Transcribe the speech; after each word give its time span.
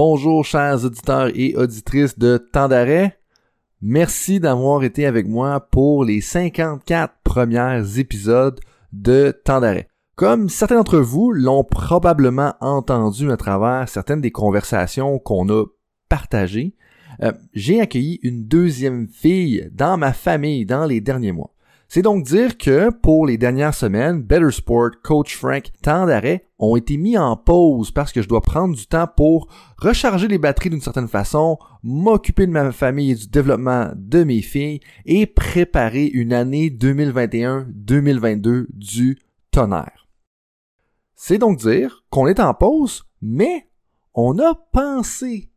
Bonjour 0.00 0.44
chers 0.44 0.84
auditeurs 0.84 1.28
et 1.34 1.56
auditrices 1.56 2.16
de 2.20 2.36
Temps 2.36 2.68
d'arrêt. 2.68 3.18
Merci 3.82 4.38
d'avoir 4.38 4.84
été 4.84 5.06
avec 5.06 5.26
moi 5.26 5.58
pour 5.58 6.04
les 6.04 6.20
54 6.20 7.14
premiers 7.24 7.98
épisodes 7.98 8.60
de 8.92 9.36
Temps 9.44 9.58
d'arrêt. 9.58 9.88
Comme 10.14 10.48
certains 10.50 10.76
d'entre 10.76 11.00
vous 11.00 11.32
l'ont 11.32 11.64
probablement 11.64 12.54
entendu 12.60 13.32
à 13.32 13.36
travers 13.36 13.88
certaines 13.88 14.20
des 14.20 14.30
conversations 14.30 15.18
qu'on 15.18 15.48
a 15.48 15.64
partagées, 16.08 16.76
euh, 17.24 17.32
j'ai 17.52 17.80
accueilli 17.80 18.20
une 18.22 18.46
deuxième 18.46 19.08
fille 19.08 19.68
dans 19.72 19.96
ma 19.96 20.12
famille 20.12 20.64
dans 20.64 20.86
les 20.86 21.00
derniers 21.00 21.32
mois. 21.32 21.52
C'est 21.90 22.02
donc 22.02 22.24
dire 22.24 22.58
que 22.58 22.90
pour 22.90 23.26
les 23.26 23.38
dernières 23.38 23.72
semaines, 23.72 24.20
Better 24.20 24.50
Sport, 24.50 24.90
Coach 25.02 25.34
Frank, 25.34 25.70
temps 25.82 26.04
d'arrêt 26.04 26.44
ont 26.58 26.76
été 26.76 26.98
mis 26.98 27.16
en 27.16 27.34
pause 27.34 27.92
parce 27.92 28.12
que 28.12 28.20
je 28.20 28.28
dois 28.28 28.42
prendre 28.42 28.76
du 28.76 28.86
temps 28.86 29.06
pour 29.16 29.48
recharger 29.78 30.28
les 30.28 30.36
batteries 30.36 30.68
d'une 30.68 30.82
certaine 30.82 31.08
façon, 31.08 31.56
m'occuper 31.82 32.46
de 32.46 32.52
ma 32.52 32.72
famille 32.72 33.12
et 33.12 33.14
du 33.14 33.28
développement 33.28 33.90
de 33.96 34.22
mes 34.22 34.42
filles 34.42 34.80
et 35.06 35.24
préparer 35.26 36.04
une 36.04 36.34
année 36.34 36.68
2021-2022 36.68 38.66
du 38.68 39.18
tonnerre. 39.50 40.08
C'est 41.14 41.38
donc 41.38 41.56
dire 41.58 42.04
qu'on 42.10 42.26
est 42.26 42.38
en 42.38 42.52
pause, 42.52 43.04
mais 43.22 43.66
on 44.12 44.38
a 44.38 44.54
pensé 44.54 45.50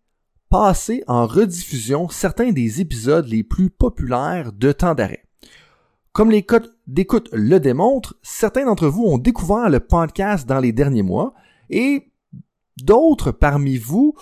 passer 0.49 1.03
en 1.07 1.27
rediffusion 1.27 2.07
certains 2.07 2.53
des 2.53 2.79
épisodes 2.79 3.27
les 3.27 3.43
plus 3.43 3.69
populaires 3.69 4.53
de 4.53 4.71
temps 4.71 4.95
d'arrêt. 4.95 5.25
Comme 6.13 6.29
les 6.29 6.43
codes 6.43 6.69
d'écoute 6.87 7.29
le 7.31 7.59
démontrent, 7.59 8.17
certains 8.21 8.65
d'entre 8.65 8.87
vous 8.87 9.05
ont 9.05 9.17
découvert 9.17 9.69
le 9.69 9.79
podcast 9.79 10.45
dans 10.45 10.59
les 10.59 10.73
derniers 10.73 11.03
mois 11.03 11.33
et 11.69 12.11
d'autres 12.83 13.31
parmi 13.31 13.77
vous, 13.77 14.13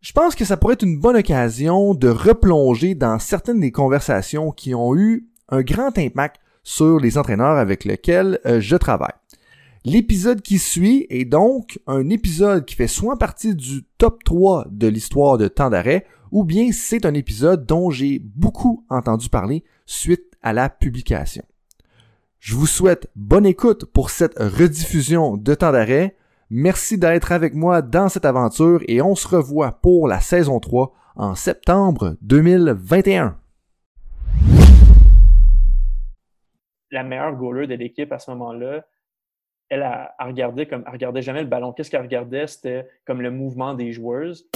je 0.00 0.12
pense 0.12 0.34
que 0.34 0.46
ça 0.46 0.56
pourrait 0.56 0.74
être 0.74 0.82
une 0.84 0.98
bonne 0.98 1.16
occasion 1.16 1.92
de 1.92 2.08
replonger 2.08 2.94
dans 2.94 3.18
certaines 3.18 3.60
des 3.60 3.70
conversations 3.70 4.50
qui 4.50 4.74
ont 4.74 4.96
eu 4.96 5.28
un 5.50 5.60
grand 5.60 5.98
impact 5.98 6.40
sur 6.62 6.98
les 6.98 7.18
entraîneurs 7.18 7.58
avec 7.58 7.84
lesquels 7.84 8.40
euh, 8.46 8.58
je 8.60 8.76
travaille. 8.76 9.12
L'épisode 9.84 10.40
qui 10.40 10.58
suit 10.58 11.06
est 11.10 11.26
donc 11.26 11.78
un 11.86 12.08
épisode 12.08 12.64
qui 12.64 12.76
fait 12.76 12.88
soit 12.88 13.18
partie 13.18 13.54
du 13.54 13.84
top 13.98 14.24
3 14.24 14.68
de 14.70 14.88
l'histoire 14.88 15.36
de 15.36 15.48
temps 15.48 15.68
d'arrêt, 15.68 16.06
ou 16.32 16.44
bien 16.44 16.72
c'est 16.72 17.04
un 17.04 17.14
épisode 17.14 17.66
dont 17.66 17.90
j'ai 17.90 18.20
beaucoup 18.20 18.86
entendu 18.88 19.28
parler 19.28 19.64
suite 19.84 20.35
à 20.42 20.52
la 20.52 20.68
publication. 20.68 21.44
Je 22.38 22.54
vous 22.54 22.66
souhaite 22.66 23.10
bonne 23.16 23.46
écoute 23.46 23.86
pour 23.86 24.10
cette 24.10 24.38
rediffusion 24.38 25.36
de 25.36 25.54
temps 25.54 25.72
d'arrêt. 25.72 26.16
Merci 26.50 26.98
d'être 26.98 27.32
avec 27.32 27.54
moi 27.54 27.82
dans 27.82 28.08
cette 28.08 28.24
aventure 28.24 28.80
et 28.86 29.02
on 29.02 29.14
se 29.14 29.26
revoit 29.26 29.72
pour 29.82 30.06
la 30.06 30.20
saison 30.20 30.60
3 30.60 30.92
en 31.16 31.34
septembre 31.34 32.16
2021. 32.22 33.36
La 36.92 37.02
meilleure 37.02 37.34
goaler 37.34 37.66
de 37.66 37.74
l'équipe 37.74 38.12
à 38.12 38.18
ce 38.18 38.30
moment-là, 38.30 38.86
elle 39.68 39.82
a, 39.82 40.14
regardé 40.20 40.66
comme 40.66 40.84
elle 40.86 40.92
regardait 40.92 41.22
jamais 41.22 41.42
le 41.42 41.48
ballon. 41.48 41.72
Qu'est-ce 41.72 41.90
qu'elle 41.90 42.02
regardait? 42.02 42.46
C'était 42.46 42.88
comme 43.04 43.20
le 43.20 43.30
mouvement 43.30 43.74
des 43.74 43.92
joueuses. 43.92 44.48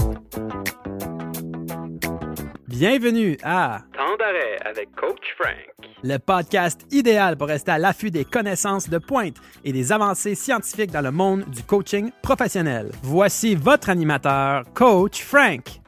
Bienvenue 2.81 3.37
à 3.43 3.83
Temps 3.93 4.17
d'arrêt 4.19 4.57
avec 4.65 4.89
Coach 4.97 5.37
Frank. 5.39 5.69
Le 6.03 6.17
podcast 6.17 6.87
idéal 6.91 7.37
pour 7.37 7.49
rester 7.49 7.73
à 7.73 7.79
l'affût 7.79 8.11
des 8.11 8.25
connaissances 8.25 8.89
de 8.89 8.97
pointe 8.97 9.37
et 9.67 9.73
des 9.75 9.93
avancées 9.93 10.35
scientifiques 10.35 10.91
dans 10.91 11.03
le 11.03 11.11
monde 11.11 11.45
du 11.45 11.63
coaching 11.63 12.11
professionnel. 12.23 12.91
Voici 13.03 13.55
votre 13.55 13.91
animateur, 13.91 14.65
Coach 14.73 15.23
Frank. 15.23 15.83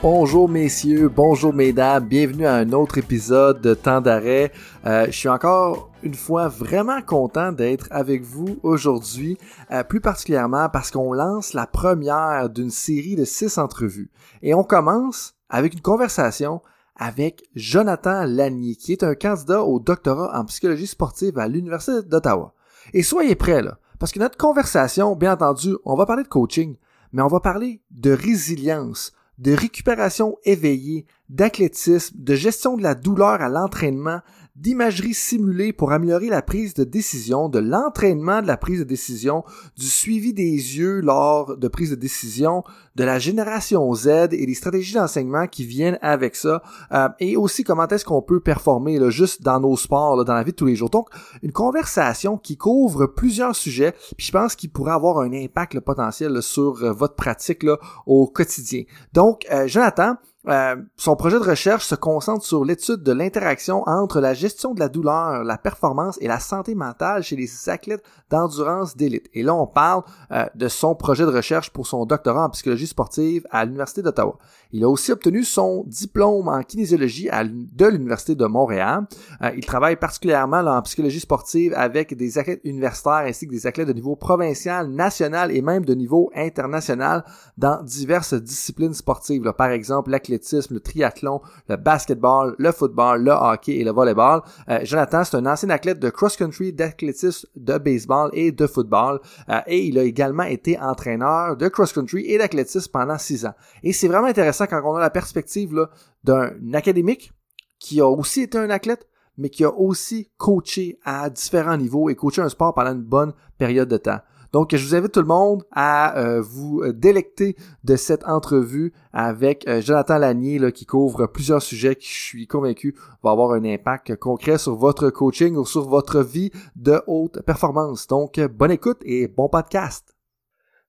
Bonjour 0.00 0.48
messieurs, 0.48 1.08
bonjour 1.08 1.52
mesdames, 1.52 2.06
bienvenue 2.06 2.46
à 2.46 2.54
un 2.54 2.70
autre 2.70 2.98
épisode 2.98 3.60
de 3.60 3.74
Temps 3.74 4.00
d'arrêt. 4.00 4.52
Euh, 4.86 5.06
je 5.06 5.10
suis 5.10 5.28
encore 5.28 5.89
une 6.02 6.14
fois 6.14 6.48
vraiment 6.48 7.02
content 7.02 7.52
d'être 7.52 7.88
avec 7.90 8.22
vous 8.22 8.58
aujourd'hui, 8.62 9.38
euh, 9.70 9.82
plus 9.82 10.00
particulièrement 10.00 10.68
parce 10.68 10.90
qu'on 10.90 11.12
lance 11.12 11.52
la 11.52 11.66
première 11.66 12.48
d'une 12.48 12.70
série 12.70 13.16
de 13.16 13.24
six 13.24 13.58
entrevues. 13.58 14.10
Et 14.42 14.54
on 14.54 14.64
commence 14.64 15.34
avec 15.48 15.74
une 15.74 15.80
conversation 15.80 16.62
avec 16.96 17.48
Jonathan 17.54 18.24
Lanier, 18.26 18.76
qui 18.76 18.92
est 18.92 19.02
un 19.02 19.14
candidat 19.14 19.62
au 19.62 19.80
doctorat 19.80 20.38
en 20.38 20.44
psychologie 20.44 20.86
sportive 20.86 21.38
à 21.38 21.48
l'Université 21.48 22.02
d'Ottawa. 22.02 22.54
Et 22.92 23.02
soyez 23.02 23.34
prêts 23.34 23.62
là, 23.62 23.78
parce 23.98 24.12
que 24.12 24.18
notre 24.18 24.36
conversation, 24.36 25.16
bien 25.16 25.32
entendu, 25.32 25.76
on 25.84 25.96
va 25.96 26.06
parler 26.06 26.24
de 26.24 26.28
coaching, 26.28 26.76
mais 27.12 27.22
on 27.22 27.28
va 27.28 27.40
parler 27.40 27.82
de 27.90 28.12
résilience, 28.12 29.12
de 29.38 29.52
récupération 29.52 30.36
éveillée, 30.44 31.06
d'athlétisme, 31.30 32.16
de 32.18 32.34
gestion 32.34 32.76
de 32.76 32.82
la 32.82 32.94
douleur 32.94 33.40
à 33.40 33.48
l'entraînement, 33.48 34.20
d'imagerie 34.60 35.14
simulée 35.14 35.72
pour 35.72 35.92
améliorer 35.92 36.28
la 36.28 36.42
prise 36.42 36.74
de 36.74 36.84
décision, 36.84 37.48
de 37.48 37.58
l'entraînement 37.58 38.42
de 38.42 38.46
la 38.46 38.58
prise 38.58 38.80
de 38.80 38.84
décision, 38.84 39.42
du 39.78 39.86
suivi 39.86 40.34
des 40.34 40.50
yeux 40.50 41.00
lors 41.00 41.56
de 41.56 41.68
prise 41.68 41.90
de 41.90 41.94
décision, 41.94 42.62
de 42.96 43.04
la 43.04 43.18
génération 43.18 43.92
Z 43.94 44.28
et 44.32 44.46
des 44.46 44.54
stratégies 44.54 44.94
d'enseignement 44.94 45.46
qui 45.46 45.64
viennent 45.64 45.98
avec 46.02 46.36
ça, 46.36 46.62
euh, 46.92 47.08
et 47.20 47.36
aussi 47.36 47.64
comment 47.64 47.88
est-ce 47.88 48.04
qu'on 48.04 48.20
peut 48.20 48.40
performer 48.40 48.98
là, 48.98 49.08
juste 49.08 49.42
dans 49.42 49.60
nos 49.60 49.76
sports, 49.76 50.22
dans 50.24 50.34
la 50.34 50.42
vie 50.42 50.52
de 50.52 50.56
tous 50.56 50.66
les 50.66 50.76
jours. 50.76 50.90
Donc, 50.90 51.08
une 51.42 51.52
conversation 51.52 52.36
qui 52.36 52.58
couvre 52.58 53.06
plusieurs 53.06 53.56
sujets, 53.56 53.94
puis 54.16 54.26
je 54.26 54.32
pense 54.32 54.54
qu'il 54.56 54.70
pourrait 54.70 54.92
avoir 54.92 55.20
un 55.20 55.32
impact 55.32 55.80
potentiel 55.80 56.42
sur 56.42 56.82
euh, 56.82 56.92
votre 56.92 57.14
pratique 57.14 57.64
au 58.06 58.26
quotidien. 58.26 58.82
Donc, 59.12 59.46
euh, 59.50 59.66
Jonathan, 59.66 60.16
euh, 60.48 60.76
son 60.96 61.16
projet 61.16 61.38
de 61.38 61.44
recherche 61.44 61.84
se 61.84 61.94
concentre 61.94 62.44
sur 62.44 62.64
l'étude 62.64 63.02
de 63.02 63.12
l'interaction 63.12 63.82
entre 63.86 64.20
la 64.20 64.32
gestion 64.32 64.72
de 64.72 64.80
la 64.80 64.88
douleur, 64.88 65.44
la 65.44 65.58
performance 65.58 66.16
et 66.22 66.28
la 66.28 66.40
santé 66.40 66.74
mentale 66.74 67.22
chez 67.22 67.36
les 67.36 67.68
athlètes 67.68 68.02
d'endurance 68.30 68.96
d'élite. 68.96 69.28
Et 69.34 69.42
là, 69.42 69.54
on 69.54 69.66
parle 69.66 70.02
euh, 70.32 70.46
de 70.54 70.68
son 70.68 70.94
projet 70.94 71.24
de 71.24 71.30
recherche 71.30 71.70
pour 71.70 71.86
son 71.86 72.06
doctorat 72.06 72.46
en 72.46 72.50
psychologie 72.50 72.86
sportive 72.86 73.46
à 73.50 73.66
l'Université 73.66 74.00
d'Ottawa. 74.00 74.38
Il 74.72 74.84
a 74.84 74.88
aussi 74.88 75.10
obtenu 75.10 75.42
son 75.42 75.84
diplôme 75.86 76.48
en 76.48 76.62
kinésiologie 76.62 77.28
de 77.28 77.86
l'Université 77.86 78.34
de 78.34 78.46
Montréal. 78.46 79.06
Euh, 79.42 79.50
il 79.56 79.64
travaille 79.66 79.96
particulièrement 79.96 80.58
en 80.58 80.80
psychologie 80.82 81.20
sportive 81.20 81.74
avec 81.74 82.16
des 82.16 82.38
athlètes 82.38 82.60
universitaires 82.64 83.24
ainsi 83.26 83.46
que 83.46 83.52
des 83.52 83.66
athlètes 83.66 83.88
de 83.88 83.92
niveau 83.92 84.14
provincial, 84.14 84.88
national 84.88 85.50
et 85.50 85.60
même 85.60 85.84
de 85.84 85.94
niveau 85.94 86.30
international 86.36 87.24
dans 87.58 87.82
diverses 87.82 88.34
disciplines 88.34 88.94
sportives. 88.94 89.52
Par 89.58 89.70
exemple, 89.70 90.10
l'athlétisme, 90.10 90.74
le 90.74 90.80
triathlon, 90.80 91.40
le 91.68 91.76
basketball, 91.76 92.54
le 92.58 92.70
football, 92.70 93.24
le 93.24 93.32
hockey 93.32 93.76
et 93.76 93.84
le 93.84 93.90
volleyball. 93.90 94.42
Euh, 94.68 94.80
Jonathan, 94.84 95.24
c'est 95.24 95.36
un 95.36 95.46
ancien 95.46 95.70
athlète 95.70 95.98
de 95.98 96.10
cross-country, 96.10 96.72
d'athlétisme, 96.72 97.48
de 97.56 97.78
baseball 97.78 98.30
et 98.34 98.52
de 98.52 98.66
football. 98.66 99.20
Euh, 99.48 99.60
et 99.66 99.84
il 99.84 99.98
a 99.98 100.04
également 100.04 100.44
été 100.44 100.78
entraîneur 100.78 101.56
de 101.56 101.68
cross-country 101.68 102.26
et 102.26 102.38
d'athlétisme 102.38 102.90
pendant 102.92 103.18
six 103.18 103.44
ans. 103.46 103.54
Et 103.82 103.92
c'est 103.92 104.08
vraiment 104.08 104.28
intéressant 104.28 104.59
quand 104.66 104.82
on 104.84 104.96
a 104.96 105.00
la 105.00 105.10
perspective 105.10 105.88
d'un 106.24 106.52
académique 106.74 107.32
qui 107.78 108.00
a 108.00 108.06
aussi 108.06 108.42
été 108.42 108.58
un 108.58 108.70
athlète, 108.70 109.08
mais 109.38 109.48
qui 109.48 109.64
a 109.64 109.70
aussi 109.70 110.30
coaché 110.36 110.98
à 111.04 111.30
différents 111.30 111.76
niveaux 111.76 112.10
et 112.10 112.14
coaché 112.14 112.42
un 112.42 112.48
sport 112.48 112.74
pendant 112.74 112.92
une 112.92 113.02
bonne 113.02 113.32
période 113.58 113.88
de 113.88 113.96
temps. 113.96 114.20
Donc, 114.52 114.74
je 114.74 114.84
vous 114.84 114.94
invite 114.94 115.12
tout 115.12 115.20
le 115.20 115.26
monde 115.26 115.64
à 115.70 116.18
euh, 116.18 116.40
vous 116.40 116.82
délecter 116.92 117.56
de 117.84 117.94
cette 117.94 118.26
entrevue 118.26 118.92
avec 119.12 119.66
euh, 119.68 119.80
Jonathan 119.80 120.18
Lanier 120.18 120.72
qui 120.72 120.86
couvre 120.86 121.26
plusieurs 121.26 121.62
sujets 121.62 121.94
qui, 121.94 122.08
je 122.08 122.20
suis 122.20 122.46
convaincu, 122.48 122.96
va 123.22 123.30
avoir 123.30 123.52
un 123.52 123.64
impact 123.64 124.16
concret 124.16 124.58
sur 124.58 124.74
votre 124.74 125.10
coaching 125.10 125.54
ou 125.56 125.64
sur 125.64 125.88
votre 125.88 126.20
vie 126.20 126.50
de 126.74 127.00
haute 127.06 127.42
performance. 127.42 128.08
Donc, 128.08 128.40
bonne 128.40 128.72
écoute 128.72 128.98
et 129.04 129.28
bon 129.28 129.48
podcast. 129.48 130.19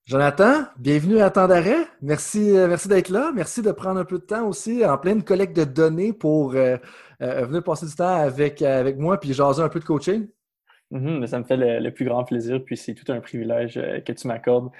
Jonathan, 0.05 0.65
bienvenue 0.79 1.21
à 1.21 1.29
Temps 1.29 1.47
d'arrêt. 1.47 1.87
Merci, 2.01 2.57
euh, 2.57 2.67
merci 2.67 2.87
d'être 2.87 3.09
là. 3.09 3.31
Merci 3.35 3.61
de 3.61 3.71
prendre 3.71 3.99
un 3.99 4.03
peu 4.03 4.17
de 4.17 4.23
temps 4.23 4.47
aussi 4.47 4.83
en 4.83 4.97
pleine 4.97 5.23
collecte 5.23 5.55
de 5.55 5.63
données 5.63 6.11
pour 6.11 6.55
euh, 6.55 6.77
euh, 7.21 7.45
venir 7.45 7.63
passer 7.63 7.85
du 7.85 7.95
temps 7.95 8.15
avec, 8.15 8.63
avec 8.63 8.97
moi 8.97 9.19
puis 9.19 9.31
jaser 9.33 9.61
un 9.61 9.69
peu 9.69 9.79
de 9.79 9.85
coaching. 9.85 10.27
Mm-hmm, 10.91 11.27
ça 11.27 11.39
me 11.39 11.43
fait 11.45 11.55
le, 11.55 11.89
plus 11.91 12.03
grand 12.03 12.23
plaisir, 12.23 12.61
puis 12.65 12.75
c'est 12.75 12.95
tout 12.95 13.09
un 13.13 13.21
privilège 13.21 13.75
que 14.05 14.11
tu 14.11 14.27
m'accordes. 14.27 14.71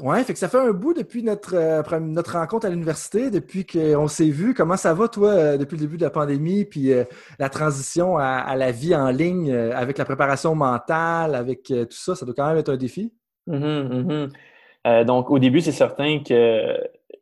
Ouais, 0.00 0.22
fait 0.24 0.34
que 0.34 0.38
ça 0.38 0.48
fait 0.48 0.58
un 0.58 0.72
bout 0.72 0.92
depuis 0.92 1.22
notre, 1.22 1.98
notre 1.98 2.32
rencontre 2.32 2.66
à 2.66 2.68
l'université, 2.68 3.30
depuis 3.30 3.64
qu'on 3.64 4.08
s'est 4.08 4.28
vu. 4.28 4.52
Comment 4.52 4.76
ça 4.76 4.92
va, 4.92 5.08
toi, 5.08 5.56
depuis 5.56 5.76
le 5.76 5.82
début 5.82 5.96
de 5.96 6.02
la 6.02 6.10
pandémie, 6.10 6.66
puis 6.66 6.92
la 7.38 7.48
transition 7.48 8.18
à, 8.18 8.54
la 8.54 8.70
vie 8.70 8.94
en 8.94 9.08
ligne 9.08 9.50
avec 9.50 9.96
la 9.96 10.04
préparation 10.04 10.54
mentale, 10.54 11.34
avec 11.34 11.62
tout 11.62 11.86
ça, 11.88 12.14
ça 12.14 12.26
doit 12.26 12.34
quand 12.34 12.48
même 12.48 12.58
être 12.58 12.72
un 12.72 12.76
défi? 12.76 13.14
Mm-hmm, 13.48 13.88
mm-hmm. 13.88 14.30
Euh, 14.86 15.04
donc, 15.04 15.30
au 15.30 15.38
début, 15.38 15.60
c'est 15.60 15.72
certain 15.72 16.20
qu'il 16.20 16.70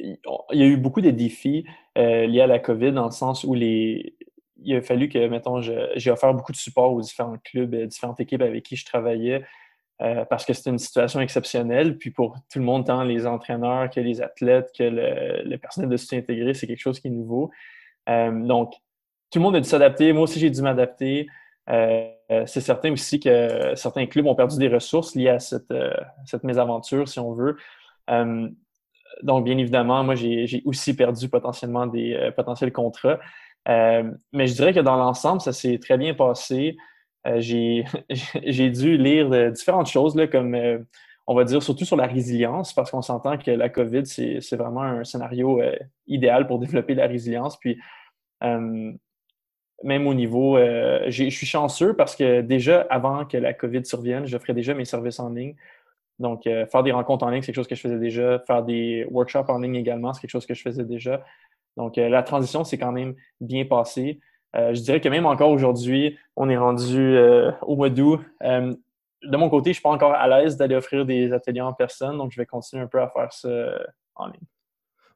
y 0.00 0.62
a 0.62 0.66
eu 0.66 0.76
beaucoup 0.76 1.00
de 1.00 1.10
défis 1.10 1.64
euh, 1.98 2.26
liés 2.26 2.42
à 2.42 2.46
la 2.46 2.58
COVID 2.58 2.92
dans 2.92 3.06
le 3.06 3.10
sens 3.10 3.44
où 3.44 3.54
les, 3.54 4.14
il 4.62 4.76
a 4.76 4.82
fallu 4.82 5.08
que, 5.08 5.26
mettons, 5.28 5.60
j'ai 5.60 6.10
offert 6.10 6.34
beaucoup 6.34 6.52
de 6.52 6.56
support 6.56 6.92
aux 6.92 7.00
différents 7.00 7.38
clubs, 7.42 7.74
euh, 7.74 7.86
différentes 7.86 8.20
équipes 8.20 8.42
avec 8.42 8.64
qui 8.64 8.76
je 8.76 8.84
travaillais 8.84 9.44
parce 10.28 10.44
que 10.44 10.52
c'est 10.52 10.68
une 10.68 10.78
situation 10.78 11.20
exceptionnelle. 11.20 11.96
Puis 11.96 12.10
pour 12.10 12.36
tout 12.52 12.58
le 12.58 12.64
monde, 12.64 12.84
tant 12.84 13.04
les 13.04 13.26
entraîneurs 13.26 13.88
que 13.88 14.00
les 14.00 14.20
athlètes, 14.20 14.70
que 14.76 14.82
le, 14.82 15.56
personnel 15.56 15.88
de 15.88 15.96
soutien 15.96 16.18
intégré, 16.18 16.52
c'est 16.52 16.66
quelque 16.66 16.80
chose 16.80 17.00
qui 17.00 17.06
est 17.06 17.10
nouveau. 17.10 17.50
Donc, 18.06 18.74
tout 19.30 19.38
le 19.38 19.40
monde 19.40 19.56
a 19.56 19.60
dû 19.60 19.68
s'adapter. 19.68 20.12
Moi 20.12 20.24
aussi, 20.24 20.40
j'ai 20.40 20.50
dû 20.50 20.60
m'adapter. 20.60 21.26
C'est 22.46 22.60
certain 22.60 22.92
aussi 22.92 23.20
que 23.20 23.74
certains 23.74 24.06
clubs 24.06 24.26
ont 24.26 24.34
perdu 24.34 24.58
des 24.58 24.68
ressources 24.68 25.14
liées 25.14 25.28
à 25.28 25.38
cette, 25.38 25.72
cette 26.24 26.44
mésaventure, 26.44 27.08
si 27.08 27.18
on 27.20 27.32
veut. 27.32 27.56
donc, 29.22 29.44
bien 29.44 29.58
évidemment, 29.58 30.02
moi, 30.04 30.14
j'ai 30.14 30.62
aussi 30.64 30.96
perdu 30.96 31.28
potentiellement 31.28 31.86
des 31.86 32.30
potentiels 32.34 32.72
contrats. 32.72 33.18
mais 33.66 34.46
je 34.46 34.54
dirais 34.54 34.72
que 34.72 34.80
dans 34.80 34.96
l'ensemble, 34.96 35.40
ça 35.40 35.52
s'est 35.52 35.78
très 35.78 35.98
bien 35.98 36.14
passé. 36.14 36.76
Euh, 37.26 37.40
j'ai 37.40 37.84
dû 38.70 38.96
lire 38.96 39.50
différentes 39.52 39.88
choses, 39.88 40.14
comme 40.30 40.54
euh, 40.54 40.78
on 41.26 41.34
va 41.34 41.44
dire 41.44 41.62
surtout 41.62 41.84
sur 41.84 41.96
la 41.96 42.06
résilience, 42.06 42.72
parce 42.72 42.90
qu'on 42.90 43.02
s'entend 43.02 43.38
que 43.38 43.50
la 43.50 43.68
COVID, 43.68 44.04
c'est 44.06 44.56
vraiment 44.56 44.82
un 44.82 45.04
scénario 45.04 45.60
euh, 45.60 45.74
idéal 46.06 46.46
pour 46.46 46.58
développer 46.58 46.94
la 46.94 47.06
résilience. 47.06 47.58
Puis, 47.58 47.78
même 49.82 50.06
au 50.06 50.14
niveau, 50.14 50.56
je 50.58 51.28
suis 51.30 51.46
chanceux 51.46 51.94
parce 51.94 52.16
que 52.16 52.40
déjà, 52.40 52.86
avant 52.90 53.24
que 53.24 53.36
la 53.36 53.52
COVID 53.52 53.84
survienne, 53.84 54.26
je 54.26 54.38
ferais 54.38 54.54
déjà 54.54 54.72
mes 54.74 54.84
services 54.84 55.20
en 55.20 55.30
ligne. 55.30 55.56
Donc, 56.18 56.44
faire 56.44 56.82
des 56.82 56.92
rencontres 56.92 57.24
en 57.24 57.30
ligne, 57.30 57.42
c'est 57.42 57.46
quelque 57.46 57.56
chose 57.56 57.66
que 57.66 57.74
je 57.74 57.80
faisais 57.80 57.98
déjà. 57.98 58.38
Faire 58.46 58.62
des 58.62 59.06
workshops 59.10 59.48
en 59.48 59.58
ligne 59.58 59.74
également, 59.74 60.14
c'est 60.14 60.20
quelque 60.20 60.30
chose 60.30 60.46
que 60.46 60.54
je 60.54 60.62
faisais 60.62 60.84
déjà. 60.84 61.24
Donc, 61.76 61.96
la 61.96 62.22
transition 62.22 62.64
s'est 62.64 62.78
quand 62.78 62.92
même 62.92 63.14
bien 63.40 63.64
passée. 63.64 64.20
Euh, 64.54 64.74
je 64.74 64.80
dirais 64.80 65.00
que 65.00 65.08
même 65.08 65.26
encore 65.26 65.50
aujourd'hui, 65.50 66.16
on 66.36 66.48
est 66.48 66.56
rendu 66.56 66.98
euh, 66.98 67.50
au 67.62 67.76
mois 67.76 67.90
d'août. 67.90 68.20
Euh, 68.42 68.74
de 69.22 69.36
mon 69.36 69.48
côté, 69.48 69.66
je 69.66 69.70
ne 69.70 69.74
suis 69.74 69.82
pas 69.82 69.90
encore 69.90 70.12
à 70.12 70.28
l'aise 70.28 70.56
d'aller 70.56 70.76
offrir 70.76 71.04
des 71.04 71.32
ateliers 71.32 71.62
en 71.62 71.72
personne, 71.72 72.18
donc 72.18 72.30
je 72.32 72.40
vais 72.40 72.46
continuer 72.46 72.82
un 72.82 72.86
peu 72.86 73.00
à 73.00 73.08
faire 73.08 73.32
ça 73.32 73.48
en 74.14 74.26
ligne. 74.26 74.46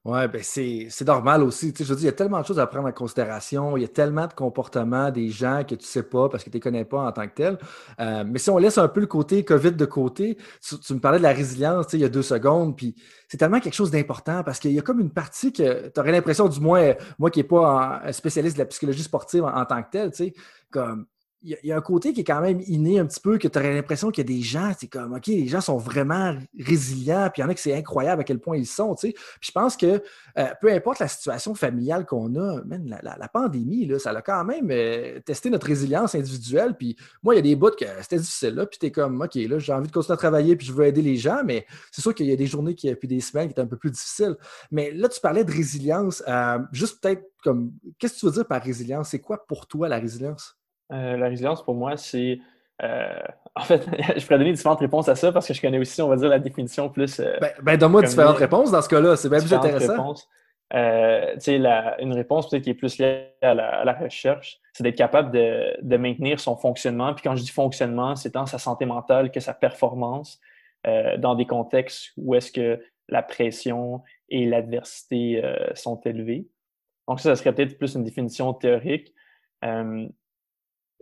Oui, 0.04 0.20
ben 0.28 0.40
c'est 0.42 1.04
normal 1.04 1.42
aussi. 1.42 1.72
Tu 1.72 1.78
sais, 1.78 1.84
je 1.84 1.90
veux 1.90 1.96
dire, 1.96 2.04
il 2.04 2.06
y 2.06 2.08
a 2.08 2.16
tellement 2.16 2.40
de 2.40 2.46
choses 2.46 2.58
à 2.58 2.66
prendre 2.66 2.88
en 2.88 2.92
considération. 2.92 3.76
Il 3.76 3.82
y 3.82 3.84
a 3.84 3.88
tellement 3.88 4.26
de 4.26 4.32
comportements 4.32 5.10
des 5.10 5.28
gens 5.28 5.64
que 5.64 5.74
tu 5.74 5.82
ne 5.82 5.86
sais 5.86 6.02
pas 6.04 6.28
parce 6.28 6.44
que 6.44 6.50
tu 6.50 6.56
ne 6.56 6.58
les 6.58 6.60
connais 6.60 6.84
pas 6.84 7.02
en 7.02 7.12
tant 7.12 7.26
que 7.26 7.34
tel. 7.34 7.58
Euh, 8.00 8.24
mais 8.26 8.38
si 8.38 8.48
on 8.48 8.58
laisse 8.58 8.78
un 8.78 8.88
peu 8.88 9.00
le 9.00 9.06
côté 9.06 9.44
COVID 9.44 9.72
de 9.72 9.84
côté, 9.84 10.38
tu, 10.62 10.94
me 10.94 11.00
parlais 11.00 11.18
de 11.18 11.24
la 11.24 11.32
résilience 11.32 11.86
il 11.92 12.00
y 12.00 12.04
a 12.04 12.08
deux 12.08 12.22
secondes, 12.22 12.76
puis 12.76 12.94
c'est 13.28 13.36
tellement 13.36 13.60
quelque 13.60 13.74
chose 13.74 13.90
d'important 13.90 14.42
parce 14.44 14.60
qu'il 14.60 14.72
y 14.72 14.78
a 14.78 14.82
comme 14.82 15.00
une 15.00 15.10
partie 15.10 15.52
que 15.52 15.88
tu 15.88 16.00
aurais 16.00 16.12
l'impression, 16.12 16.48
du 16.48 16.60
moins, 16.60 16.94
moi 17.18 17.30
qui 17.30 17.40
n'ai 17.40 17.44
pas 17.44 18.00
un 18.04 18.12
spécialiste 18.12 18.56
de 18.56 18.62
la 18.62 18.66
psychologie 18.66 19.02
sportive 19.02 19.44
en, 19.44 19.52
en 19.52 19.64
tant 19.66 19.82
que 19.82 19.90
tel, 19.90 20.10
tu 20.12 20.16
sais, 20.16 20.34
comme 20.70 21.06
il 21.42 21.56
y, 21.62 21.72
a 21.72 21.76
un 21.76 21.80
côté 21.80 22.12
qui 22.12 22.20
est 22.20 22.24
quand 22.24 22.40
même 22.40 22.60
inné 22.66 22.98
un 22.98 23.06
petit 23.06 23.20
peu, 23.20 23.38
que 23.38 23.46
tu 23.46 23.58
aurais 23.58 23.72
l'impression 23.72 24.10
qu'il 24.10 24.28
y 24.28 24.34
a 24.34 24.36
des 24.36 24.42
gens, 24.42 24.72
c'est 24.78 24.88
comme, 24.88 25.14
OK, 25.14 25.28
les 25.28 25.46
gens 25.46 25.60
sont 25.60 25.76
vraiment 25.76 26.36
résilients, 26.58 27.30
puis 27.32 27.40
il 27.40 27.44
y 27.44 27.46
en 27.46 27.48
a 27.48 27.54
que 27.54 27.60
c'est 27.60 27.74
incroyable 27.74 28.22
à 28.22 28.24
quel 28.24 28.40
point 28.40 28.56
ils 28.56 28.66
sont, 28.66 28.94
tu 28.96 29.08
sais. 29.08 29.12
Puis 29.12 29.48
je 29.48 29.52
pense 29.52 29.76
que 29.76 30.02
euh, 30.38 30.46
peu 30.60 30.72
importe 30.72 30.98
la 30.98 31.06
situation 31.06 31.54
familiale 31.54 32.06
qu'on 32.06 32.34
a, 32.34 32.60
la, 33.02 33.28
pandémie, 33.28 33.86
là, 33.86 34.00
ça 34.00 34.10
a 34.10 34.20
quand 34.20 34.44
même 34.44 34.68
euh, 34.72 35.20
testé 35.20 35.48
notre 35.48 35.66
résilience 35.66 36.16
individuelle. 36.16 36.74
Puis 36.76 36.96
moi, 37.22 37.34
il 37.34 37.36
y 37.36 37.40
a 37.40 37.42
des 37.42 37.54
bouts 37.54 37.70
que 37.70 37.86
c'était 38.02 38.18
difficile, 38.18 38.54
là, 38.54 38.66
puis 38.66 38.78
tu 38.80 38.86
es 38.86 38.90
comme, 38.90 39.20
OK, 39.20 39.34
là, 39.36 39.58
j'ai 39.60 39.72
envie 39.72 39.86
de 39.86 39.92
continuer 39.92 40.14
à 40.14 40.18
travailler, 40.18 40.56
puis 40.56 40.66
je 40.66 40.72
veux 40.72 40.86
aider 40.86 41.02
les 41.02 41.16
gens, 41.16 41.42
mais 41.44 41.66
c'est 41.92 42.02
sûr 42.02 42.14
qu'il 42.14 42.26
y 42.26 42.32
a 42.32 42.36
des 42.36 42.46
journées, 42.46 42.74
qui, 42.74 42.92
puis 42.96 43.06
des 43.06 43.20
semaines 43.20 43.46
qui 43.46 43.52
étaient 43.52 43.60
un 43.60 43.66
peu 43.66 43.76
plus 43.76 43.92
difficiles. 43.92 44.36
Mais 44.72 44.90
là, 44.90 45.08
tu 45.08 45.20
parlais 45.20 45.44
de 45.44 45.52
résilience. 45.52 46.22
Euh, 46.26 46.58
juste 46.72 47.00
peut-être 47.00 47.22
comme, 47.44 47.72
qu'est-ce 47.98 48.14
que 48.14 48.20
tu 48.20 48.26
veux 48.26 48.32
dire 48.32 48.46
par 48.46 48.60
résilience? 48.60 49.10
C'est 49.10 49.20
quoi 49.20 49.46
pour 49.46 49.68
toi 49.68 49.88
la 49.88 49.98
résilience? 49.98 50.57
Euh, 50.92 51.16
la 51.16 51.28
résilience, 51.28 51.62
pour 51.62 51.74
moi, 51.74 51.96
c'est. 51.96 52.38
Euh, 52.82 53.18
en 53.54 53.62
fait, 53.62 53.84
je 54.16 54.24
pourrais 54.24 54.38
donner 54.38 54.52
différentes 54.52 54.80
réponses 54.80 55.08
à 55.08 55.16
ça 55.16 55.32
parce 55.32 55.46
que 55.46 55.54
je 55.54 55.60
connais 55.60 55.78
aussi, 55.78 56.00
on 56.00 56.08
va 56.08 56.16
dire, 56.16 56.28
la 56.28 56.38
définition 56.38 56.88
plus. 56.88 57.20
Euh, 57.20 57.36
ben, 57.40 57.50
ben 57.62 57.76
donne-moi 57.76 58.02
différentes 58.02 58.36
réponses 58.36 58.70
dans 58.70 58.82
ce 58.82 58.88
cas-là, 58.88 59.16
c'est 59.16 59.28
bien 59.28 59.40
plus 59.40 59.52
intéressant. 59.52 59.92
Réponses. 59.92 60.28
La, 60.70 62.00
une 62.00 62.12
réponse 62.12 62.48
peut-être 62.48 62.62
qui 62.62 62.70
est 62.70 62.74
plus 62.74 62.98
liée 62.98 63.32
à 63.42 63.54
la, 63.54 63.92
recherche, 63.94 64.60
c'est 64.72 64.84
d'être 64.84 64.96
capable 64.96 65.30
de, 65.32 65.76
de, 65.80 65.96
maintenir 65.96 66.38
son 66.40 66.56
fonctionnement. 66.56 67.14
Puis 67.14 67.22
quand 67.22 67.34
je 67.34 67.42
dis 67.42 67.50
fonctionnement, 67.50 68.14
c'est 68.16 68.32
tant 68.32 68.46
sa 68.46 68.58
santé 68.58 68.84
mentale 68.84 69.30
que 69.30 69.40
sa 69.40 69.54
performance 69.54 70.40
dans 71.18 71.34
des 71.34 71.46
contextes 71.46 72.12
où 72.16 72.34
est-ce 72.34 72.52
que 72.52 72.80
la 73.08 73.22
pression 73.22 74.02
et 74.28 74.46
l'adversité 74.46 75.42
sont 75.74 76.00
élevées. 76.02 76.46
Donc 77.08 77.20
ça, 77.20 77.34
ça 77.34 77.42
serait 77.42 77.54
peut-être 77.54 77.78
plus 77.78 77.94
une 77.94 78.04
définition 78.04 78.52
théorique. 78.52 79.14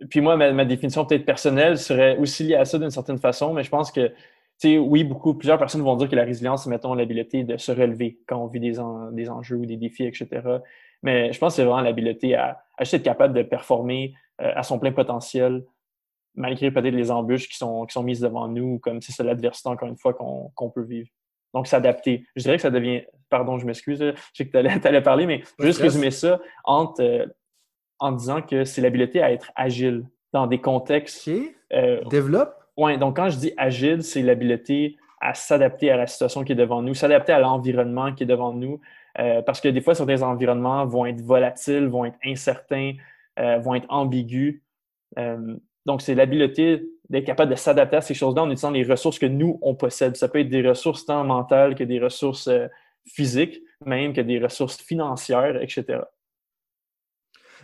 Puis 0.09 0.21
moi, 0.21 0.37
ma, 0.37 0.65
définition 0.65 1.05
peut-être 1.05 1.25
personnelle 1.25 1.77
serait 1.77 2.17
aussi 2.17 2.43
liée 2.43 2.55
à 2.55 2.65
ça 2.65 2.77
d'une 2.77 2.91
certaine 2.91 3.17
façon, 3.17 3.53
mais 3.53 3.63
je 3.63 3.69
pense 3.69 3.91
que, 3.91 4.07
tu 4.09 4.15
sais, 4.57 4.77
oui, 4.77 5.03
beaucoup, 5.03 5.33
plusieurs 5.33 5.57
personnes 5.57 5.81
vont 5.81 5.95
dire 5.95 6.07
que 6.09 6.15
la 6.15 6.23
résilience, 6.23 6.63
c'est, 6.63 6.69
mettons, 6.69 6.93
l'habileté 6.93 7.43
de 7.43 7.57
se 7.57 7.71
relever 7.71 8.19
quand 8.27 8.37
on 8.37 8.47
vit 8.47 8.59
des, 8.59 8.77
des 9.11 9.29
enjeux 9.29 9.57
ou 9.57 9.65
des 9.65 9.77
défis, 9.77 10.05
etc. 10.05 10.27
Mais 11.01 11.31
je 11.33 11.39
pense 11.39 11.53
que 11.53 11.57
c'est 11.57 11.63
vraiment 11.63 11.81
l'habileté 11.81 12.35
à, 12.35 12.59
à 12.77 12.83
juste 12.83 12.95
être 12.95 13.03
capable 13.03 13.33
de 13.33 13.43
performer 13.43 14.13
euh, 14.41 14.51
à 14.55 14.61
son 14.61 14.77
plein 14.77 14.91
potentiel, 14.91 15.65
malgré 16.35 16.69
peut-être 16.69 16.93
les 16.93 17.09
embûches 17.09 17.49
qui 17.49 17.57
sont, 17.57 17.85
qui 17.87 17.93
sont 17.93 18.03
mises 18.03 18.19
devant 18.19 18.47
nous, 18.47 18.77
comme 18.79 19.01
c'est 19.01 19.23
l'adversité, 19.23 19.69
encore 19.69 19.89
une 19.89 19.97
fois, 19.97 20.13
qu'on 20.13 20.69
peut 20.69 20.83
vivre. 20.83 21.09
Donc, 21.53 21.65
s'adapter. 21.65 22.25
Je 22.35 22.43
dirais 22.43 22.57
que 22.57 22.61
ça 22.61 22.69
devient, 22.69 23.03
pardon, 23.29 23.57
je 23.57 23.65
m'excuse, 23.65 23.99
je 23.99 24.13
sais 24.33 24.45
que 24.45 24.51
tu 24.51 24.57
allais, 24.57 24.69
allais, 24.85 25.01
parler, 25.01 25.25
mais 25.25 25.43
juste 25.59 25.81
résumer 25.81 26.11
ça 26.11 26.39
entre 26.65 27.01
euh, 27.01 27.25
en 27.99 28.11
disant 28.11 28.41
que 28.41 28.63
c'est 28.63 28.81
l'habileté 28.81 29.21
à 29.21 29.31
être 29.31 29.51
agile 29.55 30.05
dans 30.33 30.47
des 30.47 30.59
contextes. 30.59 31.29
Euh, 31.73 32.03
Développe. 32.05 32.55
Oui, 32.77 32.97
donc 32.97 33.15
quand 33.15 33.29
je 33.29 33.37
dis 33.37 33.53
agile, 33.57 34.03
c'est 34.03 34.21
l'habileté 34.21 34.97
à 35.19 35.33
s'adapter 35.33 35.89
à 35.89 35.97
la 35.97 36.05
situation 36.05 36.43
qui 36.43 36.51
est 36.51 36.55
devant 36.55 36.81
nous, 36.81 36.93
s'adapter 36.93 37.31
à 37.31 37.39
l'environnement 37.39 38.13
qui 38.13 38.23
est 38.23 38.27
devant 38.27 38.53
nous. 38.53 38.79
Euh, 39.19 39.41
parce 39.41 39.59
que 39.61 39.67
des 39.67 39.81
fois, 39.81 39.95
certains 39.95 40.21
environnements 40.21 40.85
vont 40.85 41.07
être 41.07 41.21
volatiles, 41.21 41.87
vont 41.87 42.05
être 42.05 42.19
incertains, 42.23 42.93
euh, 43.39 43.57
vont 43.57 43.73
être 43.73 43.87
ambigus. 43.89 44.61
donc, 45.85 46.01
c'est 46.01 46.13
l'habileté 46.13 46.83
d'être 47.09 47.25
capable 47.25 47.49
de 47.49 47.55
s'adapter 47.55 47.95
à 47.95 48.01
ces 48.01 48.13
choses-là 48.13 48.43
en 48.43 48.47
utilisant 48.47 48.71
les 48.71 48.83
ressources 48.83 49.17
que 49.17 49.25
nous, 49.25 49.57
on 49.63 49.73
possède. 49.73 50.15
Ça 50.17 50.27
peut 50.27 50.39
être 50.39 50.49
des 50.49 50.67
ressources 50.67 51.05
tant 51.05 51.23
mentales 51.23 51.73
que 51.73 51.83
des 51.83 51.99
ressources 51.99 52.49
physiques, 53.07 53.59
même 53.85 54.13
que 54.13 54.21
des 54.21 54.37
ressources 54.37 54.77
financières, 54.77 55.61
etc. 55.61 56.01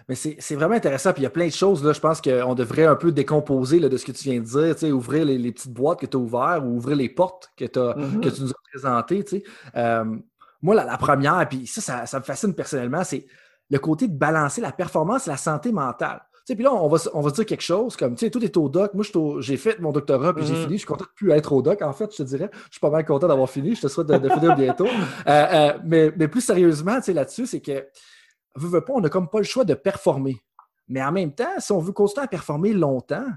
Mais 0.10 0.16
c'est 0.16 0.56
vraiment 0.56 0.76
intéressant. 0.76 1.14
Puis 1.14 1.22
il 1.22 1.24
y 1.24 1.28
a 1.28 1.32
plein 1.32 1.48
de 1.48 1.54
choses. 1.54 1.84
Là, 1.84 1.94
je 1.94 2.00
pense 2.00 2.22
qu'on 2.22 2.56
devrait 2.56 2.86
un 2.86 2.96
peu 2.96 3.12
décomposer 3.12 3.80
là, 3.80 3.90
de 3.90 3.98
ce 3.98 4.06
que 4.06 4.12
tu 4.12 4.30
viens 4.30 4.40
de 4.40 4.46
dire. 4.46 4.76
Tu 4.76 4.88
sais, 4.88 4.92
ouvrir 4.92 5.26
les, 5.26 5.52
petites 5.52 5.72
boîtes 5.72 6.00
que 6.00 6.06
tu 6.06 6.18
as 6.18 6.20
ouvertes 6.20 6.64
ou 6.64 6.76
ouvrir 6.76 6.98
les 6.98 7.10
portes 7.10 7.52
que, 7.56 7.66
mm-hmm. 7.66 8.20
que 8.20 8.30
tu 8.30 8.42
nous 8.42 8.52
as 8.52 8.70
présentées. 8.72 9.24
Tu 9.24 9.38
sais. 9.38 9.44
Euh, 9.76 10.04
moi, 10.62 10.76
la, 10.76 10.98
première, 10.98 11.48
puis 11.48 11.68
ça, 11.68 12.06
ça, 12.06 12.20
me 12.20 12.24
fascine 12.24 12.54
personnellement, 12.54 13.04
c'est 13.04 13.25
le 13.70 13.80
côté 13.80 14.08
de 14.08 14.18
balancer 14.18 14.62
la 14.62 14.72
performance 14.72 15.27
et 15.27 15.30
la 15.30 15.38
santé 15.38 15.72
mentale. 15.72 16.22
Tu 16.34 16.39
sais, 16.48 16.56
puis 16.56 16.63
là, 16.63 16.74
on 16.74 16.88
va, 16.89 16.98
on 17.13 17.22
va 17.22 17.32
dire 17.32 17.46
quelque 17.46 17.63
chose 17.63 17.96
comme, 17.96 18.16
tu 18.16 18.25
sais, 18.25 18.30
tout 18.32 18.44
est 18.44 18.58
au 18.58 18.68
doc. 18.68 18.94
Moi, 18.94 19.06
j'ai 19.39 19.56
fait 19.56 19.80
mon 19.80 19.92
doctorat, 19.92 20.34
puis 20.34 20.46
j'ai 20.46 20.54
mm-hmm. 20.54 20.63
fini. 20.63 20.74
Je 20.74 20.80
suis 20.80 20.88
content 20.88 21.06
de 21.06 21.10
plus 21.16 21.32
être 21.32 21.54
au 21.54 21.62
doc, 21.62 21.82
en 21.82 21.94
fait, 21.94 22.12
je 22.12 22.18
te 22.18 22.24
dirais. 22.24 22.50
Je 22.66 22.72
suis 22.72 22.80
pas 22.82 22.89
mal 22.89 23.06
content 23.06 23.27
d'avoir 23.27 23.50
fini. 23.50 23.75
Je 23.75 23.82
te 23.82 23.88
souhaite 23.88 24.08
de, 24.08 24.30
finir 24.30 24.56
bientôt. 24.56 24.88
Euh, 24.88 25.46
euh, 25.54 25.74
mais, 25.86 26.12
mais, 26.18 26.27
plus 26.27 26.42
sérieusement, 26.42 26.98
tu 26.98 27.04
sais, 27.04 27.13
là-dessus, 27.13 27.46
c'est 27.46 27.62
que 27.62 27.86
on 28.89 29.01
n'a 29.01 29.10
comme 29.10 29.29
pas 29.29 29.39
le 29.39 29.43
choix 29.43 29.65
de 29.65 29.74
performer. 29.74 30.38
Mais 30.88 31.03
en 31.03 31.12
même 31.12 31.33
temps, 31.33 31.60
si 31.60 31.72
on 31.72 31.79
veut 31.79 31.93
continuer 31.93 32.25
à 32.25 32.27
performer 32.27 32.74
longtemps, 32.74 33.27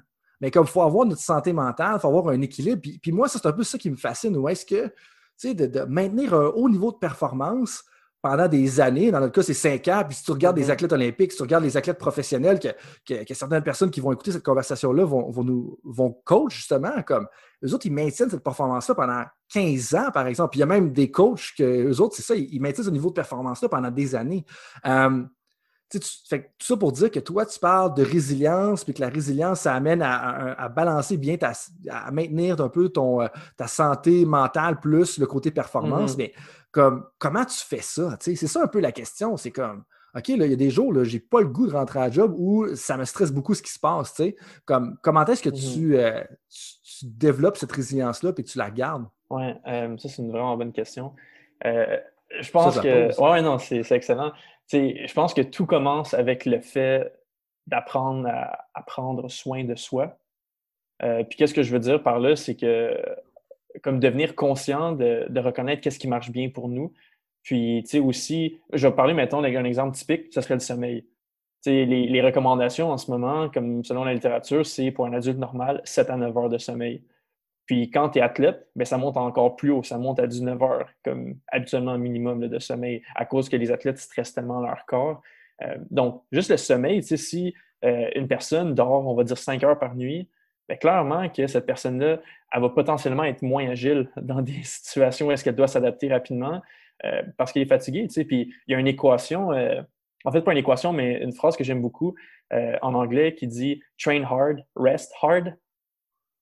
mais 0.41 0.51
comme 0.51 0.67
il 0.67 0.71
faut 0.71 0.83
avoir 0.83 1.07
notre 1.07 1.23
santé 1.23 1.53
mentale, 1.53 1.95
il 1.97 2.01
faut 2.01 2.09
avoir 2.09 2.29
un 2.29 2.41
équilibre. 2.43 2.83
Puis, 3.01 3.13
moi, 3.13 3.29
c'est 3.29 3.47
un 3.47 3.53
peu 3.53 3.63
ça 3.63 3.79
qui 3.79 3.91
me 3.91 3.97
fascine. 3.97 4.37
Ou 4.37 4.49
est-ce 4.49 4.67
que, 4.67 4.87
tu 4.87 4.93
sais, 5.37 5.55
de, 5.55 5.81
maintenir 5.85 6.35
un 6.35 6.47
haut 6.49 6.69
niveau 6.69 6.93
de 6.93 6.99
performance 6.99 7.85
pendant 8.29 8.49
des 8.49 8.81
années, 8.81 9.13
dans 9.13 9.21
notre 9.21 9.33
cas, 9.33 9.43
c'est 9.43 9.55
cinq 9.55 9.87
ans, 9.87 10.03
puis 10.05 10.17
si 10.17 10.25
tu 10.25 10.33
regardes 10.33 10.57
les 10.57 10.65
mm-hmm. 10.65 10.71
athlètes 10.73 10.93
olympiques, 10.93 11.31
si 11.31 11.37
tu 11.37 11.45
regardes 11.45 11.63
les 11.63 11.77
athlètes 11.77 11.99
professionnels, 11.99 12.59
que, 12.59 13.35
certaines 13.35 13.63
personnes 13.63 13.91
qui 13.91 14.01
vont 14.01 14.11
écouter 14.11 14.33
cette 14.33 14.43
conversation-là 14.43 15.05
vont, 15.05 15.31
vont, 15.31 15.45
nous 15.45 15.79
vont 15.85 16.11
coach 16.25 16.57
justement, 16.57 17.03
comme 17.07 17.29
eux 17.65 17.73
autres, 17.73 17.87
ils 17.87 17.93
maintiennent 17.93 18.29
cette 18.29 18.43
performance-là 18.43 18.97
pendant 18.97 19.23
15 19.53 19.95
ans, 19.95 20.11
par 20.13 20.27
exemple. 20.27 20.51
Puis 20.51 20.59
il 20.59 20.61
y 20.61 20.65
a 20.65 20.67
même 20.67 20.93
des 20.93 21.09
coachs 21.09 21.55
que 21.57 21.63
eux 21.63 22.01
autres, 22.01 22.17
c'est 22.17 22.23
ça, 22.23 22.35
ils 22.35 22.61
maintiennent 22.61 22.87
ce 22.87 22.91
niveau 22.91 23.11
de 23.11 23.15
performance-là 23.15 23.69
pendant 23.69 23.93
des 23.93 24.17
années. 24.17 24.45
Euh, 24.85 25.23
tu, 25.89 26.01
tout 26.01 26.41
ça 26.59 26.77
pour 26.77 26.91
dire 26.91 27.13
que 27.13 27.21
toi, 27.21 27.47
tu 27.47 27.61
parles 27.61 27.95
de 27.95 28.03
résilience, 28.03 28.83
puis 28.83 28.93
que 28.93 29.01
la 29.01 29.09
résilience, 29.09 29.61
ça 29.61 29.75
amène 29.75 30.03
à, 30.03 30.69
balancer 30.69 31.17
bien, 31.17 31.37
ta, 31.37 31.53
à 31.89 32.11
maintenir 32.11 32.61
un 32.61 32.69
peu 32.69 32.89
ton, 32.89 33.23
euh, 33.23 33.29
ta 33.57 33.69
santé 33.69 34.25
mentale 34.25 34.81
plus 34.81 35.19
le 35.19 35.27
côté 35.27 35.53
performance. 35.53 36.15
Mm-hmm. 36.15 36.19
Mais 36.19 36.33
comme, 36.77 37.07
comment 37.19 37.45
tu 37.45 37.59
fais 37.59 37.81
ça? 37.81 38.17
C'est 38.21 38.37
ça 38.37 38.63
un 38.63 38.67
peu 38.67 38.81
la 38.81 38.93
question. 38.93 39.37
C'est 39.37 39.51
comme, 39.51 39.85
OK, 40.15 40.29
là, 40.29 40.47
il 40.47 40.51
y 40.51 40.55
a 40.55 40.57
des 40.57 40.71
jours, 40.71 40.93
je 41.05 41.13
n'ai 41.13 41.21
pas 41.21 41.41
le 41.41 41.49
goût 41.49 41.67
de 41.67 41.73
rentrer 41.73 42.01
à 42.01 42.11
job 42.11 42.35
ou 42.37 42.75
ça 42.75 42.97
me 42.97 43.05
stresse 43.05 43.33
beaucoup 43.33 43.55
ce 43.55 43.63
qui 43.63 43.73
se 43.73 43.79
passe. 43.79 44.21
Comme, 44.65 44.97
comment 45.03 45.25
est-ce 45.27 45.43
que 45.43 45.51
mm-hmm. 45.51 45.93
euh, 45.95 46.25
tu, 46.49 47.07
développes 47.07 47.59
cette 47.59 47.73
résilience-là 47.73 48.31
et 48.37 48.43
que 48.43 48.49
tu 48.49 48.59
la 48.59 48.71
gardes? 48.71 49.07
Oui, 49.29 49.45
euh, 49.67 49.97
ça, 49.99 50.09
c'est 50.09 50.23
une 50.23 50.31
vraiment 50.31 50.57
bonne 50.57 50.73
question. 50.73 51.15
je 51.63 52.51
pense 52.51 52.79
que. 52.81 53.11
Oui, 53.21 53.43
non, 53.43 53.59
c'est 53.59 53.91
excellent 53.93 54.33
je 54.73 55.13
pense 55.13 55.35
que 55.35 55.43
tout 55.43 55.67
commence 55.67 56.15
avec 56.15 56.45
le 56.45 56.61
fait 56.61 57.13
d'apprendre 57.67 58.29
à, 58.29 58.83
prendre 58.83 59.29
soin 59.29 59.65
de 59.65 59.75
soi. 59.75 60.17
Euh, 61.03 61.25
puis 61.25 61.37
qu'est-ce 61.37 61.55
que 61.55 61.63
je 61.63 61.73
veux 61.73 61.81
dire 61.81 62.03
par 62.03 62.21
là, 62.21 62.37
c'est 62.37 62.57
que 62.57 62.99
comme 63.83 64.01
devenir 64.01 64.35
conscient 64.35 64.93
de, 64.93 65.41
reconnaître 65.41 65.83
qu'est-ce 65.83 65.99
qui 65.99 66.09
marche 66.09 66.31
bien 66.31 66.49
pour 66.49 66.69
nous. 66.69 66.93
Puis, 67.43 67.83
tu 67.85 67.91
sais, 67.91 67.99
aussi, 68.01 68.59
je 68.73 68.89
vais 68.89 68.95
parler, 68.95 69.15
mettons, 69.15 69.41
d'un 69.41 69.65
exemple 69.65 69.97
typique, 69.97 70.33
ce 70.33 70.41
serait 70.41 70.55
le 70.55 70.61
sommeil. 70.61 71.03
Tu 71.63 71.71
sais, 71.71 71.85
les, 71.85 72.21
recommandations 72.23 72.91
en 72.91 72.99
ce 72.99 73.11
moment, 73.11 73.49
comme 73.49 73.85
selon 73.85 74.05
la 74.05 74.15
littérature, 74.15 74.67
c'est 74.67 74.91
pour 74.91 75.07
un 75.07 75.13
adulte 75.13 75.39
normal, 75.39 75.81
7 75.85 76.11
à 76.11 76.17
9 76.17 76.37
heures 76.37 76.49
de 76.49 76.59
sommeil. 76.59 77.05
Puis 77.67 77.91
quand 77.91 78.11
tu 78.11 78.21
es 78.21 78.23
athlète, 78.23 78.69
bien, 78.77 78.85
ça 78.85 78.97
monte 78.97 79.17
encore 79.17 79.57
plus 79.57 79.71
haut, 79.71 79.83
ça 79.83 79.99
monte 79.99 80.21
à 80.21 80.27
19 80.27 80.63
heures, 80.63 80.89
comme 81.05 81.37
habituellement 81.49 81.99
minimum 81.99 82.47
de 82.47 82.59
sommeil, 82.59 83.03
à 83.15 83.25
cause 83.25 83.49
que 83.49 83.57
les 83.57 83.73
athlètes 83.73 83.99
stressent 83.99 84.35
tellement 84.35 84.61
leur 84.61 84.87
corps. 84.87 85.21
Euh, 85.63 85.77
donc, 85.91 86.23
juste 86.31 86.51
le 86.51 86.57
sommeil, 86.57 87.03
si 87.03 87.55
euh, 87.85 88.09
une 88.15 88.29
personne 88.29 88.75
dort, 88.75 89.07
on 89.07 89.15
va 89.15 89.25
dire 89.25 89.39
5 89.39 89.63
heures 89.65 89.79
par 89.79 89.97
nuit, 89.97 90.29
bien, 90.69 90.77
clairement 90.77 91.29
que 91.29 91.47
cette 91.47 91.67
personne-là, 91.67 92.21
elle 92.53 92.61
va 92.61 92.69
potentiellement 92.71 93.25
être 93.25 93.43
moins 93.43 93.69
agile 93.69 94.11
dans 94.21 94.43
des 94.43 94.63
situations 94.63 95.27
où 95.27 95.31
est-ce 95.31 95.45
qu'elle 95.45 95.57
doit 95.57 95.69
s'adapter 95.69 96.09
rapidement 96.09 96.63
euh, 97.05 97.23
parce 97.37 97.53
qu'elle 97.53 97.63
est 97.63 97.67
fatiguée. 97.67 98.07
Puis 98.07 98.55
il 98.67 98.73
y 98.73 98.75
a 98.75 98.79
une 98.79 98.89
équation, 98.89 99.51
en 100.25 100.33
fait 100.33 100.43
pas 100.43 100.53
une 100.53 100.59
équation, 100.59 100.93
mais 100.93 101.23
une 101.23 101.33
phrase 101.33 101.57
que 101.57 101.65
j'aime 101.65 101.83
beaucoup 101.83 102.15
en 102.51 102.95
anglais 102.95 103.35
qui 103.35 103.47
dit 103.47 103.83
«train 103.99 104.23
hard, 104.23 104.65
rest 104.77 105.13
hard». 105.21 105.55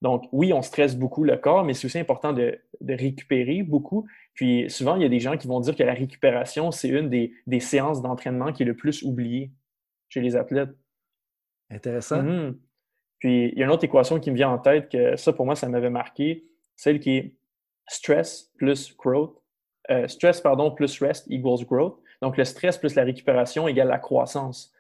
Donc, 0.05 0.29
oui, 0.33 0.53
on 0.53 0.61
stresse 0.61 0.97
beaucoup 0.97 1.25
le 1.25 1.39
corps, 1.39 1.65
mais 1.65 1.73
c'est 1.73 1.87
aussi 1.87 1.99
important 1.99 2.35
de, 2.35 2.61
récupérer 2.87 3.63
beaucoup. 3.63 4.07
Puis 4.35 4.69
souvent, 4.69 4.97
il 4.97 5.03
y 5.03 5.07
a 5.07 5.09
des 5.09 5.19
gens 5.19 5.39
qui 5.39 5.47
vont 5.47 5.61
dire 5.61 5.75
que 5.75 5.83
la 5.83 5.95
récupération, 5.95 6.71
c'est 6.73 6.91
une 6.91 7.09
des, 7.09 7.61
séances 7.61 8.03
d'entraînement 8.03 8.53
qui 8.53 8.65
est 8.65 8.67
le 8.67 8.77
plus 8.77 9.03
oubliée 9.03 9.51
chez 10.11 10.21
les 10.21 10.37
athlètes. 10.37 10.77
Intéressant. 11.71 12.23
Mhm. 12.23 12.59
Puis 13.25 13.53
il 13.55 13.59
y 13.59 13.63
a 13.63 13.65
une 13.65 13.73
autre 13.73 13.85
équation 13.85 14.21
qui 14.21 14.31
me 14.31 14.37
vient 14.37 14.51
en 14.51 14.59
tête 14.59 14.91
que 14.91 15.17
ça, 15.17 15.33
pour 15.33 15.47
moi, 15.47 15.57
ça 15.57 15.67
m'avait 15.67 15.89
marqué, 15.89 16.45
celle 16.77 17.01
qui 17.01 17.17
est 17.17 17.35
stress 17.89 18.53
plus 18.59 18.95
growth. 18.99 19.35
Euh, 19.91 20.07
stress, 20.09 20.43
pardon, 20.43 20.71
plus 20.71 21.01
rest 21.01 21.25
equals 21.31 21.65
growth. 21.65 21.99
Donc, 22.21 22.37
le 22.37 22.45
stress 22.45 22.77
plus 22.77 22.95
la 22.95 23.03
récupération 23.03 23.67
égale 23.67 23.89
la 23.89 23.99
croissance. 23.99 24.75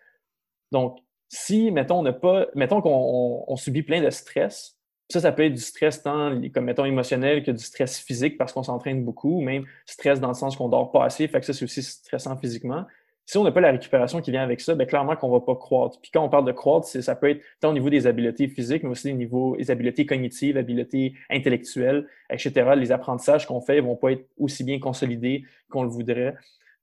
Donc, 0.72 0.98
si, 1.30 1.70
mettons, 1.70 2.06
on 2.06 2.12
pas, 2.12 2.48
mettons 2.54 2.82
qu'on 2.82 3.56
subit 3.56 3.82
plein 3.82 4.02
de 4.02 4.10
stress, 4.10 4.76
ça, 5.08 5.20
ça 5.20 5.32
peut 5.32 5.46
être 5.46 5.54
du 5.54 5.62
stress 5.62 6.02
tant, 6.02 6.38
comme 6.52 6.66
mettons, 6.66 6.84
émotionnel 6.84 7.44
que 7.44 7.50
du 7.50 7.64
stress 7.64 7.98
physique 7.98 8.36
parce 8.36 8.52
qu'on 8.52 8.62
s'entraîne 8.62 9.06
beaucoup, 9.06 9.38
ou 9.38 9.40
même 9.40 9.64
stress 9.86 10.20
dans 10.20 10.28
le 10.28 10.34
sens 10.34 10.54
qu'on 10.54 10.68
dort 10.68 10.92
pas 10.92 11.06
assez, 11.06 11.28
fait 11.28 11.40
que 11.40 11.46
ça, 11.46 11.54
c'est 11.54 11.64
aussi 11.64 11.82
stressant 11.82 12.36
physiquement. 12.36 12.84
Si 13.26 13.38
on 13.38 13.44
n'a 13.44 13.52
pas 13.52 13.60
la 13.60 13.70
récupération 13.70 14.20
qui 14.20 14.30
vient 14.30 14.42
avec 14.42 14.60
ça, 14.60 14.74
bien, 14.74 14.84
clairement 14.84 15.16
qu'on 15.16 15.28
ne 15.28 15.32
va 15.32 15.40
pas 15.40 15.56
croître. 15.56 15.98
Puis 16.00 16.10
quand 16.12 16.22
on 16.22 16.28
parle 16.28 16.44
de 16.44 16.52
croître, 16.52 16.86
ça 16.86 17.16
peut 17.16 17.30
être 17.30 17.42
tant 17.60 17.70
au 17.70 17.72
niveau 17.72 17.88
des 17.88 18.06
habiletés 18.06 18.48
physiques, 18.48 18.82
mais 18.82 18.90
aussi 18.90 19.10
au 19.12 19.16
niveau 19.16 19.56
des 19.56 19.70
habiletés 19.70 20.04
cognitives, 20.04 20.58
habiletés 20.58 21.14
intellectuelles, 21.30 22.06
etc. 22.28 22.72
Les 22.76 22.92
apprentissages 22.92 23.46
qu'on 23.46 23.62
fait 23.62 23.76
ne 23.76 23.86
vont 23.86 23.96
pas 23.96 24.12
être 24.12 24.26
aussi 24.38 24.62
bien 24.62 24.78
consolidés 24.78 25.44
qu'on 25.70 25.84
le 25.84 25.88
voudrait. 25.88 26.34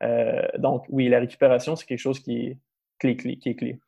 Euh, 0.02 0.42
donc, 0.58 0.86
oui, 0.90 1.10
la 1.10 1.20
récupération, 1.20 1.76
c'est 1.76 1.86
quelque 1.86 2.00
chose 2.00 2.20
qui 2.20 2.38
est 2.38 2.58
clé, 2.98 3.16
clé, 3.16 3.38
qui 3.38 3.50
est 3.50 3.56
clé. 3.56 3.80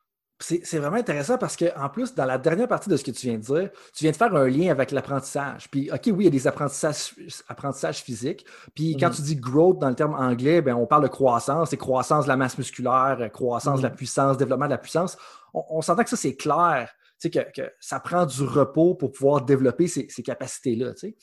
C'est 0.46 0.78
vraiment 0.78 0.96
intéressant 0.96 1.38
parce 1.38 1.56
qu'en 1.56 1.88
plus, 1.88 2.14
dans 2.14 2.26
la 2.26 2.36
dernière 2.36 2.68
partie 2.68 2.90
de 2.90 2.96
ce 2.96 3.04
que 3.04 3.10
tu 3.10 3.28
viens 3.28 3.38
de 3.38 3.42
dire, 3.42 3.70
tu 3.94 4.04
viens 4.04 4.10
de 4.10 4.16
faire 4.16 4.34
un 4.34 4.46
lien 4.46 4.70
avec 4.70 4.90
l'apprentissage. 4.90 5.70
Puis, 5.70 5.90
OK, 5.90 6.02
oui, 6.06 6.16
il 6.18 6.24
y 6.24 6.26
a 6.26 6.30
des 6.30 6.46
apprentissages, 6.46 7.14
apprentissages 7.48 8.02
physiques. 8.02 8.44
Puis, 8.74 8.96
quand 8.96 9.08
mm-hmm. 9.08 9.16
tu 9.16 9.22
dis 9.22 9.36
growth 9.36 9.78
dans 9.78 9.88
le 9.88 9.94
terme 9.94 10.14
anglais, 10.14 10.60
ben, 10.60 10.74
on 10.74 10.86
parle 10.86 11.04
de 11.04 11.08
croissance. 11.08 11.70
C'est 11.70 11.78
croissance 11.78 12.24
de 12.24 12.28
la 12.28 12.36
masse 12.36 12.58
musculaire, 12.58 13.18
croissance 13.32 13.78
de 13.78 13.84
la 13.84 13.90
mm-hmm. 13.90 13.96
puissance, 13.96 14.36
développement 14.36 14.66
de 14.66 14.72
la 14.72 14.78
puissance. 14.78 15.16
On, 15.54 15.80
s'entend 15.80 16.02
que 16.02 16.10
ça, 16.10 16.16
c'est 16.16 16.36
clair. 16.36 16.90
Tu 17.20 17.30
sais, 17.32 17.52
que, 17.54 17.62
ça 17.80 17.98
prend 18.00 18.26
du 18.26 18.42
repos 18.42 18.94
pour 18.94 19.12
pouvoir 19.12 19.42
développer 19.42 19.86
ces, 19.86 20.06
capacités-là. 20.06 20.92
Tu 20.92 21.08
sais. 21.08 21.16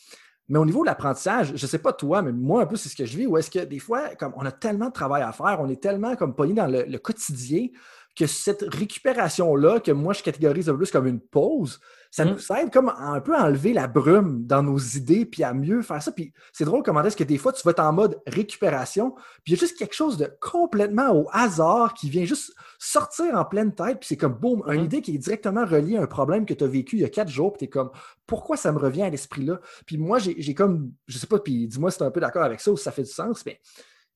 Mais 0.49 0.57
au 0.57 0.65
niveau 0.65 0.81
de 0.81 0.87
l'apprentissage, 0.87 1.53
je 1.55 1.63
ne 1.63 1.69
sais 1.69 1.79
pas 1.79 1.93
toi, 1.93 2.21
mais 2.21 2.31
moi, 2.31 2.63
un 2.63 2.65
peu, 2.65 2.75
c'est 2.75 2.89
ce 2.89 2.95
que 2.95 3.05
je 3.05 3.17
vis, 3.17 3.27
où 3.27 3.37
est-ce 3.37 3.51
que 3.51 3.59
des 3.59 3.79
fois, 3.79 4.15
comme 4.15 4.33
on 4.35 4.45
a 4.45 4.51
tellement 4.51 4.87
de 4.87 4.93
travail 4.93 5.21
à 5.21 5.31
faire, 5.31 5.57
on 5.59 5.69
est 5.69 5.81
tellement 5.81 6.15
comme 6.15 6.33
pogné 6.33 6.53
dans 6.53 6.67
le 6.67 6.97
quotidien 6.97 7.67
que 8.15 8.27
cette 8.27 8.63
récupération-là, 8.73 9.79
que 9.79 9.91
moi 9.91 10.13
je 10.13 10.23
catégorise 10.23 10.69
un 10.69 10.73
peu 10.73 10.79
plus 10.79 10.91
comme 10.91 11.07
une 11.07 11.21
pause, 11.21 11.79
ça 12.09 12.25
nous 12.25 12.35
mm. 12.35 12.55
aide 12.57 12.73
comme 12.73 12.89
à 12.89 13.11
un 13.11 13.21
peu 13.21 13.35
enlever 13.35 13.71
la 13.71 13.87
brume 13.87 14.45
dans 14.45 14.61
nos 14.61 14.77
idées, 14.77 15.25
puis 15.25 15.43
à 15.43 15.53
mieux 15.53 15.81
faire 15.81 16.03
ça. 16.03 16.11
Puis 16.11 16.33
c'est 16.51 16.65
drôle 16.65 16.83
comment 16.83 17.01
est-ce 17.03 17.15
que 17.15 17.23
des 17.23 17.37
fois 17.37 17.53
tu 17.53 17.63
vas 17.63 17.71
être 17.71 17.79
en 17.79 17.93
mode 17.93 18.21
récupération, 18.27 19.11
puis 19.43 19.47
il 19.47 19.51
y 19.53 19.55
a 19.55 19.59
juste 19.59 19.77
quelque 19.77 19.95
chose 19.95 20.17
de 20.17 20.29
complètement 20.41 21.15
au 21.15 21.29
hasard 21.31 21.93
qui 21.93 22.09
vient 22.09 22.25
juste 22.25 22.53
sortir 22.79 23.35
en 23.35 23.45
pleine 23.45 23.73
tête, 23.73 23.99
puis 23.99 24.07
c'est 24.07 24.17
comme 24.17 24.33
boum, 24.33 24.61
une 24.67 24.81
mm. 24.81 24.85
idée 24.85 25.01
qui 25.01 25.15
est 25.15 25.19
directement 25.19 25.65
reliée 25.65 25.97
à 25.97 26.01
un 26.01 26.07
problème 26.07 26.45
que 26.45 26.53
tu 26.53 26.63
as 26.63 26.67
vécu 26.67 26.97
il 26.97 27.01
y 27.01 27.05
a 27.05 27.09
quatre 27.09 27.29
jours, 27.29 27.53
puis 27.53 27.59
tu 27.59 27.65
es 27.65 27.69
comme 27.69 27.91
pourquoi 28.27 28.57
ça 28.57 28.71
me 28.71 28.77
revient 28.77 29.03
à 29.03 29.09
l'esprit 29.09 29.45
là? 29.45 29.59
Puis 29.85 29.97
moi, 29.97 30.19
j'ai 30.19 30.53
comme, 30.53 30.91
je 31.07 31.17
sais 31.17 31.27
pas, 31.27 31.39
puis 31.39 31.67
dis-moi 31.67 31.91
si 31.91 31.97
tu 31.97 32.03
es 32.03 32.07
un 32.07 32.11
peu 32.11 32.19
d'accord 32.19 32.43
avec 32.43 32.59
ça 32.59 32.71
ou 32.71 32.77
si 32.77 32.83
ça 32.83 32.91
fait 32.91 33.03
du 33.03 33.09
sens, 33.09 33.45
mais 33.45 33.59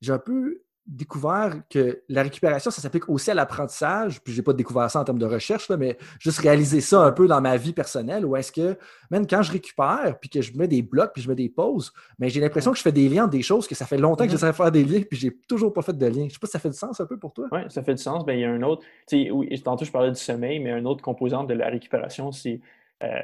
j'ai 0.01 0.11
un 0.11 0.19
peu 0.19 0.61
découvert 0.87 1.55
que 1.69 2.03
la 2.09 2.21
récupération, 2.21 2.69
ça 2.69 2.81
s'applique 2.81 3.09
aussi 3.09 3.31
à 3.31 3.33
l'apprentissage. 3.33 4.21
Puis, 4.21 4.33
je 4.33 4.39
n'ai 4.39 4.43
pas 4.43 4.53
découvert 4.53 4.89
ça 4.89 4.99
en 4.99 5.03
termes 5.03 5.19
de 5.19 5.25
recherche, 5.25 5.69
mais 5.71 5.97
juste 6.19 6.39
réaliser 6.39 6.81
ça 6.81 7.01
un 7.01 7.11
peu 7.11 7.27
dans 7.27 7.41
ma 7.41 7.57
vie 7.57 7.73
personnelle. 7.73 8.25
Ou 8.25 8.35
est-ce 8.35 8.51
que, 8.51 8.77
même 9.09 9.25
quand 9.25 9.41
je 9.41 9.51
récupère, 9.51 10.17
puis 10.19 10.29
que 10.29 10.41
je 10.41 10.55
mets 10.57 10.67
des 10.67 10.81
blocs, 10.81 11.11
puis 11.13 11.23
je 11.23 11.29
mets 11.29 11.35
des 11.35 11.49
pauses, 11.49 11.91
mais 12.19 12.29
j'ai 12.29 12.39
l'impression 12.39 12.71
que 12.71 12.77
je 12.77 12.83
fais 12.83 12.91
des 12.91 13.09
liens 13.09 13.27
des 13.27 13.41
choses 13.41 13.67
que 13.67 13.75
ça 13.75 13.85
fait 13.85 13.97
longtemps 13.97 14.25
que 14.25 14.31
j'essaie 14.31 14.47
de 14.47 14.51
faire 14.51 14.71
des 14.71 14.83
liens, 14.83 15.01
puis 15.01 15.17
j'ai 15.17 15.31
toujours 15.47 15.73
pas 15.73 15.81
fait 15.81 15.97
de 15.97 16.05
lien. 16.05 16.13
Je 16.13 16.23
ne 16.25 16.29
sais 16.29 16.39
pas 16.39 16.47
si 16.47 16.53
ça 16.53 16.59
fait 16.59 16.69
du 16.69 16.77
sens 16.77 16.99
un 16.99 17.05
peu 17.05 17.17
pour 17.17 17.33
toi. 17.33 17.47
Oui, 17.51 17.61
ça 17.69 17.81
fait 17.81 17.95
du 17.95 18.01
sens. 18.01 18.25
Bien, 18.25 18.35
il 18.35 18.41
y 18.41 18.45
a 18.45 18.51
un 18.51 18.61
autre, 18.61 18.83
oui, 19.11 19.61
tantôt 19.61 19.85
je 19.85 19.91
parlais 19.91 20.11
du 20.11 20.19
sommeil, 20.19 20.59
mais 20.59 20.71
un 20.71 20.85
autre 20.85 21.01
composant 21.01 21.43
de 21.43 21.53
la 21.53 21.67
récupération, 21.67 22.31
c'est. 22.31 22.61
Euh, 23.03 23.21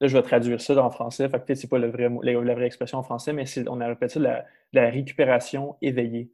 là, 0.00 0.08
je 0.08 0.16
vais 0.16 0.22
traduire 0.22 0.60
ça 0.60 0.76
en 0.82 0.90
français. 0.90 1.28
Fait 1.28 1.38
peut-être 1.38 1.58
c'est 1.58 1.70
pas 1.70 1.78
le 1.78 1.90
vrai, 1.90 2.10
la, 2.22 2.54
vraie 2.54 2.66
expression 2.66 2.98
en 2.98 3.02
français, 3.02 3.32
mais 3.32 3.44
on 3.68 3.80
a 3.80 3.86
répété 3.86 4.18
la, 4.18 4.44
la 4.72 4.90
récupération 4.90 5.76
éveillée. 5.80 6.30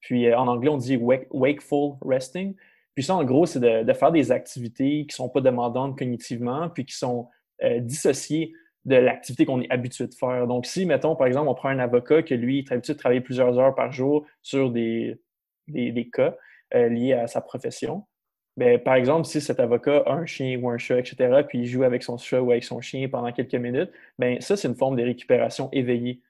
Puis 0.00 0.26
euh, 0.26 0.38
en 0.38 0.48
anglais, 0.48 0.70
on 0.70 0.76
dit 0.76 0.96
wakeful 0.96 1.94
resting. 2.02 2.54
Puis 2.94 3.04
ça, 3.04 3.14
en 3.14 3.24
gros, 3.24 3.46
c'est 3.46 3.60
de, 3.60 3.92
faire 3.92 4.12
des 4.12 4.32
activités 4.32 5.00
qui 5.00 5.08
ne 5.08 5.12
sont 5.12 5.28
pas 5.28 5.40
demandantes 5.40 5.98
cognitivement, 5.98 6.68
puis 6.68 6.84
qui 6.84 6.94
sont 6.94 7.28
euh, 7.62 7.78
dissociées 7.80 8.52
de 8.84 8.96
l'activité 8.96 9.44
qu'on 9.44 9.60
est 9.60 9.70
habitué 9.70 10.06
de 10.06 10.14
faire. 10.14 10.46
Donc, 10.46 10.66
si, 10.66 10.86
mettons, 10.86 11.14
par 11.14 11.26
exemple, 11.26 11.48
on 11.48 11.54
prend 11.54 11.68
un 11.68 11.78
avocat 11.78 12.22
que 12.22 12.34
lui, 12.34 12.60
est 12.60 12.72
habitué 12.72 12.94
de 12.94 12.98
travailler 12.98 13.20
plusieurs 13.20 13.58
heures 13.58 13.74
par 13.74 13.92
jour 13.92 14.26
sur 14.42 14.70
des, 14.70 15.20
des, 15.68 16.08
cas 16.10 16.34
euh, 16.74 16.88
liés 16.88 17.12
à 17.12 17.26
sa 17.26 17.40
profession, 17.40 18.06
bien, 18.56 18.78
par 18.78 18.94
exemple, 18.94 19.26
si 19.26 19.40
cet 19.40 19.60
avocat 19.60 20.02
a 20.06 20.14
un 20.14 20.26
chien 20.26 20.58
ou 20.58 20.70
un 20.70 20.78
chat, 20.78 20.98
etc., 20.98 21.42
puis 21.46 21.60
il 21.60 21.66
joue 21.66 21.84
avec 21.84 22.02
son 22.02 22.16
chat 22.16 22.40
ou 22.40 22.50
avec 22.50 22.64
son 22.64 22.80
chien 22.80 23.08
pendant 23.08 23.30
quelques 23.32 23.54
minutes, 23.54 23.90
bien, 24.18 24.40
ça, 24.40 24.56
c'est 24.56 24.68
une 24.68 24.76
forme 24.76 24.96
de 24.96 25.02
récupération 25.02 25.68
éveillée. 25.72 26.22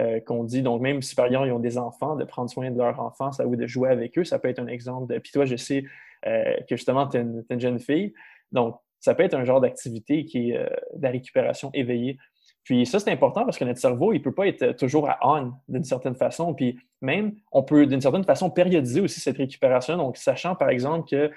Euh, 0.00 0.20
qu'on 0.20 0.44
dit. 0.44 0.62
Donc, 0.62 0.80
même 0.80 1.02
si 1.02 1.16
par 1.16 1.26
exemple, 1.26 1.48
ils 1.48 1.52
ont 1.52 1.58
des 1.58 1.76
enfants, 1.76 2.14
de 2.14 2.24
prendre 2.24 2.48
soin 2.48 2.70
de 2.70 2.78
leur 2.78 3.00
enfant, 3.00 3.32
ça, 3.32 3.44
ou 3.44 3.56
de 3.56 3.66
jouer 3.66 3.90
avec 3.90 4.16
eux, 4.16 4.22
ça 4.22 4.38
peut 4.38 4.48
être 4.48 4.60
un 4.60 4.68
exemple 4.68 5.12
de. 5.12 5.18
Puis 5.18 5.32
toi, 5.32 5.44
je 5.44 5.56
sais 5.56 5.82
euh, 6.24 6.54
que 6.68 6.76
justement, 6.76 7.08
tu 7.08 7.16
es, 7.16 7.20
une 7.20 7.60
jeune 7.60 7.80
fille. 7.80 8.14
Donc, 8.52 8.76
ça 9.00 9.16
peut 9.16 9.24
être 9.24 9.34
un 9.34 9.44
genre 9.44 9.60
d'activité 9.60 10.24
qui 10.24 10.50
est 10.50 10.56
euh, 10.56 10.68
de 10.94 11.02
la 11.02 11.10
récupération 11.10 11.70
éveillée. 11.74 12.16
Puis 12.62 12.86
ça, 12.86 13.00
c'est 13.00 13.10
important 13.10 13.44
parce 13.44 13.58
que 13.58 13.64
notre 13.64 13.80
cerveau, 13.80 14.12
il 14.12 14.18
ne 14.18 14.22
peut 14.22 14.34
pas 14.34 14.46
être 14.46 14.70
toujours 14.76 15.10
à 15.10 15.18
on 15.22 15.52
d'une 15.66 15.82
certaine 15.82 16.14
façon. 16.14 16.54
Puis 16.54 16.78
même, 17.00 17.34
on 17.50 17.64
peut 17.64 17.84
d'une 17.84 18.00
certaine 18.00 18.24
façon 18.24 18.50
périodiser 18.50 19.00
aussi 19.00 19.18
cette 19.18 19.38
récupération. 19.38 19.96
Donc, 19.96 20.16
sachant 20.16 20.54
par 20.54 20.68
exemple 20.68 21.08
que, 21.10 21.32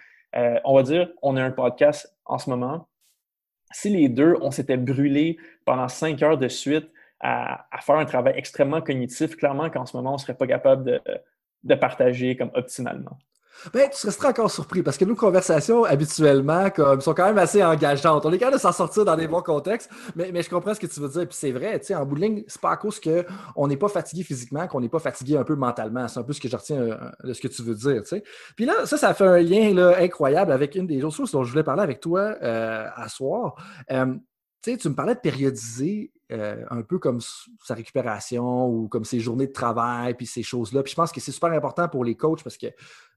on 0.65 0.75
va 0.75 0.83
dire, 0.83 1.09
on 1.23 1.35
a 1.35 1.43
un 1.43 1.51
podcast 1.51 2.15
en 2.25 2.37
ce 2.37 2.49
moment. 2.49 2.89
Si 3.71 3.89
les 3.89 4.07
deux, 4.07 4.35
on 4.41 4.51
s'était 4.51 4.77
brûlé 4.77 5.37
pendant 5.65 5.87
cinq 5.87 6.21
heures 6.21 6.37
de 6.37 6.49
suite 6.49 6.91
à, 7.21 7.65
faire 7.81 7.95
un 7.95 8.05
travail 8.05 8.33
extrêmement 8.35 8.81
cognitif, 8.81 9.35
clairement 9.35 9.69
qu'en 9.69 9.85
ce 9.85 9.95
moment, 9.95 10.11
on 10.11 10.15
ne 10.15 10.19
serait 10.19 10.33
pas 10.33 10.47
capable 10.47 11.01
de, 11.63 11.75
partager 11.75 12.35
comme 12.35 12.51
optimalement. 12.53 13.17
Ben, 13.73 13.89
tu 13.91 14.09
serais 14.09 14.29
encore 14.29 14.49
surpris 14.49 14.81
parce 14.81 14.97
que 14.97 15.05
nos 15.05 15.13
conversations, 15.13 15.83
habituellement, 15.83 16.71
comme, 16.71 16.99
sont 16.99 17.13
quand 17.13 17.25
même 17.25 17.37
assez 17.37 17.63
engageantes. 17.63 18.25
On 18.25 18.31
est 18.31 18.39
capable 18.39 18.57
de 18.57 18.61
s'en 18.61 18.71
sortir 18.71 19.05
dans 19.05 19.15
des 19.15 19.27
bons 19.27 19.43
contextes, 19.43 19.91
mais, 20.15 20.31
mais 20.31 20.41
je 20.41 20.49
comprends 20.49 20.73
ce 20.73 20.79
que 20.79 20.87
tu 20.87 20.99
veux 20.99 21.09
dire. 21.09 21.27
Puis 21.27 21.37
c'est 21.37 21.51
vrai, 21.51 21.79
tu 21.79 21.87
sais, 21.87 21.95
en 21.95 22.03
bout 22.03 22.15
de 22.15 22.21
ligne, 22.21 22.43
c'est 22.47 22.61
pas 22.61 22.71
à 22.71 22.77
cause 22.77 22.99
qu'on 22.99 23.67
n'est 23.67 23.77
pas 23.77 23.89
fatigué 23.89 24.23
physiquement 24.23 24.67
qu'on 24.67 24.81
n'est 24.81 24.89
pas 24.89 24.99
fatigué 24.99 25.37
un 25.37 25.43
peu 25.43 25.55
mentalement. 25.55 26.07
C'est 26.07 26.19
un 26.19 26.23
peu 26.23 26.33
ce 26.33 26.41
que 26.41 26.49
je 26.49 26.55
retiens 26.57 26.77
euh, 26.77 26.97
de 27.23 27.33
ce 27.33 27.41
que 27.41 27.49
tu 27.49 27.61
veux 27.61 27.75
dire. 27.75 28.01
Puis 28.55 28.65
là, 28.65 28.85
ça, 28.85 28.97
ça 28.97 29.13
fait 29.13 29.27
un 29.27 29.39
lien 29.39 29.75
là, 29.75 29.95
incroyable 29.99 30.51
avec 30.51 30.73
une 30.73 30.87
des 30.87 31.03
autres 31.03 31.17
choses 31.17 31.31
dont 31.31 31.43
je 31.43 31.51
voulais 31.51 31.63
parler 31.63 31.83
avec 31.83 31.99
toi 31.99 32.35
euh, 32.41 32.87
à 32.95 33.09
soir. 33.09 33.55
Euh, 33.91 34.15
tu 34.61 34.77
tu 34.77 34.89
me 34.89 34.95
parlais 34.95 35.15
de 35.15 35.19
périodiser 35.19 36.11
euh, 36.31 36.63
un 36.69 36.81
peu 36.81 36.97
comme 36.97 37.19
sa 37.63 37.73
récupération 37.73 38.67
ou 38.67 38.87
comme 38.87 39.03
ses 39.03 39.19
journées 39.19 39.47
de 39.47 39.51
travail, 39.51 40.13
puis 40.13 40.25
ces 40.25 40.43
choses-là. 40.43 40.83
Puis 40.83 40.91
je 40.91 40.95
pense 40.95 41.11
que 41.11 41.19
c'est 41.19 41.31
super 41.31 41.51
important 41.51 41.89
pour 41.89 42.05
les 42.05 42.15
coachs 42.15 42.43
parce 42.43 42.57
que, 42.57 42.67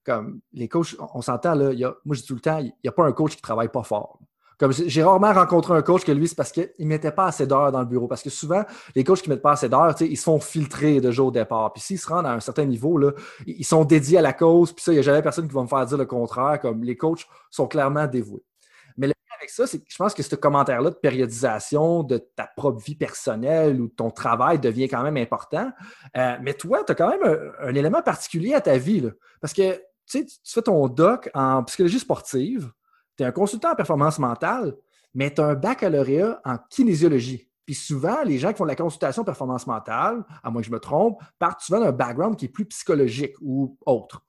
comme 0.05 0.41
les 0.53 0.69
coachs, 0.69 0.97
on, 1.15 1.23
s'entend, 1.23 1.55
là, 1.55 1.73
moi 2.05 2.17
je 2.17 2.23
dis 2.23 2.27
tout 2.27 2.35
le 2.35 2.41
temps, 2.41 2.59
il 2.59 2.73
n'y 2.83 2.89
a 2.89 2.93
pas 2.93 3.05
un 3.05 3.13
coach 3.13 3.33
qui 3.33 3.39
ne 3.39 3.43
travaille 3.43 3.69
pas 3.69 3.83
fort. 3.83 4.19
Comme 4.59 4.73
j'ai 4.73 5.03
rarement 5.03 5.33
rencontré 5.33 5.75
un 5.75 5.83
coach 5.83 6.05
que 6.05 6.13
lui, 6.13 6.29
c'est 6.29 6.37
parce 6.37 6.53
qu'il 6.53 6.71
ne 6.79 6.87
mettait 6.87 7.11
pas 7.11 7.27
assez 7.27 7.47
d'heures 7.47 7.73
dans 7.73 7.81
le 7.81 7.87
bureau. 7.87 8.07
Parce 8.07 8.23
que 8.23 8.31
souvent, 8.31 8.65
les 8.95 9.03
coachs 9.03 9.21
qui 9.21 9.29
ne 9.29 9.35
mettent 9.35 9.43
pas 9.43 9.53
assez 9.53 9.69
d'heures, 9.69 9.95
ils 10.01 10.17
se 10.17 10.23
font 10.23 10.39
filtrer 10.39 11.01
de 11.01 11.11
jour 11.11 11.29
au 11.29 11.31
départ. 11.33 11.73
Puis 11.73 11.83
s'ils 11.83 11.99
se 11.99 12.09
rendent 12.09 12.27
à 12.27 12.33
un 12.33 12.41
certain 12.41 12.65
niveau, 12.65 13.01
ils 13.47 13.65
sont 13.65 13.85
dédiés 13.85 14.19
à 14.19 14.23
la 14.23 14.33
cause. 14.33 14.73
Puis 14.73 14.85
ça, 14.85 14.93
il 14.93 14.97
n'y 14.97 15.01
a 15.01 15.03
jamais 15.03 15.23
personne 15.23 15.49
qui 15.49 15.55
va 15.55 15.63
me 15.63 15.67
faire 15.67 15.85
dire 15.87 15.99
le 15.99 16.07
contraire. 16.07 16.61
Comme 16.61 16.85
les 16.85 16.97
coachs 16.97 17.27
sont 17.51 17.67
clairement 17.67 18.07
dévoués. 18.07 18.45
Avec 19.37 19.51
ça, 19.51 19.67
c'est 19.67 19.79
que 19.79 19.85
je 19.89 19.97
pense 19.97 20.15
que 20.15 20.23
ce 20.23 20.37
commentaire-là 20.37 20.91
de 20.91 20.95
périodisation 20.95 22.03
de 22.03 22.19
ta 22.19 22.49
propre 22.57 22.81
vie 22.81 22.95
personnelle 22.95 23.81
ou 23.81 23.89
de 23.89 23.93
ton 23.93 24.11
travail 24.11 24.59
devient 24.59 24.89
quand 24.89 25.03
même 25.03 25.17
important. 25.17 25.71
Euh, 26.17 26.37
mais 26.43 26.55
toi, 26.55 26.85
tu 26.85 26.93
as 26.93 26.95
quand 26.95 27.09
même 27.09 27.53
un, 27.61 27.75
élément 27.75 28.03
particulier 28.03 28.55
à 28.55 28.61
ta 28.61 28.79
vie. 28.79 29.03
Parce 29.41 29.53
que 29.53 29.83
tu 30.07 30.27
fais 30.45 30.63
ton 30.63 30.89
doc 30.89 31.31
en 31.35 31.65
psychologie 31.65 31.99
sportive, 31.99 32.71
tu 33.17 33.23
es 33.23 33.27
un 33.27 33.33
consultant 33.33 33.73
en 33.73 33.75
performance 33.75 34.19
mentale, 34.19 34.75
mais 35.15 35.33
tu 35.33 35.41
as 35.41 35.47
un 35.47 35.55
baccalauréat 35.55 36.41
en 36.45 36.59
kinésiologie. 36.71 37.49
Puis 37.65 37.75
souvent, 37.75 38.23
les 38.25 38.39
gens 38.39 38.53
qui 38.53 38.59
font 38.59 38.65
de 38.65 38.71
la 38.71 38.77
consultation 38.77 39.25
performance 39.25 39.67
mentale, 39.67 40.23
à 40.43 40.51
moins 40.51 40.61
que 40.61 40.67
je 40.67 40.73
me 40.73 40.81
trompe, 40.81 41.21
partent 41.39 41.61
souvent 41.61 41.81
d'un 41.81 41.93
background 41.93 42.37
qui 42.37 42.45
est 42.47 42.49
plus 42.49 42.67
psychologique 42.67 43.35
ou 43.41 43.79
autre. 43.87 44.23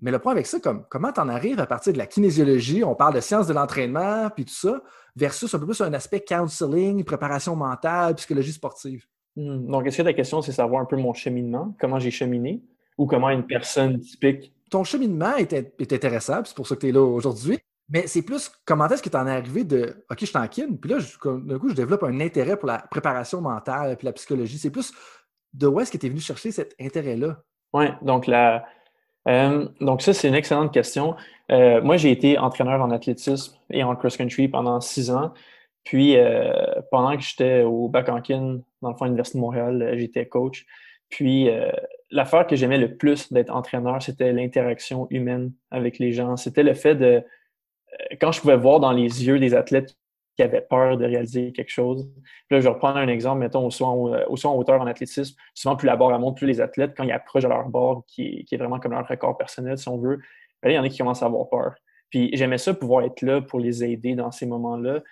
Mais 0.00 0.10
le 0.10 0.18
point 0.18 0.32
avec 0.32 0.46
ça, 0.46 0.60
comme, 0.60 0.84
comment 0.88 1.12
tu 1.12 1.20
en 1.20 1.28
arrives 1.28 1.60
à 1.60 1.66
partir 1.66 1.92
de 1.92 1.98
la 1.98 2.06
kinésiologie, 2.06 2.84
on 2.84 2.94
parle 2.94 3.14
de 3.14 3.20
sciences 3.20 3.46
de 3.46 3.52
l'entraînement, 3.52 4.30
puis 4.30 4.44
tout 4.44 4.54
ça, 4.54 4.80
versus 5.16 5.52
un 5.54 5.58
peu 5.58 5.66
plus 5.66 5.80
un 5.80 5.92
aspect 5.92 6.20
counseling, 6.20 7.02
préparation 7.04 7.56
mentale, 7.56 8.14
psychologie 8.14 8.52
sportive? 8.52 9.06
Hmm. 9.36 9.66
Donc, 9.66 9.86
est-ce 9.86 9.98
que 9.98 10.02
ta 10.02 10.12
question, 10.12 10.42
c'est 10.42 10.52
savoir 10.52 10.82
un 10.82 10.84
peu 10.84 10.96
mon 10.96 11.14
cheminement, 11.14 11.74
comment 11.80 11.98
j'ai 11.98 12.10
cheminé, 12.10 12.62
ou 12.96 13.06
comment 13.06 13.30
une 13.30 13.46
personne 13.46 13.98
typique? 14.00 14.52
Ton 14.70 14.84
cheminement 14.84 15.36
est, 15.36 15.52
est 15.52 15.92
intéressant, 15.92 16.42
c'est 16.44 16.56
pour 16.56 16.66
ça 16.66 16.76
que 16.76 16.80
tu 16.80 16.88
es 16.88 16.92
là 16.92 17.02
aujourd'hui. 17.02 17.58
Mais 17.90 18.06
c'est 18.06 18.22
plus 18.22 18.50
comment 18.66 18.86
est-ce 18.88 19.02
que 19.02 19.08
tu 19.08 19.16
en 19.16 19.26
es 19.26 19.30
arrivé 19.30 19.64
de 19.64 20.04
OK, 20.10 20.18
je 20.20 20.26
suis 20.26 20.36
en 20.36 20.46
kin, 20.46 20.76
puis 20.80 20.90
là, 20.90 20.98
d'un 21.24 21.58
coup, 21.58 21.70
je 21.70 21.74
développe 21.74 22.02
un 22.02 22.20
intérêt 22.20 22.56
pour 22.56 22.66
la 22.66 22.78
préparation 22.78 23.40
mentale 23.40 23.96
puis 23.96 24.04
la 24.04 24.12
psychologie. 24.12 24.58
C'est 24.58 24.70
plus 24.70 24.92
de 25.54 25.66
où 25.66 25.80
est-ce 25.80 25.90
que 25.90 25.96
tu 25.96 26.06
es 26.06 26.08
venu 26.10 26.20
chercher 26.20 26.52
cet 26.52 26.74
intérêt-là? 26.78 27.42
Oui, 27.72 27.86
donc 28.02 28.26
la, 28.26 28.66
euh, 29.28 29.68
donc 29.80 30.02
ça, 30.02 30.14
c'est 30.14 30.28
une 30.28 30.34
excellente 30.34 30.72
question. 30.72 31.14
Euh, 31.50 31.80
moi, 31.82 31.96
j'ai 31.96 32.10
été 32.10 32.38
entraîneur 32.38 32.80
en 32.80 32.90
athlétisme 32.90 33.56
et 33.70 33.82
en 33.82 33.94
cross-country 33.94 34.48
pendant 34.48 34.80
six 34.80 35.10
ans. 35.10 35.32
Puis, 35.84 36.16
euh, 36.16 36.52
pendant 36.90 37.16
que 37.16 37.22
j'étais 37.22 37.62
au 37.62 37.88
bac 37.88 38.08
en 38.08 38.20
dans 38.20 38.90
le 38.90 38.94
fond, 38.94 39.02
à 39.02 39.06
l'Université 39.06 39.38
de 39.38 39.42
Montréal, 39.42 39.94
j'étais 39.96 40.26
coach. 40.26 40.66
Puis, 41.08 41.48
l'affaire 42.10 42.46
que 42.46 42.54
j'aimais 42.54 42.78
le 42.78 42.96
plus 42.96 43.32
d'être 43.32 43.54
entraîneur, 43.54 44.02
c'était 44.02 44.32
l'interaction 44.32 45.06
humaine 45.10 45.52
avec 45.70 45.98
les 45.98 46.12
gens. 46.12 46.36
C'était 46.36 46.62
le 46.62 46.74
fait 46.74 46.94
de, 46.94 47.22
quand 48.20 48.30
je 48.32 48.40
pouvais 48.40 48.56
voir 48.56 48.80
dans 48.80 48.92
les 48.92 49.26
yeux 49.26 49.38
des 49.38 49.54
athlètes 49.54 49.96
qui 50.38 50.44
avaient 50.44 50.60
peur 50.60 50.96
de 50.96 51.04
réaliser 51.04 51.50
quelque 51.50 51.70
chose. 51.70 52.08
je 52.48 52.56
vais 52.58 52.68
reprendre 52.68 52.98
un 52.98 53.08
exemple, 53.08 53.40
mettons, 53.40 53.66
au 53.66 53.72
saut 53.72 53.86
en, 53.86 53.96
au 54.28 54.46
en 54.46 54.54
hauteur 54.56 54.80
en 54.80 54.86
athlétisme. 54.86 55.36
Souvent, 55.52 55.74
plus 55.74 55.86
la 55.86 55.96
barre 55.96 56.16
monte, 56.20 56.36
plus 56.36 56.46
les 56.46 56.60
athlètes, 56.60 56.94
quand 56.96 57.02
ils 57.02 57.10
approchent 57.10 57.42
de 57.42 57.48
leur 57.48 57.68
barre, 57.68 58.02
qui 58.06 58.46
est, 58.48 58.56
vraiment 58.56 58.78
comme 58.78 58.92
leur 58.92 59.08
record 59.08 59.36
personnel, 59.36 59.76
si 59.76 59.88
on 59.88 59.98
veut, 59.98 60.20
ben 60.62 60.70
il 60.70 60.74
y 60.74 60.78
en 60.78 60.84
a 60.84 60.88
qui 60.88 60.98
commencent 60.98 61.24
à 61.24 61.26
avoir 61.26 61.48
peur. 61.48 61.74
Puis 62.08 62.30
j'aimais 62.34 62.58
ça, 62.58 62.72
pouvoir 62.72 63.04
être 63.04 63.20
là 63.22 63.40
pour 63.40 63.58
les 63.58 63.82
aider 63.82 64.14
dans 64.14 64.30
ces 64.30 64.46
moments-là. 64.46 65.02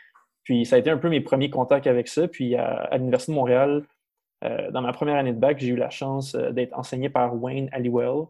Puis 0.45 0.65
ça 0.65 0.77
a 0.77 0.79
été 0.79 0.91
un 0.91 0.97
peu 0.97 1.09
mes 1.09 1.21
premiers 1.21 1.51
contacts 1.51 1.89
avec 1.89 2.07
ça. 2.07 2.29
Puis 2.29 2.55
à, 2.55 2.89
l'Université 2.93 3.33
de 3.33 3.37
Montréal, 3.37 3.83
euh, 4.45 4.71
dans 4.71 4.81
ma 4.81 4.93
première 4.93 5.17
année 5.17 5.33
de 5.33 5.41
bac, 5.41 5.59
j'ai 5.59 5.71
eu 5.71 5.77
la 5.77 5.91
chance 5.91 6.37
euh, 6.37 6.53
d'être 6.53 6.79
enseigné 6.79 7.09
par 7.09 7.35
Wayne 7.35 7.69
Halliwell. 7.73 8.27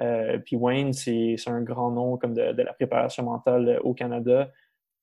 Euh, 0.00 0.38
puis 0.38 0.56
Wayne, 0.56 0.92
c'est 0.92 1.36
un 1.46 1.60
grand 1.60 1.92
nom 1.92 2.16
de, 2.16 2.62
la 2.62 2.72
préparation 2.72 3.22
mentale 3.22 3.78
au 3.84 3.94
Canada. 3.94 4.50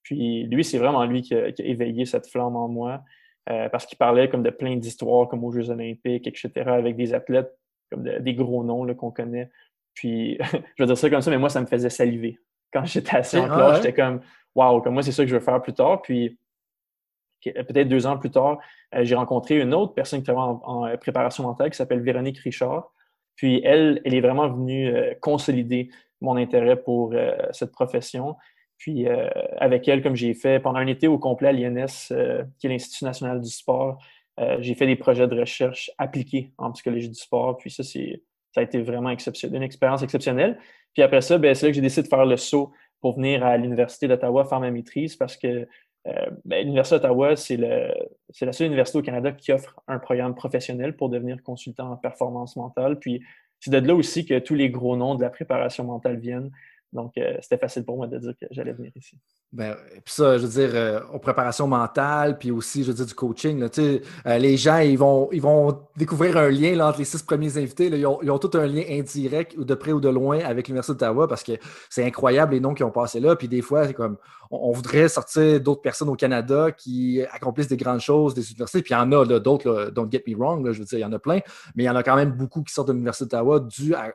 Puis 0.04 0.44
lui, 0.44 0.64
c'est 0.64 0.78
vraiment 0.78 1.06
lui 1.06 1.22
qui 1.22 1.34
a, 1.34 1.48
éveillé 1.60 2.06
cette 2.06 2.28
flamme 2.28 2.56
en 2.56 2.68
moi 2.68 3.02
euh, 3.50 3.70
parce 3.70 3.86
qu'il 3.86 3.98
parlait 3.98 4.30
comme 4.30 4.44
de 4.44 4.50
plein 4.50 4.76
d'histoires 4.76 5.28
comme 5.28 5.44
aux 5.44 5.52
Jeux 5.52 5.70
olympiques, 5.70 6.28
etc., 6.28 6.52
avec 6.68 6.96
des 6.96 7.14
athlètes 7.14 7.58
comme 7.92 8.04
des 8.04 8.34
gros 8.34 8.64
noms 8.64 8.94
qu'on 8.94 9.12
connaît. 9.12 9.50
Puis 9.94 10.38
je 10.76 10.84
vais 10.84 10.86
dire 10.86 10.98
ça 10.98 11.10
comme 11.10 11.22
ça, 11.22 11.32
mais 11.32 11.38
moi, 11.38 11.50
ça 11.50 11.62
me 11.62 11.66
faisait 11.66 11.90
saliver. 11.90 12.40
Quand 12.72 12.86
j'étais 12.86 13.18
assis 13.18 13.38
en 13.38 13.48
classe, 13.48 13.78
j'étais 13.78 13.94
comme 13.94 14.22
Waouh, 14.56 14.82
comme 14.82 14.94
moi, 14.94 15.02
c'est 15.02 15.12
ça 15.12 15.24
que 15.24 15.30
je 15.30 15.36
veux 15.36 15.42
faire 15.42 15.62
plus 15.62 15.74
tard. 15.74 16.02
Puis 16.02 16.38
peut-être 17.44 17.90
deux 17.90 18.06
ans 18.06 18.18
plus 18.18 18.30
tard, 18.30 18.60
euh, 18.96 19.04
j'ai 19.04 19.16
rencontré 19.16 19.60
une 19.60 19.74
autre 19.74 19.94
personne 19.94 20.20
qui 20.20 20.26
travaille 20.26 20.56
en, 20.64 20.98
préparation 20.98 21.44
mentale 21.44 21.70
qui 21.72 21.78
s'appelle 21.78 22.02
Véronique 22.02 22.38
Richard. 22.40 22.92
Puis 23.36 23.62
elle, 23.64 24.02
elle 24.06 24.14
est 24.14 24.22
vraiment 24.22 24.48
venue 24.48 24.88
euh, 24.88 25.14
consolider 25.20 25.90
mon 26.22 26.38
intérêt 26.38 26.78
pour 26.78 27.14
cette 27.52 27.74
profession. 27.74 28.38
Puis 28.78 29.08
euh, 29.08 29.30
avec 29.58 29.88
elle, 29.88 30.02
comme 30.02 30.16
j'ai 30.16 30.34
fait 30.34 30.60
pendant 30.60 30.80
un 30.80 30.88
été 30.88 31.08
au 31.08 31.18
complet 31.18 31.50
à 31.50 31.52
l'INS, 31.52 32.12
euh, 32.12 32.44
qui 32.60 32.68
est 32.68 32.70
l'Institut 32.70 33.06
national 33.06 33.42
du 33.42 33.50
sport, 33.50 34.04
euh, 34.40 34.58
j'ai 34.60 34.76
fait 34.76 34.88
des 34.88 34.96
projets 34.96 35.28
de 35.28 35.40
recherche 35.40 35.92
appliqués 35.98 36.52
en 36.58 36.72
psychologie 36.72 37.10
du 37.10 37.16
sport. 37.16 37.58
Puis 37.58 37.72
ça, 37.72 37.84
ça 37.84 38.00
a 38.58 38.62
été 38.62 38.82
vraiment 38.82 39.10
exceptionnel, 39.10 39.58
une 39.58 39.64
expérience 39.64 40.02
exceptionnelle. 40.02 40.60
Puis 40.94 41.04
après 41.04 41.22
ça, 41.22 41.38
ben, 41.38 41.54
c'est 41.56 41.68
là 41.68 41.72
que 41.72 41.76
j'ai 41.76 41.82
décidé 41.82 42.04
de 42.04 42.08
faire 42.08 42.26
le 42.26 42.38
saut 42.38 42.72
pour 43.00 43.16
venir 43.16 43.46
à 43.46 43.58
l'Université 43.58 44.08
d'Ottawa 44.08 44.46
faire 44.46 44.60
ma 44.60 44.72
maîtrise 44.72 45.16
parce 45.16 45.38
que 45.38 45.68
ben, 46.46 46.66
l'Université 46.66 46.98
d'Ottawa, 46.98 47.36
c'est 47.36 47.58
la 47.58 48.52
seule 48.52 48.68
université 48.68 48.98
au 48.98 49.02
Canada 49.02 49.32
qui 49.32 49.52
offre 49.52 49.80
un 49.88 50.00
programme 50.00 50.36
professionnel 50.36 50.96
pour 50.96 51.10
devenir 51.10 51.42
consultant 51.42 51.92
en 51.92 51.96
performance 51.96 52.56
mentale. 52.56 53.00
Puis 53.00 53.24
c'est 53.60 53.72
de 53.72 53.78
là 53.88 53.96
aussi 53.96 54.26
que 54.26 54.40
tous 54.40 54.56
les 54.56 54.70
gros 54.70 54.98
noms 54.98 55.16
de 55.16 55.22
la 55.22 55.30
préparation 55.30 55.86
mentale 55.86 56.18
viennent. 56.18 56.52
Donc, 56.94 57.18
euh, 57.18 57.38
c'était 57.42 57.58
facile 57.58 57.84
pour 57.84 57.98
moi 57.98 58.06
de 58.06 58.20
dire 58.20 58.34
que 58.40 58.46
j'allais 58.52 58.72
venir 58.72 58.92
ici. 58.96 59.18
Ben, 59.52 59.76
puis 60.06 60.14
ça, 60.14 60.38
je 60.38 60.46
veux 60.46 60.68
dire, 60.68 60.76
euh, 60.76 61.00
aux 61.12 61.18
préparations 61.18 61.68
mentales, 61.68 62.38
puis 62.38 62.52
aussi, 62.52 62.84
je 62.84 62.90
veux 62.90 62.94
dire, 62.94 63.06
du 63.08 63.16
coaching. 63.16 63.60
Là, 63.60 63.68
euh, 63.78 64.38
les 64.38 64.58
gens, 64.58 64.78
ils 64.78 64.98
vont, 64.98 65.28
ils 65.32 65.42
vont 65.42 65.80
découvrir 65.98 66.38
un 66.38 66.50
lien 66.50 66.76
là, 66.76 66.90
entre 66.90 67.00
les 67.00 67.06
six 67.06 67.24
premiers 67.24 67.58
invités. 67.58 67.88
Ils, 67.88 68.06
ont, 68.06 68.20
ils, 68.22 68.30
ont, 68.30 68.38
tout 68.38 68.56
un 68.58 68.68
lien 68.68 68.84
indirect, 68.88 69.56
ou 69.58 69.66
de 69.66 69.74
près 69.74 69.92
ou 69.92 70.00
de 70.00 70.10
loin, 70.10 70.40
avec 70.40 70.68
l'Université 70.68 70.94
d'Ottawa, 70.94 71.28
parce 71.28 71.42
que 71.42 71.54
c'est 71.90 72.06
incroyable 72.06 72.54
les 72.54 72.60
noms 72.60 72.76
qui 72.76 72.84
ont 72.84 72.92
passé 72.92 73.20
là. 73.20 73.36
Puis 73.36 73.48
des 73.48 73.64
fois, 73.64 73.88
c'est 73.88 73.96
comme, 73.96 74.18
on, 74.52 74.72
voudrait 74.72 75.10
sortir 75.10 75.60
d'autres 75.62 75.82
personnes 75.82 76.10
au 76.10 76.16
Canada 76.16 76.72
qui 76.72 77.24
accomplissent 77.32 77.70
des 77.70 77.78
grandes 77.78 78.02
choses 78.02 78.36
des 78.36 78.52
universités. 78.52 78.84
Puis 78.84 78.94
il 78.94 78.98
y 78.98 79.00
en 79.00 79.12
a 79.12 79.40
d'autres, 79.40 79.92
don't 79.96 80.12
get 80.12 80.24
me 80.28 80.36
wrong, 80.36 80.72
je 80.72 80.78
veux 80.78 80.86
dire, 80.86 81.00
il 81.00 81.02
y 81.02 81.06
en 81.06 81.14
a 81.14 81.20
plein, 81.20 81.40
mais 81.76 81.84
il 81.84 81.86
y 81.88 81.90
en 81.90 81.96
a 81.96 82.04
quand 82.04 82.16
même 82.16 82.34
beaucoup 82.34 82.62
qui 82.62 82.72
sortent 82.72 82.90
de 82.90 82.94
l'Université 82.94 83.26
d'Ottawa 83.26 83.60
dû 83.60 83.96
à 83.96 84.12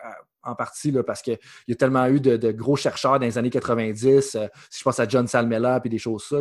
en 0.48 0.54
partie 0.54 0.92
parce 1.06 1.22
qu'il 1.22 1.38
y 1.66 1.72
a 1.72 1.74
tellement 1.76 2.06
eu 2.06 2.20
de, 2.20 2.52
gros 2.52 2.76
chercheurs 2.76 3.18
dans 3.18 3.26
les 3.26 3.38
années 3.38 3.50
90. 3.50 4.34
Euh, 4.34 4.46
si 4.70 4.78
je 4.78 4.84
pense 4.84 4.98
à 5.00 5.06
John 5.06 5.26
Salmela 5.26 5.80
puis 5.80 5.90
des 5.90 5.98
choses 5.98 6.24
ça, 6.24 6.38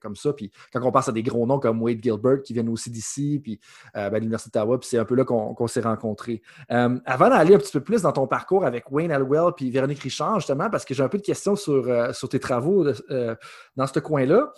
comme 0.00 0.16
ça. 0.16 0.32
Puis 0.32 0.50
quand 0.72 0.80
on 0.82 0.90
pense 0.90 1.08
à 1.08 1.12
des 1.12 1.22
gros 1.22 1.46
noms 1.46 1.58
comme 1.58 1.82
Wade 1.82 2.02
Gilbert 2.02 2.42
qui 2.42 2.52
viennent 2.52 2.68
aussi 2.68 2.90
d'ici, 2.90 3.40
puis 3.42 3.60
euh, 3.96 4.10
ben, 4.10 4.18
l'Université 4.18 4.50
d'Ottawa, 4.58 4.78
puis 4.78 4.88
c'est 4.88 4.98
un 4.98 5.04
peu 5.04 5.14
là 5.14 5.24
qu'on 5.24 5.66
s'est 5.66 5.80
rencontrés. 5.80 6.42
Euh, 6.70 6.98
avant 7.04 7.28
d'aller 7.28 7.54
un 7.54 7.58
petit 7.58 7.72
peu 7.72 7.80
plus 7.80 8.02
dans 8.02 8.12
ton 8.12 8.26
parcours 8.26 8.64
avec 8.64 8.90
Wayne 8.90 9.12
Alwell 9.12 9.52
puis 9.56 9.70
Véronique 9.70 10.00
Richard, 10.00 10.36
justement, 10.40 10.70
parce 10.70 10.84
que 10.84 10.94
j'ai 10.94 11.02
un 11.02 11.08
peu 11.08 11.18
de 11.18 11.22
questions 11.22 11.56
sur, 11.56 11.86
tes 12.30 12.40
travaux 12.40 12.84
dans 12.84 13.86
ce 13.86 13.98
coin-là. 13.98 14.52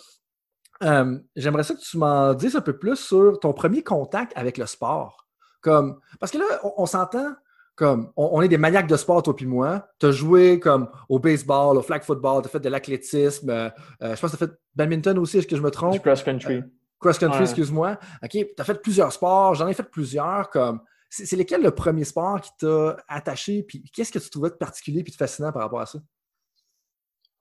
J'aimerais 1.35 1.63
ça 1.63 1.73
que 1.73 1.79
tu 1.79 1.97
m'en 1.97 2.33
dises 2.33 2.55
un 2.55 2.61
peu 2.61 2.77
plus 2.77 2.95
sur 2.95 3.39
ton 3.39 3.53
premier 3.53 3.83
contact 3.83 4.33
avec 4.35 4.57
le 4.57 4.65
sport. 4.65 5.23
Parce 5.63 6.31
que 6.31 6.37
là, 6.37 6.45
on 6.77 6.85
s'entend, 6.85 7.33
comme 7.75 8.11
on, 8.15 8.41
est 8.41 8.47
des 8.47 8.57
maniaques 8.57 8.87
de 8.87 8.97
sport, 8.97 9.23
toi 9.23 9.35
puis 9.35 9.47
moi. 9.47 9.87
Tu 9.99 10.05
as 10.05 10.11
joué 10.11 10.59
comme 10.59 10.89
au 11.09 11.19
baseball, 11.19 11.77
au 11.77 11.81
flag 11.81 12.03
football, 12.03 12.43
tu 12.43 12.47
as 12.47 12.51
fait 12.51 12.59
de 12.59 12.69
l'athlétisme. 12.69 13.49
Euh, 13.49 13.69
euh, 14.01 14.15
je 14.15 14.21
pense 14.21 14.31
que 14.31 14.37
tu 14.37 14.43
as 14.43 14.47
fait 14.47 14.53
badminton 14.75 15.17
aussi, 15.17 15.39
est-ce 15.39 15.47
que 15.47 15.55
je 15.55 15.61
me 15.61 15.71
trompe? 15.71 15.99
cross-country. 15.99 16.57
Euh, 16.57 16.61
cross-country, 16.99 17.41
excuse-moi. 17.41 17.97
OK, 18.23 18.29
tu 18.29 18.47
as 18.57 18.63
fait 18.63 18.79
plusieurs 18.79 19.11
sports, 19.11 19.55
j'en 19.55 19.67
ai 19.67 19.73
fait 19.73 19.89
plusieurs. 19.89 20.49
Comme 20.51 20.81
C'est 21.09 21.35
lequel 21.35 21.63
le 21.63 21.71
premier 21.71 22.03
sport 22.03 22.41
qui 22.41 22.51
t'a 22.59 22.97
attaché? 23.07 23.63
Puis 23.63 23.83
qu'est-ce 23.91 24.11
que 24.11 24.19
tu 24.19 24.29
trouvais 24.29 24.49
de 24.49 24.55
particulier 24.55 24.99
et 24.99 25.03
de 25.03 25.11
fascinant 25.11 25.51
par 25.51 25.63
rapport 25.63 25.81
à 25.81 25.87
ça? 25.87 25.99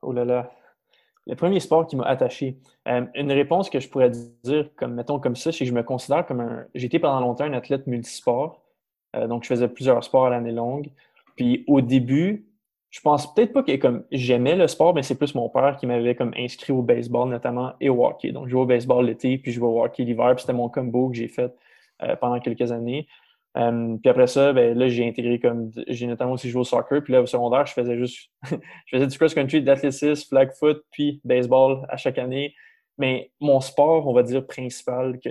Oh 0.01 0.13
là 0.13 0.25
là. 0.25 0.51
Le 1.27 1.37
premier 1.37 1.61
sport 1.61 1.87
qui 1.87 1.95
m'a 1.95 2.05
attaché. 2.05 2.59
une 2.87 3.31
réponse 3.31 3.69
que 3.69 3.79
je 3.79 3.89
pourrais 3.89 4.11
dire, 4.11 4.71
comme 4.77 4.95
mettons 4.95 5.21
comme 5.21 5.37
ça, 5.37 5.53
c'est 5.53 5.61
que 5.61 5.65
je 5.67 5.75
me 5.75 5.83
considère 5.83 6.27
comme 6.27 6.41
un. 6.41 6.65
J'ai 6.75 6.87
été 6.87 6.99
pendant 6.99 7.21
longtemps 7.21 7.45
un 7.45 7.53
athlète 7.53 7.87
multisport. 7.87 8.62
Euh, 9.17 9.27
donc, 9.27 9.45
je 9.45 9.49
faisais 9.49 9.69
plusieurs 9.69 10.03
sports 10.05 10.27
à 10.27 10.31
l'année 10.31 10.53
longue. 10.53 10.89
Puis 11.37 11.65
au 11.67 11.81
début, 11.81 12.47
je 12.91 13.01
pense 13.01 13.33
peut-être 13.35 13.53
pas 13.53 13.63
que 13.63 13.75
comme 13.77 14.05
j'aimais 14.13 14.55
le 14.55 14.69
sport, 14.69 14.95
mais 14.95 15.03
c'est 15.03 15.17
plus 15.17 15.35
mon 15.35 15.49
père 15.49 15.77
qui 15.79 15.87
m'avait 15.87 16.15
comme 16.15 16.33
inscrit 16.37 16.73
au 16.73 16.83
baseball 16.83 17.29
notamment 17.29 17.73
et 17.81 17.89
au 17.89 18.05
hockey. 18.05 18.33
Donc, 18.33 18.47
je 18.47 18.51
jouais 18.51 18.63
au 18.63 18.67
baseball 18.67 19.07
l'été, 19.07 19.39
puis 19.39 19.51
je 19.51 19.59
jouais 19.59 19.69
au 19.69 19.83
hockey 19.83 20.05
l'hiver, 20.05 20.35
puis 20.35 20.43
c'était 20.43 20.53
mon 20.53 20.69
combo 20.69 21.09
que 21.09 21.17
j'ai 21.17 21.29
fait 21.29 21.55
euh, 22.03 22.17
pendant 22.17 22.39
quelques 22.39 22.71
années. 22.71 23.07
Euh, 23.57 23.97
puis 23.97 24.11
après 24.11 24.27
ça, 24.27 24.53
ben, 24.53 24.77
là, 24.77 24.89
j'ai 24.89 25.07
intégré 25.07 25.39
comme 25.39 25.71
j'ai 25.89 26.07
notamment 26.07 26.33
aussi 26.33 26.49
joué 26.49 26.61
au 26.61 26.65
soccer. 26.65 27.03
Puis 27.03 27.13
là, 27.13 27.23
au 27.23 27.27
secondaire, 27.27 27.67
je 27.67 27.73
faisais 27.73 27.99
juste 27.99 28.31
je 28.51 28.97
faisais 28.97 29.07
du 29.07 29.17
cross-country, 29.19 29.63
d'athlétisme, 29.63 30.29
flag 30.29 30.51
foot, 30.53 30.83
puis 30.91 31.21
baseball 31.25 31.87
à 31.89 31.97
chaque 31.97 32.19
année. 32.19 32.55
Mais 32.99 33.33
mon 33.41 33.61
sport, 33.61 34.07
on 34.07 34.13
va 34.13 34.23
dire, 34.23 34.47
principal, 34.47 35.19
que, 35.21 35.31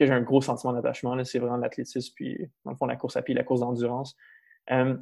j'ai 0.00 0.10
un 0.10 0.20
gros 0.20 0.40
sentiment 0.40 0.72
d'attachement, 0.72 1.22
c'est 1.24 1.38
vraiment 1.38 1.56
l'athlétisme, 1.56 2.12
puis 2.14 2.50
dans 2.64 2.72
le 2.72 2.76
fond, 2.76 2.86
la 2.86 2.96
course 2.96 3.16
à 3.16 3.22
pied, 3.22 3.34
la 3.34 3.44
course 3.44 3.60
d'endurance. 3.60 4.16
Euh, 4.70 4.96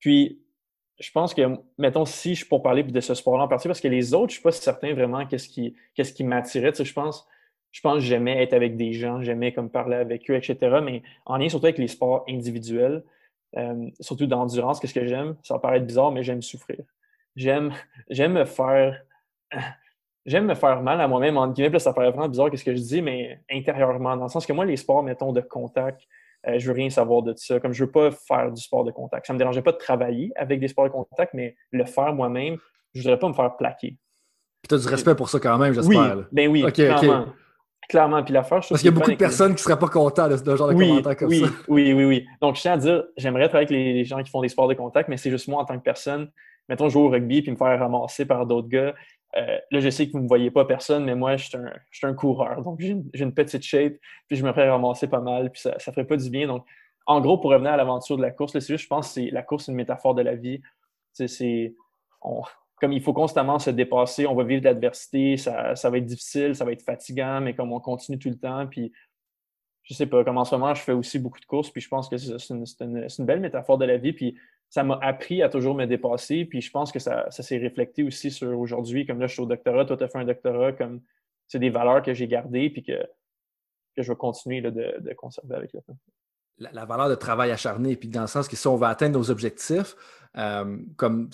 puis, 0.00 0.40
je 0.98 1.10
pense 1.10 1.34
que, 1.34 1.42
mettons, 1.76 2.04
si 2.04 2.34
je 2.34 2.46
pour 2.46 2.62
parler 2.62 2.82
de 2.82 3.00
ce 3.00 3.14
sport-là 3.14 3.44
en 3.44 3.48
particulier, 3.48 3.70
parce 3.70 3.80
que 3.80 3.88
les 3.88 4.14
autres, 4.14 4.30
je 4.30 4.38
ne 4.38 4.40
suis 4.40 4.42
pas 4.42 4.52
certain 4.52 4.94
vraiment 4.94 5.26
qu'est-ce 5.26 5.48
qui, 5.48 5.74
qui 5.94 6.24
m'attirait. 6.24 6.72
je 6.72 6.92
pense, 6.92 7.26
je 7.72 7.80
pense 7.80 7.96
que 7.96 8.04
j'aimais 8.04 8.42
être 8.42 8.52
avec 8.52 8.76
des 8.76 8.92
gens, 8.92 9.20
j'aimais 9.20 9.52
comme 9.52 9.70
parler 9.70 9.96
avec 9.96 10.30
eux, 10.30 10.36
etc. 10.36 10.80
Mais 10.82 11.02
en 11.26 11.36
lien 11.36 11.48
surtout 11.48 11.66
avec 11.66 11.78
les 11.78 11.88
sports 11.88 12.24
individuels, 12.28 13.02
euh, 13.56 13.90
surtout 14.00 14.26
d'endurance, 14.26 14.80
qu'est-ce 14.80 14.94
que 14.94 15.06
j'aime? 15.06 15.36
Ça 15.42 15.54
va 15.54 15.60
paraître 15.60 15.84
bizarre, 15.86 16.12
mais 16.12 16.22
j'aime 16.22 16.42
souffrir. 16.42 16.84
J'aime 17.36 17.72
me 18.10 18.44
faire 18.44 19.02
j'aime 20.26 20.46
me 20.46 20.54
faire 20.54 20.82
mal 20.82 21.00
à 21.00 21.08
moi-même, 21.08 21.36
en 21.36 21.48
guillemets, 21.48 21.78
ça 21.78 21.92
paraît 21.92 22.10
vraiment 22.10 22.28
bizarre 22.28 22.48
ce 22.54 22.64
que 22.64 22.74
je 22.74 22.80
dis, 22.80 23.02
mais 23.02 23.40
intérieurement, 23.50 24.16
dans 24.16 24.24
le 24.24 24.30
sens 24.30 24.46
que 24.46 24.52
moi, 24.52 24.64
les 24.64 24.76
sports, 24.76 25.02
mettons, 25.02 25.32
de 25.32 25.40
contact, 25.40 26.02
euh, 26.46 26.58
je 26.58 26.66
veux 26.66 26.74
rien 26.74 26.90
savoir 26.90 27.22
de 27.22 27.34
ça. 27.36 27.58
Comme 27.60 27.72
je 27.72 27.84
veux 27.84 27.90
pas 27.90 28.10
faire 28.10 28.52
du 28.52 28.60
sport 28.60 28.84
de 28.84 28.90
contact. 28.90 29.26
Ça 29.26 29.32
me 29.32 29.38
dérangeait 29.38 29.62
pas 29.62 29.72
de 29.72 29.78
travailler 29.78 30.32
avec 30.36 30.60
des 30.60 30.68
sports 30.68 30.84
de 30.84 30.90
contact, 30.90 31.32
mais 31.34 31.56
le 31.70 31.84
faire 31.84 32.14
moi-même, 32.14 32.58
je 32.94 33.02
voudrais 33.02 33.18
pas 33.18 33.28
me 33.28 33.34
faire 33.34 33.56
plaquer. 33.56 33.96
Puis 34.62 34.68
tu 34.68 34.74
as 34.74 34.78
du 34.78 34.88
respect 34.88 35.14
pour 35.14 35.28
ça 35.28 35.38
quand 35.38 35.58
même, 35.58 35.74
j'espère. 35.74 36.16
Oui, 36.16 36.24
ben 36.32 36.48
oui, 36.48 36.72
clairement. 36.72 37.26
Clairement. 37.88 38.22
Puis 38.22 38.32
l'affaire, 38.32 38.60
Parce 38.66 38.80
qu'il 38.80 38.86
y 38.86 38.88
a 38.88 38.92
beaucoup 38.92 39.10
de 39.10 39.16
personnes 39.16 39.54
qui 39.54 39.60
ne 39.60 39.68
seraient 39.68 39.78
pas 39.78 39.88
contentes 39.88 40.30
de 40.30 40.36
ce 40.36 40.56
genre 40.56 40.68
de 40.68 40.74
commentaires 40.74 41.16
comme 41.16 41.28
oui, 41.28 41.40
ça. 41.40 41.48
Oui, 41.68 41.92
oui, 41.92 42.04
oui. 42.04 42.26
Donc, 42.40 42.56
je 42.56 42.62
tiens 42.62 42.72
à 42.72 42.76
dire, 42.78 43.04
j'aimerais 43.16 43.48
travailler 43.48 43.66
avec 43.66 43.70
les 43.70 44.04
gens 44.04 44.22
qui 44.22 44.30
font 44.30 44.40
des 44.40 44.48
sports 44.48 44.68
de 44.68 44.74
contact, 44.74 45.10
mais 45.10 45.18
c'est 45.18 45.30
juste 45.30 45.48
moi 45.48 45.60
en 45.60 45.64
tant 45.66 45.76
que 45.76 45.82
personne. 45.82 46.30
Mettons, 46.68 46.88
jouer 46.88 47.02
au 47.02 47.08
rugby 47.10 47.42
puis 47.42 47.50
me 47.50 47.56
faire 47.56 47.78
ramasser 47.78 48.24
par 48.24 48.46
d'autres 48.46 48.68
gars. 48.68 48.94
Euh, 49.36 49.58
là, 49.70 49.80
je 49.80 49.90
sais 49.90 50.06
que 50.06 50.12
vous 50.12 50.18
ne 50.18 50.24
me 50.24 50.28
voyez 50.28 50.50
pas 50.50 50.64
personne, 50.64 51.04
mais 51.04 51.14
moi, 51.14 51.36
je 51.36 51.48
suis 51.48 51.56
un, 51.56 52.08
un, 52.08 52.14
coureur. 52.14 52.62
Donc, 52.62 52.80
j'ai 52.80 52.90
une, 53.14 53.34
petite 53.34 53.62
shape, 53.62 53.94
puis 54.28 54.36
je 54.36 54.44
me 54.44 54.52
ferais 54.52 54.70
ramasser 54.70 55.08
pas 55.08 55.20
mal, 55.20 55.50
puis 55.50 55.60
ça 55.60 55.74
ne 55.74 55.80
ferait 55.80 56.06
pas 56.06 56.16
du 56.16 56.30
bien. 56.30 56.46
Donc, 56.46 56.64
en 57.06 57.20
gros, 57.20 57.38
pour 57.38 57.50
revenir 57.50 57.72
à 57.72 57.76
l'aventure 57.76 58.16
de 58.16 58.22
la 58.22 58.30
course, 58.30 58.52
c'est 58.52 58.66
juste, 58.66 58.84
je 58.84 58.88
pense 58.88 59.14
que 59.14 59.20
la 59.32 59.42
course, 59.42 59.64
c'est 59.64 59.72
une 59.72 59.76
métaphore 59.76 60.14
de 60.14 60.22
la 60.22 60.36
vie. 60.36 60.60
C'est, 61.12 61.74
comme 62.80 62.92
il 62.92 63.02
faut 63.02 63.12
constamment 63.12 63.58
se 63.58 63.70
dépasser, 63.70 64.26
on 64.26 64.34
va 64.34 64.44
vivre 64.44 64.60
de 64.60 64.66
l'adversité, 64.66 65.36
ça, 65.36 65.74
ça, 65.76 65.90
va 65.90 65.98
être 65.98 66.06
difficile, 66.06 66.54
ça 66.54 66.64
va 66.64 66.72
être 66.72 66.82
fatigant, 66.82 67.40
mais 67.40 67.54
comme 67.54 67.72
on 67.72 67.80
continue 67.80 68.18
tout 68.18 68.30
le 68.30 68.38
temps, 68.38 68.66
puis 68.66 68.92
je 69.82 69.94
sais 69.94 70.06
pas, 70.06 70.24
comme 70.24 70.38
en 70.38 70.44
ce 70.44 70.54
moment, 70.54 70.74
je 70.74 70.82
fais 70.82 70.92
aussi 70.92 71.18
beaucoup 71.18 71.40
de 71.40 71.44
courses, 71.44 71.70
puis 71.70 71.82
je 71.82 71.88
pense 71.88 72.08
que 72.08 72.16
c'est 72.16 72.50
une, 72.50 72.64
une, 72.80 73.26
belle 73.26 73.40
métaphore 73.40 73.78
de 73.78 73.84
la 73.84 73.98
vie, 73.98 74.12
puis 74.12 74.36
ça 74.68 74.82
m'a 74.82 74.98
appris 75.02 75.42
à 75.42 75.48
toujours 75.48 75.74
me 75.74 75.86
dépasser, 75.86 76.44
puis 76.44 76.60
je 76.60 76.70
pense 76.70 76.90
que 76.90 76.98
ça, 76.98 77.30
ça 77.30 77.42
s'est 77.42 77.62
reflété 77.62 78.02
aussi 78.02 78.30
sur 78.30 78.58
aujourd'hui, 78.58 79.06
comme 79.06 79.20
là, 79.20 79.26
je 79.26 79.34
suis 79.34 79.42
au 79.42 79.46
doctorat, 79.46 79.84
toi, 79.84 79.96
tu 79.96 80.04
as 80.04 80.08
fait 80.08 80.18
un 80.18 80.24
doctorat, 80.24 80.72
comme 80.72 81.00
c'est 81.46 81.58
des 81.58 81.70
valeurs 81.70 82.02
que 82.02 82.14
j'ai 82.14 82.26
gardées, 82.26 82.70
puis 82.70 82.82
que, 82.82 82.98
que 83.96 84.02
je 84.02 84.10
vais 84.10 84.16
continuer 84.16 84.60
de, 84.60 84.70
de, 84.70 85.14
conserver 85.14 85.54
avec 85.54 85.72
le 85.72 85.80
temps. 85.82 85.96
La, 86.58 86.84
valeur 86.84 87.08
de 87.08 87.14
travail 87.14 87.50
acharné, 87.50 87.96
puis 87.96 88.08
dans 88.08 88.22
le 88.22 88.26
sens 88.26 88.48
que 88.48 88.56
si 88.56 88.66
on 88.66 88.76
va 88.76 88.88
atteindre 88.88 89.18
nos 89.18 89.30
objectifs, 89.30 89.94
euh, 90.36 90.78
comme, 90.96 91.30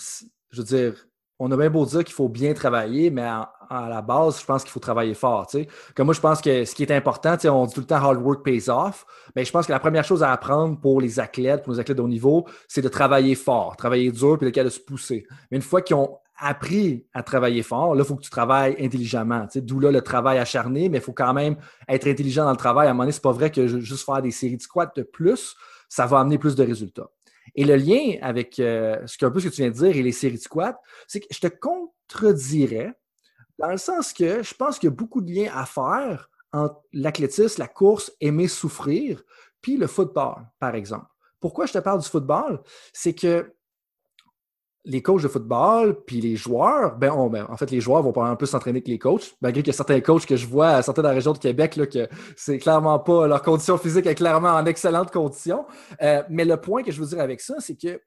je 0.51 0.61
veux 0.61 0.67
dire, 0.67 1.07
on 1.41 1.51
a 1.51 1.57
bien 1.57 1.71
beau 1.71 1.87
dire 1.87 2.05
qu'il 2.05 2.15
faut 2.15 2.29
bien 2.29 2.53
travailler, 2.53 3.11
mais 3.11 3.23
à, 3.23 3.51
la 3.71 4.03
base, 4.03 4.41
je 4.41 4.45
pense 4.45 4.63
qu'il 4.63 4.71
faut 4.71 4.81
travailler 4.81 5.15
fort. 5.15 5.47
Comme 5.95 6.07
moi, 6.07 6.15
je 6.15 6.21
pense 6.21 6.41
que 6.41 6.65
ce 6.65 6.75
qui 6.75 6.83
est 6.83 6.91
important, 6.91 7.37
on 7.45 7.67
dit 7.67 7.75
tout 7.75 7.81
le 7.81 7.87
temps 7.87 7.97
hard 7.97 8.21
work 8.21 8.45
pays 8.45 8.69
off, 8.69 9.07
mais 9.35 9.45
je 9.45 9.51
pense 9.51 9.67
que 9.67 9.73
la 9.73 9.79
première 9.79 10.05
chose 10.05 10.23
à 10.23 10.33
apprendre 10.33 10.79
pour 10.79 11.01
les 11.01 11.19
athlètes, 11.19 11.63
pour 11.63 11.73
nos 11.73 11.81
athlètes 11.81 11.97
de 11.97 12.03
haut 12.03 12.09
niveau, 12.09 12.47
c'est 12.69 12.83
de 12.83 12.89
travailler 12.89 13.35
fort, 13.37 13.77
travailler 13.77 14.13
dur, 14.13 14.37
puis 14.39 14.47
lequel 14.47 14.67
de 14.67 14.71
se 14.71 14.81
pousser. 14.81 15.25
Mais 15.51 15.57
une 15.57 15.63
fois 15.63 15.81
qu'ils 15.83 15.97
ont 15.97 16.19
appris 16.37 17.07
à 17.15 17.23
travailler 17.23 17.63
fort, 17.63 17.95
là, 17.95 18.03
il 18.03 18.07
faut 18.07 18.17
que 18.17 18.23
tu 18.23 18.31
travailles 18.31 18.77
intelligemment. 18.79 19.47
D'où 19.55 19.81
là 19.81 19.91
le 19.91 20.03
travail 20.03 20.39
acharné, 20.39 20.89
mais 20.89 20.99
il 20.99 21.03
faut 21.03 21.13
quand 21.13 21.33
même 21.33 21.57
être 21.89 22.07
intelligent 22.07 22.45
dans 22.45 22.51
le 22.51 22.57
travail. 22.57 22.89
À 22.89 22.91
un 22.91 22.93
moment 22.93 23.05
donné, 23.05 23.13
c'est 23.13 23.23
pas 23.23 23.33
vrai 23.33 23.51
que 23.51 23.67
juste 23.67 24.05
faire 24.05 24.21
des 24.21 24.31
séries 24.31 24.57
de 24.57 24.63
squats 24.63 24.93
de 24.95 25.03
plus, 25.03 25.55
ça 25.89 26.07
va 26.07 26.21
amener 26.21 26.39
plus 26.39 26.55
de 26.55 26.65
résultats. 26.65 27.09
Et 27.55 27.65
le 27.65 27.77
lien 27.77 28.17
avec 28.23 28.59
euh, 28.59 28.99
ce, 29.07 29.25
un 29.25 29.31
peu 29.31 29.41
ce 29.41 29.49
que 29.49 29.55
tu 29.55 29.63
viens 29.63 29.71
de 29.71 29.77
dire 29.77 29.97
et 29.97 30.03
les 30.03 30.13
séries 30.13 30.37
de 30.37 30.43
squats, 30.43 30.81
c'est 31.07 31.21
que 31.21 31.27
je 31.31 31.41
te 31.41 31.49
contredirais 31.49 32.95
dans 33.59 33.71
le 33.71 33.77
sens 33.77 34.13
que 34.13 34.43
je 34.43 34.55
pense 34.55 34.79
qu'il 34.79 34.89
y 34.89 34.93
a 34.93 34.97
beaucoup 34.97 35.21
de 35.21 35.31
liens 35.31 35.53
à 35.55 35.67
faire 35.67 36.31
entre 36.53 36.81
l'athlétisme, 36.93 37.61
la 37.61 37.69
course, 37.69 38.13
aimer 38.21 38.49
souffrir, 38.49 39.23
puis 39.61 39.77
le 39.77 39.87
football, 39.87 40.47
par 40.59 40.75
exemple. 40.75 41.07
Pourquoi 41.39 41.67
je 41.67 41.73
te 41.73 41.79
parle 41.79 42.01
du 42.01 42.09
football? 42.09 42.63
C'est 42.93 43.15
que 43.15 43.53
les 44.85 45.03
coachs 45.03 45.23
de 45.23 45.29
football, 45.29 46.05
puis 46.07 46.21
les 46.21 46.37
joueurs, 46.37 46.97
ben, 46.97 47.29
ben, 47.29 47.47
en 47.49 47.57
fait, 47.57 47.71
les 47.71 47.81
joueurs 47.81 48.03
vont 48.03 48.13
pas 48.13 48.25
un 48.25 48.37
peu 48.37 48.47
s'entraîner 48.47 48.81
que 48.83 48.89
les 48.89 48.99
coachs, 48.99 49.37
malgré 49.43 49.69
a 49.69 49.73
certains 49.73 50.01
coachs 50.01 50.25
que 50.25 50.37
je 50.37 50.47
vois, 50.47 50.83
certains 50.83 51.03
dans 51.03 51.09
la 51.09 51.15
région 51.15 51.33
de 51.33 51.39
Québec, 51.39 51.77
là, 51.77 51.87
que 51.87 52.09
c'est 52.37 52.59
clairement 52.59 52.99
pas, 52.99 53.27
leur 53.27 53.43
condition 53.43 53.77
physique 53.77 54.07
est 54.07 54.15
clairement 54.15 54.51
en 54.51 54.65
excellente 54.65 55.11
condition. 55.11 55.67
Euh, 56.03 56.23
mais 56.31 56.45
le 56.45 56.57
point 56.57 56.83
que 56.83 56.93
je 56.93 57.01
veux 57.01 57.07
dire 57.07 57.21
avec 57.21 57.41
ça, 57.41 57.57
c'est 57.59 57.77
que 57.77 58.01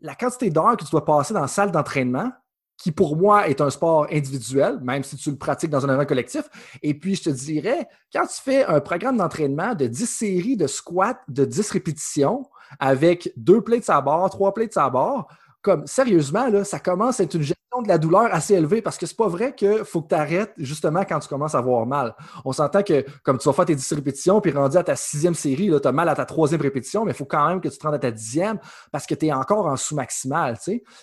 la 0.00 0.16
quantité 0.16 0.50
d'heures 0.50 0.76
que 0.76 0.84
tu 0.84 0.90
dois 0.90 1.04
passer 1.04 1.32
dans 1.32 1.42
la 1.42 1.46
salle 1.46 1.70
d'entraînement, 1.70 2.32
qui 2.76 2.90
pour 2.90 3.16
moi 3.16 3.48
est 3.48 3.60
un 3.60 3.70
sport 3.70 4.08
individuel, 4.10 4.80
même 4.82 5.04
si 5.04 5.16
tu 5.16 5.30
le 5.30 5.36
pratiques 5.36 5.70
dans 5.70 5.84
un 5.84 5.88
événement 5.88 6.06
collectif. 6.06 6.42
Et 6.82 6.94
puis, 6.94 7.14
je 7.14 7.22
te 7.24 7.30
dirais, 7.30 7.86
quand 8.12 8.26
tu 8.26 8.42
fais 8.42 8.64
un 8.64 8.80
programme 8.80 9.18
d'entraînement 9.18 9.76
de 9.76 9.86
10 9.86 10.06
séries 10.06 10.56
de 10.56 10.66
squats 10.66 11.20
de 11.28 11.44
10 11.44 11.70
répétitions 11.70 12.44
avec 12.80 13.32
deux 13.36 13.60
plates 13.60 13.88
à 13.88 14.00
bord, 14.00 14.28
trois 14.30 14.52
plates 14.52 14.76
à 14.76 14.90
bord, 14.90 15.28
comme 15.62 15.86
sérieusement, 15.86 16.48
là, 16.48 16.64
ça 16.64 16.80
commence 16.80 17.20
à 17.20 17.22
être 17.22 17.34
une 17.34 17.42
gestion 17.42 17.82
de 17.82 17.88
la 17.88 17.96
douleur 17.96 18.34
assez 18.34 18.54
élevée 18.54 18.82
parce 18.82 18.98
que 18.98 19.06
c'est 19.06 19.16
pas 19.16 19.28
vrai 19.28 19.54
qu'il 19.54 19.84
faut 19.84 20.02
que 20.02 20.08
tu 20.08 20.14
arrêtes 20.14 20.52
justement 20.58 21.04
quand 21.04 21.20
tu 21.20 21.28
commences 21.28 21.54
à 21.54 21.58
avoir 21.58 21.86
mal. 21.86 22.14
On 22.44 22.52
s'entend 22.52 22.82
que 22.82 23.04
comme 23.22 23.38
tu 23.38 23.48
vas 23.48 23.54
faire 23.54 23.64
tes 23.64 23.74
10 23.74 23.92
répétitions, 23.94 24.40
puis 24.40 24.50
rendu 24.50 24.76
à 24.76 24.82
ta 24.82 24.96
sixième 24.96 25.34
série, 25.34 25.70
tu 25.80 25.88
as 25.88 25.92
mal 25.92 26.08
à 26.08 26.14
ta 26.14 26.26
troisième 26.26 26.60
répétition, 26.60 27.04
mais 27.04 27.12
il 27.12 27.16
faut 27.16 27.24
quand 27.24 27.48
même 27.48 27.60
que 27.60 27.68
tu 27.68 27.78
te 27.78 27.86
rendes 27.86 27.94
à 27.94 28.00
ta 28.00 28.10
dixième 28.10 28.58
parce 28.90 29.06
que 29.06 29.14
tu 29.14 29.26
es 29.26 29.32
encore 29.32 29.66
en 29.66 29.76
sous-maximal. 29.76 30.58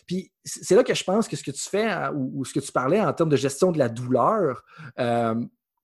Puis 0.05 0.31
c'est 0.43 0.75
là 0.75 0.83
que 0.83 0.93
je 0.93 1.03
pense 1.03 1.27
que 1.27 1.35
ce 1.35 1.43
que 1.43 1.51
tu 1.51 1.69
fais 1.69 1.85
hein, 1.85 2.11
ou, 2.13 2.43
ce 2.45 2.53
que 2.53 2.59
tu 2.59 2.71
parlais 2.71 2.99
en 2.99 3.13
termes 3.13 3.29
de 3.29 3.37
gestion 3.37 3.71
de 3.71 3.79
la 3.79 3.89
douleur, 3.89 4.63
euh, 4.99 5.35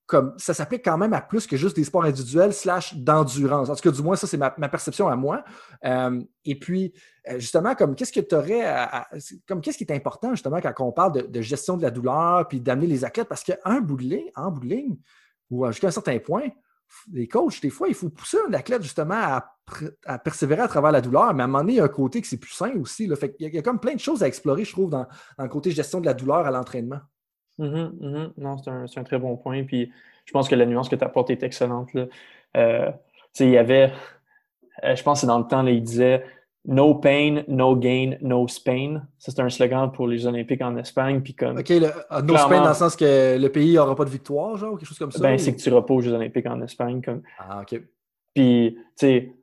comme 0.05 0.35
ça 0.37 0.53
s'applique 0.53 0.85
quand 0.85 0.97
même 0.97 1.13
à 1.13 1.21
plus 1.21 1.47
que 1.47 1.57
juste 1.57 1.75
des 1.75 1.83
sports 1.83 2.03
individuels 2.03 2.53
slash 2.53 2.95
d'endurance. 2.95 3.69
En 3.69 3.75
tout 3.75 3.81
cas, 3.81 3.95
du 3.95 4.03
moins, 4.03 4.15
ça, 4.15 4.27
c'est 4.27 4.37
ma, 4.37 4.51
perception 4.51 5.07
à 5.07 5.15
moi. 5.15 5.43
Euh, 5.83 6.21
et 6.43 6.59
puis, 6.59 6.93
euh, 7.27 7.39
justement, 7.39 7.73
comme 7.73 7.95
qu'est-ce 7.95 8.11
que 8.11 8.19
tu 8.19 9.61
qu'est-ce 9.61 9.77
qui 9.77 9.83
est 9.83 9.91
important, 9.91 10.31
justement, 10.31 10.59
quand 10.61 10.85
on 10.85 10.91
parle 10.91 11.29
de, 11.29 11.41
gestion 11.41 11.75
de 11.75 11.81
la 11.81 11.89
douleur 11.89 12.47
puis 12.47 12.61
d'amener 12.61 12.87
les 12.87 13.03
athlètes, 13.03 13.27
parce 13.27 13.43
qu'un 13.43 13.81
bout 13.81 13.97
de 13.97 14.03
ligne, 14.03 14.29
en 14.35 14.51
bout 14.51 14.61
de 14.61 14.67
ligne, 14.67 14.95
ou 15.49 15.65
jusqu'à 15.67 15.87
un 15.87 15.91
certain 15.91 16.19
point, 16.19 16.49
les 17.11 17.27
coachs, 17.27 17.59
des 17.61 17.71
fois, 17.71 17.87
il 17.87 17.95
faut 17.95 18.09
pousser 18.09 18.37
un 18.47 18.53
athlète 18.53 18.83
justement 18.83 19.15
à, 19.15 20.19
persévérer 20.19 20.61
à 20.61 20.67
travers 20.67 20.91
la 20.91 21.01
douleur, 21.01 21.33
mais 21.33 21.41
à 21.41 21.45
un 21.45 21.47
moment 21.47 21.67
il 21.67 21.75
y 21.75 21.79
a 21.79 21.83
un 21.83 21.87
côté 21.87 22.21
qui 22.21 22.29
c'est 22.29 22.37
plus 22.37 22.53
sain 22.53 22.71
aussi. 22.79 23.05
Il, 23.05 23.53
y 23.53 23.57
a, 23.57 23.61
comme 23.63 23.79
plein 23.79 23.95
de 23.95 23.99
choses 23.99 24.21
à 24.21 24.27
explorer, 24.27 24.63
je 24.65 24.71
trouve, 24.71 24.91
dans 24.91 25.07
le 25.39 25.47
côté 25.47 25.71
gestion 25.71 25.99
de 25.99 26.05
la 26.05 26.13
douleur 26.13 26.45
à 26.45 26.51
l'entraînement. 26.51 26.99
Mm-hmm, 27.59 27.91
mm-hmm. 28.01 28.31
Non, 28.37 28.57
c'est 28.57 28.69
un, 28.69 28.83
un, 28.83 29.03
très 29.03 29.17
bon 29.17 29.35
point. 29.37 29.63
Puis 29.63 29.91
je 30.25 30.31
pense 30.31 30.49
que 30.49 30.55
la 30.55 30.65
nuance 30.65 30.89
que 30.89 30.95
tu 30.95 31.03
apportes 31.03 31.29
est 31.29 31.43
excellente. 31.43 31.93
Là. 31.93 32.05
Euh, 32.57 32.91
il 33.39 33.49
y 33.49 33.57
avait, 33.57 33.91
euh, 34.83 34.95
je 34.95 35.03
pense 35.03 35.17
que 35.17 35.21
c'est 35.21 35.27
dans 35.27 35.39
le 35.39 35.47
temps, 35.47 35.61
là, 35.61 35.71
il 35.71 35.83
disait 35.83 36.25
No 36.67 36.95
pain, 36.95 37.43
no 37.47 37.75
gain, 37.75 38.15
no 38.21 38.47
Spain. 38.47 39.03
Ça, 39.19 39.31
c'est 39.31 39.41
un 39.41 39.49
slogan 39.49 39.91
pour 39.91 40.07
les 40.07 40.25
Olympiques 40.25 40.61
en 40.61 40.75
Espagne. 40.77 41.21
Puis 41.21 41.35
comme, 41.35 41.57
OK, 41.57 41.69
le, 41.69 41.87
uh, 41.87 42.23
no 42.23 42.37
Spain 42.37 42.61
dans 42.61 42.69
le 42.69 42.73
sens 42.73 42.95
que 42.95 43.37
le 43.37 43.49
pays 43.49 43.75
n'aura 43.75 43.95
pas 43.95 44.05
de 44.05 44.09
victoire, 44.09 44.57
genre, 44.57 44.73
ou 44.73 44.77
quelque 44.77 44.87
chose 44.87 44.97
comme 44.97 45.11
ça? 45.11 45.19
Ben, 45.19 45.37
c'est 45.37 45.55
que 45.55 45.61
tu 45.61 45.69
pas 45.69 45.93
aux 45.93 46.01
Jeux 46.01 46.13
Olympiques 46.13 46.47
en 46.47 46.61
Espagne. 46.61 47.01
Comme... 47.01 47.21
Ah, 47.37 47.61
OK. 47.61 47.79
Puis, 48.33 48.75
tu 48.75 48.81
sais, 48.95 49.33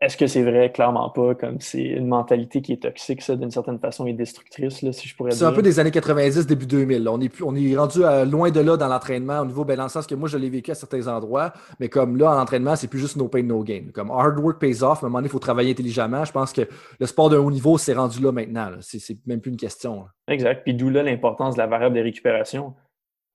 est-ce 0.00 0.16
que 0.16 0.26
c'est 0.26 0.42
vrai? 0.42 0.72
Clairement 0.72 1.08
pas. 1.10 1.34
Comme 1.34 1.60
c'est 1.60 1.82
une 1.82 2.08
mentalité 2.08 2.60
qui 2.60 2.72
est 2.72 2.82
toxique, 2.82 3.22
ça, 3.22 3.36
d'une 3.36 3.50
certaine 3.50 3.78
façon, 3.78 4.06
et 4.06 4.12
destructrice, 4.12 4.82
là, 4.82 4.92
si 4.92 5.08
je 5.08 5.16
pourrais 5.16 5.30
dire. 5.30 5.38
C'est 5.38 5.44
un 5.44 5.52
peu 5.52 5.62
des 5.62 5.78
années 5.78 5.92
90, 5.92 6.46
début 6.46 6.66
2000. 6.66 7.08
On, 7.08 7.20
est 7.20 7.28
plus, 7.28 7.44
on 7.44 7.54
est 7.54 7.76
rendu 7.76 8.00
loin 8.28 8.50
de 8.50 8.60
là 8.60 8.76
dans 8.76 8.88
l'entraînement, 8.88 9.40
au 9.40 9.46
niveau, 9.46 9.64
ben, 9.64 9.76
dans 9.76 9.84
le 9.84 9.88
sens 9.88 10.06
que 10.06 10.14
moi, 10.14 10.28
je 10.28 10.36
l'ai 10.36 10.50
vécu 10.50 10.72
à 10.72 10.74
certains 10.74 11.06
endroits, 11.06 11.52
mais 11.78 11.88
comme 11.88 12.16
là, 12.16 12.30
en 12.32 12.40
entraînement, 12.40 12.76
c'est 12.76 12.88
plus 12.88 12.98
juste 12.98 13.16
no 13.16 13.28
pain, 13.28 13.42
no 13.42 13.62
gain. 13.62 13.84
Comme 13.92 14.10
hard 14.10 14.38
work 14.38 14.58
pays 14.58 14.82
off, 14.82 15.02
à 15.02 15.06
un 15.06 15.08
moment 15.08 15.18
donné, 15.18 15.28
il 15.28 15.30
faut 15.30 15.38
travailler 15.38 15.70
intelligemment. 15.70 16.24
Je 16.24 16.32
pense 16.32 16.52
que 16.52 16.62
le 16.98 17.06
sport 17.06 17.30
d'un 17.30 17.38
haut 17.38 17.50
niveau, 17.50 17.78
c'est 17.78 17.94
rendu 17.94 18.20
là 18.20 18.32
maintenant. 18.32 18.70
C'est 18.80 19.16
même 19.26 19.40
plus 19.40 19.52
une 19.52 19.56
question. 19.56 20.06
Exact. 20.28 20.62
Puis 20.64 20.74
d'où 20.74 20.90
là 20.90 21.02
l'importance 21.02 21.54
de 21.54 21.60
la 21.60 21.66
variable 21.66 21.96
de 21.96 22.00
récupération. 22.02 22.74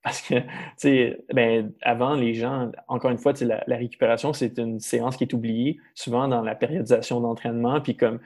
Parce 0.02 0.22
que, 0.22 0.36
tu 0.36 0.46
sais, 0.78 1.26
ben, 1.34 1.74
avant, 1.82 2.16
les 2.16 2.34
gens, 2.34 2.72
encore 2.88 3.12
une 3.12 3.18
fois, 3.18 3.34
la, 3.42 3.64
la 3.68 3.76
récupération, 3.76 4.32
c'est 4.32 4.58
une 4.58 4.80
séance 4.80 5.18
qui 5.18 5.26
est 5.26 5.34
oubliée, 5.34 5.78
souvent 5.94 6.30
dans 6.30 6.42
la 6.42 6.56
périodisation 6.56 7.20
d'entraînement. 7.20 7.82
Puis 7.82 7.98
comme 7.98 8.20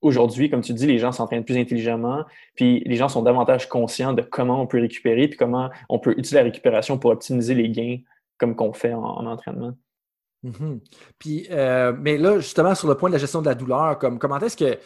aujourd'hui, 0.00 0.50
comme 0.50 0.62
tu 0.62 0.72
dis, 0.72 0.86
les 0.86 0.98
gens 0.98 1.12
s'entraînent 1.12 1.44
plus 1.44 1.56
intelligemment, 1.56 2.24
puis 2.56 2.82
les 2.86 2.96
gens 2.96 3.08
sont 3.08 3.22
davantage 3.22 3.68
conscients 3.68 4.12
de 4.12 4.22
comment 4.22 4.60
on 4.60 4.66
peut 4.66 4.80
récupérer, 4.80 5.28
puis 5.28 5.38
comment 5.38 5.70
on 5.88 6.00
peut 6.00 6.10
utiliser 6.12 6.36
la 6.36 6.42
récupération 6.42 6.98
pour 6.98 7.12
optimiser 7.12 7.54
les 7.54 7.70
gains 7.70 7.98
comme 8.38 8.56
qu'on 8.56 8.72
fait 8.72 8.92
en, 8.92 9.24
entraînement. 9.26 9.74
Mm-hmm. 10.44 10.80
Puis, 11.20 11.46
euh, 11.52 11.94
mais 11.96 12.18
là, 12.18 12.40
justement, 12.40 12.74
sur 12.74 12.88
le 12.88 12.96
point 12.96 13.08
de 13.08 13.14
la 13.14 13.20
gestion 13.20 13.40
de 13.40 13.46
la 13.46 13.54
douleur, 13.54 13.96
comme 13.98 14.18
comment 14.18 14.40
est-ce 14.40 14.56
que 14.56 14.78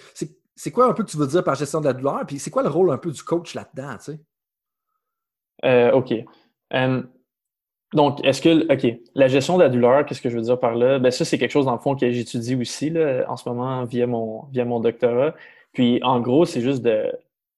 c'est 0.55 0.70
quoi 0.70 0.87
un 0.87 0.92
peu 0.92 1.03
que 1.03 1.11
tu 1.11 1.16
veux 1.16 1.27
dire 1.27 1.42
par 1.42 1.55
gestion 1.55 1.81
de 1.81 1.87
la 1.87 1.94
douleur? 1.94 2.25
Puis 2.27 2.38
c'est 2.38 2.51
quoi 2.51 2.62
le 2.62 2.68
rôle 2.68 2.90
un 2.90 2.99
peu 2.99 3.11
du 3.11 3.22
coach 3.22 3.55
là-dedans, 3.55 3.96
tu 3.96 4.12
sais? 4.12 4.20
Euh, 5.64 5.92
OK. 5.92 6.12
Donc, 7.94 8.24
est-ce 8.24 8.42
que, 8.42 8.72
OK, 8.72 9.00
la 9.14 9.28
gestion 9.28 9.56
de 9.56 9.62
la 9.62 9.68
douleur, 9.68 10.04
qu'est-ce 10.04 10.20
que 10.20 10.28
je 10.28 10.36
veux 10.36 10.42
dire 10.42 10.58
par 10.58 10.74
là? 10.74 10.98
Ben, 10.98 11.10
ça, 11.10 11.24
c'est 11.24 11.38
quelque 11.38 11.52
chose, 11.52 11.66
dans 11.66 11.72
le 11.72 11.78
fond, 11.78 11.94
que 11.94 12.10
j'étudie 12.10 12.56
aussi, 12.56 12.90
là, 12.90 13.24
en 13.28 13.36
ce 13.36 13.48
moment, 13.48 13.84
via 13.84 14.06
mon, 14.06 14.44
via 14.46 14.64
mon 14.64 14.80
doctorat. 14.80 15.34
Puis, 15.72 16.00
en 16.02 16.20
gros, 16.20 16.44
c'est 16.44 16.60
juste 16.60 16.82
de. 16.82 17.12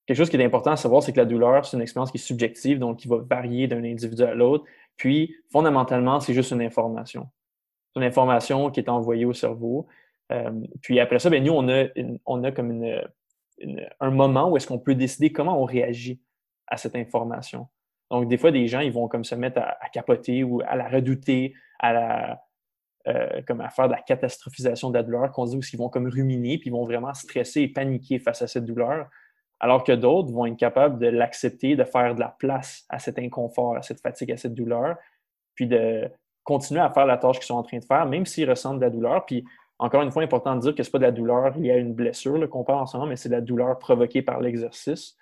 Quelque 0.06 0.16
chose 0.16 0.30
qui 0.30 0.36
est 0.36 0.44
important 0.44 0.70
à 0.70 0.76
savoir, 0.76 1.02
c'est 1.02 1.12
que 1.12 1.18
la 1.18 1.26
douleur, 1.26 1.66
c'est 1.66 1.76
une 1.76 1.82
expérience 1.82 2.10
qui 2.10 2.16
est 2.18 2.20
subjective, 2.20 2.78
donc 2.78 2.98
qui 2.98 3.08
va 3.08 3.18
varier 3.18 3.66
d'un 3.68 3.84
individu 3.84 4.22
à 4.22 4.34
l'autre. 4.34 4.64
Puis, 4.96 5.34
fondamentalement, 5.50 6.20
c'est 6.20 6.34
juste 6.34 6.50
une 6.52 6.62
information. 6.62 7.28
C'est 7.92 8.00
une 8.00 8.06
information 8.06 8.70
qui 8.70 8.80
est 8.80 8.88
envoyée 8.88 9.24
au 9.24 9.34
cerveau. 9.34 9.86
Puis 10.82 11.00
après 11.00 11.18
ça, 11.18 11.30
ben, 11.30 11.42
nous, 11.42 11.52
on 11.52 11.68
a, 11.68 11.86
on 12.26 12.44
a 12.44 12.52
comme 12.52 12.84
un 14.00 14.10
moment 14.10 14.50
où 14.50 14.56
est-ce 14.56 14.66
qu'on 14.66 14.78
peut 14.78 14.94
décider 14.94 15.32
comment 15.32 15.60
on 15.60 15.64
réagit 15.64 16.20
à 16.66 16.76
cette 16.76 16.96
information. 16.96 17.66
Donc, 18.10 18.28
des 18.28 18.38
fois, 18.38 18.50
des 18.50 18.66
gens, 18.68 18.80
ils 18.80 18.92
vont 18.92 19.08
comme 19.08 19.24
se 19.24 19.34
mettre 19.34 19.60
à, 19.60 19.88
capoter 19.92 20.44
ou 20.44 20.62
à 20.66 20.76
la 20.76 20.88
redouter, 20.88 21.54
à 21.78 21.92
la, 21.92 22.42
euh, 23.06 23.42
comme 23.46 23.60
à 23.60 23.70
faire 23.70 23.88
de 23.88 23.92
la 23.92 24.00
catastrophisation 24.00 24.90
de 24.90 24.94
la 24.94 25.02
douleur, 25.02 25.30
qu'on 25.32 25.44
dit, 25.44 25.56
où 25.56 25.60
ils 25.72 25.78
vont 25.78 25.88
comme 25.88 26.08
ruminer, 26.08 26.58
puis 26.58 26.70
ils 26.70 26.72
vont 26.72 26.84
vraiment 26.84 27.14
stresser 27.14 27.62
et 27.62 27.68
paniquer 27.68 28.18
face 28.18 28.42
à 28.42 28.46
cette 28.46 28.64
douleur, 28.64 29.08
alors 29.60 29.84
que 29.84 29.92
d'autres 29.92 30.32
vont 30.32 30.46
être 30.46 30.56
capables 30.56 30.98
de 30.98 31.06
l'accepter, 31.06 31.76
de 31.76 31.84
faire 31.84 32.14
de 32.14 32.20
la 32.20 32.34
place 32.38 32.84
à 32.88 32.98
cet 32.98 33.18
inconfort, 33.18 33.76
à 33.76 33.82
cette 33.82 34.00
fatigue, 34.00 34.32
à 34.32 34.36
cette 34.36 34.54
douleur, 34.54 34.96
puis 35.54 35.66
de 35.66 36.08
continuer 36.44 36.80
à 36.80 36.90
faire 36.90 37.06
la 37.06 37.18
tâche 37.18 37.36
qu'ils 37.36 37.46
sont 37.46 37.56
en 37.56 37.62
train 37.62 37.78
de 37.78 37.84
faire, 37.84 38.06
même 38.06 38.24
s'ils 38.24 38.48
ressentent 38.48 38.78
de 38.78 38.84
la 38.84 38.90
douleur. 38.90 39.26
Puis, 39.26 39.44
encore 39.78 40.02
une 40.02 40.10
fois, 40.10 40.22
important 40.22 40.56
de 40.56 40.60
dire 40.60 40.74
que 40.74 40.82
ce 40.82 40.88
n'est 40.88 40.92
pas 40.92 40.98
de 40.98 41.04
la 41.04 41.12
douleur 41.12 41.56
liée 41.58 41.72
à 41.72 41.76
une 41.76 41.92
blessure 41.92 42.48
qu'on 42.48 42.64
parle 42.64 42.80
en 42.80 42.86
ce 42.86 42.96
moment, 42.96 43.08
mais 43.08 43.16
c'est 43.16 43.28
de 43.28 43.34
la 43.34 43.40
douleur 43.40 43.78
provoquée 43.78 44.22
par 44.22 44.40
l'exercice. 44.40 45.16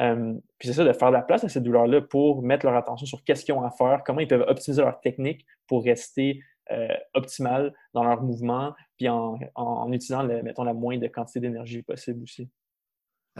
Euh, 0.00 0.34
puis 0.58 0.68
c'est 0.68 0.74
ça, 0.74 0.84
de 0.84 0.92
faire 0.92 1.08
de 1.08 1.14
la 1.14 1.22
place 1.22 1.44
à 1.44 1.48
cette 1.48 1.64
douleur-là 1.64 2.02
pour 2.02 2.42
mettre 2.42 2.66
leur 2.66 2.76
attention 2.76 3.06
sur 3.06 3.24
qu'est-ce 3.24 3.44
qu'ils 3.44 3.54
ont 3.54 3.62
à 3.62 3.70
faire, 3.70 4.02
comment 4.04 4.20
ils 4.20 4.28
peuvent 4.28 4.44
optimiser 4.46 4.82
leur 4.82 5.00
technique 5.00 5.44
pour 5.66 5.84
rester 5.84 6.40
euh, 6.70 6.94
optimal 7.14 7.74
dans 7.94 8.04
leur 8.04 8.22
mouvement, 8.22 8.74
puis 8.96 9.08
en, 9.08 9.38
en 9.54 9.92
utilisant, 9.92 10.22
mettons, 10.24 10.64
la 10.64 10.74
moindre 10.74 11.06
quantité 11.08 11.40
d'énergie 11.40 11.82
possible 11.82 12.22
aussi. 12.22 12.48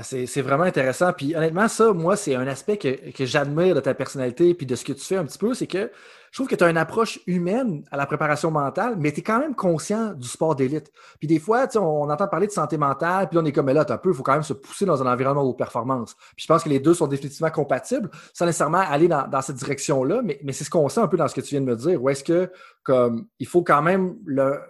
Ah, 0.00 0.04
c'est 0.04 0.42
vraiment 0.42 0.62
intéressant. 0.62 1.12
Puis 1.12 1.34
honnêtement, 1.34 1.66
ça, 1.66 1.92
moi, 1.92 2.14
c'est 2.14 2.36
un 2.36 2.46
aspect 2.46 2.76
que, 2.76 3.26
j'admire 3.26 3.74
de 3.74 3.80
ta 3.80 3.94
personnalité 3.94 4.54
puis 4.54 4.64
de 4.64 4.76
ce 4.76 4.84
que 4.84 4.92
tu 4.92 5.04
fais 5.04 5.16
un 5.16 5.24
petit 5.24 5.38
peu, 5.38 5.54
c'est 5.54 5.66
que 5.66 5.90
je 6.30 6.38
trouve 6.38 6.46
que 6.46 6.54
tu 6.54 6.62
as 6.62 6.70
une 6.70 6.76
approche 6.76 7.18
humaine 7.26 7.82
à 7.90 7.96
la 7.96 8.06
préparation 8.06 8.52
mentale, 8.52 8.94
mais 8.96 9.10
tu 9.10 9.20
es 9.20 9.22
quand 9.24 9.40
même 9.40 9.56
conscient 9.56 10.12
du 10.12 10.28
sport 10.28 10.54
d'élite. 10.54 10.92
Puis 11.18 11.26
des 11.26 11.40
fois, 11.40 11.66
on, 11.74 11.80
on 11.80 12.10
entend 12.10 12.28
parler 12.28 12.46
de 12.46 12.52
santé 12.52 12.78
mentale, 12.78 13.28
puis 13.28 13.38
on 13.38 13.44
est 13.44 13.50
comme, 13.50 13.66
mais 13.66 13.74
là, 13.74 13.84
un 13.88 13.98
peu, 13.98 14.10
il 14.10 14.14
faut 14.14 14.22
quand 14.22 14.34
même 14.34 14.44
se 14.44 14.52
pousser 14.52 14.84
dans 14.84 15.02
un 15.02 15.12
environnement 15.12 15.44
de 15.44 15.56
performance. 15.56 16.14
Puis 16.36 16.44
je 16.44 16.46
pense 16.46 16.62
que 16.62 16.68
les 16.68 16.78
deux 16.78 16.94
sont 16.94 17.08
définitivement 17.08 17.50
compatibles, 17.50 18.08
sans 18.32 18.46
nécessairement 18.46 18.78
aller 18.78 19.08
dans, 19.08 19.42
cette 19.42 19.56
direction-là, 19.56 20.22
mais, 20.22 20.38
mais 20.44 20.52
c'est 20.52 20.62
ce 20.62 20.70
qu'on 20.70 20.88
sent 20.88 21.00
un 21.00 21.08
peu 21.08 21.16
dans 21.16 21.26
ce 21.26 21.34
que 21.34 21.40
tu 21.40 21.56
viens 21.56 21.60
de 21.60 21.66
me 21.66 21.74
dire. 21.74 22.00
Ou 22.00 22.08
est-ce 22.08 22.22
que, 22.22 22.52
comme, 22.84 23.26
il 23.40 23.48
faut 23.48 23.64
quand 23.64 23.82
même 23.82 24.16
le 24.24 24.60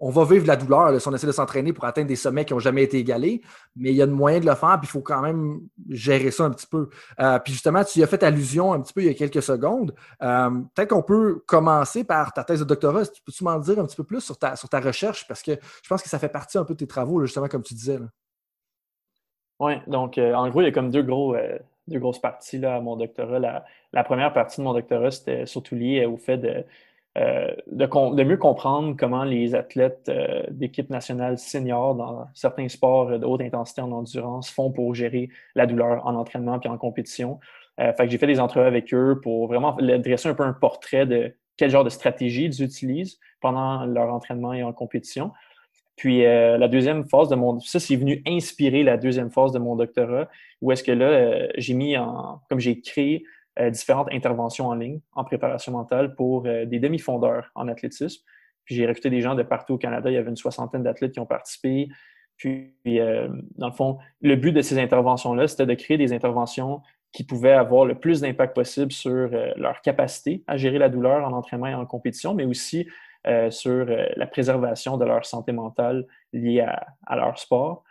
on 0.00 0.10
va 0.10 0.24
vivre 0.24 0.46
la 0.46 0.56
douleur 0.56 1.00
si 1.00 1.08
on 1.08 1.14
essaie 1.14 1.26
de 1.26 1.32
s'entraîner 1.32 1.72
pour 1.72 1.84
atteindre 1.84 2.08
des 2.08 2.16
sommets 2.16 2.44
qui 2.44 2.52
n'ont 2.52 2.60
jamais 2.60 2.84
été 2.84 2.98
égalés, 2.98 3.42
mais 3.76 3.90
il 3.90 3.96
y 3.96 4.02
a 4.02 4.06
de 4.06 4.12
moyens 4.12 4.44
de 4.44 4.50
le 4.50 4.56
faire, 4.56 4.78
puis 4.80 4.88
il 4.88 4.90
faut 4.90 5.00
quand 5.00 5.20
même 5.20 5.60
gérer 5.88 6.30
ça 6.30 6.44
un 6.44 6.50
petit 6.50 6.66
peu. 6.66 6.88
Euh, 7.20 7.38
puis 7.40 7.52
justement, 7.52 7.82
tu 7.84 8.02
as 8.02 8.06
fait 8.06 8.22
allusion 8.22 8.72
un 8.72 8.80
petit 8.80 8.92
peu 8.92 9.02
il 9.02 9.06
y 9.06 9.10
a 9.10 9.14
quelques 9.14 9.42
secondes. 9.42 9.94
Euh, 10.22 10.50
peut-être 10.74 10.90
qu'on 10.90 11.02
peut 11.02 11.42
commencer 11.46 12.04
par 12.04 12.32
ta 12.32 12.44
thèse 12.44 12.60
de 12.60 12.64
doctorat. 12.64 13.02
Peux-tu 13.24 13.44
m'en 13.44 13.58
dire 13.58 13.78
un 13.78 13.86
petit 13.86 13.96
peu 13.96 14.04
plus 14.04 14.20
sur 14.20 14.38
ta, 14.38 14.54
recherche? 14.80 15.26
Parce 15.26 15.42
que 15.42 15.52
je 15.82 15.88
pense 15.88 16.02
que 16.02 16.08
ça 16.08 16.18
fait 16.18 16.28
partie 16.28 16.58
un 16.58 16.64
peu 16.64 16.74
de 16.74 16.78
tes 16.78 16.86
travaux, 16.86 17.20
justement, 17.24 17.48
comme 17.48 17.62
tu 17.62 17.74
disais. 17.74 17.98
Oui, 19.58 19.72
donc 19.88 20.18
euh, 20.18 20.34
en 20.34 20.48
gros, 20.50 20.60
il 20.60 20.64
y 20.66 20.68
a 20.68 20.72
comme 20.72 20.90
deux, 20.90 21.02
gros, 21.02 21.34
deux 21.88 21.98
grosses 21.98 22.20
parties 22.20 22.58
là, 22.58 22.76
à 22.76 22.80
mon 22.80 22.96
doctorat. 22.96 23.40
La, 23.40 23.64
la 23.92 24.04
première 24.04 24.32
partie 24.32 24.60
de 24.60 24.64
mon 24.64 24.72
doctorat, 24.72 25.10
c'était 25.10 25.46
surtout 25.46 25.74
lié 25.74 26.06
au 26.06 26.16
fait 26.16 26.38
de 26.38 26.64
euh, 27.18 27.48
de, 27.66 28.22
mieux 28.22 28.36
comprendre 28.36 28.94
comment 28.96 29.24
les 29.24 29.54
athlètes 29.54 30.08
euh, 30.08 30.42
d'équipe 30.50 30.88
nationale 30.88 31.38
senior 31.38 31.94
dans 31.94 32.26
certains 32.34 32.68
sports 32.68 33.18
de 33.18 33.26
haute 33.26 33.40
intensité 33.40 33.80
en 33.80 33.90
endurance 33.90 34.50
font 34.50 34.70
pour 34.70 34.94
gérer 34.94 35.28
la 35.54 35.66
douleur 35.66 36.06
en 36.06 36.14
entraînement 36.14 36.58
puis 36.58 36.68
en 36.68 36.78
compétition. 36.78 37.40
Euh, 37.80 37.92
fait 37.92 38.04
que 38.04 38.12
j'ai 38.12 38.18
fait 38.18 38.26
des 38.26 38.40
entrevues 38.40 38.66
avec 38.66 38.92
eux 38.94 39.18
pour 39.22 39.48
vraiment 39.48 39.76
dresser 39.80 40.28
un 40.28 40.34
peu 40.34 40.44
un 40.44 40.52
portrait 40.52 41.06
de 41.06 41.34
quel 41.56 41.70
genre 41.70 41.84
de 41.84 41.90
stratégie 41.90 42.44
ils 42.44 42.62
utilisent 42.62 43.18
pendant 43.40 43.84
leur 43.84 44.12
entraînement 44.12 44.52
et 44.52 44.62
en 44.62 44.72
compétition. 44.72 45.32
Puis 45.96 46.22
la 46.22 46.68
deuxième 46.68 47.08
phase 47.08 47.28
de 47.28 47.34
mon... 47.34 47.58
Ça, 47.58 47.80
c'est 47.80 47.96
venu 47.96 48.22
inspirer 48.24 48.84
la 48.84 48.96
deuxième 48.96 49.32
phase 49.32 49.50
de 49.50 49.58
mon 49.58 49.74
doctorat, 49.74 50.28
où 50.62 50.70
est-ce 50.70 50.84
que 50.84 50.92
là, 50.92 51.48
j'ai 51.56 51.74
mis 51.74 51.96
en... 51.96 52.40
Comme 52.48 52.60
j'ai 52.60 52.80
créé 52.80 53.24
euh, 53.24 53.24
différentes 53.70 54.08
interventions 54.12 54.66
en 54.66 54.74
ligne 54.74 55.00
en 55.12 55.24
préparation 55.24 55.72
mentale 55.72 56.14
pour 56.14 56.46
euh, 56.46 56.64
des 56.64 56.78
demi-fondeurs 56.78 57.50
en 57.54 57.68
athlétisme. 57.68 58.22
Puis 58.64 58.74
j'ai 58.74 58.86
recruté 58.86 59.10
des 59.10 59.20
gens 59.20 59.34
de 59.34 59.42
partout 59.42 59.74
au 59.74 59.78
Canada. 59.78 60.10
Il 60.10 60.14
y 60.14 60.16
avait 60.16 60.30
une 60.30 60.36
soixantaine 60.36 60.82
d'athlètes 60.82 61.12
qui 61.12 61.20
ont 61.20 61.26
participé. 61.26 61.88
Puis, 62.36 62.72
euh, 62.86 63.28
dans 63.56 63.68
le 63.68 63.72
fond, 63.72 63.98
le 64.20 64.36
but 64.36 64.52
de 64.52 64.62
ces 64.62 64.78
interventions-là, 64.78 65.48
c'était 65.48 65.66
de 65.66 65.74
créer 65.74 65.98
des 65.98 66.12
interventions 66.12 66.82
qui 67.10 67.24
pouvaient 67.24 67.52
avoir 67.52 67.84
le 67.84 67.98
plus 67.98 68.20
d'impact 68.20 68.54
possible 68.54 68.92
sur 68.92 69.30
leur 69.56 69.80
capacité 69.80 70.44
à 70.46 70.56
gérer 70.56 70.78
la 70.78 70.88
douleur 70.88 71.26
en 71.26 71.32
entraînement 71.32 71.66
et 71.66 71.74
en 71.74 71.86
compétition, 71.86 72.34
mais 72.34 72.44
aussi 72.44 72.86
sur 73.48 73.86
la 73.86 74.26
préservation 74.26 74.98
de 74.98 75.06
leur 75.06 75.24
santé 75.24 75.52
mentale 75.52 76.06
liée 76.34 76.60
à, 76.60 77.16
leur 77.16 77.38
sport. 77.38 77.82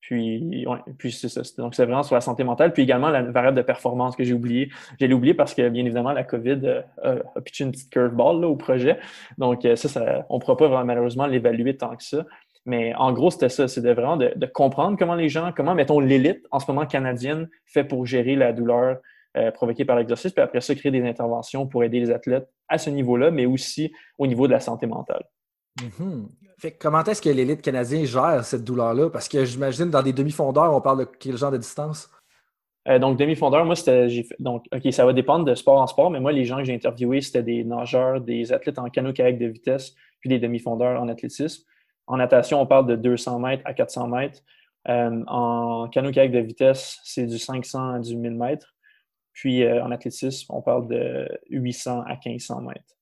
Puis, 0.00 0.66
ouais, 0.66 0.78
puis 0.96 1.12
c'est 1.12 1.28
ça. 1.28 1.42
Donc, 1.58 1.74
c'est 1.74 1.84
vraiment 1.84 2.02
sur 2.02 2.14
la 2.14 2.20
santé 2.20 2.44
mentale. 2.44 2.72
Puis 2.72 2.82
également, 2.82 3.08
la 3.08 3.22
variable 3.22 3.56
de 3.56 3.62
performance 3.62 4.16
que 4.16 4.24
j'ai 4.24 4.32
oublié. 4.32 4.70
J'ai 4.98 5.12
oublié 5.12 5.34
parce 5.34 5.54
que, 5.54 5.68
bien 5.68 5.84
évidemment, 5.84 6.12
la 6.12 6.24
COVID 6.24 6.60
euh, 7.04 7.22
a 7.34 7.40
pitché 7.40 7.64
une 7.64 7.72
petite 7.72 7.90
curveball 7.90 8.44
au 8.44 8.56
projet. 8.56 8.98
Donc, 9.38 9.64
euh, 9.64 9.76
ça, 9.76 9.88
ça 9.88 10.26
on 10.28 10.36
ne 10.36 10.40
pourra 10.40 10.56
pas 10.56 10.84
malheureusement 10.84 11.26
l'évaluer 11.26 11.76
tant 11.76 11.96
que 11.96 12.02
ça. 12.02 12.24
Mais 12.64 12.94
en 12.94 13.12
gros, 13.12 13.30
c'était 13.30 13.48
ça. 13.48 13.66
C'était 13.66 13.94
vraiment 13.94 14.16
de, 14.16 14.46
comprendre 14.46 14.96
comment 14.98 15.14
les 15.14 15.28
gens, 15.28 15.52
comment, 15.56 15.74
mettons, 15.74 16.00
l'élite 16.00 16.46
en 16.50 16.60
ce 16.60 16.70
moment 16.70 16.86
canadienne 16.86 17.48
fait 17.66 17.84
pour 17.84 18.06
gérer 18.06 18.36
la 18.36 18.52
douleur 18.52 18.98
euh, 19.36 19.50
provoquée 19.50 19.84
par 19.84 19.96
l'exercice. 19.96 20.32
Puis 20.32 20.42
après 20.42 20.60
ça, 20.60 20.74
créer 20.74 20.92
des 20.92 21.06
interventions 21.06 21.66
pour 21.66 21.82
aider 21.82 21.98
les 22.00 22.10
athlètes 22.10 22.48
à 22.68 22.78
ce 22.78 22.90
niveau-là, 22.90 23.30
mais 23.30 23.46
aussi 23.46 23.92
au 24.18 24.26
niveau 24.26 24.46
de 24.46 24.52
la 24.52 24.60
santé 24.60 24.86
mentale. 24.86 25.24
Fait 26.58 26.72
comment 26.72 27.04
est-ce 27.04 27.22
que 27.22 27.28
l'élite 27.28 27.62
canadienne 27.62 28.04
gère 28.04 28.44
cette 28.44 28.64
douleur-là? 28.64 29.10
Parce 29.10 29.28
que 29.28 29.44
j'imagine 29.44 29.90
dans 29.90 30.02
des 30.02 30.12
demi-fondeurs, 30.12 30.74
on 30.74 30.80
parle 30.80 31.00
de 31.00 31.04
quel 31.04 31.36
genre 31.36 31.52
de 31.52 31.56
distance? 31.56 32.10
Euh, 32.88 32.98
donc, 32.98 33.18
demi-fondeur, 33.18 33.64
moi, 33.64 33.76
c'était. 33.76 34.08
Donc, 34.38 34.64
OK, 34.72 34.92
ça 34.92 35.04
va 35.04 35.12
dépendre 35.12 35.44
de 35.44 35.54
sport 35.54 35.80
en 35.80 35.86
sport, 35.86 36.10
mais 36.10 36.20
moi, 36.20 36.32
les 36.32 36.44
gens 36.44 36.58
que 36.58 36.64
j'ai 36.64 36.74
interviewés, 36.74 37.20
c'était 37.20 37.42
des 37.42 37.64
nageurs, 37.64 38.20
des 38.20 38.52
athlètes 38.52 38.78
en 38.78 38.88
canot-kayak 38.88 39.38
de 39.38 39.46
vitesse, 39.46 39.94
puis 40.20 40.28
des 40.28 40.38
demi-fondeurs 40.38 41.00
en 41.00 41.08
athlétisme. 41.08 41.64
En 42.06 42.16
natation, 42.16 42.60
on 42.60 42.66
parle 42.66 42.86
de 42.86 42.96
200 42.96 43.38
mètres 43.40 43.62
à 43.66 43.74
400 43.74 44.08
mètres. 44.08 44.40
Euh, 44.88 45.22
en 45.26 45.88
canot-kayak 45.88 46.32
de 46.32 46.38
vitesse, 46.38 46.98
c'est 47.04 47.26
du 47.26 47.38
500 47.38 47.94
à 47.94 47.98
du 47.98 48.16
1000 48.16 48.34
mètres. 48.34 48.74
Puis 49.34 49.62
euh, 49.62 49.84
en 49.84 49.90
athlétisme, 49.90 50.52
on 50.52 50.62
parle 50.62 50.88
de 50.88 51.28
800 51.50 52.04
à 52.06 52.16
1500 52.24 52.62
mètres. 52.62 52.97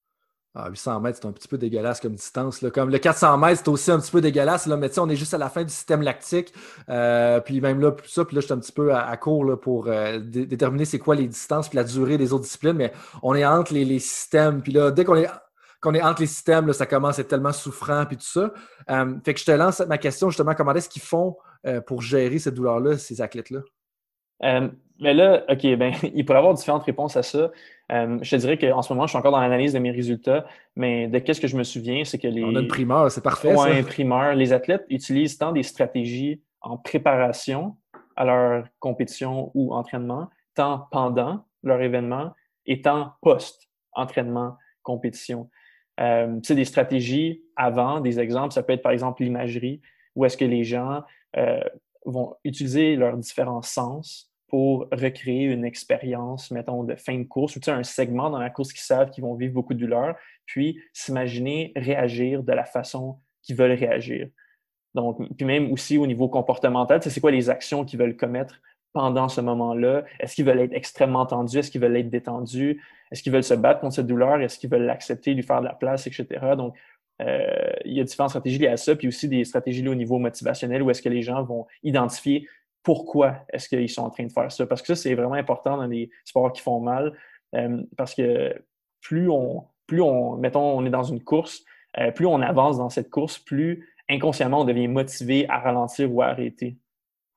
800 0.70 0.92
ah, 0.94 1.00
mètres, 1.00 1.18
c'est 1.20 1.28
un 1.28 1.32
petit 1.32 1.48
peu 1.48 1.58
dégueulasse 1.58 2.00
comme 2.00 2.14
distance. 2.14 2.62
Là. 2.62 2.70
Comme 2.70 2.90
le 2.90 2.98
400 2.98 3.36
mètres, 3.38 3.62
c'est 3.64 3.68
aussi 3.68 3.90
un 3.90 4.00
petit 4.00 4.10
peu 4.10 4.20
dégueulasse. 4.20 4.66
Là. 4.66 4.76
Mais 4.76 4.98
on 4.98 5.08
est 5.08 5.16
juste 5.16 5.34
à 5.34 5.38
la 5.38 5.50
fin 5.50 5.62
du 5.62 5.72
système 5.72 6.02
lactique. 6.02 6.52
Euh, 6.88 7.40
puis 7.40 7.60
même 7.60 7.80
là, 7.80 7.92
plus 7.92 8.08
ça, 8.08 8.24
puis 8.24 8.34
là, 8.36 8.40
je 8.40 8.46
suis 8.46 8.54
un 8.54 8.58
petit 8.58 8.72
peu 8.72 8.94
à, 8.94 9.16
court 9.16 9.44
là, 9.44 9.56
pour 9.56 9.88
euh, 9.88 10.18
déterminer 10.18 10.84
c'est 10.84 10.98
quoi 10.98 11.14
les 11.14 11.26
distances 11.26 11.68
puis 11.68 11.76
la 11.76 11.84
durée 11.84 12.16
des 12.16 12.32
autres 12.32 12.44
disciplines. 12.44 12.76
Mais 12.76 12.92
on 13.22 13.34
est 13.34 13.44
entre 13.44 13.74
les, 13.74 13.98
systèmes. 13.98 14.62
Puis 14.62 14.72
là, 14.72 14.90
dès 14.90 15.04
qu'on 15.04 15.16
est, 15.16 15.28
entre 16.02 16.20
les 16.20 16.26
systèmes, 16.26 16.72
ça 16.72 16.86
commence 16.86 17.18
à 17.18 17.22
être 17.22 17.28
tellement 17.28 17.52
souffrant 17.52 18.06
puis 18.06 18.16
tout 18.16 18.24
ça. 18.24 18.52
Euh, 18.90 19.14
fait 19.24 19.34
que 19.34 19.40
je 19.40 19.44
te 19.44 19.52
lance 19.52 19.80
ma 19.80 19.98
question 19.98 20.30
justement, 20.30 20.54
comment 20.54 20.74
est-ce 20.74 20.88
qu'ils 20.88 21.02
font 21.02 21.36
pour 21.86 22.00
gérer 22.00 22.38
cette 22.38 22.54
douleur-là, 22.54 22.96
ces 22.96 23.20
athlètes-là? 23.20 23.60
Mais 25.00 25.14
là, 25.14 25.44
OK, 25.48 25.62
ben, 25.76 25.92
il 26.14 26.24
pourrait 26.24 26.38
y 26.38 26.40
avoir 26.40 26.54
différentes 26.54 26.84
réponses 26.84 27.16
à 27.16 27.22
ça. 27.22 27.50
Euh, 27.92 28.18
je 28.22 28.30
te 28.30 28.36
dirais 28.36 28.58
qu'en 28.58 28.82
ce 28.82 28.92
moment, 28.92 29.06
je 29.06 29.10
suis 29.10 29.18
encore 29.18 29.32
dans 29.32 29.40
l'analyse 29.40 29.72
de 29.72 29.78
mes 29.78 29.90
résultats, 29.90 30.46
mais 30.74 31.08
de 31.08 31.18
qu'est-ce 31.18 31.40
que 31.40 31.46
je 31.46 31.56
me 31.56 31.62
souviens, 31.62 32.04
c'est 32.04 32.18
que 32.18 32.28
les. 32.28 32.44
On 32.44 32.56
a 32.56 32.60
une 32.60 32.68
primeur, 32.68 33.10
c'est 33.10 33.22
parfait. 33.22 33.54
Oui, 33.56 33.82
primeur. 33.82 34.34
Les 34.34 34.52
athlètes 34.52 34.84
utilisent 34.88 35.38
tant 35.38 35.52
des 35.52 35.62
stratégies 35.62 36.40
en 36.60 36.76
préparation 36.76 37.76
à 38.16 38.24
leur 38.24 38.64
compétition 38.80 39.50
ou 39.54 39.74
entraînement, 39.74 40.30
tant 40.54 40.88
pendant 40.90 41.44
leur 41.62 41.80
événement 41.80 42.32
et 42.64 42.80
tant 42.80 43.12
post-entraînement, 43.20 44.56
compétition. 44.82 45.50
Euh, 46.00 46.38
c'est 46.42 46.54
des 46.54 46.64
stratégies 46.64 47.42
avant, 47.56 48.00
des 48.00 48.20
exemples, 48.20 48.52
ça 48.52 48.62
peut 48.62 48.72
être 48.72 48.82
par 48.82 48.92
exemple 48.92 49.22
l'imagerie, 49.22 49.80
où 50.14 50.24
est-ce 50.24 50.36
que 50.36 50.44
les 50.44 50.64
gens 50.64 51.02
euh, 51.36 51.60
vont 52.04 52.34
utiliser 52.44 52.96
leurs 52.96 53.16
différents 53.16 53.62
sens 53.62 54.30
pour 54.48 54.86
recréer 54.92 55.44
une 55.44 55.64
expérience, 55.64 56.50
mettons, 56.50 56.84
de 56.84 56.94
fin 56.94 57.18
de 57.18 57.24
course, 57.24 57.56
ou 57.56 57.60
tu 57.60 57.64
sais, 57.64 57.72
un 57.72 57.82
segment 57.82 58.30
dans 58.30 58.38
la 58.38 58.50
course 58.50 58.72
qui 58.72 58.82
savent 58.82 59.10
qu'ils 59.10 59.24
vont 59.24 59.34
vivre 59.34 59.54
beaucoup 59.54 59.74
de 59.74 59.80
douleur, 59.80 60.16
puis 60.46 60.80
s'imaginer 60.92 61.72
réagir 61.74 62.42
de 62.42 62.52
la 62.52 62.64
façon 62.64 63.18
qu'ils 63.42 63.56
veulent 63.56 63.72
réagir. 63.72 64.28
Donc, 64.94 65.18
puis 65.36 65.44
même 65.44 65.72
aussi 65.72 65.98
au 65.98 66.06
niveau 66.06 66.28
comportemental, 66.28 67.02
c'est 67.02 67.20
quoi 67.20 67.30
les 67.30 67.50
actions 67.50 67.84
qu'ils 67.84 67.98
veulent 67.98 68.16
commettre 68.16 68.60
pendant 68.92 69.28
ce 69.28 69.40
moment-là? 69.42 70.04
Est-ce 70.20 70.34
qu'ils 70.34 70.46
veulent 70.46 70.60
être 70.60 70.72
extrêmement 70.72 71.26
tendus? 71.26 71.58
Est-ce 71.58 71.70
qu'ils 71.70 71.82
veulent 71.82 71.96
être 71.96 72.08
détendus? 72.08 72.82
Est-ce 73.10 73.22
qu'ils 73.22 73.32
veulent 73.32 73.44
se 73.44 73.54
battre 73.54 73.80
contre 73.80 73.96
cette 73.96 74.06
douleur? 74.06 74.40
Est-ce 74.40 74.58
qu'ils 74.58 74.70
veulent 74.70 74.86
l'accepter, 74.86 75.34
lui 75.34 75.42
faire 75.42 75.60
de 75.60 75.66
la 75.66 75.74
place, 75.74 76.06
etc.? 76.06 76.24
Donc, 76.56 76.76
euh, 77.20 77.72
il 77.84 77.94
y 77.94 78.00
a 78.00 78.04
différentes 78.04 78.30
stratégies 78.30 78.58
liées 78.58 78.68
à 78.68 78.76
ça, 78.76 78.94
puis 78.96 79.08
aussi 79.08 79.28
des 79.28 79.44
stratégies 79.44 79.86
au 79.86 79.94
niveau 79.94 80.18
motivationnel 80.18 80.82
où 80.82 80.90
est-ce 80.90 81.02
que 81.02 81.08
les 81.08 81.22
gens 81.22 81.42
vont 81.42 81.66
identifier 81.82 82.48
pourquoi 82.86 83.44
est-ce 83.52 83.68
qu'ils 83.68 83.90
sont 83.90 84.02
en 84.02 84.10
train 84.10 84.26
de 84.26 84.30
faire 84.30 84.52
ça? 84.52 84.64
Parce 84.64 84.80
que 84.80 84.86
ça, 84.86 84.94
c'est 84.94 85.12
vraiment 85.16 85.34
important 85.34 85.76
dans 85.76 85.88
les 85.88 86.08
sports 86.24 86.52
qui 86.52 86.62
font 86.62 86.78
mal. 86.78 87.18
Euh, 87.56 87.82
parce 87.96 88.14
que 88.14 88.54
plus 89.00 89.28
on, 89.28 89.64
plus 89.88 90.00
on, 90.00 90.36
mettons, 90.36 90.78
on 90.78 90.86
est 90.86 90.90
dans 90.90 91.02
une 91.02 91.20
course, 91.20 91.64
euh, 91.98 92.12
plus 92.12 92.26
on 92.26 92.40
avance 92.40 92.78
dans 92.78 92.88
cette 92.88 93.10
course, 93.10 93.40
plus 93.40 93.88
inconsciemment 94.08 94.60
on 94.60 94.64
devient 94.64 94.86
motivé 94.86 95.48
à 95.48 95.58
ralentir 95.58 96.14
ou 96.14 96.22
à 96.22 96.26
arrêter. 96.26 96.78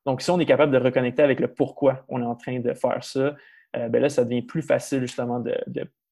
Donc, 0.05 0.21
si 0.21 0.29
on 0.29 0.39
est 0.39 0.45
capable 0.45 0.71
de 0.71 0.77
reconnecter 0.77 1.23
avec 1.23 1.39
le 1.39 1.51
pourquoi 1.51 2.05
on 2.09 2.21
est 2.21 2.25
en 2.27 2.35
train 2.35 2.59
de 2.59 2.75
faire 2.75 3.03
ça, 3.03 3.35
euh, 3.75 3.89
ben 3.89 4.03
là, 4.03 4.09
ça 4.09 4.25
devient 4.25 4.43
plus 4.43 4.61
facile 4.61 5.01
justement 5.01 5.39
de, 5.39 5.57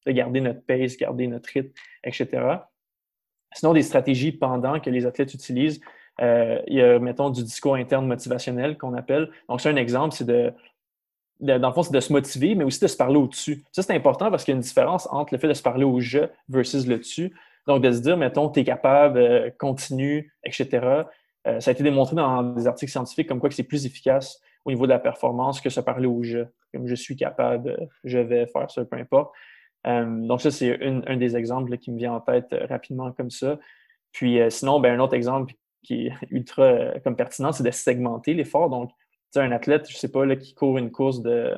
garder 0.08 0.40
notre 0.40 0.66
pace, 0.66 0.96
garder 0.96 1.28
notre 1.28 1.48
rythme, 1.50 1.70
etc. 2.02 2.42
Sinon, 3.54 3.72
des 3.72 3.82
stratégies 3.82 4.32
pendant 4.32 4.80
que 4.80 4.90
les 4.90 5.06
athlètes 5.06 5.32
utilisent, 5.32 5.80
euh, 6.20 6.60
il 6.66 6.76
y 6.76 6.82
a, 6.82 6.98
mettons, 6.98 7.30
du 7.30 7.42
discours 7.42 7.74
interne 7.74 8.06
motivationnel 8.06 8.76
qu'on 8.76 8.94
appelle. 8.94 9.30
Donc, 9.48 9.60
c'est 9.60 9.68
un 9.68 9.76
exemple, 9.76 10.14
c'est 10.14 10.26
de, 10.26 10.52
dans 11.40 11.68
le 11.68 11.74
fond, 11.74 11.82
c'est 11.82 11.92
de 11.92 12.00
se 12.00 12.12
motiver, 12.12 12.54
mais 12.54 12.64
aussi 12.64 12.80
de 12.80 12.86
se 12.86 12.96
parler 12.96 13.16
au-dessus. 13.16 13.64
Ça, 13.72 13.82
c'est 13.82 13.94
important 13.94 14.30
parce 14.30 14.44
qu'il 14.44 14.52
y 14.52 14.56
a 14.56 14.56
une 14.56 14.62
différence 14.62 15.08
entre 15.10 15.34
le 15.34 15.38
fait 15.38 15.48
de 15.48 15.54
se 15.54 15.62
parler 15.62 15.84
au 15.84 16.00
je 16.00 16.20
versus 16.48 16.86
le 16.86 17.00
tu. 17.00 17.34
Donc, 17.66 17.82
de 17.82 17.92
se 17.92 18.00
dire, 18.00 18.16
mettons, 18.16 18.48
tu 18.48 18.60
es 18.60 18.64
capable, 18.64 19.18
euh, 19.18 19.50
continue, 19.58 20.32
etc. 20.44 20.68
Euh, 21.46 21.60
ça 21.60 21.70
a 21.70 21.72
été 21.72 21.82
démontré 21.82 22.16
dans 22.16 22.42
des 22.42 22.66
articles 22.66 22.90
scientifiques 22.90 23.28
comme 23.28 23.38
quoi 23.38 23.48
que 23.48 23.54
c'est 23.54 23.62
plus 23.62 23.86
efficace 23.86 24.40
au 24.64 24.70
niveau 24.70 24.86
de 24.86 24.92
la 24.92 24.98
performance 24.98 25.60
que 25.60 25.70
se 25.70 25.80
parler 25.80 26.06
au 26.06 26.22
je. 26.22 26.40
Comme 26.72 26.86
je 26.86 26.94
suis 26.94 27.16
capable, 27.16 27.88
je 28.04 28.18
vais 28.18 28.46
faire 28.46 28.70
ça, 28.70 28.84
peu 28.84 28.96
importe. 28.96 29.32
Donc, 29.86 30.42
ça, 30.42 30.50
c'est 30.50 30.78
un, 30.82 31.16
des 31.16 31.36
exemples 31.36 31.78
qui 31.78 31.90
me 31.90 31.96
vient 31.96 32.12
en 32.12 32.20
tête 32.20 32.54
rapidement 32.68 33.10
comme 33.12 33.30
ça. 33.30 33.58
Puis, 34.12 34.38
sinon, 34.50 34.80
ben, 34.80 34.98
un 34.98 35.02
autre 35.02 35.14
exemple 35.14 35.54
qui 35.82 36.06
est 36.06 36.12
ultra 36.30 36.98
comme 37.04 37.16
pertinent, 37.16 37.52
c'est 37.52 37.62
de 37.62 37.70
segmenter 37.70 38.34
l'effort. 38.34 38.70
Donc, 38.70 38.90
tu 39.32 39.38
un 39.38 39.52
athlète, 39.52 39.88
je 39.90 39.96
sais 39.96 40.10
pas, 40.10 40.24
là, 40.24 40.36
qui 40.36 40.54
court 40.54 40.78
une 40.78 40.90
course 40.90 41.22
de 41.22 41.54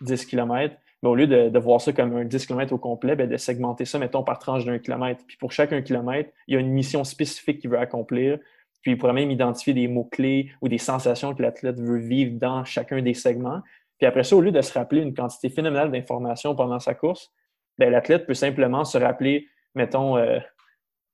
10 0.00 0.26
km, 0.26 0.76
mais 1.02 1.08
au 1.08 1.14
lieu 1.14 1.26
de, 1.26 1.58
voir 1.58 1.80
ça 1.80 1.92
comme 1.92 2.16
un 2.16 2.24
10 2.24 2.46
km 2.46 2.72
au 2.72 2.78
complet, 2.78 3.16
ben, 3.16 3.28
de 3.28 3.36
segmenter 3.36 3.84
ça, 3.84 3.98
mettons, 3.98 4.22
par 4.22 4.38
tranche 4.38 4.64
d'un 4.64 4.78
kilomètre. 4.78 5.22
Puis 5.26 5.36
pour 5.36 5.52
chaque 5.52 5.72
un 5.72 5.82
kilomètre, 5.82 6.30
il 6.46 6.54
y 6.54 6.56
a 6.56 6.60
une 6.60 6.70
mission 6.70 7.04
spécifique 7.04 7.60
qu'il 7.60 7.70
veut 7.70 7.78
accomplir. 7.78 8.38
Puis 8.82 8.92
il 8.92 8.98
pourrait 8.98 9.12
même 9.12 9.30
identifier 9.30 9.74
des 9.74 9.88
mots-clés 9.88 10.50
ou 10.62 10.68
des 10.68 10.78
sensations 10.78 11.34
que 11.34 11.42
l'athlète 11.42 11.80
veut 11.80 11.98
vivre 11.98 12.38
dans 12.38 12.64
chacun 12.64 13.02
des 13.02 13.14
segments. 13.14 13.60
Puis 13.98 14.06
après 14.06 14.24
ça, 14.24 14.36
au 14.36 14.40
lieu 14.40 14.52
de 14.52 14.60
se 14.60 14.72
rappeler 14.72 15.02
une 15.02 15.14
quantité 15.14 15.48
phénoménale 15.50 15.90
d'informations 15.90 16.54
pendant 16.54 16.78
sa 16.78 16.94
course, 16.94 17.32
ben, 17.78 17.90
l'athlète 17.90 18.26
peut 18.26 18.34
simplement 18.34 18.84
se 18.84 18.96
rappeler, 18.96 19.48
mettons, 19.74 20.16
euh, 20.16 20.38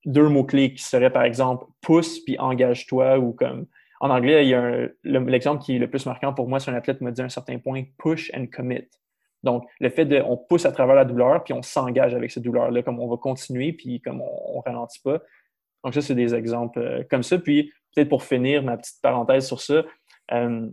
deux 0.04 0.28
mots-clés 0.28 0.74
qui 0.74 0.82
seraient 0.82 1.12
par 1.12 1.24
exemple 1.24 1.66
pousse 1.80 2.20
puis 2.20 2.38
engage-toi 2.38 3.18
ou 3.18 3.32
comme 3.32 3.66
en 4.00 4.10
anglais, 4.10 4.44
il 4.44 4.48
y 4.48 4.54
a 4.54 4.88
l'exemple 5.04 5.62
qui 5.62 5.76
est 5.76 5.78
le 5.78 5.88
plus 5.88 6.06
marquant 6.06 6.34
pour 6.34 6.48
moi, 6.48 6.58
c'est 6.58 6.72
un 6.72 6.74
athlète 6.74 6.98
qui 6.98 7.04
m'a 7.04 7.12
dit 7.12 7.20
à 7.20 7.24
un 7.24 7.28
certain 7.28 7.58
point 7.58 7.84
push 7.98 8.32
and 8.34 8.46
commit. 8.52 8.88
Donc, 9.44 9.64
le 9.80 9.90
fait 9.90 10.04
de, 10.04 10.20
on 10.20 10.36
pousse 10.36 10.66
à 10.66 10.72
travers 10.72 10.96
la 10.96 11.04
douleur, 11.04 11.42
puis 11.44 11.54
on 11.54 11.62
s'engage 11.62 12.12
avec 12.14 12.32
cette 12.32 12.42
douleur-là, 12.42 12.82
comme 12.82 12.98
on 12.98 13.08
va 13.08 13.16
continuer, 13.16 13.72
puis 13.72 14.00
comme 14.00 14.20
on, 14.20 14.56
ne 14.58 14.62
ralentit 14.62 15.00
pas. 15.00 15.20
Donc, 15.84 15.94
ça, 15.94 16.00
c'est 16.00 16.16
des 16.16 16.34
exemples 16.34 16.80
euh, 16.80 17.04
comme 17.08 17.22
ça. 17.22 17.38
Puis, 17.38 17.72
peut-être 17.94 18.08
pour 18.08 18.24
finir 18.24 18.62
ma 18.62 18.76
petite 18.76 19.00
parenthèse 19.02 19.46
sur 19.46 19.60
ça, 19.60 19.84
euh, 20.32 20.68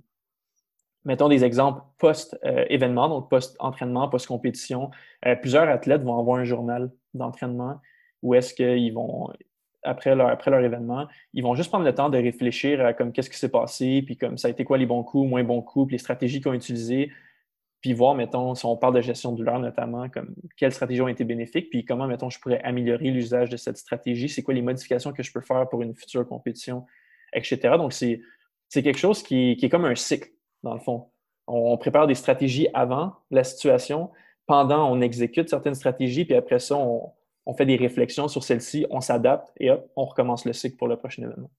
mettons 1.05 1.29
des 1.29 1.43
exemples 1.43 1.81
post-événement, 1.97 3.09
donc 3.09 3.29
post-entraînement, 3.29 4.09
post-compétition. 4.09 4.91
Euh, 5.25 5.35
plusieurs 5.35 5.67
athlètes 5.67 6.03
vont 6.03 6.19
avoir 6.19 6.39
un 6.39 6.45
journal 6.45 6.91
d'entraînement 7.13 7.79
où 8.21 8.35
est-ce 8.35 8.53
qu'ils 8.53 8.93
vont, 8.93 9.29
après 9.83 10.15
leur, 10.15 10.27
après 10.27 10.51
leur 10.51 10.61
événement, 10.61 11.07
ils 11.33 11.43
vont 11.43 11.55
juste 11.55 11.69
prendre 11.69 11.85
le 11.85 11.95
temps 11.95 12.09
de 12.09 12.17
réfléchir 12.17 12.85
à 12.85 12.93
comme 12.93 13.11
qu'est-ce 13.11 13.29
qui 13.29 13.37
s'est 13.37 13.49
passé, 13.49 14.01
puis 14.05 14.17
comme 14.17 14.37
ça 14.37 14.47
a 14.47 14.51
été 14.51 14.63
quoi 14.63 14.77
les 14.77 14.85
bons 14.85 15.03
coups, 15.03 15.29
moins 15.29 15.43
bons 15.43 15.61
coups, 15.61 15.87
puis 15.87 15.95
les 15.95 15.99
stratégies 15.99 16.41
qu'ils 16.41 16.49
ont 16.49 16.53
utilisées, 16.53 17.11
puis 17.81 17.93
voir, 17.93 18.13
mettons, 18.13 18.55
si 18.55 18.65
on 18.65 18.75
parle 18.75 18.95
de 18.95 19.01
gestion 19.01 19.31
de 19.31 19.37
douleur 19.37 19.59
notamment, 19.59 20.09
comme 20.09 20.35
quelles 20.57 20.73
stratégies 20.73 21.01
ont 21.01 21.07
été 21.07 21.23
bénéfiques, 21.23 21.69
puis 21.69 21.85
comment, 21.85 22.07
mettons, 22.07 22.29
je 22.29 22.39
pourrais 22.39 22.61
améliorer 22.61 23.09
l'usage 23.09 23.49
de 23.49 23.57
cette 23.57 23.77
stratégie, 23.77 24.27
c'est 24.27 24.43
quoi 24.43 24.53
les 24.53 24.61
modifications 24.61 25.13
que 25.13 25.23
je 25.23 25.31
peux 25.31 25.41
faire 25.41 25.67
pour 25.69 25.81
une 25.81 25.95
future 25.95 26.27
compétition, 26.27 26.85
etc. 27.33 27.75
Donc, 27.77 27.93
c'est 27.93 28.21
quelque 28.73 28.97
chose 28.97 29.23
qui, 29.23 29.55
qui, 29.57 29.65
est 29.65 29.69
comme 29.69 29.85
un 29.85 29.95
cycle, 29.95 30.29
dans 30.63 30.73
le 30.73 30.81
fond. 30.81 31.07
On, 31.47 31.77
prépare 31.77 32.05
des 32.05 32.15
stratégies 32.15 32.67
avant 32.73 33.15
la 33.31 33.43
situation, 33.43 34.11
pendant, 34.45 34.91
on 34.91 34.99
exécute 34.99 35.49
certaines 35.49 35.73
stratégies, 35.73 36.25
puis 36.25 36.35
après 36.35 36.59
ça, 36.59 36.75
on, 36.75 37.13
on 37.49 37.55
fait 37.55 37.65
des 37.65 37.77
réflexions 37.77 38.27
sur 38.27 38.43
celle-ci, 38.43 38.85
on 38.91 39.01
s'adapte 39.01 39.51
et 39.59 39.71
hop, 39.71 39.89
on 39.95 40.05
recommence 40.05 40.45
le 40.45 40.53
cycle 40.53 40.77
pour 40.77 40.87
le 40.87 40.97
prochain 40.97 41.23
événement. 41.23 41.49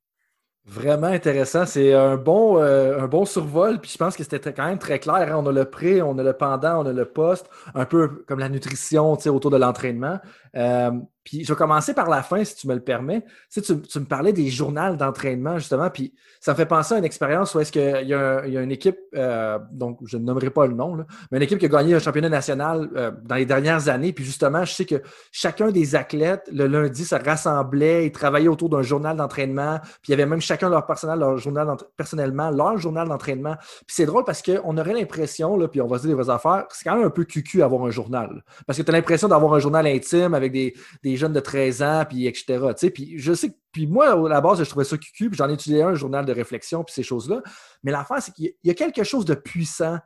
Vraiment 0.66 1.08
intéressant. 1.08 1.66
C'est 1.66 1.94
un 1.94 2.16
bon, 2.16 2.58
euh, 2.58 3.24
survol. 3.24 3.80
Puis 3.80 3.90
je 3.90 3.98
pense 3.98 4.16
que 4.16 4.22
c'était 4.22 4.52
quand 4.52 4.66
même 4.66 4.78
très 4.78 5.00
clair. 5.00 5.34
Hein. 5.34 5.42
On 5.42 5.46
a 5.46 5.52
le 5.52 5.64
pré, 5.64 6.00
on 6.00 6.16
a 6.18 6.22
le 6.22 6.32
pendant, 6.32 6.84
on 6.84 6.86
a 6.86 6.92
le 6.92 7.06
poste, 7.06 7.50
un 7.74 7.86
peu 7.86 8.22
comme 8.28 8.38
la 8.38 8.48
nutrition 8.48 9.10
autour 9.12 9.50
de 9.50 9.56
l'entraînement. 9.56 10.20
Euh, 10.56 10.90
puis 11.24 11.44
je 11.44 11.52
vais 11.52 11.56
commencer 11.56 11.92
par 11.92 12.08
la 12.08 12.22
fin, 12.22 12.42
si 12.44 12.56
tu 12.56 12.66
me 12.66 12.74
le 12.74 12.80
permets. 12.80 13.24
Tu, 13.52 13.60
me 13.72 14.04
parlais 14.04 14.32
des 14.32 14.48
journaux 14.48 14.96
d'entraînement, 14.96 15.58
justement, 15.58 15.90
puis 15.90 16.14
ça 16.40 16.52
me 16.52 16.56
fait 16.56 16.66
penser 16.66 16.94
à 16.94 16.98
une 16.98 17.04
expérience 17.04 17.54
où 17.54 17.60
est-ce 17.60 17.70
qu'il 17.70 18.08
y, 18.08 18.14
a 18.14 18.62
une 18.62 18.72
équipe, 18.72 18.98
euh, 19.14 19.58
donc 19.70 19.98
je 20.06 20.16
ne 20.16 20.24
nommerai 20.24 20.50
pas 20.50 20.66
le 20.66 20.74
nom, 20.74 20.96
mais 21.30 21.36
une 21.36 21.42
équipe 21.42 21.58
qui 21.58 21.66
a 21.66 21.68
gagné 21.68 21.94
un 21.94 21.98
championnat 21.98 22.30
national 22.30 22.88
euh, 22.96 23.10
dans 23.24 23.34
les 23.34 23.44
dernières 23.44 23.88
années. 23.88 24.12
Puis 24.12 24.24
justement, 24.24 24.64
je 24.64 24.72
sais 24.72 24.84
que 24.86 25.02
chacun 25.30 25.70
des 25.70 25.94
athlètes, 25.94 26.48
le 26.52 26.66
lundi, 26.66 27.04
se 27.04 27.14
rassemblait, 27.14 28.06
ils 28.06 28.12
travaillaient 28.12 28.48
autour 28.48 28.70
d'un 28.70 28.82
journal 28.82 29.16
d'entraînement, 29.16 29.78
puis 30.02 30.08
il 30.08 30.10
y 30.12 30.14
avait 30.14 30.26
même 30.26 30.40
chacun 30.40 30.70
leur 30.70 30.86
personnel, 30.86 31.18
leur 31.18 31.36
journal 31.36 31.76
personnellement, 31.96 32.50
leur 32.50 32.78
journal 32.78 33.08
d'entraînement. 33.08 33.56
Puis 33.86 33.94
c'est 33.94 34.06
drôle 34.06 34.24
parce 34.24 34.42
qu'on 34.42 34.78
aurait 34.78 34.94
l'impression, 34.94 35.58
puis 35.68 35.82
on 35.82 35.86
va 35.86 35.98
se 35.98 36.06
dire 36.06 36.16
des 36.16 36.22
vraies 36.22 36.32
affaires, 36.32 36.64
c'est 36.70 36.88
quand 36.88 36.96
même 36.96 37.06
un 37.06 37.10
peu 37.10 37.24
cucu 37.24 37.62
avoir 37.62 37.84
un 37.84 37.90
journal. 37.90 38.42
Parce 38.66 38.78
que 38.78 38.82
tu 38.82 38.90
as 38.90 38.92
l'impression 38.92 39.28
d'avoir 39.28 39.52
un 39.54 39.58
journal 39.58 39.86
intime 39.86 40.39
avec 40.40 40.52
des, 40.52 40.74
des 41.02 41.16
jeunes 41.16 41.32
de 41.32 41.40
13 41.40 41.82
ans, 41.82 42.04
puis 42.08 42.26
etc. 42.26 42.90
Puis 42.92 43.18
je 43.18 43.32
sais 43.32 43.54
puis 43.72 43.86
moi, 43.86 44.12
à 44.12 44.28
la 44.28 44.40
base, 44.40 44.62
je 44.62 44.68
trouvais 44.68 44.84
ça 44.84 44.98
cucu, 44.98 45.30
puis 45.30 45.36
j'en 45.36 45.48
ai 45.48 45.54
étudié 45.54 45.82
un, 45.82 45.94
journal 45.94 46.24
de 46.24 46.32
réflexion, 46.32 46.82
puis 46.82 46.92
ces 46.92 47.02
choses-là. 47.02 47.40
Mais 47.84 47.92
l'affaire, 47.92 48.20
c'est 48.20 48.32
qu'il 48.32 48.52
y 48.64 48.70
a 48.70 48.74
quelque 48.74 49.04
chose 49.04 49.24
de 49.24 49.34
puissant, 49.34 49.98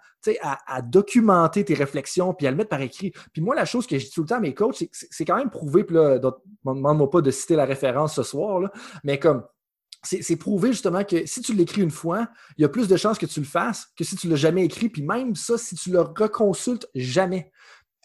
à, 0.42 0.58
à 0.66 0.82
documenter 0.82 1.64
tes 1.64 1.74
réflexions, 1.74 2.34
puis 2.34 2.46
à 2.46 2.50
le 2.50 2.56
mettre 2.56 2.68
par 2.68 2.80
écrit. 2.80 3.12
Puis 3.32 3.40
moi, 3.40 3.54
la 3.54 3.64
chose 3.64 3.86
que 3.86 3.98
je 3.98 4.04
dis 4.04 4.10
tout 4.10 4.22
le 4.22 4.28
temps 4.28 4.36
à 4.36 4.40
mes 4.40 4.54
coachs, 4.54 4.84
c'est 4.92 5.24
quand 5.24 5.36
même 5.36 5.50
prouvé, 5.50 5.84
puis 5.84 5.96
là, 5.96 6.18
demande-moi 6.18 7.10
pas 7.10 7.22
de 7.22 7.30
citer 7.30 7.56
la 7.56 7.64
référence 7.64 8.14
ce 8.14 8.22
soir, 8.22 8.60
là, 8.60 8.70
mais 9.02 9.18
comme 9.18 9.44
c'est 10.04 10.36
prouvé 10.36 10.72
justement 10.72 11.02
que 11.02 11.24
si 11.26 11.40
tu 11.40 11.54
l'écris 11.54 11.80
une 11.82 11.90
fois, 11.90 12.28
il 12.58 12.62
y 12.62 12.64
a 12.64 12.68
plus 12.68 12.88
de 12.88 12.96
chances 12.96 13.18
que 13.18 13.26
tu 13.26 13.40
le 13.40 13.46
fasses 13.46 13.86
que 13.96 14.04
si 14.04 14.16
tu 14.16 14.26
ne 14.26 14.32
l'as 14.32 14.38
jamais 14.38 14.64
écrit. 14.64 14.90
Puis 14.90 15.02
même 15.02 15.34
ça, 15.34 15.56
si 15.56 15.74
tu 15.76 15.90
le 15.90 16.00
reconsultes 16.00 16.86
jamais. 16.94 17.50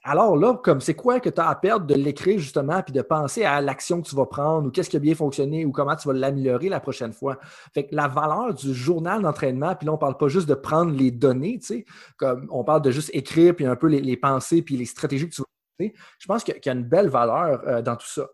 Alors 0.04 0.38
là, 0.38 0.56
comme 0.56 0.80
c'est 0.80 0.94
quoi 0.94 1.20
que 1.20 1.30
tu 1.30 1.42
as 1.42 1.50
à 1.50 1.56
perdre 1.56 1.86
de 1.86 1.94
l'écrire 1.94 2.40
justement, 2.40 2.82
puis 2.82 2.94
de 2.94 3.02
penser 3.02 3.44
à 3.44 3.60
l'action 3.60 4.02
que 4.02 4.08
tu 4.08 4.16
vas 4.16 4.26
prendre 4.26 4.68
ou 4.68 4.72
qu'est-ce 4.72 4.90
qui 4.90 4.98
a 4.98 5.00
bien 5.00 5.16
fonctionné 5.16 5.66
ou 5.66 5.72
comment 5.72 5.96
tu 5.96 6.08
vas 6.08 6.14
l'améliorer 6.14 6.70
la 6.70 6.80
prochaine 6.80 7.12
fois? 7.12 7.38
Fait 7.74 7.88
que 7.88 7.96
la 7.96 8.08
valeur 8.08 8.54
du 8.54 8.74
journal 8.74 9.22
d'entraînement, 9.22 9.76
puis 9.76 9.86
là, 9.86 9.92
on 9.92 9.96
ne 9.96 10.00
parle 10.00 10.18
pas 10.18 10.30
juste 10.30 10.48
de 10.48 10.54
prendre 10.54 10.92
les 10.92 11.12
données, 11.12 11.60
tu 11.60 11.66
sais, 11.66 11.86
comme 12.18 12.48
on 12.50 12.64
parle 12.64 12.82
de 12.82 12.92
juste 12.92 13.10
écrire, 13.14 13.56
puis 13.56 13.66
un 13.66 13.76
peu 13.76 13.88
les, 13.88 14.18
pensées, 14.18 14.62
puis 14.62 14.78
les 14.78 14.86
stratégies 14.86 15.30
que 15.30 15.36
tu 15.36 15.42
vas 15.42 15.92
Je 16.20 16.26
pense 16.28 16.44
qu'il 16.44 16.56
y 16.66 16.70
a 16.70 16.74
une 16.74 16.84
belle 16.84 17.10
valeur 17.10 17.62
euh, 17.68 17.82
dans 17.82 17.96
tout 17.96 18.08
ça. 18.08 18.28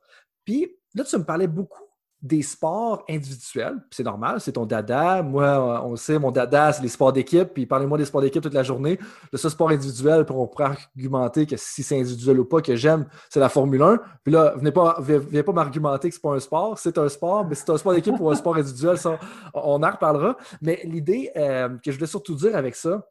Puis 0.44 0.78
là, 0.94 1.04
tu 1.04 1.18
me 1.18 1.24
parlais 1.24 1.48
beaucoup 1.48 1.84
des 2.26 2.42
sports 2.42 3.04
individuels. 3.08 3.78
C'est 3.92 4.04
normal, 4.04 4.42
c'est 4.42 4.54
ton 4.54 4.66
dada. 4.66 5.22
Moi, 5.22 5.84
on 5.86 5.96
sait, 5.96 6.18
mon 6.18 6.32
dada, 6.32 6.74
c'est 6.74 6.82
les 6.82 6.90
sports 6.90 7.14
d'équipe. 7.14 7.50
Puis 7.54 7.68
parlez-moi 7.68 8.00
des 8.00 8.06
sports 8.06 8.22
d'équipe 8.22 8.42
toute 8.42 8.56
la 8.56 8.64
journée. 8.64 8.98
Le 9.32 9.38
seul 9.38 9.52
sport 9.52 9.70
individuel, 9.70 10.26
puis 10.26 10.36
on 10.36 10.48
pourrait 10.48 10.76
argumenter 10.96 11.46
que 11.46 11.56
si 11.56 11.84
c'est 11.84 12.00
individuel 12.00 12.40
ou 12.40 12.46
pas, 12.46 12.62
que 12.62 12.76
j'aime, 12.76 13.06
c'est 13.30 13.40
la 13.40 13.48
Formule 13.48 13.82
1. 13.82 14.00
Puis 14.24 14.34
là, 14.34 14.56
venez 14.58 14.72
pas, 14.72 14.98
venez 15.00 15.44
pas 15.44 15.52
m'argumenter 15.52 16.10
que 16.10 16.16
c'est 16.16 16.22
pas 16.22 16.34
un 16.34 16.40
sport. 16.40 16.80
C'est 16.80 16.98
un 16.98 17.08
sport, 17.10 17.46
mais 17.46 17.54
c'est 17.54 17.70
un 17.70 17.78
sport 17.78 17.94
d'équipe 17.94 18.20
ou 18.20 18.30
un 18.32 18.36
sport 18.36 18.56
individuel, 18.56 18.98
ça, 18.98 19.20
on 19.54 19.84
en 19.84 19.92
reparlera. 19.92 20.36
Mais 20.62 20.82
l'idée 20.84 21.30
euh, 21.38 21.78
que 21.78 21.92
je 21.92 21.98
voulais 21.98 22.08
surtout 22.08 22.34
dire 22.34 22.56
avec 22.56 22.76
ça, 22.76 23.08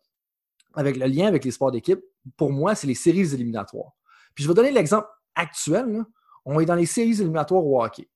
avec 0.74 0.96
le 0.96 1.06
lien 1.06 1.28
avec 1.28 1.44
les 1.44 1.52
sports 1.52 1.70
d'équipe, 1.70 2.00
pour 2.36 2.50
moi, 2.50 2.74
c'est 2.74 2.88
les 2.88 2.96
séries 2.96 3.32
éliminatoires. 3.32 3.92
Puis 4.34 4.42
je 4.42 4.48
vais 4.48 4.54
donner 4.54 4.72
l'exemple 4.72 5.06
actuel. 5.36 6.04
On 6.44 6.58
est 6.58 6.66
dans 6.66 6.74
les 6.74 6.86
séries 6.86 7.20
éliminatoires 7.20 7.64
au 7.64 7.80
hockey. 7.80 8.08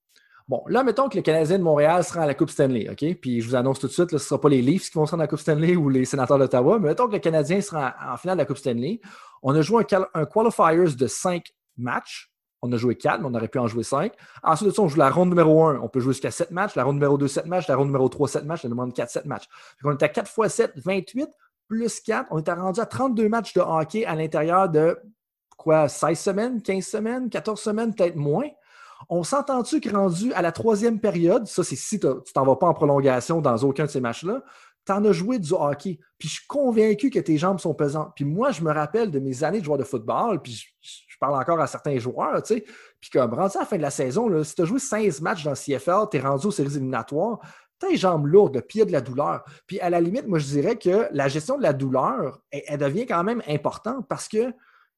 Bon, 0.49 0.63
là, 0.65 0.83
mettons 0.83 1.09
que 1.09 1.15
le 1.15 1.21
Canadien 1.21 1.59
de 1.59 1.63
Montréal 1.63 2.03
sera 2.03 2.21
à 2.23 2.25
la 2.25 2.33
Coupe 2.33 2.49
Stanley, 2.49 2.89
OK? 2.89 3.05
Puis 3.21 3.39
je 3.39 3.47
vous 3.47 3.55
annonce 3.55 3.77
tout 3.77 3.85
de 3.85 3.91
suite, 3.91 4.09
ce 4.09 4.15
ne 4.15 4.19
sera 4.19 4.41
pas 4.41 4.49
les 4.49 4.63
Leafs 4.63 4.89
qui 4.89 4.97
vont 4.97 5.05
se 5.05 5.11
rendre 5.11 5.21
à 5.21 5.25
la 5.25 5.27
Coupe 5.27 5.37
Stanley 5.37 5.75
ou 5.75 5.89
les 5.89 6.05
sénateurs 6.05 6.39
d'Ottawa, 6.39 6.79
mais 6.79 6.87
mettons 6.87 7.07
que 7.07 7.13
le 7.13 7.19
Canadien 7.19 7.61
sera 7.61 7.93
en, 8.11 8.17
finale 8.17 8.37
de 8.37 8.41
la 8.41 8.45
Coupe 8.47 8.57
Stanley. 8.57 8.99
On 9.43 9.53
a 9.53 9.61
joué 9.61 9.85
un, 10.15 10.25
qualifiers 10.25 10.95
de 10.95 11.05
cinq 11.05 11.53
matchs. 11.77 12.31
On 12.63 12.71
a 12.71 12.77
joué 12.77 12.95
quatre, 12.95 13.21
mais 13.21 13.27
on 13.27 13.33
aurait 13.35 13.47
pu 13.47 13.59
en 13.59 13.67
jouer 13.67 13.83
cinq. 13.83 14.13
Ensuite 14.41 14.71
de 14.71 14.73
ça, 14.73 14.81
on 14.81 14.87
joue 14.87 14.97
la 14.97 15.11
ronde 15.11 15.29
numéro 15.29 15.65
un. 15.65 15.79
On 15.81 15.87
peut 15.87 15.99
jouer 15.99 16.13
jusqu'à 16.13 16.31
sept 16.31 16.49
matchs. 16.49 16.75
La 16.75 16.83
ronde 16.83 16.95
numéro 16.95 17.19
deux, 17.19 17.27
sept 17.27 17.45
matchs. 17.45 17.67
La 17.67 17.75
ronde 17.75 17.85
numéro 17.85 18.09
trois, 18.09 18.27
sept 18.27 18.43
matchs. 18.43 18.63
La 18.63 18.71
demande 18.71 18.91
quatre, 18.91 19.11
sept 19.11 19.25
matchs. 19.25 19.45
On 19.83 19.91
est 19.91 20.01
à 20.01 20.09
4 20.09 20.27
fois 20.27 20.49
7, 20.49 20.73
28, 20.77 21.29
plus 21.67 21.99
4. 21.99 22.27
On 22.31 22.43
est 22.43 22.51
rendu 22.51 22.79
à 22.79 22.87
32 22.87 23.29
matchs 23.29 23.53
de 23.53 23.61
hockey 23.61 24.03
à 24.03 24.15
l'intérieur 24.15 24.67
de 24.67 24.97
quoi, 25.57 25.87
16 25.87 26.19
semaines, 26.19 26.61
15 26.63 26.83
semaines, 26.83 27.29
14 27.29 27.61
semaines, 27.61 27.93
peut-être 27.93 28.15
moins. 28.15 28.49
On 29.09 29.23
s'entend-tu 29.23 29.81
que 29.81 29.89
rendu 29.89 30.31
à 30.33 30.41
la 30.41 30.51
troisième 30.51 30.99
période, 30.99 31.47
ça 31.47 31.63
c'est 31.63 31.75
si 31.75 31.99
tu 31.99 32.07
t'en 32.33 32.45
vas 32.45 32.55
pas 32.55 32.67
en 32.67 32.73
prolongation 32.73 33.41
dans 33.41 33.57
aucun 33.57 33.85
de 33.85 33.89
ces 33.89 34.01
matchs-là, 34.01 34.43
tu 34.85 34.91
en 34.91 35.03
as 35.05 35.11
joué 35.11 35.39
du 35.39 35.53
hockey. 35.53 35.99
Puis 36.17 36.29
je 36.29 36.33
suis 36.35 36.47
convaincu 36.47 37.09
que 37.09 37.19
tes 37.19 37.37
jambes 37.37 37.59
sont 37.59 37.73
pesantes. 37.73 38.13
Puis 38.15 38.25
moi, 38.25 38.51
je 38.51 38.61
me 38.61 38.71
rappelle 38.71 39.11
de 39.11 39.19
mes 39.19 39.43
années 39.43 39.59
de 39.59 39.65
joueur 39.65 39.77
de 39.77 39.83
football, 39.83 40.41
puis 40.41 40.63
je, 40.81 41.17
parle 41.19 41.35
encore 41.35 41.59
à 41.59 41.67
certains 41.67 41.99
joueurs, 41.99 42.41
tu 42.43 42.55
sais. 42.55 42.63
Puis 43.01 43.09
comme 43.11 43.33
rendu 43.33 43.57
à 43.57 43.61
la 43.61 43.65
fin 43.65 43.75
de 43.75 43.81
la 43.81 43.89
saison, 43.89 44.41
si 44.43 44.55
tu 44.55 44.61
as 44.61 44.65
joué 44.65 44.79
16 44.79 45.19
matchs 45.19 45.43
dans 45.43 45.51
le 45.51 45.57
CFL, 45.57 46.07
tu 46.09 46.17
es 46.17 46.21
rendu 46.21 46.47
aux 46.47 46.51
séries 46.51 46.75
éliminatoires, 46.75 47.39
les 47.87 47.97
jambes 47.97 48.25
lourdes, 48.25 48.63
y 48.73 48.81
a 48.81 48.85
de 48.85 48.91
la 48.91 49.01
douleur. 49.01 49.43
Puis 49.67 49.79
à 49.79 49.89
la 49.89 50.01
limite, 50.01 50.27
moi, 50.27 50.39
je 50.39 50.45
dirais 50.45 50.77
que 50.77 51.07
la 51.11 51.27
gestion 51.27 51.57
de 51.57 51.63
la 51.63 51.73
douleur, 51.73 52.39
elle, 52.51 52.79
devient 52.79 53.05
quand 53.05 53.23
même 53.23 53.41
importante 53.47 54.07
parce 54.07 54.27
que 54.27 54.53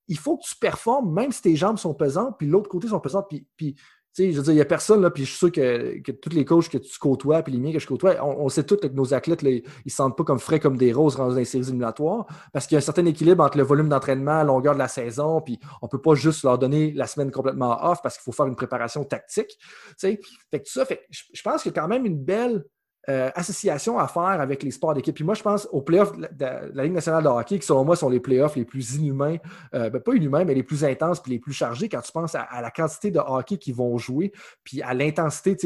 il 0.07 0.18
faut 0.18 0.38
que 0.38 0.43
tu 0.45 0.55
performes, 0.57 1.14
même 1.14 1.32
si 1.32 1.41
tes 1.41 1.55
jambes 1.55 1.78
sont 1.78 1.93
pesantes, 1.93 2.36
puis 2.38 2.47
l'autre 2.47 2.70
côté 2.70 2.88
sont 2.88 2.99
pesantes, 2.99 3.32
puis 3.55 3.76
je 4.18 4.24
veux 4.24 4.43
dire, 4.43 4.51
il 4.51 4.55
n'y 4.55 4.62
a 4.62 4.66
personne, 4.66 5.01
là, 5.01 5.09
puis 5.09 5.24
je 5.24 5.30
suis 5.30 5.38
sûr 5.38 5.51
que, 5.51 5.99
que 6.01 6.12
tous 6.12 6.32
les 6.32 6.45
coachs 6.45 6.70
que 6.70 6.78
tu 6.78 6.99
côtoies, 6.99 7.41
puis 7.43 7.53
les 7.53 7.59
miens 7.59 7.72
que 7.72 7.80
je 7.80 7.88
côtoie, 7.88 8.24
on, 8.24 8.49
sait 8.49 8.64
tous 8.64 8.78
que 8.78 8.88
nos 8.88 9.14
athlètes, 9.14 9.41
ils 9.43 9.64
ne 9.86 9.89
se 9.89 9.95
sentent 9.95 10.18
pas 10.18 10.24
comme 10.24 10.39
frais 10.39 10.59
comme 10.59 10.78
des 10.78 10.91
roses 10.91 11.16
dans 11.16 11.30
les 11.30 11.45
séries 11.45 11.64
éliminatoires, 11.64 12.26
parce 12.51 12.68
qu'il 12.68 12.76
y 12.76 12.78
a 12.78 12.80
un 12.80 12.82
certain 12.82 13.05
équilibre 13.05 13.43
entre 13.43 13.57
le 13.57 13.64
volume 13.64 13.89
d'entraînement, 13.89 14.38
la 14.38 14.43
longueur 14.43 14.74
de 14.74 14.80
la 14.80 14.88
saison, 14.88 15.41
puis 15.41 15.59
on 15.82 15.86
ne 15.86 15.89
peut 15.89 16.01
pas 16.01 16.16
juste 16.16 16.43
leur 16.43 16.57
donner 16.57 16.91
la 16.93 17.07
semaine 17.07 17.32
complètement 17.32 17.78
off 17.89 18.01
parce 18.01 18.18
qu'il 18.18 18.24
faut 18.24 18.32
faire 18.32 18.47
une 18.47 18.55
préparation 18.55 19.03
tactique. 19.03 19.57
Fait 19.97 20.18
que 20.18 20.57
tout 20.57 20.72
ça, 20.72 20.86
fait, 20.86 21.01
je 21.09 21.41
pense 21.41 21.64
qu'il 21.64 21.72
y 21.72 21.78
a 21.78 21.82
quand 21.82 21.88
même 21.88 22.05
une 22.05 22.18
belle 22.18 22.66
euh, 23.10 23.32
association 23.34 23.97
à 23.97 24.08
faire 24.08 24.24
avec 24.24 24.62
les 24.62 24.70
sports 24.70 24.93
d'équipe. 24.93 25.16
Puis 25.16 25.24
moi, 25.24 25.34
je 25.34 25.41
pense 25.41 25.68
aux 25.72 25.82
playoffs 25.82 26.16
de, 26.16 26.28
la 26.74 26.84
Ligue 26.84 26.93
nationale 26.93 27.24
de 27.24 27.30
hockey, 27.30 27.58
qui 27.58 27.66
selon 27.66 27.84
moi 27.84 27.95
sont 27.95 28.10
les 28.10 28.20
playoffs 28.20 28.56
les 28.56 28.64
plus 28.64 28.95
inhumains, 28.95 29.38
euh, 29.74 29.89
ben, 29.89 29.99
pas 29.99 30.14
inhumains, 30.14 30.45
mais 30.45 30.54
les 30.54 30.62
plus 30.62 30.86
intenses 30.86 31.20
puis 31.20 31.32
les 31.32 31.39
plus 31.39 31.52
chargés 31.52 31.89
quand 31.89 32.02
tu 32.02 32.12
penses 32.12 32.36
à, 32.36 32.62
la 32.62 32.70
quantité 32.70 33.10
de 33.10 33.18
hockey 33.18 33.58
qu'ils 33.58 33.74
vont 33.74 33.97
jouer, 33.97 34.32
puis 34.64 34.84
à 34.84 34.93
l'intensité, 34.93 35.58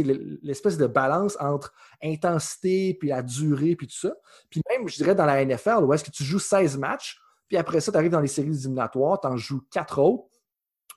l'espèce 0.44 0.78
de 0.78 0.88
balance 0.88 1.36
entre 1.42 1.74
intensité, 2.02 2.94
puis 2.94 3.10
la 3.10 3.22
durée, 3.22 3.76
puis 3.76 3.88
tout 3.88 3.98
ça. 3.98 4.14
Puis 4.50 4.62
même, 4.70 4.88
je 4.88 4.96
dirais, 4.96 5.14
dans 5.14 5.26
la 5.26 5.44
NFL, 5.44 5.84
où 5.84 5.94
est-ce 5.94 6.06
que 6.06 6.12
tu 6.12 6.24
joues 6.24 6.40
16 6.40 6.78
matchs, 6.78 7.20
puis 7.50 7.58
après 7.58 7.82
ça, 7.82 7.92
tu 7.92 7.98
arrives 7.98 8.12
dans 8.12 8.22
les 8.22 8.28
séries 8.28 8.48
éliminatoires, 8.48 9.20
tu 9.20 9.28
en 9.28 9.36
joues 9.36 9.62
4 9.72 10.00
autres 10.00 10.30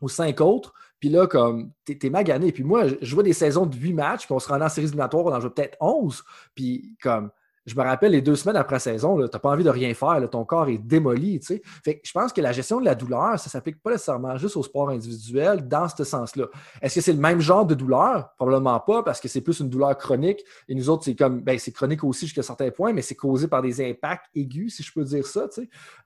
ou 0.01 0.09
5 0.09 0.41
autres, 0.41 0.73
puis 1.01 1.09
là, 1.09 1.27
comme, 1.27 1.73
t'es, 1.85 2.11
magané. 2.11 2.53
Puis 2.53 2.65
moi, 2.65 2.89
je 2.89 2.97
jouais 3.03 3.23
des 3.23 3.33
saisons 3.33 3.67
de 3.67 3.77
8 3.77 3.93
matchs, 3.93 4.27
puis 4.27 4.35
on 4.35 4.39
se 4.39 4.49
rendait 4.49 4.65
en 4.65 4.69
séries 4.69 4.87
éliminatoires, 4.87 5.27
on 5.27 5.33
en 5.33 5.41
jouait 5.41 5.51
peut-être 5.51 5.77
11. 5.81 6.25
Puis 6.55 6.97
comme, 7.03 7.31
je 7.69 7.77
me 7.77 7.83
rappelle, 7.83 8.13
les 8.13 8.23
deux 8.23 8.37
semaines 8.37 8.57
après 8.57 8.79
saison, 8.79 9.17
tu 9.17 9.23
n'as 9.23 9.39
pas 9.39 9.51
envie 9.51 9.65
de 9.65 9.71
rien 9.71 9.93
faire, 9.95 10.19
ton 10.31 10.45
corps 10.45 10.69
est 10.69 10.79
démoli. 10.79 11.41
Je 11.43 12.13
pense 12.13 12.33
que 12.33 12.41
la 12.41 12.53
gestion 12.53 12.81
de 12.81 12.85
la 12.85 12.95
douleur, 12.95 13.39
ça 13.39 13.47
ne 13.47 13.51
s'applique 13.51 13.83
pas 13.83 13.91
nécessairement 13.91 14.37
juste 14.39 14.57
au 14.57 14.63
sport 14.63 14.91
individuel 14.91 15.69
dans 15.69 15.89
ce 15.89 16.05
sens-là. 16.05 16.47
Est-ce 16.81 16.97
que 16.97 17.01
c'est 17.01 17.13
le 17.13 17.19
même 17.19 17.41
genre 17.41 17.67
de 17.67 17.75
douleur? 17.75 18.31
Probablement 18.37 18.81
pas, 18.81 19.03
parce 19.03 19.21
que 19.21 19.29
c'est 19.29 19.41
plus 19.41 19.61
une 19.61 19.69
douleur 19.69 19.97
chronique. 19.99 20.43
Et 20.69 20.75
nous 20.75 20.89
autres, 20.89 21.05
c'est 21.05 21.15
comme 21.15 21.41
ben, 21.41 21.59
c'est 21.59 21.73
chronique 21.73 22.03
aussi 22.05 22.27
jusqu'à 22.27 22.43
certains 22.43 22.71
points, 22.71 22.93
mais 22.93 23.03
c'est 23.03 23.15
causé 23.15 23.49
par 23.49 23.63
des 23.63 23.87
impacts 23.87 24.27
aigus, 24.35 24.77
si 24.77 24.83
je 24.83 24.93
peux 24.93 25.05
dire 25.05 25.27
ça. 25.27 25.47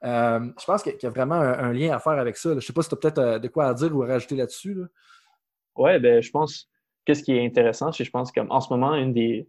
Euh, 0.03 0.39
je 0.59 0.65
pense 0.65 0.83
qu'il 0.83 0.95
y 1.01 1.05
a 1.05 1.09
vraiment 1.09 1.35
un, 1.35 1.71
lien 1.73 1.95
à 1.95 1.99
faire 1.99 2.13
avec 2.13 2.37
ça. 2.37 2.49
Je 2.49 2.55
ne 2.55 2.59
sais 2.59 2.73
pas 2.73 2.81
si 2.81 2.89
tu 2.89 2.95
as 2.95 2.97
peut-être 2.97 3.19
euh, 3.19 3.39
de 3.39 3.47
quoi 3.47 3.67
à 3.67 3.73
dire 3.73 3.95
ou 3.95 4.03
à 4.03 4.07
rajouter 4.07 4.35
là-dessus. 4.35 4.77
Oui, 5.75 5.99
ben, 5.99 6.21
je 6.21 6.29
pense 6.29 6.69
qu'est-ce 7.05 7.23
qui 7.23 7.35
est 7.35 7.45
intéressant, 7.45 7.91
c'est 7.91 8.03
je 8.03 8.11
pense 8.11 8.31
qu'en 8.31 8.59
ce 8.59 8.71
moment, 8.71 8.95
une 8.95 9.13
des, 9.13 9.47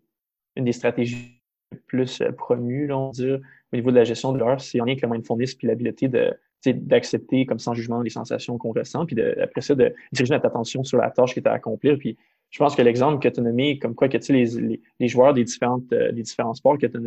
une 0.56 0.64
des 0.64 0.72
stratégies 0.72 1.43
plus 1.86 2.20
euh, 2.20 2.32
promu, 2.32 2.90
on 2.92 3.06
va 3.06 3.12
dire, 3.12 3.40
au 3.72 3.76
niveau 3.76 3.90
de 3.90 3.96
la 3.96 4.04
gestion 4.04 4.32
de 4.32 4.38
l'heure, 4.38 4.60
c'est 4.60 4.80
en 4.80 4.84
lien 4.84 4.92
avec 4.92 5.02
le 5.02 5.08
mindfulness 5.08 5.54
puis 5.54 5.66
l'habileté 5.66 6.08
de 6.08 6.32
d'accepter 6.72 7.44
comme 7.44 7.58
sans 7.58 7.74
jugement 7.74 8.00
les 8.00 8.08
sensations 8.08 8.56
qu'on 8.56 8.72
ressent, 8.72 9.04
puis 9.04 9.20
après 9.20 9.60
ça, 9.60 9.74
de 9.74 9.94
diriger 10.12 10.32
notre 10.32 10.46
attention 10.46 10.82
sur 10.82 10.96
la 10.96 11.10
tâche 11.10 11.34
qui 11.34 11.40
est 11.40 11.46
à 11.46 11.52
accomplir. 11.52 11.98
Puis 11.98 12.16
je 12.48 12.58
pense 12.58 12.74
que 12.74 12.82
l'exemple 12.82 13.22
que 13.22 13.28
tu 13.28 13.40
as 13.40 13.42
nommé, 13.42 13.78
comme 13.78 13.94
quoi 13.94 14.08
que 14.08 14.16
tu 14.16 14.32
les, 14.32 14.46
les, 14.46 14.80
les, 14.98 15.08
joueurs 15.08 15.34
des, 15.34 15.44
différentes, 15.44 15.92
euh, 15.92 16.12
des 16.12 16.22
différents 16.22 16.54
sports 16.54 16.78
que 16.78 16.86
tu 16.86 16.96
as 16.96 17.00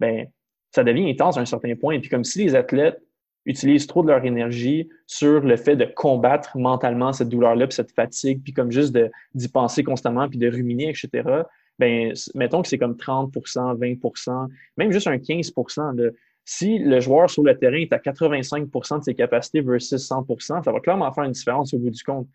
ben, 0.00 0.26
ça 0.74 0.84
devient 0.84 1.08
intense 1.08 1.36
à 1.36 1.40
un 1.40 1.44
certain 1.44 1.76
point. 1.76 1.94
Et 1.94 2.00
puis 2.00 2.08
comme 2.08 2.24
si 2.24 2.42
les 2.42 2.54
athlètes 2.54 3.00
utilisent 3.44 3.86
trop 3.86 4.02
de 4.02 4.08
leur 4.08 4.24
énergie 4.24 4.88
sur 5.06 5.40
le 5.40 5.56
fait 5.56 5.76
de 5.76 5.84
combattre 5.84 6.56
mentalement 6.56 7.12
cette 7.12 7.28
douleur-là, 7.28 7.66
puis 7.66 7.74
cette 7.74 7.92
fatigue, 7.92 8.42
puis 8.42 8.52
comme 8.52 8.72
juste 8.72 8.98
d'y 9.34 9.48
penser 9.48 9.84
constamment, 9.84 10.28
puis 10.28 10.38
de 10.38 10.50
ruminer, 10.50 10.88
etc., 10.88 11.42
ben, 11.78 12.12
mettons 12.34 12.62
que 12.62 12.68
c'est 12.68 12.78
comme 12.78 12.94
30% 12.94 13.78
20% 13.78 14.48
même 14.76 14.92
juste 14.92 15.06
un 15.06 15.16
15% 15.16 16.12
Si 16.44 16.78
le 16.78 17.00
joueur 17.00 17.28
sur 17.28 17.42
le 17.42 17.56
terrain 17.56 17.76
est 17.76 17.92
à 17.92 17.98
85% 17.98 18.98
de 19.00 19.04
ses 19.04 19.14
capacités 19.14 19.60
versus 19.60 20.08
100% 20.08 20.64
ça 20.64 20.72
va 20.72 20.80
clairement 20.80 21.12
faire 21.12 21.24
une 21.24 21.32
différence 21.32 21.74
au 21.74 21.78
bout 21.78 21.90
du 21.90 22.02
compte. 22.02 22.28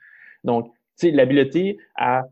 Donc, 0.43 0.71
l'habileté 1.03 1.77
à 1.95 2.25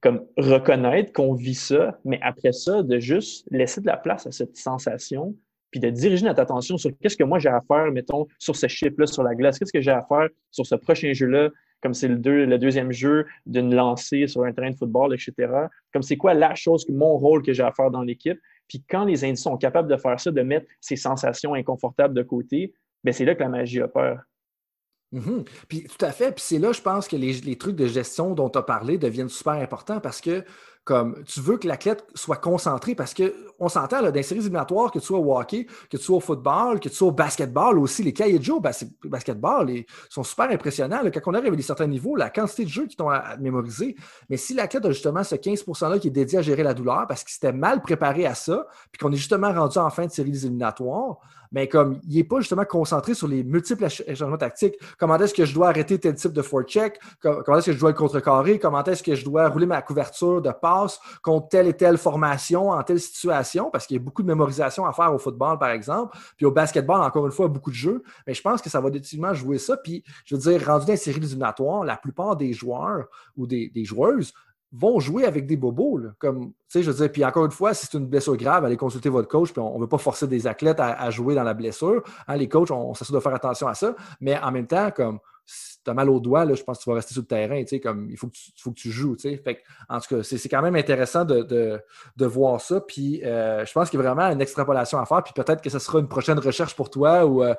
comme 0.00 0.26
reconnaître 0.36 1.12
qu'on 1.12 1.34
vit 1.34 1.54
ça, 1.54 1.98
mais 2.04 2.18
après 2.22 2.52
ça, 2.52 2.82
de 2.82 2.98
juste 2.98 3.46
laisser 3.50 3.82
de 3.82 3.86
la 3.86 3.98
place 3.98 4.26
à 4.26 4.32
cette 4.32 4.56
sensation, 4.56 5.36
puis 5.70 5.78
de 5.78 5.90
diriger 5.90 6.24
notre 6.24 6.40
attention 6.40 6.78
sur 6.78 6.90
qu'est-ce 7.00 7.16
que 7.16 7.24
moi 7.24 7.38
j'ai 7.38 7.50
à 7.50 7.60
faire, 7.60 7.92
mettons, 7.92 8.26
sur 8.38 8.56
ce 8.56 8.66
chip-là, 8.66 9.06
sur 9.06 9.22
la 9.22 9.34
glace, 9.34 9.58
qu'est-ce 9.58 9.72
que 9.72 9.80
j'ai 9.80 9.90
à 9.90 10.02
faire 10.08 10.28
sur 10.50 10.66
ce 10.66 10.74
prochain 10.74 11.12
jeu-là, 11.12 11.50
comme 11.82 11.94
c'est 11.94 12.08
le, 12.08 12.44
le, 12.44 12.58
deuxième 12.58 12.92
jeu 12.92 13.26
d'une 13.46 13.74
lancée 13.74 14.26
sur 14.26 14.44
un 14.44 14.52
terrain 14.52 14.70
de 14.70 14.76
football, 14.76 15.14
etc. 15.14 15.52
Comme 15.92 16.02
c'est 16.02 16.16
quoi 16.16 16.34
la 16.34 16.54
chose, 16.54 16.86
mon 16.88 17.16
rôle 17.16 17.42
que 17.42 17.52
j'ai 17.52 17.62
à 17.62 17.72
faire 17.72 17.90
dans 17.90 18.02
l'équipe. 18.02 18.38
Puis 18.68 18.84
quand 18.88 19.04
les 19.04 19.24
individus 19.24 19.42
sont 19.42 19.56
capables 19.56 19.88
de 19.88 19.96
faire 19.96 20.18
ça, 20.20 20.30
de 20.30 20.42
mettre 20.42 20.66
ces 20.80 20.96
sensations 20.96 21.54
inconfortables 21.54 22.14
de 22.14 22.22
côté, 22.22 22.72
ben 23.02 23.12
c'est 23.12 23.24
là 23.24 23.34
que 23.34 23.42
la 23.42 23.48
magie 23.48 23.80
opère. 23.80 24.22
Mm-hmm. 25.12 25.46
Puis 25.68 25.84
tout 25.84 26.04
à 26.04 26.12
fait. 26.12 26.32
Puis 26.32 26.44
c'est 26.46 26.58
là, 26.58 26.72
je 26.72 26.80
pense 26.80 27.08
que 27.08 27.16
les, 27.16 27.32
les, 27.32 27.56
trucs 27.58 27.74
de 27.74 27.86
gestion 27.86 28.32
dont 28.32 28.48
tu 28.48 28.58
as 28.58 28.62
parlé 28.62 28.96
deviennent 28.96 29.28
super 29.28 29.54
importants 29.54 30.00
parce 30.00 30.20
que 30.20 30.44
comme 30.84 31.22
tu 31.24 31.40
veux 31.40 31.58
que 31.58 31.68
l'athlète 31.68 32.04
soit 32.14 32.36
concentré 32.36 32.94
parce 32.94 33.14
qu'on 33.14 33.68
s'entend 33.68 34.02
dans 34.02 34.10
les 34.10 34.22
séries 34.22 34.40
éliminatoires, 34.40 34.90
que 34.90 34.98
tu 34.98 35.04
sois 35.04 35.18
au 35.18 35.36
hockey, 35.36 35.66
que 35.90 35.96
tu 35.96 36.02
sois 36.02 36.16
au 36.16 36.20
football, 36.20 36.80
que 36.80 36.88
tu 36.88 36.94
sois 36.94 37.08
au 37.08 37.12
basketball 37.12 37.78
aussi, 37.78 38.02
les 38.02 38.12
cahiers 38.12 38.38
de 38.38 38.44
jeu 38.44 38.54
au 38.54 38.60
basketball 38.60 39.70
sont 40.08 40.22
super 40.22 40.50
impressionnants. 40.50 41.00
Quand 41.12 41.20
on 41.26 41.34
arrive 41.34 41.52
à 41.52 41.56
des 41.56 41.62
certains 41.62 41.86
niveaux, 41.86 42.16
la 42.16 42.30
quantité 42.30 42.64
de 42.64 42.70
jeux 42.70 42.86
qui 42.86 42.96
t'ont 42.96 43.10
à, 43.10 43.36
mémoriser. 43.36 43.94
Mais 44.30 44.36
si 44.36 44.54
l'athlète 44.54 44.86
a 44.86 44.90
justement 44.90 45.22
ce 45.22 45.34
15% 45.34 45.90
là 45.90 45.98
qui 45.98 46.08
est 46.08 46.10
dédié 46.10 46.38
à 46.38 46.42
gérer 46.42 46.62
la 46.62 46.74
douleur 46.74 47.06
parce 47.06 47.24
qu'il 47.24 47.32
s'était 47.32 47.52
mal 47.52 47.82
préparé 47.82 48.26
à 48.26 48.34
ça, 48.34 48.66
puis 48.90 48.98
qu'on 48.98 49.12
est 49.12 49.16
justement 49.16 49.52
rendu 49.52 49.78
en 49.78 49.90
fin 49.90 50.06
de 50.06 50.10
séries 50.10 50.30
éliminatoires, 50.30 51.18
mais 51.52 51.68
comme 51.68 52.00
il 52.08 52.16
n'est 52.16 52.24
pas 52.24 52.38
justement 52.38 52.64
concentré 52.64 53.14
sur 53.14 53.28
les 53.28 53.42
multiples 53.42 53.88
changements 53.88 54.36
tactiques. 54.36 54.76
Comment 54.98 55.16
est-ce 55.18 55.34
que 55.34 55.44
je 55.44 55.54
dois 55.54 55.68
arrêter 55.68 55.98
tel 55.98 56.14
type 56.14 56.32
de 56.32 56.42
forecheck? 56.42 57.00
Comment 57.20 57.58
est-ce 57.58 57.66
que 57.66 57.72
je 57.72 57.78
dois 57.78 57.90
le 57.90 57.96
contrecarrer? 57.96 58.58
Comment 58.58 58.84
est-ce 58.84 59.02
que 59.02 59.14
je 59.14 59.24
dois 59.24 59.48
rouler 59.48 59.66
ma 59.66 59.82
couverture 59.82 60.40
de 60.42 60.50
passe 60.50 61.00
contre 61.22 61.48
telle 61.48 61.68
et 61.68 61.74
telle 61.74 61.98
formation 61.98 62.70
en 62.70 62.82
telle 62.82 63.00
situation? 63.00 63.70
Parce 63.70 63.86
qu'il 63.86 63.96
y 63.96 64.00
a 64.00 64.02
beaucoup 64.02 64.22
de 64.22 64.28
mémorisation 64.28 64.86
à 64.86 64.92
faire 64.92 65.12
au 65.12 65.18
football, 65.18 65.58
par 65.58 65.70
exemple. 65.70 66.16
Puis 66.36 66.46
au 66.46 66.52
basketball, 66.52 67.00
encore 67.00 67.26
une 67.26 67.32
fois, 67.32 67.48
beaucoup 67.48 67.70
de 67.70 67.76
jeux. 67.76 68.02
Mais 68.26 68.34
je 68.34 68.42
pense 68.42 68.62
que 68.62 68.70
ça 68.70 68.80
va 68.80 68.90
définitivement 68.90 69.34
jouer 69.34 69.58
ça. 69.58 69.76
Puis, 69.76 70.04
je 70.24 70.36
veux 70.36 70.40
dire, 70.40 70.66
rendu 70.66 70.86
dans 70.86 70.92
les 70.92 70.96
séries 70.96 71.18
éliminatoires, 71.18 71.84
la 71.84 71.96
plupart 71.96 72.36
des 72.36 72.52
joueurs 72.52 73.06
ou 73.36 73.46
des 73.46 73.84
joueuses 73.84 74.32
vont 74.72 75.00
jouer 75.00 75.24
avec 75.24 75.46
des 75.46 75.56
bobos. 75.56 75.98
Là, 75.98 76.10
comme, 76.18 76.52
je 76.72 76.80
veux 76.80 76.94
dire, 76.94 77.10
puis 77.10 77.24
encore 77.24 77.44
une 77.44 77.50
fois, 77.50 77.74
si 77.74 77.86
c'est 77.86 77.98
une 77.98 78.06
blessure 78.06 78.36
grave, 78.36 78.64
allez 78.64 78.76
consulter 78.76 79.08
votre 79.08 79.28
coach, 79.28 79.52
puis 79.52 79.60
on 79.60 79.76
ne 79.76 79.80
veut 79.80 79.88
pas 79.88 79.98
forcer 79.98 80.26
des 80.26 80.46
athlètes 80.46 80.80
à, 80.80 81.10
jouer 81.10 81.34
dans 81.34 81.42
la 81.42 81.54
blessure. 81.54 82.02
Hein, 82.28 82.36
les 82.36 82.48
coachs, 82.48 82.70
on, 82.70 82.94
s'assure 82.94 83.14
de 83.14 83.20
faire 83.20 83.34
attention 83.34 83.66
à 83.66 83.74
ça. 83.74 83.94
Mais 84.20 84.38
en 84.38 84.52
même 84.52 84.66
temps, 84.66 84.90
comme 84.90 85.18
si 85.44 85.82
tu 85.82 85.90
as 85.90 85.94
mal 85.94 86.08
au 86.08 86.20
doigt, 86.20 86.46
je 86.54 86.62
pense 86.62 86.78
que 86.78 86.84
tu 86.84 86.90
vas 86.90 86.96
rester 86.96 87.12
sur 87.12 87.22
le 87.22 87.26
terrain, 87.26 87.62
comme 87.82 88.08
il 88.10 88.16
faut 88.16 88.28
que 88.28 88.32
tu, 88.32 88.52
faut 88.56 88.70
que 88.70 88.78
tu 88.78 88.90
joues, 88.90 89.16
en 89.88 90.00
tout 90.00 90.16
cas, 90.16 90.22
c'est 90.22 90.48
quand 90.48 90.62
même 90.62 90.76
intéressant 90.76 91.24
de, 91.24 91.42
de, 92.16 92.26
voir 92.26 92.60
ça. 92.60 92.80
Puis 92.80 93.24
euh, 93.24 93.64
je 93.64 93.72
pense 93.72 93.90
qu'il 93.90 93.98
y 93.98 94.06
a 94.06 94.06
vraiment 94.06 94.30
une 94.30 94.40
extrapolation 94.40 94.98
à 95.00 95.06
faire. 95.06 95.24
Puis 95.24 95.32
peut-être 95.34 95.60
que 95.60 95.70
ce 95.70 95.80
sera 95.80 95.98
une 95.98 96.08
prochaine 96.08 96.38
recherche 96.38 96.76
pour 96.76 96.90
toi 96.90 97.26
ou 97.26 97.42
euh, 97.42 97.54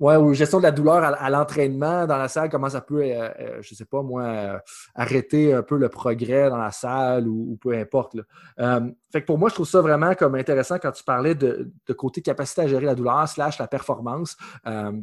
Ouais, 0.00 0.16
ou 0.16 0.34
gestion 0.34 0.58
de 0.58 0.64
la 0.64 0.72
douleur 0.72 0.96
à, 0.96 1.30
l'entraînement 1.30 2.06
dans 2.06 2.16
la 2.16 2.26
salle, 2.26 2.48
comment 2.50 2.68
ça 2.68 2.80
peut, 2.80 3.02
euh, 3.02 3.28
euh, 3.38 3.62
je 3.62 3.72
ne 3.72 3.76
sais 3.76 3.84
pas 3.84 4.02
moi, 4.02 4.22
euh, 4.24 4.58
arrêter 4.96 5.54
un 5.54 5.62
peu 5.62 5.76
le 5.76 5.88
progrès 5.88 6.50
dans 6.50 6.56
la 6.56 6.72
salle 6.72 7.28
ou, 7.28 7.56
peu 7.60 7.72
importe. 7.74 8.16
fait 8.58 9.20
que 9.20 9.26
pour 9.26 9.38
moi, 9.38 9.48
je 9.48 9.54
trouve 9.54 9.68
ça 9.68 9.80
vraiment 9.80 10.14
comme 10.14 10.34
intéressant 10.34 10.78
quand 10.80 10.90
tu 10.90 11.04
parlais 11.04 11.36
de, 11.36 11.72
côté 11.96 12.20
capacité 12.20 12.62
à 12.62 12.66
gérer 12.66 12.86
la 12.86 12.96
douleur 12.96 13.28
slash 13.28 13.58
la 13.58 13.68
performance. 13.68 14.36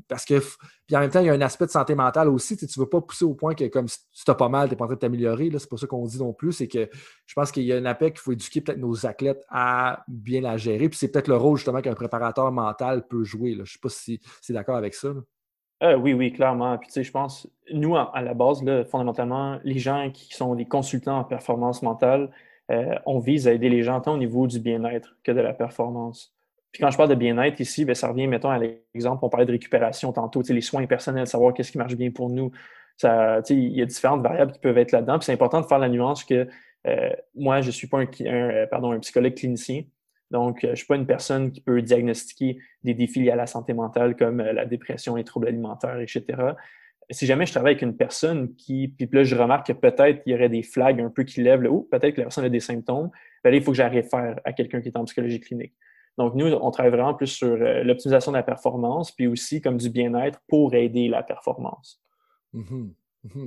parce 0.09 0.25
que, 0.25 0.41
puis 0.89 0.95
en 0.95 1.01
même 1.01 1.11
temps, 1.11 1.19
il 1.19 1.27
y 1.27 1.29
a 1.29 1.33
un 1.33 1.41
aspect 1.41 1.67
de 1.67 1.69
santé 1.69 1.93
mentale 1.93 2.29
aussi. 2.29 2.57
Tu 2.57 2.65
ne 2.65 2.83
veux 2.83 2.89
pas 2.89 2.99
pousser 2.99 3.23
au 3.23 3.35
point 3.35 3.53
que 3.53 3.65
comme 3.65 3.87
si 3.87 4.25
tu 4.25 4.31
as 4.31 4.33
pas 4.33 4.49
mal, 4.49 4.67
tu 4.67 4.73
n'es 4.73 4.75
pas 4.75 4.85
en 4.85 4.87
train 4.87 4.95
de 4.95 4.99
t'améliorer. 4.99 5.51
C'est 5.59 5.69
pas 5.69 5.77
ça 5.77 5.85
qu'on 5.85 6.03
dit 6.07 6.17
non 6.17 6.33
plus. 6.33 6.51
C'est 6.51 6.67
que 6.67 6.89
je 7.27 7.33
pense 7.35 7.51
qu'il 7.51 7.61
y 7.61 7.71
a 7.71 7.75
un 7.75 7.85
appel 7.85 8.09
qu'il 8.09 8.21
faut 8.21 8.31
éduquer 8.31 8.61
peut-être 8.61 8.79
nos 8.79 9.05
athlètes 9.05 9.45
à 9.49 10.03
bien 10.07 10.41
la 10.41 10.57
gérer. 10.57 10.89
Puis 10.89 10.97
c'est 10.97 11.11
peut-être 11.11 11.27
le 11.27 11.37
rôle 11.37 11.57
justement 11.57 11.81
qu'un 11.81 11.93
préparateur 11.93 12.51
mental 12.51 13.07
peut 13.07 13.23
jouer. 13.23 13.53
Je 13.53 13.59
ne 13.59 13.65
sais 13.65 13.77
pas 13.79 13.89
si 13.89 14.19
c'est 14.41 14.53
d'accord 14.53 14.77
avec 14.77 14.95
ça. 14.95 15.09
Euh, 15.83 15.95
oui, 15.95 16.13
oui, 16.13 16.33
clairement. 16.33 16.75
Puis, 16.79 16.87
tu 16.87 16.93
sais, 16.93 17.03
je 17.03 17.11
pense, 17.11 17.47
nous, 17.71 17.95
à, 17.95 18.11
la 18.23 18.33
base, 18.33 18.63
là, 18.63 18.83
fondamentalement, 18.83 19.59
les 19.63 19.77
gens 19.77 20.09
qui 20.11 20.33
sont 20.33 20.55
des 20.55 20.65
consultants 20.65 21.19
en 21.19 21.23
performance 21.23 21.83
mentale, 21.83 22.31
euh, 22.71 22.95
on 23.05 23.19
vise 23.19 23.47
à 23.47 23.53
aider 23.53 23.69
les 23.69 23.83
gens 23.83 24.01
tant 24.01 24.15
au 24.15 24.17
niveau 24.17 24.47
du 24.47 24.59
bien-être 24.59 25.17
que 25.23 25.31
de 25.31 25.39
la 25.39 25.53
performance. 25.53 26.33
Puis 26.71 26.81
quand 26.81 26.91
je 26.91 26.97
parle 26.97 27.09
de 27.09 27.15
bien-être 27.15 27.59
ici, 27.59 27.85
bien, 27.85 27.95
ça 27.95 28.07
revient, 28.09 28.27
mettons, 28.27 28.49
à 28.49 28.59
l'exemple, 28.59 29.23
on 29.23 29.29
parlait 29.29 29.45
de 29.45 29.51
récupération 29.51 30.13
tantôt, 30.13 30.41
les 30.47 30.61
soins 30.61 30.85
personnels, 30.85 31.27
savoir 31.27 31.53
qu'est-ce 31.53 31.71
qui 31.71 31.77
marche 31.77 31.95
bien 31.95 32.11
pour 32.11 32.29
nous. 32.29 32.51
Ça, 32.97 33.41
il 33.49 33.77
y 33.77 33.81
a 33.81 33.85
différentes 33.85 34.21
variables 34.21 34.51
qui 34.51 34.59
peuvent 34.59 34.77
être 34.77 34.91
là-dedans. 34.91 35.17
Puis 35.17 35.25
c'est 35.25 35.33
important 35.33 35.61
de 35.61 35.65
faire 35.65 35.79
la 35.79 35.89
nuance 35.89 36.23
que 36.23 36.47
euh, 36.87 37.09
moi, 37.35 37.61
je 37.61 37.67
ne 37.67 37.71
suis 37.71 37.87
pas 37.87 37.99
un, 37.99 38.67
pardon, 38.67 38.91
un 38.91 38.99
psychologue 38.99 39.33
clinicien. 39.33 39.83
Donc, 40.31 40.63
euh, 40.63 40.67
je 40.67 40.71
ne 40.71 40.75
suis 40.75 40.85
pas 40.85 40.95
une 40.95 41.07
personne 41.07 41.51
qui 41.51 41.61
peut 41.61 41.81
diagnostiquer 41.81 42.59
des 42.83 42.93
défis 42.93 43.21
liés 43.21 43.31
à 43.31 43.35
la 43.35 43.47
santé 43.47 43.73
mentale 43.73 44.15
comme 44.15 44.41
euh, 44.41 44.53
la 44.53 44.65
dépression, 44.65 45.15
les 45.15 45.23
troubles 45.23 45.47
alimentaires, 45.47 45.99
etc. 45.99 46.23
si 47.09 47.25
jamais 47.25 47.45
je 47.47 47.51
travaille 47.51 47.71
avec 47.71 47.81
une 47.81 47.97
personne 47.97 48.53
qui, 48.55 48.89
puis 48.89 49.09
là, 49.11 49.23
je 49.23 49.35
remarque 49.35 49.67
que 49.67 49.73
peut-être 49.73 50.21
il 50.25 50.33
y 50.33 50.35
aurait 50.35 50.49
des 50.49 50.61
flags 50.61 51.01
un 51.01 51.09
peu 51.09 51.23
qui 51.23 51.41
lèvent 51.41 51.61
le 51.61 51.71
haut, 51.71 51.87
peut-être 51.89 52.13
que 52.13 52.21
la 52.21 52.25
personne 52.25 52.45
a 52.45 52.49
des 52.49 52.59
symptômes, 52.59 53.09
ben 53.43 53.49
là, 53.49 53.57
il 53.57 53.63
faut 53.63 53.71
que 53.71 53.77
j'arrive 53.77 54.07
faire 54.07 54.39
à 54.45 54.53
quelqu'un 54.53 54.81
qui 54.81 54.89
est 54.89 54.97
en 54.97 55.05
psychologie 55.05 55.39
clinique. 55.39 55.73
Donc, 56.17 56.35
nous, 56.35 56.47
on 56.47 56.71
travaille 56.71 56.91
vraiment 56.91 57.13
plus 57.13 57.27
sur 57.27 57.47
euh, 57.47 57.83
l'optimisation 57.83 58.31
de 58.31 58.37
la 58.37 58.43
performance, 58.43 59.11
puis 59.11 59.27
aussi 59.27 59.61
comme 59.61 59.77
du 59.77 59.89
bien-être 59.89 60.39
pour 60.47 60.73
aider 60.73 61.07
la 61.07 61.23
performance. 61.23 62.01
Mm-hmm. 62.53 62.73
Mhm. 62.73 62.93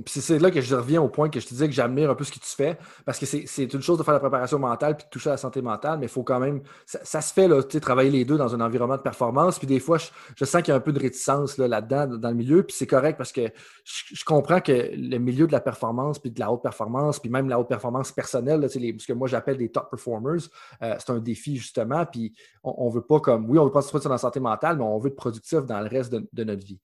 C'est 0.05 0.37
là 0.37 0.51
que 0.51 0.61
je 0.61 0.75
reviens 0.75 1.01
au 1.01 1.09
point 1.09 1.29
que 1.29 1.39
je 1.39 1.45
te 1.45 1.49
disais 1.49 1.67
que 1.67 1.73
j'admire 1.73 2.11
un 2.11 2.15
peu 2.15 2.23
ce 2.23 2.31
que 2.31 2.39
tu 2.39 2.55
fais, 2.55 2.77
parce 3.05 3.17
que 3.17 3.25
c'est 3.25 3.73
une 3.73 3.81
chose 3.81 3.97
de 3.97 4.03
faire 4.03 4.13
la 4.13 4.19
préparation 4.19 4.59
mentale 4.59 4.95
puis 4.95 5.05
de 5.05 5.09
toucher 5.09 5.29
à 5.29 5.33
la 5.33 5.37
santé 5.37 5.63
mentale, 5.63 5.97
mais 5.97 6.05
il 6.05 6.11
faut 6.11 6.23
quand 6.23 6.39
même. 6.39 6.61
Ça, 6.85 7.21
se 7.21 7.33
fait, 7.33 7.47
là, 7.47 7.63
travailler 7.63 8.11
les 8.11 8.23
deux 8.23 8.37
dans 8.37 8.53
un 8.53 8.61
environnement 8.61 8.97
de 8.97 9.01
performance. 9.01 9.57
Puis 9.57 9.67
des 9.67 9.79
fois, 9.79 9.97
je, 9.97 10.45
sens 10.45 10.61
qu'il 10.61 10.69
y 10.69 10.71
a 10.71 10.75
un 10.75 10.79
peu 10.79 10.93
de 10.93 10.99
réticence 10.99 11.57
là-dedans, 11.57 12.05
dans 12.17 12.29
le 12.29 12.35
milieu. 12.35 12.63
Puis 12.63 12.75
c'est 12.77 12.87
correct 12.87 13.17
parce 13.17 13.31
que 13.31 13.49
je, 13.83 14.23
comprends 14.23 14.61
que 14.61 14.91
le 14.95 15.17
milieu 15.17 15.47
de 15.47 15.51
la 15.51 15.61
performance, 15.61 16.19
puis 16.19 16.29
de 16.29 16.39
la 16.39 16.51
haute 16.51 16.61
performance, 16.61 17.19
puis 17.19 17.31
même 17.31 17.49
la 17.49 17.59
haute 17.59 17.67
performance 17.67 18.11
personnelle, 18.11 18.69
ce 18.69 19.07
que 19.07 19.13
moi 19.13 19.27
j'appelle 19.27 19.57
des 19.57 19.69
top 19.69 19.89
performers, 19.89 20.49
euh, 20.83 20.95
c'est 20.99 21.09
un 21.09 21.19
défi 21.19 21.57
justement. 21.57 22.05
Puis 22.05 22.35
on, 22.63 22.89
ne 22.89 22.93
veut 22.93 23.01
pas 23.01 23.19
comme. 23.19 23.49
Oui, 23.49 23.57
on 23.57 23.65
veut 23.65 23.71
pas 23.71 23.81
se 23.81 23.97
dans 23.97 24.09
la 24.09 24.17
santé 24.19 24.39
mentale, 24.39 24.77
mais 24.77 24.83
on 24.83 24.99
veut 24.99 25.09
être 25.09 25.15
productif 25.15 25.59
dans 25.61 25.79
le 25.79 25.87
reste 25.87 26.13
de, 26.13 26.43
notre 26.43 26.65
vie. 26.65 26.79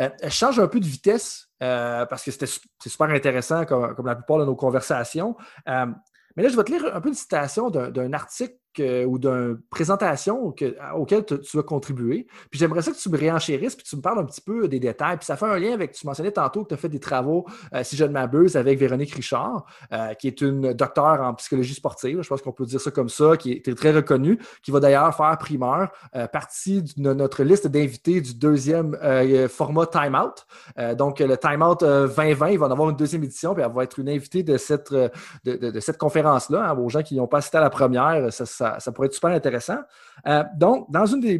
Euh, 0.00 0.08
je 0.22 0.28
change 0.30 0.58
un 0.58 0.68
peu 0.68 0.80
de 0.80 0.86
vitesse 0.86 1.49
euh, 1.62 2.06
parce 2.06 2.24
que 2.24 2.30
c'est 2.30 2.88
super 2.88 3.10
intéressant 3.10 3.64
comme, 3.64 4.06
la 4.06 4.16
plupart 4.16 4.38
de 4.38 4.44
nos 4.44 4.56
conversations. 4.56 5.36
Euh, 5.68 5.86
mais 6.36 6.42
là, 6.42 6.48
je 6.48 6.56
vais 6.56 6.64
te 6.64 6.72
lire 6.72 6.94
un 6.94 7.00
peu 7.00 7.08
une 7.08 7.14
citation 7.14 7.70
d'un 7.70 8.12
article 8.12 8.54
ou 8.78 9.18
d'une 9.18 9.60
présentation 9.70 10.42
auquel 10.44 11.24
tu, 11.24 11.58
as 11.58 11.62
contribué. 11.62 12.26
Puis 12.50 12.58
j'aimerais 12.60 12.82
ça 12.82 12.92
que 12.92 12.96
tu 12.96 13.08
me 13.08 13.18
réenchérisses 13.18 13.76
puis 13.76 13.84
tu 13.84 13.96
me 13.96 14.02
parles 14.02 14.18
un 14.18 14.24
petit 14.24 14.40
peu 14.40 14.68
des 14.68 14.80
détails. 14.80 15.16
Puis 15.16 15.26
ça 15.26 15.36
fait 15.36 15.46
un 15.46 15.58
lien 15.58 15.72
avec, 15.72 15.92
tu 15.92 16.06
mentionnais 16.06 16.32
tantôt 16.32 16.64
que 16.64 16.68
tu 16.68 16.74
as 16.74 16.76
fait 16.76 16.88
des 16.88 17.00
travaux, 17.00 17.46
euh, 17.74 17.82
si 17.82 17.96
je 17.96 18.04
ne 18.04 18.10
m'abuse, 18.10 18.56
avec 18.56 18.78
Véronique 18.78 19.12
Richard, 19.12 19.64
euh, 19.92 20.14
qui 20.14 20.28
est 20.28 20.40
une 20.40 20.72
docteure 20.72 21.20
en 21.20 21.34
psychologie 21.34 21.74
sportive, 21.74 22.22
je 22.22 22.28
pense 22.28 22.42
qu'on 22.42 22.52
peut 22.52 22.66
dire 22.66 22.80
ça 22.80 22.90
comme 22.90 23.08
ça, 23.08 23.36
qui 23.36 23.52
est 23.52 23.74
très 23.76 23.92
reconnue, 23.92 24.38
qui 24.62 24.70
va 24.70 24.80
d'ailleurs 24.80 25.14
faire 25.14 25.36
primeur, 25.38 25.90
euh, 26.14 26.26
partie 26.26 26.82
de 26.82 27.12
notre 27.12 27.42
liste 27.42 27.66
d'invités 27.66 28.20
du 28.20 28.34
deuxième 28.34 28.96
format 29.48 29.86
Time 29.86 30.14
Out. 30.14 30.96
donc 30.96 31.20
le 31.20 31.36
Time 31.36 31.62
Out 31.62 31.80
2020, 31.80 32.50
il 32.50 32.58
va 32.58 32.66
en 32.66 32.70
avoir 32.70 32.90
une 32.90 32.96
deuxième 32.96 33.24
édition, 33.24 33.54
puis 33.54 33.62
elle 33.62 33.72
va 33.72 33.84
être 33.84 33.98
une 33.98 34.08
invitée 34.08 34.42
de 34.42 34.56
cette, 34.56 34.92
de, 34.92 35.80
cette 35.80 35.98
conférence-là. 35.98 36.70
Hein, 36.70 36.78
aux 36.78 36.88
gens 36.88 37.02
qui 37.02 37.16
n'ont 37.16 37.26
pas 37.26 37.38
assisté 37.38 37.58
à 37.58 37.60
la 37.60 37.70
première, 37.70 38.32
ça 38.32 38.59
ça, 38.78 38.92
pourrait 38.92 39.06
être 39.06 39.14
super 39.14 39.30
intéressant. 39.30 39.78
Euh, 40.26 40.44
donc, 40.56 40.90
dans 40.90 41.06
une 41.06 41.20
des 41.20 41.38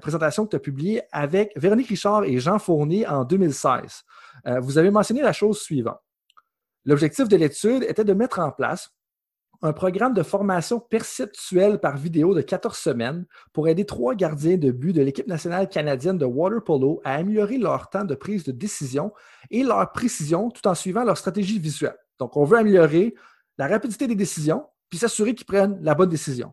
présentations 0.00 0.44
que 0.44 0.50
tu 0.50 0.56
as 0.56 0.60
publiées 0.60 1.02
avec 1.12 1.52
Véronique 1.56 1.88
Richard 1.88 2.24
et 2.24 2.38
Jean 2.38 2.58
Fournier 2.58 3.06
en 3.06 3.24
2016, 3.24 4.02
euh, 4.46 4.60
vous 4.60 4.78
avez 4.78 4.90
mentionné 4.90 5.22
la 5.22 5.32
chose 5.32 5.60
suivante. 5.60 6.00
L'objectif 6.84 7.28
de 7.28 7.36
l'étude 7.36 7.82
était 7.84 8.04
de 8.04 8.12
mettre 8.12 8.40
en 8.40 8.50
place 8.50 8.90
un 9.62 9.72
programme 9.72 10.12
de 10.12 10.22
formation 10.22 10.78
perceptuelle 10.78 11.78
par 11.78 11.96
vidéo 11.96 12.34
de 12.34 12.42
14 12.42 12.76
semaines 12.76 13.24
pour 13.52 13.66
aider 13.66 13.86
trois 13.86 14.14
gardiens 14.14 14.58
de 14.58 14.70
but 14.70 14.92
de 14.92 15.00
l'équipe 15.00 15.26
nationale 15.26 15.70
canadienne 15.70 16.18
de 16.18 16.26
water 16.26 16.62
polo 16.62 17.00
à 17.02 17.14
améliorer 17.14 17.56
leur 17.56 17.88
temps 17.88 18.04
de 18.04 18.14
prise 18.14 18.44
de 18.44 18.52
décision 18.52 19.12
et 19.50 19.62
leur 19.62 19.90
précision 19.92 20.50
tout 20.50 20.66
en 20.68 20.74
suivant 20.74 21.04
leur 21.04 21.16
stratégie 21.16 21.58
visuelle. 21.58 21.96
Donc, 22.18 22.36
on 22.36 22.44
veut 22.44 22.58
améliorer 22.58 23.14
la 23.56 23.66
rapidité 23.66 24.06
des 24.06 24.16
décisions 24.16 24.66
puis 24.94 25.00
s'assurer 25.00 25.34
qu'ils 25.34 25.46
prennent 25.46 25.76
la 25.82 25.96
bonne 25.96 26.08
décision. 26.08 26.52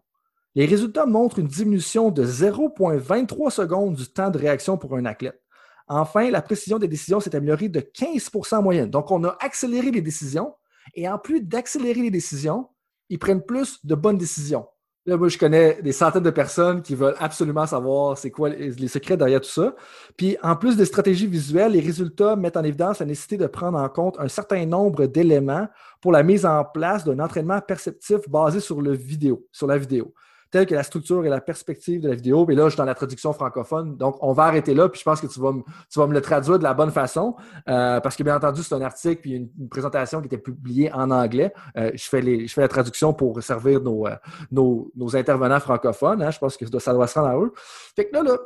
Les 0.55 0.65
résultats 0.65 1.05
montrent 1.05 1.37
une 1.37 1.47
diminution 1.47 2.09
de 2.09 2.25
0,23 2.25 3.51
secondes 3.51 3.93
du 3.93 4.07
temps 4.07 4.31
de 4.31 4.39
réaction 4.39 4.79
pour 4.79 4.95
un 4.95 5.05
athlète. 5.05 5.39
Enfin, 5.87 6.31
la 6.31 6.41
précision 6.41 6.79
des 6.79 6.87
décisions 6.87 7.19
s'est 7.19 7.35
améliorée 7.35 7.69
de 7.69 7.81
15 7.81 8.31
en 8.53 8.63
moyenne. 8.63 8.89
Donc, 8.89 9.11
on 9.11 9.23
a 9.25 9.37
accéléré 9.39 9.91
les 9.91 10.01
décisions 10.01 10.55
et 10.95 11.07
en 11.07 11.19
plus 11.19 11.41
d'accélérer 11.41 12.01
les 12.01 12.09
décisions, 12.09 12.67
ils 13.09 13.19
prennent 13.19 13.45
plus 13.45 13.77
de 13.85 13.93
bonnes 13.93 14.17
décisions. 14.17 14.65
Là, 15.07 15.17
moi, 15.17 15.29
je 15.29 15.37
connais 15.37 15.81
des 15.81 15.93
centaines 15.93 16.21
de 16.21 16.29
personnes 16.29 16.83
qui 16.83 16.93
veulent 16.93 17.15
absolument 17.17 17.65
savoir 17.65 18.19
c'est 18.19 18.29
quoi 18.29 18.49
les 18.49 18.87
secrets 18.87 19.17
derrière 19.17 19.41
tout 19.41 19.49
ça. 19.49 19.75
Puis, 20.15 20.37
en 20.43 20.55
plus 20.55 20.77
des 20.77 20.85
stratégies 20.85 21.25
visuelles, 21.25 21.71
les 21.71 21.79
résultats 21.79 22.35
mettent 22.35 22.57
en 22.57 22.63
évidence 22.63 22.99
la 22.99 23.07
nécessité 23.07 23.37
de 23.37 23.47
prendre 23.47 23.79
en 23.79 23.89
compte 23.89 24.19
un 24.19 24.27
certain 24.27 24.63
nombre 24.67 25.07
d'éléments 25.07 25.67
pour 26.01 26.11
la 26.11 26.21
mise 26.21 26.45
en 26.45 26.63
place 26.63 27.03
d'un 27.03 27.17
entraînement 27.19 27.59
perceptif 27.61 28.29
basé 28.29 28.59
sur 28.59 28.79
le 28.79 28.93
vidéo, 28.93 29.47
sur 29.51 29.65
la 29.65 29.79
vidéo 29.79 30.13
telle 30.51 30.65
que 30.65 30.75
la 30.75 30.83
structure 30.83 31.25
et 31.25 31.29
la 31.29 31.39
perspective 31.39 32.01
de 32.01 32.09
la 32.09 32.15
vidéo. 32.15 32.45
Et 32.49 32.55
là, 32.55 32.65
je 32.65 32.71
suis 32.71 32.77
dans 32.77 32.85
la 32.85 32.93
traduction 32.93 33.31
francophone. 33.31 33.95
Donc, 33.95 34.17
on 34.21 34.33
va 34.33 34.43
arrêter 34.43 34.73
là, 34.73 34.89
puis 34.89 34.99
je 34.99 35.05
pense 35.05 35.21
que 35.21 35.27
tu 35.27 35.39
vas, 35.39 35.53
me, 35.53 35.61
tu 35.89 35.97
vas 35.97 36.07
me 36.07 36.13
le 36.13 36.21
traduire 36.21 36.59
de 36.59 36.63
la 36.63 36.73
bonne 36.73 36.91
façon, 36.91 37.35
euh, 37.69 38.01
parce 38.01 38.17
que 38.17 38.23
bien 38.23 38.35
entendu, 38.35 38.61
c'est 38.61 38.75
un 38.75 38.81
article 38.81 39.21
puis 39.21 39.31
une, 39.33 39.69
présentation 39.69 40.19
qui 40.19 40.27
était 40.27 40.37
publiée 40.37 40.91
en 40.91 41.09
anglais. 41.09 41.53
Euh, 41.77 41.91
je, 41.95 42.03
fais 42.03 42.21
les, 42.21 42.47
je 42.47 42.53
fais 42.53 42.61
la 42.61 42.67
traduction 42.67 43.13
pour 43.13 43.41
servir 43.41 43.79
nos, 43.81 44.05
euh, 44.07 44.15
nos, 44.51 44.91
nos, 44.95 45.15
intervenants 45.15 45.61
francophones. 45.61 46.21
Hein. 46.21 46.31
Je 46.31 46.39
pense 46.39 46.57
que 46.57 46.65
ça 46.79 46.93
doit 46.93 47.07
se 47.07 47.17
rendre 47.17 47.29
à 47.29 47.37
eux. 47.37 47.53
Fait 47.95 48.09
que 48.09 48.15
là, 48.15 48.23
là 48.23 48.37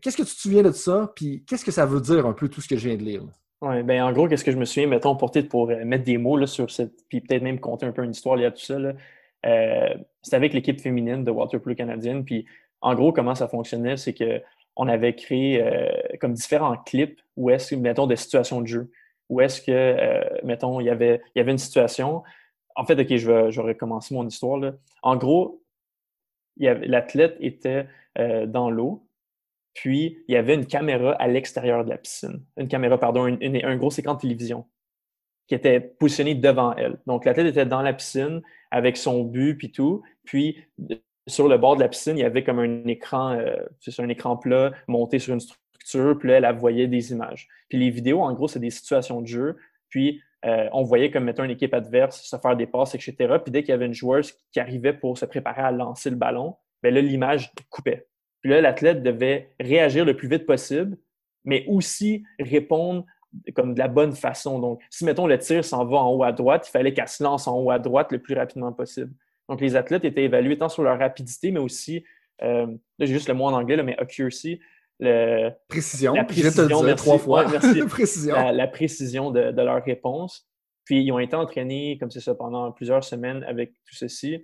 qu'est-ce 0.00 0.16
que 0.16 0.22
tu 0.22 0.34
te 0.34 0.40
souviens 0.40 0.62
de 0.62 0.70
ça, 0.70 1.12
puis 1.16 1.44
qu'est-ce 1.44 1.64
que 1.64 1.72
ça 1.72 1.84
veut 1.84 2.00
dire 2.00 2.24
un 2.24 2.32
peu 2.32 2.48
tout 2.48 2.60
ce 2.60 2.68
que 2.68 2.76
je 2.76 2.88
viens 2.88 2.96
de 2.96 3.02
lire? 3.02 3.22
Oui, 3.62 3.82
ben 3.82 4.02
en 4.02 4.12
gros, 4.12 4.28
qu'est-ce 4.28 4.44
que 4.44 4.52
je 4.52 4.58
me 4.58 4.64
souviens, 4.64 4.86
mettons, 4.86 5.16
pour, 5.16 5.32
pour 5.50 5.66
mettre 5.66 6.04
des 6.04 6.18
mots 6.18 6.36
là, 6.36 6.46
sur 6.46 6.70
cette, 6.70 6.92
puis 7.08 7.20
peut-être 7.20 7.42
même 7.42 7.58
compter 7.58 7.86
un 7.86 7.92
peu 7.92 8.04
une 8.04 8.10
histoire 8.12 8.36
liée 8.36 8.44
à 8.44 8.50
tout 8.50 8.64
ça. 8.64 8.78
Là. 8.78 8.92
C'était 10.26 10.36
avec 10.36 10.54
l'équipe 10.54 10.80
féminine 10.80 11.22
de 11.22 11.30
Waterpolo 11.30 11.76
canadienne. 11.76 12.24
Puis 12.24 12.46
en 12.80 12.96
gros, 12.96 13.12
comment 13.12 13.36
ça 13.36 13.46
fonctionnait, 13.46 13.96
c'est 13.96 14.12
qu'on 14.12 14.88
avait 14.88 15.14
créé 15.14 15.62
euh, 15.62 15.88
comme 16.20 16.32
différents 16.32 16.76
clips 16.78 17.20
où 17.36 17.48
est-ce, 17.48 17.76
mettons, 17.76 18.08
des 18.08 18.16
situations 18.16 18.60
de 18.60 18.66
jeu. 18.66 18.90
Où 19.28 19.40
est-ce 19.40 19.62
que, 19.62 19.70
euh, 19.70 20.24
mettons, 20.42 20.80
il 20.80 20.86
y, 20.86 20.90
avait, 20.90 21.22
il 21.36 21.38
y 21.38 21.40
avait 21.40 21.52
une 21.52 21.58
situation. 21.58 22.24
En 22.74 22.84
fait, 22.84 22.98
OK, 23.00 23.16
je 23.16 23.30
vais, 23.30 23.52
je 23.52 23.60
vais 23.60 23.68
recommencer 23.68 24.16
mon 24.16 24.26
histoire. 24.26 24.58
Là. 24.58 24.72
En 25.04 25.14
gros, 25.14 25.62
l'athlète 26.56 27.36
était 27.38 27.86
dans 28.48 28.68
l'eau, 28.68 29.06
puis 29.74 30.24
il 30.26 30.34
y 30.34 30.36
avait 30.36 30.54
une 30.54 30.66
caméra 30.66 31.12
à 31.12 31.28
l'extérieur 31.28 31.84
de 31.84 31.90
la 31.90 31.98
piscine. 31.98 32.42
Une 32.56 32.66
caméra, 32.66 32.98
pardon, 32.98 33.26
un 33.26 33.76
gros 33.76 33.90
écran 33.90 34.14
de 34.14 34.20
télévision 34.20 34.66
qui 35.46 35.54
était 35.54 35.78
positionné 35.80 36.34
devant 36.34 36.74
elle. 36.74 36.98
Donc, 37.06 37.24
l'athlète 37.24 37.46
était 37.46 37.66
dans 37.66 37.82
la 37.82 37.92
piscine 37.92 38.42
avec 38.76 38.98
son 38.98 39.24
but 39.24 39.56
puis 39.56 39.72
tout. 39.72 40.02
Puis, 40.24 40.58
sur 41.26 41.48
le 41.48 41.56
bord 41.56 41.76
de 41.76 41.80
la 41.80 41.88
piscine, 41.88 42.18
il 42.18 42.20
y 42.20 42.24
avait 42.24 42.44
comme 42.44 42.58
un 42.58 42.86
écran, 42.86 43.32
euh, 43.32 43.56
c'est 43.80 44.02
un 44.02 44.08
écran 44.10 44.36
plat 44.36 44.72
monté 44.86 45.18
sur 45.18 45.32
une 45.32 45.40
structure. 45.40 46.18
Puis 46.18 46.28
là, 46.28 46.36
elle 46.36 46.56
voyait 46.56 46.86
des 46.86 47.10
images. 47.12 47.48
Puis 47.70 47.78
les 47.78 47.88
vidéos, 47.88 48.20
en 48.20 48.34
gros, 48.34 48.48
c'est 48.48 48.60
des 48.60 48.70
situations 48.70 49.22
de 49.22 49.26
jeu. 49.26 49.56
Puis, 49.88 50.20
euh, 50.44 50.68
on 50.72 50.82
voyait 50.82 51.10
comme, 51.10 51.24
mettons, 51.24 51.44
une 51.44 51.50
équipe 51.50 51.72
adverse 51.72 52.22
se 52.22 52.36
faire 52.36 52.54
des 52.54 52.66
passes, 52.66 52.94
etc. 52.94 53.14
Puis 53.42 53.50
dès 53.50 53.62
qu'il 53.62 53.70
y 53.70 53.72
avait 53.72 53.86
une 53.86 53.94
joueuse 53.94 54.34
qui 54.52 54.60
arrivait 54.60 54.92
pour 54.92 55.16
se 55.16 55.24
préparer 55.24 55.62
à 55.62 55.72
lancer 55.72 56.10
le 56.10 56.16
ballon, 56.16 56.56
bien 56.82 56.92
là, 56.92 57.00
l'image 57.00 57.50
coupait. 57.70 58.06
Puis 58.42 58.50
là, 58.50 58.60
l'athlète 58.60 59.02
devait 59.02 59.54
réagir 59.58 60.04
le 60.04 60.14
plus 60.14 60.28
vite 60.28 60.44
possible, 60.44 60.98
mais 61.44 61.64
aussi 61.66 62.24
répondre 62.38 63.06
comme 63.54 63.74
de 63.74 63.78
la 63.78 63.88
bonne 63.88 64.12
façon. 64.12 64.58
Donc, 64.58 64.82
si, 64.90 65.04
mettons, 65.04 65.26
le 65.26 65.38
tir 65.38 65.64
s'en 65.64 65.84
va 65.84 65.98
en 65.98 66.10
haut 66.10 66.22
à 66.22 66.32
droite, 66.32 66.66
il 66.68 66.70
fallait 66.70 66.92
qu'elle 66.92 67.08
se 67.08 67.22
lance 67.22 67.46
en 67.46 67.58
haut 67.58 67.70
à 67.70 67.78
droite 67.78 68.12
le 68.12 68.18
plus 68.18 68.34
rapidement 68.34 68.72
possible. 68.72 69.12
Donc, 69.48 69.60
les 69.60 69.76
athlètes 69.76 70.04
étaient 70.04 70.24
évalués 70.24 70.58
tant 70.58 70.68
sur 70.68 70.82
leur 70.82 70.98
rapidité, 70.98 71.50
mais 71.50 71.60
aussi, 71.60 72.04
euh, 72.42 72.66
là, 72.66 73.06
j'ai 73.06 73.12
juste 73.14 73.28
le 73.28 73.34
mot 73.34 73.44
en 73.44 73.52
anglais, 73.52 73.80
mais 73.82 73.96
accuracy, 73.98 74.60
le, 74.98 75.50
précision. 75.68 76.14
La 76.14 76.24
précision, 76.24 76.82
te 76.82 76.92
trois 76.94 77.18
fois. 77.18 77.44
précision. 77.88 78.34
La, 78.52 78.66
précision 78.66 79.30
de, 79.30 79.62
leur 79.62 79.84
réponse. 79.84 80.48
Puis, 80.84 81.02
ils 81.02 81.12
ont 81.12 81.18
été 81.18 81.36
entraînés, 81.36 81.98
comme 81.98 82.10
c'est 82.10 82.20
ça, 82.20 82.34
pendant 82.34 82.72
plusieurs 82.72 83.04
semaines 83.04 83.44
avec 83.44 83.72
tout 83.72 83.94
ceci. 83.94 84.42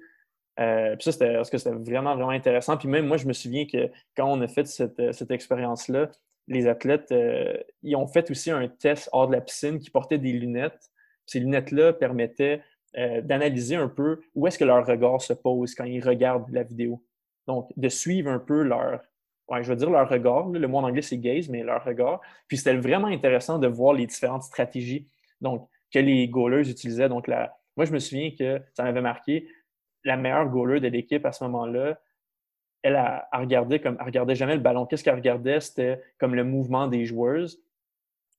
Euh, 0.61 0.97
puis 0.97 1.05
ça, 1.05 1.13
c'était, 1.13 1.35
parce 1.35 1.51
que 1.51 1.59
c'était 1.59 1.75
vraiment, 1.75 2.15
vraiment 2.15 2.31
intéressant. 2.31 2.77
Puis 2.77 2.89
même 2.89 3.07
moi, 3.07 3.17
je 3.17 3.27
me 3.27 3.33
souviens 3.33 3.67
que 3.67 3.91
quand 4.15 4.27
on 4.27 4.41
a 4.43 4.49
fait 4.49 4.67
cette, 4.67 5.13
cette 5.13 5.31
expérience-là, 5.31 6.11
les 6.49 6.67
athlètes, 6.67 7.13
euh, 7.13 7.57
ils 7.83 7.97
ont 7.97 8.07
fait 8.07 8.31
aussi 8.31 8.51
un 8.51 8.69
test 8.69 9.09
hors 9.13 9.29
de 9.29 9.33
la 9.33 9.41
piscine 9.41 9.79
qui 9.79 9.91
portait 9.91 10.19
des 10.19 10.33
lunettes. 10.33 10.91
Ces 11.27 11.41
lunettes-là 11.41 11.93
permettaient 11.93 12.63
euh, 12.99 13.21
d'analyser 13.23 13.77
un 13.77 13.89
peu 13.89 14.21
où 14.35 14.47
est-ce 14.47 14.59
que 14.59 14.65
leur 14.65 14.87
regard 14.87 15.23
se 15.23 15.33
pose 15.33 15.75
quand 15.75 15.85
ils 15.85 16.05
regardent 16.05 16.51
la 16.51 16.63
vidéo. 16.63 17.03
Donc, 17.47 17.71
de 17.77 17.89
suivre 17.89 18.31
un 18.31 18.39
peu 18.39 18.63
leur, 18.63 19.01
je 19.61 19.69
veux 19.69 19.77
dire 19.77 19.91
leur 19.91 20.09
regard. 20.09 20.49
le 20.49 20.69
mot 20.69 20.79
en 20.79 20.85
anglais, 20.85 21.03
c'est 21.03 21.19
gaze, 21.19 21.49
mais 21.49 21.63
leur 21.63 21.85
regard. 21.85 22.21
Puis 22.49 22.59
c'était 22.59 22.77
vraiment 22.77 23.09
intéressant 23.09 23.59
de 23.59 23.67
voir 23.67 23.95
les 23.95 24.07
différentes 24.07 24.43
stratégies 24.43 25.09
donc, 25.41 25.69
que 25.93 25.99
les 25.99 26.29
goalers 26.29 26.69
utilisaient. 26.69 27.09
Donc, 27.09 27.27
la, 27.29 27.57
moi, 27.77 27.87
je 27.87 27.93
me 27.93 27.99
souviens 27.99 28.31
que 28.39 28.61
ça 28.75 28.85
m'avait 28.85 29.01
marqué 29.01 29.49
la 30.05 30.17
meilleure 30.17 30.49
goaler 30.49 30.81
de 30.81 30.89
l'équipe 30.89 31.25
à 31.25 31.33
ce 31.33 31.45
moment-là, 31.45 32.01
elle, 32.83 32.97
a, 32.97 33.29
regardé 33.33 33.81
comme, 33.81 33.97
elle 33.99 34.07
regardait 34.07 34.35
jamais 34.35 34.55
le 34.55 34.61
ballon. 34.61 34.87
Qu'est-ce 34.87 35.05
qu'elle 35.05 35.15
regardait? 35.15 35.61
C'était 35.61 36.01
comme 36.19 36.35
le 36.35 36.45
mouvement 36.45 36.89
des 36.89 37.05
joueuses, 37.05 37.63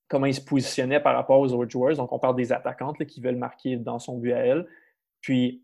comment 0.07 0.25
ils 0.25 0.35
se 0.35 0.41
positionnaient 0.41 0.99
par 0.99 1.15
rapport 1.15 1.39
aux 1.39 1.53
autres 1.53 1.71
joueurs. 1.71 1.95
Donc, 1.95 2.11
on 2.11 2.19
parle 2.19 2.35
des 2.35 2.51
attaquantes 2.51 3.03
qui 3.05 3.21
veulent 3.21 3.37
marquer 3.37 3.77
dans 3.77 3.99
son 3.99 4.17
but 4.17 4.33
à 4.33 4.39
elle. 4.39 4.67
Puis, 5.21 5.63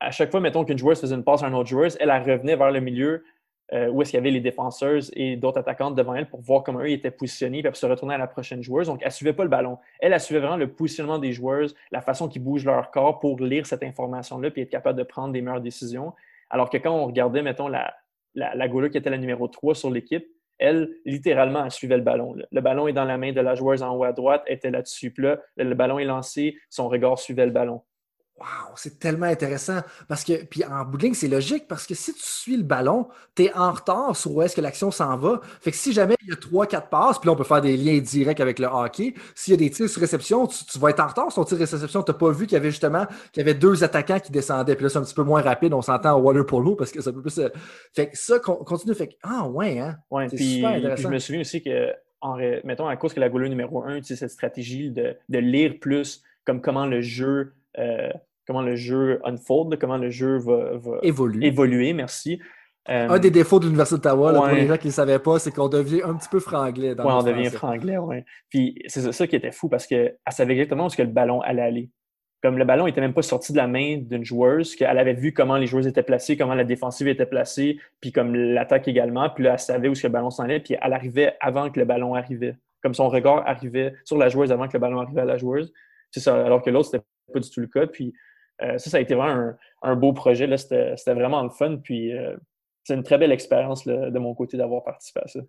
à 0.00 0.10
chaque 0.10 0.30
fois, 0.30 0.40
mettons 0.40 0.64
qu'une 0.64 0.78
joueuse 0.78 1.00
faisait 1.00 1.14
une 1.14 1.24
passe 1.24 1.42
à 1.42 1.46
un 1.46 1.52
autre 1.52 1.68
joueur, 1.68 1.90
elle, 2.00 2.10
revenait 2.10 2.56
vers 2.56 2.70
le 2.70 2.80
milieu 2.80 3.22
euh, 3.72 3.88
où 3.88 4.02
est-ce 4.02 4.10
qu'il 4.10 4.18
y 4.18 4.20
avait 4.20 4.32
les 4.32 4.40
défenseurs 4.40 5.00
et 5.12 5.36
d'autres 5.36 5.58
attaquantes 5.58 5.94
devant 5.94 6.14
elle 6.14 6.28
pour 6.28 6.40
voir 6.40 6.64
comment 6.64 6.80
eux 6.80 6.90
étaient 6.90 7.12
positionnés, 7.12 7.62
puis 7.62 7.76
se 7.76 7.86
retourner 7.86 8.14
à 8.14 8.18
la 8.18 8.26
prochaine 8.26 8.62
joueuse. 8.62 8.88
Donc, 8.88 8.98
elle 9.02 9.08
ne 9.08 9.12
suivait 9.12 9.32
pas 9.32 9.44
le 9.44 9.50
ballon. 9.50 9.78
Elle, 10.00 10.12
elle 10.12 10.20
suivait 10.20 10.40
vraiment 10.40 10.56
le 10.56 10.72
positionnement 10.72 11.18
des 11.18 11.32
joueuses, 11.32 11.76
la 11.92 12.00
façon 12.00 12.28
qu'ils 12.28 12.42
bougent 12.42 12.64
leur 12.64 12.90
corps 12.90 13.20
pour 13.20 13.38
lire 13.40 13.66
cette 13.66 13.84
information-là, 13.84 14.50
puis 14.50 14.62
être 14.62 14.70
capable 14.70 14.98
de 14.98 15.04
prendre 15.04 15.32
des 15.32 15.40
meilleures 15.40 15.60
décisions. 15.60 16.12
Alors 16.50 16.68
que 16.68 16.76
quand 16.76 16.94
on 16.94 17.06
regardait, 17.06 17.42
mettons, 17.42 17.68
la, 17.68 17.94
la, 18.34 18.68
qui 18.68 18.98
était 18.98 19.10
la 19.10 19.18
numéro 19.18 19.48
3 19.48 19.74
sur 19.74 19.90
l'équipe, 19.90 20.26
elle, 20.58 20.90
littéralement, 21.06 21.64
elle 21.64 21.70
suivait 21.70 21.96
le 21.96 22.02
ballon. 22.02 22.36
Le 22.50 22.60
ballon 22.60 22.86
est 22.86 22.92
dans 22.92 23.04
la 23.04 23.16
main 23.16 23.32
de 23.32 23.40
la 23.40 23.54
joueuse 23.54 23.82
en 23.82 23.96
haut 23.96 24.04
à 24.04 24.12
droite, 24.12 24.42
elle 24.46 24.56
était 24.56 24.70
là-dessus. 24.70 25.14
Là, 25.16 25.38
le 25.56 25.74
ballon 25.74 25.98
est 25.98 26.04
lancé, 26.04 26.58
son 26.68 26.88
regard 26.88 27.18
suivait 27.18 27.46
le 27.46 27.52
ballon. 27.52 27.82
Wow, 28.40 28.72
c'est 28.74 28.98
tellement 28.98 29.26
intéressant. 29.26 29.80
Parce 30.08 30.24
que, 30.24 30.44
puis 30.44 30.64
en 30.64 30.86
bout 30.86 31.12
c'est 31.12 31.28
logique 31.28 31.68
parce 31.68 31.86
que 31.86 31.94
si 31.94 32.14
tu 32.14 32.22
suis 32.22 32.56
le 32.56 32.62
ballon, 32.62 33.08
tu 33.34 33.44
es 33.44 33.54
en 33.54 33.70
retard 33.70 34.16
sur 34.16 34.34
où 34.34 34.40
est-ce 34.40 34.56
que 34.56 34.62
l'action 34.62 34.90
s'en 34.90 35.18
va. 35.18 35.42
Fait 35.60 35.70
que 35.70 35.76
si 35.76 35.92
jamais 35.92 36.14
il 36.22 36.30
y 36.30 36.32
a 36.32 36.36
3-4 36.36 36.88
passes, 36.88 37.18
puis 37.18 37.26
là, 37.26 37.34
on 37.34 37.36
peut 37.36 37.44
faire 37.44 37.60
des 37.60 37.76
liens 37.76 37.98
directs 37.98 38.40
avec 38.40 38.58
le 38.58 38.66
hockey. 38.66 39.12
S'il 39.34 39.52
y 39.52 39.54
a 39.54 39.58
des 39.58 39.68
tirs 39.68 39.90
sur 39.90 40.00
réception, 40.00 40.46
tu, 40.46 40.78
vas 40.78 40.88
être 40.88 41.00
en 41.00 41.08
retard 41.08 41.30
sur 41.30 41.42
ton 41.42 41.48
tir 41.48 41.58
de 41.58 41.64
réception. 41.64 42.02
Tu 42.02 42.10
n'as 42.10 42.16
pas 42.16 42.30
vu 42.30 42.46
qu'il 42.46 42.54
y 42.54 42.56
avait 42.56 42.70
justement 42.70 43.04
qu'il 43.30 43.42
y 43.42 43.48
avait 43.48 43.58
deux 43.58 43.84
attaquants 43.84 44.20
qui 44.20 44.32
descendaient. 44.32 44.74
Puis 44.74 44.84
là, 44.84 44.88
c'est 44.88 44.98
un 44.98 45.02
petit 45.02 45.14
peu 45.14 45.22
moins 45.22 45.42
rapide. 45.42 45.74
On 45.74 45.82
s'entend 45.82 46.18
au 46.18 46.22
water 46.22 46.46
polo 46.46 46.76
parce 46.76 46.92
que 46.92 47.02
ça 47.02 47.12
peut 47.12 47.20
plus. 47.20 47.38
Euh, 47.38 47.50
fait 47.92 48.08
que 48.08 48.16
ça, 48.16 48.38
continue. 48.38 48.94
Fait 48.94 49.08
que, 49.08 49.14
ah 49.22 49.46
ouais, 49.48 49.78
hein. 49.78 49.98
Ouais, 50.10 50.28
puis, 50.28 50.54
super 50.56 50.70
intéressant. 50.70 51.02
je 51.02 51.08
me 51.08 51.18
souviens 51.18 51.42
aussi 51.42 51.62
que, 51.62 51.92
en, 52.22 52.38
mettons, 52.64 52.88
à 52.88 52.96
cause 52.96 53.12
que 53.12 53.20
la 53.20 53.28
goaler 53.28 53.50
numéro 53.50 53.82
1 53.82 53.96
utilise 53.96 54.18
cette 54.18 54.30
stratégie 54.30 54.90
de, 54.90 55.14
de, 55.28 55.38
lire 55.38 55.74
plus 55.78 56.22
comme 56.46 56.62
comment 56.62 56.86
le 56.86 57.02
jeu. 57.02 57.52
Euh, 57.78 58.08
comment 58.46 58.62
le 58.62 58.76
jeu 58.76 59.20
unfold, 59.24 59.78
comment 59.78 59.96
le 59.96 60.10
jeu 60.10 60.38
va, 60.38 60.80
évoluer. 61.02 61.92
Merci. 61.92 62.40
un 62.86 63.18
des 63.18 63.30
défauts 63.30 63.60
de 63.60 63.64
l'Université 63.64 63.96
d'Ottawa, 63.96 64.32
pour 64.34 64.46
les 64.48 64.66
gens 64.66 64.76
qui 64.76 64.88
ne 64.88 64.92
savaient 64.92 65.18
pas, 65.18 65.38
c'est 65.38 65.50
qu'on 65.50 65.68
devient 65.68 66.02
un 66.04 66.14
petit 66.14 66.28
peu 66.28 66.40
franglais. 66.40 66.94
Oui, 66.98 67.04
on 67.06 67.22
devient 67.22 67.50
franglais, 67.50 67.98
oui. 67.98 68.16
Puis 68.48 68.82
c'est 68.86 69.12
ça 69.12 69.26
qui 69.26 69.36
était 69.36 69.52
fou 69.52 69.68
parce 69.68 69.86
qu'elle 69.86 70.16
savait 70.30 70.54
exactement 70.54 70.86
où 70.86 70.90
que 70.90 71.02
le 71.02 71.08
ballon 71.08 71.40
allait 71.40 71.62
aller. 71.62 71.90
Comme 72.42 72.56
le 72.56 72.64
ballon 72.64 72.86
n'était 72.86 73.02
même 73.02 73.12
pas 73.12 73.22
sorti 73.22 73.52
de 73.52 73.58
la 73.58 73.66
main 73.66 73.98
d'une 73.98 74.24
joueuse, 74.24 74.74
qu'elle 74.74 74.98
avait 74.98 75.12
vu 75.12 75.34
comment 75.34 75.58
les 75.58 75.66
joueuses 75.66 75.86
étaient 75.86 76.02
placées, 76.02 76.38
comment 76.38 76.54
la 76.54 76.64
défensive 76.64 77.06
était 77.06 77.26
placée, 77.26 77.78
puis 78.00 78.12
comme 78.12 78.34
l'attaque 78.34 78.88
également. 78.88 79.28
Puis 79.28 79.44
là, 79.44 79.52
elle 79.52 79.58
savait 79.58 79.88
où 79.88 79.92
que 79.92 80.00
le 80.02 80.08
ballon 80.08 80.30
s'en 80.30 80.44
allait, 80.44 80.60
puis 80.60 80.74
elle 80.80 80.92
arrivait 80.94 81.34
avant 81.40 81.70
que 81.70 81.78
le 81.78 81.84
ballon 81.84 82.14
arrivait. 82.14 82.56
Comme 82.82 82.94
son 82.94 83.10
regard 83.10 83.46
arrivait 83.46 83.92
sur 84.04 84.16
la 84.16 84.30
joueuse 84.30 84.52
avant 84.52 84.68
que 84.68 84.72
le 84.72 84.78
ballon 84.78 85.00
arrivait 85.00 85.20
à 85.20 85.26
la 85.26 85.36
joueuse. 85.36 85.70
C'est 86.10 86.20
ça, 86.20 86.44
alors 86.46 86.62
que 86.62 86.70
l'autre, 86.70 86.86
c'était 86.90 87.04
pas 87.30 87.40
du 87.40 87.50
tout 87.50 87.60
le 87.60 87.66
cas. 87.66 87.86
Puis 87.86 88.06
euh, 88.08 88.12
ça, 88.60 88.90
ça 88.90 88.96
a 88.96 89.00
été 89.00 89.14
vraiment 89.14 89.52
un, 89.82 89.96
beau 89.96 90.12
projet. 90.12 90.56
C'était 90.56 91.14
vraiment 91.14 91.42
le 91.42 91.50
fun. 91.50 91.78
Puis 91.82 92.16
euh, 92.16 92.36
c'est 92.84 92.94
une 92.94 93.02
très 93.02 93.18
belle 93.18 93.32
expérience 93.32 93.86
de 93.86 94.18
mon 94.18 94.34
côté 94.34 94.56
d'avoir 94.56 94.82
participé 94.82 95.20
à 95.24 95.28
ça. 95.28 95.40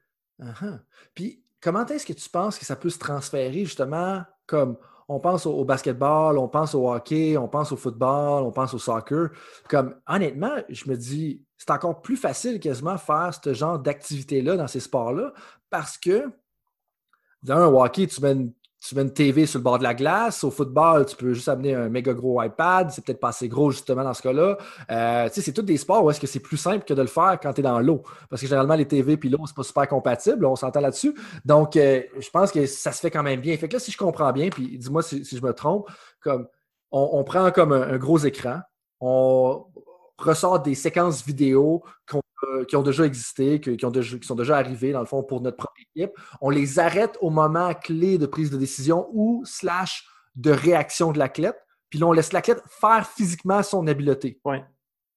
Uh-huh. 0.42 0.80
Puis 1.14 1.44
comment 1.62 1.86
est-ce 1.86 2.06
que 2.06 2.14
tu 2.14 2.30
penses 2.30 2.58
que 2.58 2.66
ça 2.66 2.76
peut 2.76 2.90
se 2.90 3.00
transférer 3.00 3.66
justement 3.66 4.24
comme 4.48 4.78
on 5.08 5.20
pense 5.20 5.46
au, 5.46 5.66
basketball, 5.66 6.38
on 6.38 6.48
pense 6.48 6.74
au 6.74 6.90
hockey, 6.90 7.36
on 7.38 7.50
pense 7.50 7.72
au 7.74 7.76
football, 7.76 8.44
on 8.44 8.52
pense 8.52 8.74
au 8.74 8.80
soccer? 8.80 9.30
Comme 9.68 9.96
honnêtement, 10.08 10.56
je 10.70 10.90
me 10.90 10.96
dis, 10.96 11.44
c'est 11.58 11.72
encore 11.72 12.02
plus 12.02 12.16
facile 12.16 12.60
quasiment 12.60 12.98
faire 12.98 13.32
ce 13.44 13.54
genre 13.54 13.78
d'activité-là 13.78 14.56
dans 14.56 14.68
ces 14.68 14.80
sports-là 14.80 15.34
parce 15.70 15.98
que 15.98 16.32
dans 17.44 17.58
un 17.58 17.68
hockey, 17.68 18.08
tu 18.08 18.22
mets 18.22 18.36
tu 18.88 18.96
mets 18.96 19.04
une 19.04 19.14
TV 19.14 19.46
sur 19.46 19.60
le 19.60 19.64
bord 19.64 19.78
de 19.78 19.84
la 19.84 19.94
glace. 19.94 20.44
Au 20.44 20.50
football, 20.50 21.06
tu 21.06 21.16
peux 21.16 21.34
juste 21.34 21.48
amener 21.48 21.76
un 21.76 21.88
méga 21.88 22.14
gros 22.14 22.42
iPad. 22.42 22.90
C'est 22.90 23.06
peut-être 23.06 23.20
pas 23.20 23.30
assez 23.30 23.48
gros, 23.48 23.70
justement, 23.70 24.04
dans 24.04 24.14
ce 24.14 24.24
cas-là. 24.24 24.58
Euh, 24.90 25.30
c'est 25.32 25.54
tous 25.54 25.62
des 25.62 25.78
sports 25.78 26.04
où 26.04 26.10
est-ce 26.10 26.20
que 26.20 26.26
c'est 26.26 26.40
plus 26.40 26.58
simple 26.58 26.84
que 26.84 26.96
de 26.96 27.02
le 27.02 27.08
faire 27.08 27.38
quand 27.42 27.54
tu 27.54 27.62
es 27.62 27.64
dans 27.64 27.80
l'eau. 27.80 28.02
Parce 28.30 28.42
que 28.42 28.48
généralement, 28.48 28.74
les 28.74 28.88
TV 28.88 29.14
et 29.14 29.30
l'eau, 29.30 29.46
c'est 29.46 29.56
pas 29.56 29.64
super 29.64 29.88
compatible. 29.88 30.46
On 30.48 30.56
s'entend 30.56 30.80
là-dessus. 30.80 31.14
Donc, 31.46 31.76
euh, 31.76 32.02
je 32.18 32.30
pense 32.32 32.52
que 32.52 32.66
ça 32.66 32.92
se 32.92 33.00
fait 33.00 33.12
quand 33.12 33.22
même 33.22 33.40
bien. 33.40 33.56
Fait 33.56 33.68
que 33.68 33.74
là, 33.74 33.80
si 33.80 33.92
je 33.92 33.98
comprends 33.98 34.32
bien, 34.32 34.50
puis 34.50 34.78
dis-moi 34.80 35.04
si, 35.04 35.24
je 35.24 35.42
me 35.46 35.54
trompe, 35.54 35.88
comme 36.20 36.48
on, 36.92 37.24
prend 37.24 37.52
comme 37.52 37.74
un, 37.74 37.98
gros 37.98 38.18
écran, 38.18 38.62
on 39.00 39.64
ressort 40.18 40.60
des 40.60 40.76
séquences 40.76 41.24
vidéo 41.24 41.84
qu'on 42.10 42.22
qui 42.68 42.76
ont 42.76 42.82
déjà 42.82 43.06
existé, 43.06 43.60
qui, 43.60 43.86
ont 43.86 43.92
qui, 43.92 44.28
sont 44.28 44.36
déjà 44.36 44.58
arrivés, 44.58 44.92
dans 44.92 45.00
le 45.00 45.06
fond, 45.06 45.24
pour 45.24 45.42
notre 45.42 45.58
propre 45.58 45.80
équipe. 45.96 46.12
On 46.42 46.50
les 46.50 46.80
arrête 46.80 47.18
au 47.22 47.30
moment 47.30 47.74
clé 47.74 48.18
de 48.18 48.26
prise 48.26 48.52
de 48.52 48.58
décision 48.58 49.08
ou 49.14 49.44
slash 49.46 50.06
de 50.36 50.52
réaction 50.52 51.12
de 51.12 51.20
l'athlète, 51.20 51.58
puis 51.90 52.00
là, 52.00 52.08
on 52.08 52.14
laisse 52.14 52.32
l'athlète 52.32 52.62
faire 52.68 53.06
physiquement 53.08 53.62
son 53.64 53.86
habileté. 53.88 54.40
Oui, 54.46 54.58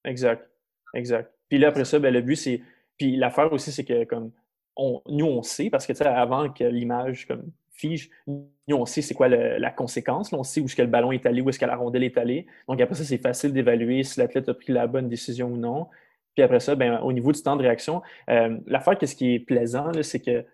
exact. 0.05 0.51
Exact. 0.93 1.33
Puis 1.49 1.59
là, 1.59 1.69
après 1.69 1.85
ça, 1.85 1.99
ben, 1.99 2.13
le 2.13 2.21
but, 2.21 2.37
c'est. 2.37 2.63
Puis 2.99 3.17
l'affaire 3.17 3.53
aussi, 3.53 3.73
c'est 3.73 3.85
que 3.85 4.05
comme 4.05 4.33
nous, 4.79 5.27
on 5.27 5.43
sait, 5.43 5.71
parce 5.71 5.87
que 5.87 6.03
avant 6.05 6.51
que 6.51 6.65
l'image 6.65 7.27
comme 7.27 7.51
fige, 7.73 8.11
nous, 8.27 8.47
on 8.77 8.87
sait 8.87 9.03
c'est 9.03 9.15
quoi 9.15 9.29
la 9.29 9.71
conséquence. 9.71 10.33
on 10.33 10.43
sait 10.43 10.61
où 10.61 10.67
est-ce 10.67 10.77
que 10.77 10.83
le 10.83 10.89
ballon 10.89 11.13
est 11.13 11.27
allé, 11.27 11.41
où 11.41 11.49
est-ce 11.49 11.59
que 11.59 11.65
la 11.65 11.77
rondelle 11.77 12.05
est 12.05 12.17
allée. 12.17 12.47
Donc 12.69 12.81
après 12.81 12.95
ça, 12.95 13.05
c'est 13.05 13.19
facile 13.19 13.53
d'évaluer 13.53 14.03
si 14.05 14.21
l'athlète 14.21 14.49
a 14.49 14.55
pris 14.55 14.73
la 14.73 14.87
bonne 14.87 15.09
décision 15.09 15.49
ou 15.49 15.57
non. 15.57 15.89
Puis 16.35 16.43
après 16.43 16.61
ça, 16.61 16.75
ben, 16.75 16.99
au 17.01 17.13
niveau 17.13 17.33
du 17.33 17.43
temps 17.43 17.57
de 17.57 17.63
réaction, 17.63 18.03
euh, 18.29 18.59
l'affaire, 18.67 18.99
qu'est-ce 18.99 19.15
qui 19.15 19.35
est 19.35 19.39
plaisant, 19.39 19.93
c'est 20.03 20.21
que, 20.21 20.45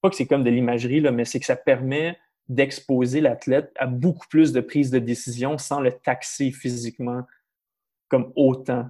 pas 0.00 0.10
que 0.10 0.16
c'est 0.16 0.26
comme 0.26 0.44
de 0.44 0.50
l'imagerie, 0.50 1.00
mais 1.00 1.24
c'est 1.24 1.40
que 1.40 1.46
ça 1.46 1.56
permet 1.56 2.18
d'exposer 2.48 3.20
l'athlète 3.20 3.72
à 3.76 3.86
beaucoup 3.86 4.26
plus 4.28 4.52
de 4.52 4.60
prises 4.60 4.90
de 4.90 4.98
décision 4.98 5.58
sans 5.58 5.80
le 5.80 5.92
taxer 5.92 6.50
physiquement 6.50 7.22
comme 8.08 8.32
autant. 8.36 8.84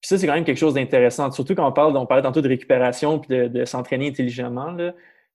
Puis 0.00 0.08
ça, 0.08 0.18
c'est 0.18 0.26
quand 0.26 0.34
même 0.34 0.44
quelque 0.44 0.58
chose 0.58 0.74
d'intéressant. 0.74 1.30
Surtout 1.30 1.54
quand 1.54 1.66
on 1.66 1.72
parle, 1.72 1.96
on 1.96 2.06
parlait 2.06 2.24
tantôt 2.24 2.42
de 2.42 2.48
récupération 2.48 3.18
puis 3.18 3.48
de, 3.48 3.64
s'entraîner 3.64 4.08
intelligemment, 4.08 4.76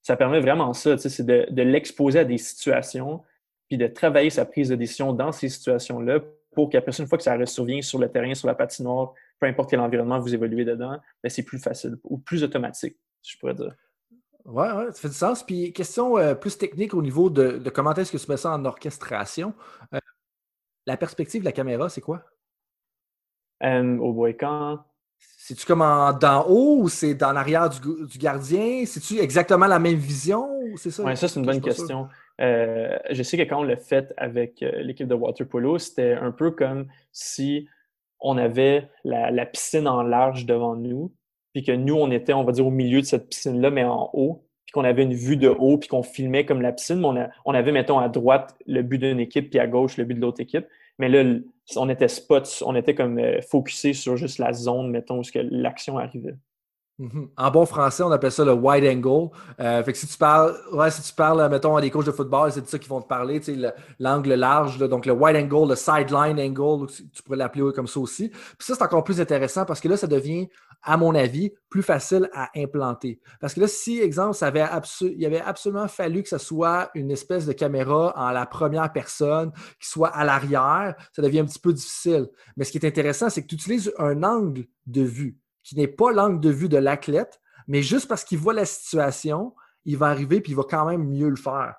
ça 0.02 0.16
permet 0.16 0.40
vraiment 0.40 0.74
ça, 0.74 0.98
c'est 0.98 1.26
de, 1.26 1.62
l'exposer 1.62 2.20
à 2.20 2.26
des 2.26 2.38
situations 2.38 3.24
puis 3.68 3.78
de 3.78 3.88
travailler 3.88 4.30
sa 4.30 4.46
prise 4.46 4.70
de 4.70 4.76
décision 4.76 5.12
dans 5.14 5.32
ces 5.32 5.50
situations-là 5.50 6.20
pour 6.54 6.70
qu'après 6.70 6.92
une 6.98 7.08
fois 7.08 7.18
que 7.18 7.24
ça 7.24 7.36
ressurvient 7.38 7.82
sur 7.82 8.00
le 8.00 8.10
terrain, 8.10 8.34
sur 8.34 8.48
la 8.48 8.56
patinoire, 8.56 9.14
peu 9.40 9.48
importe 9.48 9.70
quel 9.70 9.80
environnement 9.80 10.20
vous 10.20 10.34
évoluez 10.34 10.66
dedans, 10.66 11.00
ben, 11.24 11.30
c'est 11.30 11.44
plus 11.44 11.60
facile 11.60 11.98
ou 12.04 12.18
plus 12.18 12.44
automatique, 12.44 12.98
je 13.24 13.38
pourrais 13.38 13.54
dire. 13.54 13.76
Oui, 14.48 14.66
ouais, 14.66 14.86
ça 14.88 14.94
fait 14.94 15.10
du 15.10 15.14
sens. 15.14 15.44
Puis, 15.44 15.74
question 15.74 16.18
euh, 16.18 16.34
plus 16.34 16.58
technique 16.58 16.94
au 16.94 17.02
niveau 17.02 17.30
de, 17.30 17.62
comment 17.70 17.94
est-ce 17.94 18.14
que 18.14 18.18
tu 18.18 18.32
mets 18.32 18.38
ça 18.38 18.54
en 18.54 18.64
orchestration. 18.64 19.54
Euh, 19.94 20.00
la 20.86 20.96
perspective 20.96 21.42
de 21.42 21.46
la 21.46 21.52
caméra, 21.52 21.90
c'est 21.90 22.02
quoi? 22.02 22.24
Euh, 23.64 23.98
au 23.98 24.14
bois 24.14 24.34
quand. 24.34 24.80
C'est-tu 25.20 25.66
comme 25.66 25.80
d'en 25.80 26.46
haut 26.48 26.82
ou 26.82 26.90
c'est 26.90 27.16
dans 27.16 27.34
l'arrière 27.34 27.70
du, 27.70 28.18
gardien? 28.18 28.86
C'est-tu 28.86 29.20
exactement 29.20 29.66
la 29.66 29.80
même 29.80 29.96
vision? 29.96 30.48
C'est 30.76 30.92
ça? 30.92 31.04
Oui, 31.04 31.18
ça, 31.18 31.28
c'est 31.28 31.40
une 31.40 31.46
bonne 31.46 31.62
question. 31.62 32.08
Je 32.40 33.24
sais 33.24 33.38
que 33.38 33.44
quand 33.44 33.60
on 33.60 33.64
l'a 33.64 33.78
fait 33.78 34.14
avec 34.16 34.60
l'équipe 34.62 35.08
de 35.08 35.14
water 35.16 35.48
polo, 35.48 35.78
c'était 35.78 36.14
un 36.14 36.32
peu 36.32 36.52
comme 36.52 36.88
si 37.12 37.68
on 38.20 38.38
avait 38.38 38.90
la, 39.04 39.46
piscine 39.46 39.88
en 39.88 40.02
large 40.02 40.46
devant 40.46 40.76
nous, 40.76 41.14
puis 41.54 41.64
que 41.64 41.72
nous, 41.72 41.96
on 41.96 42.12
était, 42.12 42.34
on 42.34 42.44
va 42.44 42.52
dire, 42.52 42.66
au 42.66 42.72
milieu 42.72 43.02
de 43.02 43.06
cette 43.06 43.30
piscine-là, 43.30 43.70
mais 43.70 43.84
en 43.84 44.10
haut, 44.14 44.44
puis 44.66 44.74
qu'on 44.74 44.84
avait 44.84 45.04
une 45.04 45.14
vue 45.14 45.38
de 45.38 45.50
haut, 45.50 45.78
puis 45.78 45.88
qu'on 45.88 46.04
filmait 46.04 46.46
comme 46.46 46.62
la 46.62 46.72
piscine, 46.72 47.00
mais 47.00 47.28
on, 47.46 47.54
avait, 47.54 47.72
mettons, 47.72 48.00
à 48.00 48.10
droite 48.10 48.56
le 48.66 48.82
but 48.82 48.98
d'une 49.00 49.20
équipe, 49.20 49.50
puis 49.50 49.60
à 49.60 49.68
gauche 49.68 49.98
le 49.98 50.06
but 50.06 50.16
de 50.16 50.22
l'autre 50.22 50.42
équipe. 50.42 50.68
Mais 51.00 51.10
là, 51.10 51.40
on 51.76 51.90
était 51.90 52.08
spots, 52.08 52.64
on 52.66 52.76
était 52.76 52.96
comme 52.96 53.20
euh, 53.20 53.42
focusé 53.42 53.94
sur 53.94 54.18
juste 54.18 54.40
la 54.40 54.52
zone, 54.52 54.90
mettons, 54.90 55.20
où 55.20 55.24
l'action 55.36 55.98
arrivait. 55.98 56.36
Mhm. 57.00 57.30
En 57.38 57.52
bon 57.52 57.66
français, 57.68 58.02
on 58.02 58.12
appelle 58.12 58.32
ça 58.32 58.44
le 58.44 58.54
wide 58.54 58.84
angle. 58.84 59.30
Euh, 59.60 59.84
fait 59.84 59.94
que 59.94 59.98
si 60.00 60.08
tu 60.08 60.18
parles, 60.18 60.58
ouais, 60.72 60.90
mettons, 61.50 61.76
à 61.76 61.82
des 61.82 61.92
coachs 61.92 62.08
de 62.08 62.12
football, 62.12 62.52
c'est 62.52 62.62
de 62.62 62.68
ça 62.68 62.80
qu'ils 62.80 62.90
vont 62.90 63.02
te 63.02 63.08
parler, 63.08 63.40
tu 63.40 63.56
l'angle 64.00 64.34
large, 64.34 64.80
donc 64.80 65.06
le 65.06 65.14
wide 65.14 65.36
angle, 65.36 65.70
le 65.70 65.76
sideline 65.76 66.40
angle, 66.40 66.88
tu 66.88 67.22
pourrais 67.24 67.38
l'appeler 67.38 67.72
comme 67.74 67.86
ça 67.86 68.00
aussi. 68.00 68.30
Puis 68.30 68.40
ça, 68.60 68.74
c'est 68.74 68.84
encore 68.84 69.04
plus 69.04 69.22
intéressant 69.22 69.64
parce 69.64 69.80
que 69.80 69.88
là, 69.88 69.96
ça 69.96 70.08
devient, 70.08 70.50
à 70.82 70.98
mon 70.98 71.14
avis, 71.14 71.52
plus 71.70 71.84
facile 71.84 72.32
à 72.34 72.50
implanter. 72.56 73.20
Parce 73.40 73.54
que 73.54 73.60
là, 73.60 73.68
si, 73.68 74.00
exemple, 74.00 74.34
ça 74.34 74.48
avait 74.48 74.66
il 75.02 75.24
avait 75.24 75.42
absolument 75.42 75.88
fallu 75.88 76.24
que 76.24 76.30
ce 76.30 76.40
soit 76.40 76.90
une 76.96 77.12
espèce 77.12 77.46
de 77.46 77.54
caméra 77.54 78.12
en 78.16 78.32
la 78.32 78.48
première 78.48 78.92
personne, 78.92 79.52
qui 79.80 79.88
soit 79.88 80.10
à 80.10 80.26
l'arrière, 80.26 80.96
ça 81.16 81.22
devient 81.22 81.42
un 81.42 81.46
petit 81.46 81.60
peu 81.60 81.74
difficile. 81.74 82.28
Mais 82.56 82.64
ce 82.64 82.72
qui 82.72 82.80
est 82.80 82.88
intéressant, 82.88 83.30
c'est 83.30 83.44
que 83.44 83.48
tu 83.48 83.56
utilises 83.56 83.94
un 84.00 84.24
angle 84.24 84.66
de 84.88 85.04
vue 85.04 85.38
qui 85.68 85.76
n'est 85.76 85.88
pas 85.88 86.12
l'angle 86.12 86.40
de 86.40 86.50
vue 86.50 86.70
de 86.70 86.78
l'athlète, 86.78 87.42
mais 87.68 87.82
juste 87.82 88.08
parce 88.08 88.24
qu'il 88.24 88.38
voit 88.38 88.54
la 88.54 88.64
situation, 88.64 89.54
il 89.84 89.98
va 89.98 90.08
arriver 90.08 90.40
puis 90.40 90.54
il 90.54 90.56
va 90.56 90.64
quand 90.64 90.86
même 90.86 91.04
mieux 91.04 91.28
le 91.28 91.36
faire. 91.36 91.76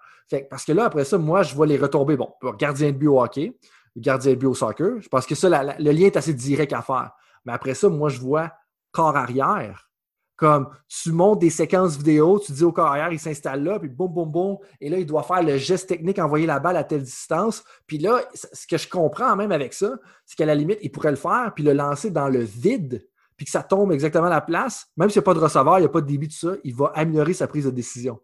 Parce 0.50 0.66
que 0.66 0.72
là, 0.72 0.84
après 0.84 1.06
ça, 1.06 1.16
moi, 1.16 1.42
je 1.42 1.54
vois 1.54 1.66
les 1.66 1.78
retombées. 1.78 2.18
Bon, 2.18 2.30
gardien 2.58 2.92
de 2.92 2.98
but 2.98 3.08
au 3.08 3.22
hockey, 3.22 3.58
gardien 3.96 4.32
de 4.32 4.36
but 4.36 4.46
au 4.46 4.54
soccer. 4.54 5.00
Je 5.00 5.08
pense 5.08 5.24
que 5.24 5.34
ça, 5.34 5.48
le 5.48 5.90
lien 5.90 6.06
est 6.06 6.18
assez 6.18 6.34
direct 6.34 6.74
à 6.74 6.82
faire. 6.82 7.12
Mais 7.46 7.52
après 7.54 7.72
ça, 7.72 7.88
moi, 7.88 8.10
je 8.10 8.20
vois 8.20 8.52
corps 8.92 9.16
arrière. 9.16 9.90
Comme 10.36 10.68
tu 10.86 11.10
montes 11.10 11.38
des 11.38 11.50
séquences 11.50 11.96
vidéo, 11.96 12.38
tu 12.38 12.52
dis 12.52 12.64
au 12.64 12.72
corps 12.72 12.88
arrière, 12.88 13.10
il 13.10 13.18
s'installe 13.18 13.64
là, 13.64 13.78
puis 13.78 13.88
boum, 13.88 14.12
boum, 14.12 14.30
boum. 14.30 14.58
Et 14.82 14.90
là, 14.90 14.98
il 14.98 15.06
doit 15.06 15.22
faire 15.22 15.42
le 15.42 15.56
geste 15.56 15.88
technique, 15.88 16.18
envoyer 16.18 16.44
la 16.44 16.60
balle 16.60 16.76
à 16.76 16.84
telle 16.84 17.02
distance. 17.02 17.64
Puis 17.86 17.96
là, 17.96 18.20
ce 18.34 18.66
que 18.66 18.76
je 18.76 18.86
comprends 18.86 19.34
même 19.34 19.50
avec 19.50 19.72
ça, 19.72 19.96
c'est 20.26 20.36
qu'à 20.36 20.44
la 20.44 20.54
limite, 20.54 20.78
il 20.82 20.92
pourrait 20.92 21.10
le 21.10 21.16
faire, 21.16 21.52
puis 21.54 21.64
le 21.64 21.72
lancer 21.72 22.10
dans 22.10 22.28
le 22.28 22.40
vide 22.40 23.08
puis 23.38 23.44
que 23.44 23.52
ça 23.52 23.62
tombe 23.62 23.92
exactement 23.92 24.26
à 24.26 24.30
la 24.30 24.40
place, 24.40 24.88
même 24.96 25.08
s'il 25.08 25.20
n'y 25.20 25.24
a 25.24 25.26
pas 25.26 25.34
de 25.34 25.38
receveur, 25.38 25.78
il 25.78 25.82
n'y 25.82 25.86
a 25.86 25.90
pas 25.90 26.00
de 26.00 26.06
débit, 26.06 26.26
tout 26.26 26.34
ça, 26.36 26.56
il 26.64 26.74
va 26.74 26.92
améliorer 26.94 27.32
sa 27.32 27.46
prise 27.46 27.66
de 27.66 27.70
décision. 27.70 28.20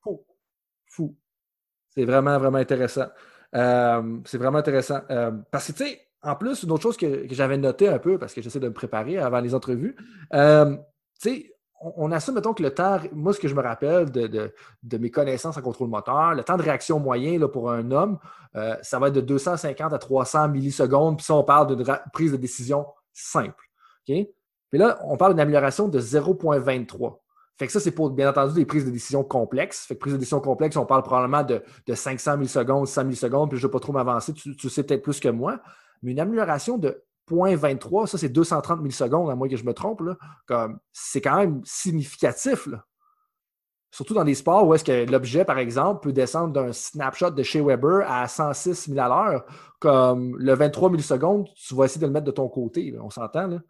Fou. 0.00 0.24
Fou. 0.86 1.16
C'est 1.90 2.04
vraiment, 2.04 2.38
vraiment 2.38 2.58
intéressant. 2.58 3.06
Euh, 3.56 4.18
c'est 4.24 4.38
vraiment 4.38 4.58
intéressant. 4.58 5.00
Euh, 5.10 5.32
parce 5.50 5.66
que, 5.66 5.72
tu 5.72 5.84
sais, 5.84 6.00
en 6.22 6.36
plus, 6.36 6.62
une 6.62 6.70
autre 6.70 6.84
chose 6.84 6.96
que, 6.96 7.26
j'avais 7.30 7.56
noté 7.56 7.88
un 7.88 7.98
peu, 7.98 8.16
parce 8.16 8.32
que 8.32 8.42
j'essaie 8.42 8.60
de 8.60 8.68
me 8.68 8.72
préparer 8.72 9.18
avant 9.18 9.40
les 9.40 9.56
entrevues, 9.56 9.96
euh, 10.32 10.76
tu 11.20 11.30
sais, 11.30 11.50
on, 11.80 12.12
assume, 12.12 12.34
mettons, 12.34 12.54
que 12.54 12.62
le 12.62 12.72
temps, 12.72 13.00
moi, 13.12 13.32
ce 13.32 13.40
que 13.40 13.48
je 13.48 13.54
me 13.56 13.60
rappelle 13.60 14.10
de, 14.10 14.52
mes 14.98 15.10
connaissances 15.10 15.56
en 15.56 15.62
contrôle 15.62 15.88
moteur, 15.88 16.34
le 16.34 16.44
temps 16.44 16.56
de 16.56 16.62
réaction 16.62 17.00
moyen 17.00 17.40
pour 17.48 17.72
un 17.72 17.90
homme, 17.90 18.18
ça 18.82 19.00
va 19.00 19.08
être 19.08 19.14
de 19.14 19.20
250 19.20 19.92
à 19.92 19.98
300 19.98 20.48
millisecondes. 20.48 21.18
Puis 21.18 21.26
ça, 21.26 21.34
on 21.34 21.42
parle 21.42 21.76
d'une 21.76 21.84
prise 22.12 22.32
de 22.32 22.36
décision 22.38 22.86
simple. 23.12 23.64
OK? 24.08 24.16
Puis 24.74 24.80
là, 24.80 24.98
on 25.04 25.16
parle 25.16 25.34
d'une 25.34 25.40
amélioration 25.40 25.86
de 25.86 26.00
0,23. 26.00 27.20
Fait 27.56 27.66
que 27.68 27.72
ça, 27.72 27.78
c'est 27.78 27.92
pour, 27.92 28.10
bien 28.10 28.28
entendu, 28.28 28.54
des 28.54 28.66
prises 28.66 28.84
de 28.84 28.90
décision 28.90 29.22
complexes. 29.22 29.86
Fait 29.86 29.94
que 29.94 30.00
prise 30.00 30.14
de 30.14 30.18
décision 30.18 30.40
complexe, 30.40 30.74
on 30.74 30.84
parle 30.84 31.04
probablement 31.04 31.44
de, 31.44 31.62
500 31.94 32.38
millisecondes, 32.38 32.88
100 32.88 33.04
millisecondes, 33.04 33.50
puis 33.50 33.56
je 33.60 33.64
ne 33.64 33.68
vais 33.68 33.72
pas 33.72 33.78
trop 33.78 33.92
m'avancer, 33.92 34.32
tu, 34.32 34.56
tu 34.56 34.68
sais 34.68 34.82
peut-être 34.82 35.04
plus 35.04 35.20
que 35.20 35.28
moi. 35.28 35.60
Mais 36.02 36.10
une 36.10 36.18
amélioration 36.18 36.76
de 36.76 37.04
0.23, 37.30 38.08
ça 38.08 38.18
c'est 38.18 38.30
230 38.30 38.80
millisecondes, 38.80 39.30
à 39.30 39.36
moins 39.36 39.48
que 39.48 39.56
je 39.56 39.62
me 39.62 39.72
trompe. 39.74 40.02
Comme, 40.48 40.80
c'est 40.92 41.20
quand 41.20 41.36
même 41.36 41.60
significatif. 41.62 42.68
Surtout 43.92 44.14
dans 44.14 44.24
des 44.24 44.34
sports 44.34 44.66
où 44.66 44.74
est-ce 44.74 44.82
que 44.82 45.08
l'objet, 45.08 45.44
par 45.44 45.60
exemple, 45.60 46.00
peut 46.00 46.12
descendre 46.12 46.52
d'un 46.52 46.72
snapshot 46.72 47.30
de 47.30 47.44
chez 47.44 47.60
Weber 47.60 48.10
à 48.10 48.26
106 48.26 48.90
000 48.90 48.98
à 48.98 49.06
l'heure. 49.08 49.46
Comme 49.78 50.36
le 50.36 50.52
23 50.52 50.90
millisecondes, 50.90 51.46
tu 51.54 51.76
vas 51.76 51.84
essayer 51.84 52.00
de 52.00 52.06
le 52.06 52.12
mettre 52.12 52.26
de 52.26 52.32
ton 52.32 52.48
côté. 52.48 52.92
on 53.00 53.10
s'entend. 53.10 53.60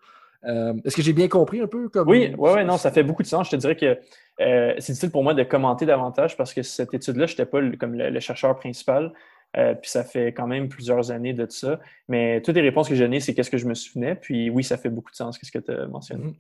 Euh, 0.47 0.74
est-ce 0.84 0.97
que 0.97 1.03
j'ai 1.03 1.12
bien 1.12 1.28
compris 1.28 1.61
un 1.61 1.66
peu? 1.66 1.88
Comme... 1.88 2.09
Oui, 2.09 2.34
oui, 2.36 2.51
oui, 2.55 2.64
non, 2.64 2.76
ça 2.76 2.90
fait 2.90 3.03
beaucoup 3.03 3.22
de 3.22 3.28
sens. 3.28 3.47
Je 3.47 3.53
te 3.53 3.57
dirais 3.57 3.76
que 3.76 3.99
euh, 4.40 4.74
c'est 4.78 4.92
difficile 4.92 5.11
pour 5.11 5.22
moi 5.22 5.34
de 5.34 5.42
commenter 5.42 5.86
davantage 5.86 6.36
parce 6.36 6.53
que 6.53 6.62
cette 6.62 6.92
étude-là, 6.95 7.26
je 7.26 7.32
n'étais 7.32 7.47
pas 7.47 7.61
comme 7.78 7.95
le, 7.95 8.20
chercheur 8.20 8.57
principal. 8.57 9.12
Euh, 9.57 9.74
puis 9.74 9.88
ça 9.88 10.03
fait 10.03 10.32
quand 10.32 10.49
même 10.49 10.68
plusieurs 10.68 11.12
années 11.12 11.32
de 11.32 11.47
ça. 11.49 11.78
Mais 12.09 12.42
toutes 12.42 12.57
les 12.57 12.61
réponses 12.61 12.88
que 12.88 12.95
j'ai 12.95 13.05
données, 13.05 13.20
c'est 13.20 13.34
qu'est-ce 13.34 13.51
que 13.51 13.59
je 13.59 13.66
me 13.66 13.74
souvenais. 13.74 14.16
Puis 14.16 14.51
oui, 14.51 14.64
ça 14.64 14.76
fait 14.76 14.90
beaucoup 14.90 15.12
de 15.12 15.16
sens, 15.16 15.38
qu'est-ce 15.38 15.53
que 15.53 15.59
tu 15.59 15.70
as 15.70 15.86
mentionné. 15.86 16.24
Mhm. 16.24 16.34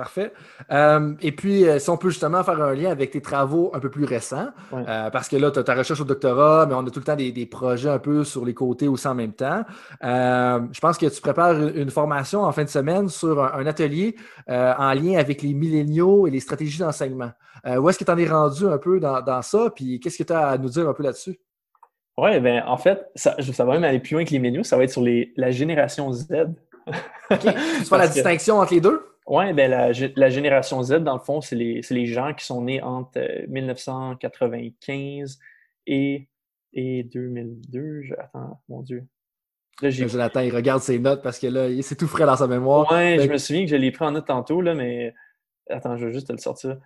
Parfait. 0.00 0.32
Euh, 0.70 1.12
et 1.20 1.30
puis, 1.30 1.68
euh, 1.68 1.78
si 1.78 1.90
on 1.90 1.98
peut 1.98 2.08
justement 2.08 2.42
faire 2.42 2.58
un 2.62 2.72
lien 2.72 2.90
avec 2.90 3.10
tes 3.10 3.20
travaux 3.20 3.70
un 3.74 3.80
peu 3.80 3.90
plus 3.90 4.06
récents, 4.06 4.48
parce 5.12 5.28
que 5.28 5.36
là, 5.36 5.50
tu 5.50 5.58
as 5.58 5.62
ta 5.62 5.74
recherche 5.74 6.00
au 6.00 6.04
doctorat, 6.04 6.64
mais 6.64 6.74
on 6.74 6.86
a 6.86 6.90
tout 6.90 7.00
le 7.00 7.04
temps 7.04 7.16
des, 7.16 7.46
projets 7.50 7.90
un 7.90 7.98
peu 7.98 8.24
sur 8.24 8.46
les 8.46 8.54
côtés 8.54 8.88
aussi 8.88 9.06
en 9.06 9.14
même 9.14 9.34
temps. 9.34 9.62
je 10.02 10.80
pense 10.80 10.96
que 10.96 11.04
tu 11.04 11.20
prépares 11.20 11.52
une 11.52 11.90
formation 11.90 12.44
en 12.44 12.52
fin 12.52 12.64
de 12.64 12.70
semaine 12.70 13.10
sur 13.10 13.44
un, 13.44 13.66
atelier 13.66 14.16
en 14.48 14.94
lien 14.94 15.18
avec 15.18 15.42
les 15.42 15.52
milléniaux 15.52 16.26
et 16.26 16.30
les 16.30 16.40
stratégies 16.40 16.78
d'enseignement. 16.78 17.32
où 17.66 17.90
est-ce 17.90 17.98
que 17.98 18.04
tu 18.04 18.10
en 18.10 18.16
es 18.16 18.26
rendu 18.26 18.66
un 18.66 18.78
peu 18.78 19.00
dans, 19.00 19.20
dans 19.20 19.42
ça? 19.42 19.70
Puis, 19.76 20.00
qu'est-ce 20.00 20.16
que 20.16 20.22
tu 20.22 20.32
as 20.32 20.48
à 20.48 20.56
nous 20.56 20.70
dire 20.70 20.88
un 20.88 20.94
peu 20.94 21.02
là-dessus? 21.02 21.38
Oui, 22.16 22.40
ben, 22.40 22.62
en 22.66 22.78
fait, 22.78 23.04
ça, 23.14 23.36
ça, 23.38 23.64
va 23.66 23.74
même 23.74 23.84
aller 23.84 24.00
plus 24.00 24.14
loin 24.14 24.24
que 24.24 24.30
les 24.30 24.38
menus. 24.38 24.66
Ça 24.66 24.78
va 24.78 24.84
être 24.84 24.92
sur 24.92 25.02
les, 25.02 25.34
la 25.36 25.50
génération 25.50 26.10
Z. 26.10 26.26
OK. 27.30 27.40
Tu 27.40 27.84
fais 27.84 27.98
la 27.98 28.08
distinction 28.08 28.58
entre 28.58 28.72
les 28.74 28.80
deux? 28.80 29.09
Oui, 29.30 29.52
ben, 29.52 29.70
la, 29.70 29.92
la, 30.16 30.28
génération 30.28 30.82
Z, 30.82 31.04
dans 31.04 31.14
le 31.14 31.20
fond, 31.20 31.40
c'est 31.40 31.54
les, 31.54 31.82
les, 31.88 32.06
gens 32.06 32.34
qui 32.34 32.44
sont 32.44 32.62
nés 32.62 32.82
entre 32.82 33.20
1995 33.46 35.38
euh, 35.38 35.44
et, 35.86 36.28
et 36.72 37.04
2002. 37.04 38.08
attends, 38.18 38.60
mon 38.68 38.82
Dieu. 38.82 39.06
Là, 39.82 39.90
Jonathan, 39.90 40.40
il 40.40 40.52
regarde 40.52 40.82
ses 40.82 40.98
notes 40.98 41.22
parce 41.22 41.38
que 41.38 41.46
là, 41.46 41.68
c'est 41.80 41.94
tout 41.94 42.08
frais 42.08 42.26
dans 42.26 42.34
sa 42.34 42.48
mémoire. 42.48 42.88
Oui, 42.90 43.20
je 43.20 43.28
me 43.28 43.38
souviens 43.38 43.66
que 43.66 43.70
je 43.70 43.76
l'ai 43.76 43.92
pris 43.92 44.04
en 44.04 44.10
note 44.10 44.26
tantôt, 44.26 44.60
là, 44.60 44.74
mais 44.74 45.14
attends, 45.68 45.96
je 45.96 46.06
vais 46.06 46.12
juste 46.12 46.26
te 46.26 46.32
le 46.32 46.38
sortir. 46.38 46.78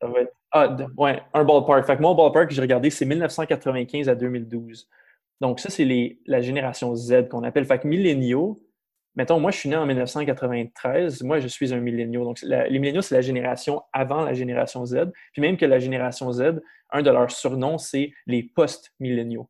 Ça 0.00 0.08
va 0.08 0.22
être 0.22 0.34
ah, 0.50 0.76
ouais, 0.96 1.22
un 1.32 1.44
ballpark. 1.44 1.86
Fait 1.86 1.96
que 1.96 2.02
mon 2.02 2.16
ballpark 2.16 2.48
que 2.48 2.54
j'ai 2.54 2.60
regardé, 2.60 2.90
c'est 2.90 3.04
1995 3.04 4.08
à 4.08 4.16
2012. 4.16 4.88
Donc, 5.40 5.60
ça, 5.60 5.70
c'est 5.70 6.18
la 6.26 6.40
génération 6.40 6.96
Z 6.96 7.28
qu'on 7.28 7.44
appelle. 7.44 7.66
Fait 7.66 7.78
que 7.78 7.86
milléniaux, 7.86 8.58
mettons, 9.16 9.40
moi, 9.40 9.50
je 9.50 9.58
suis 9.58 9.68
né 9.68 9.76
en 9.76 9.86
1993. 9.86 11.22
Moi, 11.22 11.40
je 11.40 11.48
suis 11.48 11.72
un 11.72 11.80
milléniaux. 11.80 12.24
Donc, 12.24 12.40
les 12.42 12.78
milléniaux, 12.78 13.02
c'est 13.02 13.14
la 13.14 13.20
génération 13.20 13.82
avant 13.92 14.22
la 14.24 14.34
génération 14.34 14.84
Z. 14.84 15.12
Puis 15.32 15.42
même 15.42 15.56
que 15.56 15.66
la 15.66 15.78
génération 15.78 16.32
Z, 16.32 16.60
un 16.90 17.02
de 17.02 17.10
leurs 17.10 17.30
surnoms, 17.30 17.78
c'est 17.78 18.12
les 18.26 18.42
post-milléniaux. 18.42 19.48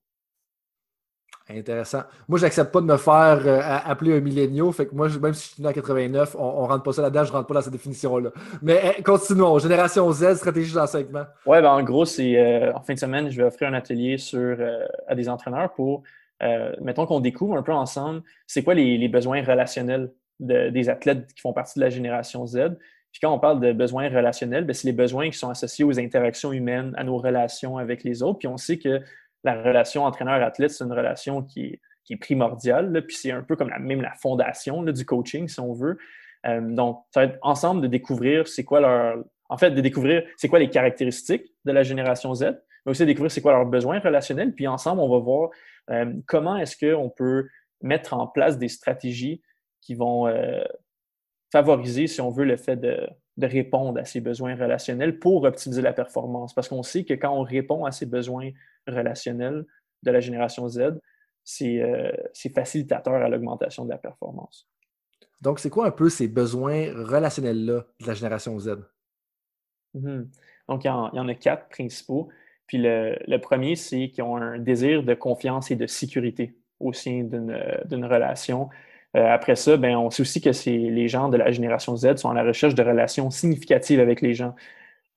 Intéressant. 1.51 2.05
Moi, 2.27 2.39
je 2.39 2.45
n'accepte 2.45 2.73
pas 2.73 2.81
de 2.81 2.87
me 2.87 2.97
faire 2.97 3.43
euh, 3.45 3.61
appeler 3.62 4.17
un 4.17 4.21
milléniaux. 4.21 4.73
Fait 4.73 4.87
que 4.87 4.95
moi, 4.95 5.09
même 5.21 5.35
si 5.35 5.49
je 5.49 5.55
suis 5.55 5.62
né 5.62 5.69
en 5.69 5.73
89, 5.73 6.37
on 6.39 6.62
ne 6.62 6.69
rentre 6.69 6.83
pas 6.83 6.93
ça 6.95 7.03
là-dedans, 7.03 7.25
je 7.25 7.33
ne 7.33 7.37
rentre 7.37 7.49
pas 7.49 7.55
dans 7.55 7.61
cette 7.61 7.73
définition-là. 7.73 8.31
Mais 8.62 8.95
eh, 8.99 9.03
continuons. 9.03 9.59
Génération 9.59 10.11
Z, 10.11 10.37
stratégie 10.37 10.73
d'enseignement. 10.73 11.25
Oui, 11.45 11.61
ben, 11.61 11.69
en 11.69 11.83
gros, 11.83 12.07
c'est 12.07 12.39
euh, 12.39 12.73
en 12.73 12.81
fin 12.81 12.95
de 12.95 12.99
semaine, 12.99 13.31
je 13.31 13.37
vais 13.37 13.47
offrir 13.47 13.69
un 13.69 13.75
atelier 13.75 14.17
sur, 14.17 14.39
euh, 14.41 14.87
à 15.07 15.15
des 15.15 15.29
entraîneurs 15.29 15.71
pour, 15.75 16.03
mettons 16.80 17.07
qu'on 17.07 17.20
découvre 17.20 17.57
un 17.57 17.62
peu 17.62 17.72
ensemble, 17.72 18.22
c'est 18.47 18.62
quoi 18.62 18.74
les, 18.74 19.09
besoins 19.09 19.42
relationnels 19.42 20.12
des 20.40 20.88
athlètes 20.88 21.32
qui 21.34 21.40
font 21.40 21.53
partie 21.53 21.78
de 21.78 21.84
la 21.84 21.90
génération 21.90 22.47
Z? 22.47 22.76
Puis 23.14 23.20
quand 23.20 23.32
on 23.32 23.38
parle 23.38 23.61
de 23.61 23.72
besoins 23.72 24.09
relationnels, 24.09 24.64
ben, 24.64 24.74
c'est 24.74 24.88
les 24.88 24.92
besoins 24.92 25.30
qui 25.30 25.38
sont 25.38 25.49
associés 25.49 25.84
aux 25.84 26.01
interactions 26.01 26.53
humaines, 26.53 26.92
à 26.97 27.05
nos 27.05 27.16
relations 27.16 27.78
avec 27.78 28.03
les 28.03 28.24
autres. 28.24 28.40
Puis 28.40 28.49
on 28.49 28.57
sait 28.57 28.76
que 28.76 29.01
la 29.45 29.62
relation 29.62 30.03
entraîneur-athlète, 30.05 30.72
c'est 30.72 30.82
une 30.82 30.92
relation 30.92 31.40
qui 31.42 31.78
est, 32.11 32.16
primordiale, 32.16 33.05
puis 33.07 33.16
c'est 33.16 33.30
un 33.30 33.42
peu 33.42 33.55
comme 33.55 33.70
la, 33.70 33.78
même 33.78 34.03
la 34.03 34.12
fondation 34.14 34.82
du 34.82 35.07
coaching, 35.07 35.47
si 35.47 35.61
on 35.61 35.72
veut. 35.72 35.97
Euh, 36.45 36.61
donc, 36.61 37.05
ça 37.12 37.20
va 37.20 37.26
être 37.26 37.38
ensemble 37.40 37.82
de 37.82 37.86
découvrir 37.86 38.49
c'est 38.49 38.64
quoi 38.64 38.80
leur. 38.80 39.24
En 39.49 39.59
fait, 39.59 39.70
de 39.70 39.80
découvrir 39.80 40.24
c'est 40.36 40.49
quoi 40.49 40.59
les 40.59 40.68
caractéristiques 40.68 41.55
de 41.64 41.70
la 41.70 41.84
génération 41.84 42.34
Z, 42.34 42.42
mais 42.84 42.90
aussi 42.90 43.03
de 43.03 43.07
découvrir 43.07 43.30
c'est 43.30 43.40
quoi 43.40 43.53
leurs 43.53 43.66
besoins 43.66 44.01
relationnels. 44.01 44.53
Puis 44.55 44.66
ensemble, 44.66 45.01
on 45.01 45.09
va 45.09 45.18
voir 45.18 45.51
euh, 45.51 45.53
comment 46.26 46.57
est-ce 46.57 46.76
qu'on 46.76 47.11
peut 47.11 47.49
mettre 47.82 48.14
en 48.14 48.26
place 48.26 48.59
des 48.59 48.68
stratégies 48.68 49.43
qui 49.80 49.95
vont 49.95 50.26
euh, 50.26 50.64
favoriser, 51.53 52.07
si 52.07 52.20
on 52.20 52.30
veut, 52.30 52.45
le 52.45 52.57
fait 52.57 52.76
de, 52.76 53.07
de, 53.37 53.47
répondre 53.47 54.01
à 54.01 54.05
ces 54.05 54.20
besoins 54.20 54.57
relationnels 54.57 55.18
pour 55.18 55.45
optimiser 55.45 55.82
la 55.82 55.93
performance? 55.93 56.55
Parce 56.55 56.68
qu'on 56.68 56.82
sait 56.82 57.05
que 57.05 57.14
quand 57.14 57.37
on 57.37 57.43
répond 57.43 57.85
à 57.85 57.93
ces 57.93 58.07
besoins 58.07 58.51
relationnel 58.87 59.64
de 60.03 60.11
la 60.11 60.20
génération 60.20 60.68
Z, 60.68 60.99
euh, 61.62 62.12
c'est 62.32 62.55
facilitateur 62.55 63.14
à 63.14 63.28
l'augmentation 63.28 63.85
de 63.85 63.91
la 63.91 63.99
performance. 63.99 64.68
Donc, 65.43 65.59
c'est 65.59 65.70
quoi 65.70 65.87
un 65.87 65.91
peu 65.91 66.09
ces 66.09 66.28
besoins 66.28 66.93
relationnels-là 66.95 67.85
de 68.01 68.07
la 68.07 68.14
génération 68.14 68.59
Z? 68.59 68.76
Mhm. 69.95 70.30
Donc, 70.68 70.85
il 70.85 70.87
y, 70.87 70.91
en, 70.91 71.28
a 71.28 71.35
quatre 71.35 71.68
principaux. 71.68 72.30
Puis 72.67 72.79
le, 72.79 73.37
premier, 73.39 73.77
c'est 73.77 74.09
qu'ils 74.09 74.25
ont 74.25 74.37
un 74.37 74.59
désir 74.59 75.03
de 75.03 75.15
confiance 75.15 75.71
et 75.71 75.77
de 75.77 75.87
sécurité 75.87 76.55
au 76.81 76.93
sein 76.93 77.23
d'une 77.23 78.05
relation. 78.05 78.69
Euh, 79.17 79.27
après 79.27 79.57
ça, 79.57 79.77
ben, 79.77 79.97
on 79.97 80.11
sait 80.11 80.23
aussi 80.23 80.41
que 80.41 80.51
les 80.69 81.09
gens 81.09 81.29
de 81.29 81.37
la 81.37 81.53
génération 81.53 81.97
Z 81.97 82.17
sont 82.17 82.31
à 82.31 82.35
la 82.35 82.43
recherche 82.43 82.75
de 82.75 82.83
relations 82.83 83.31
significatives 83.31 84.01
avec 84.01 84.21
les 84.21 84.35
gens. 84.35 84.55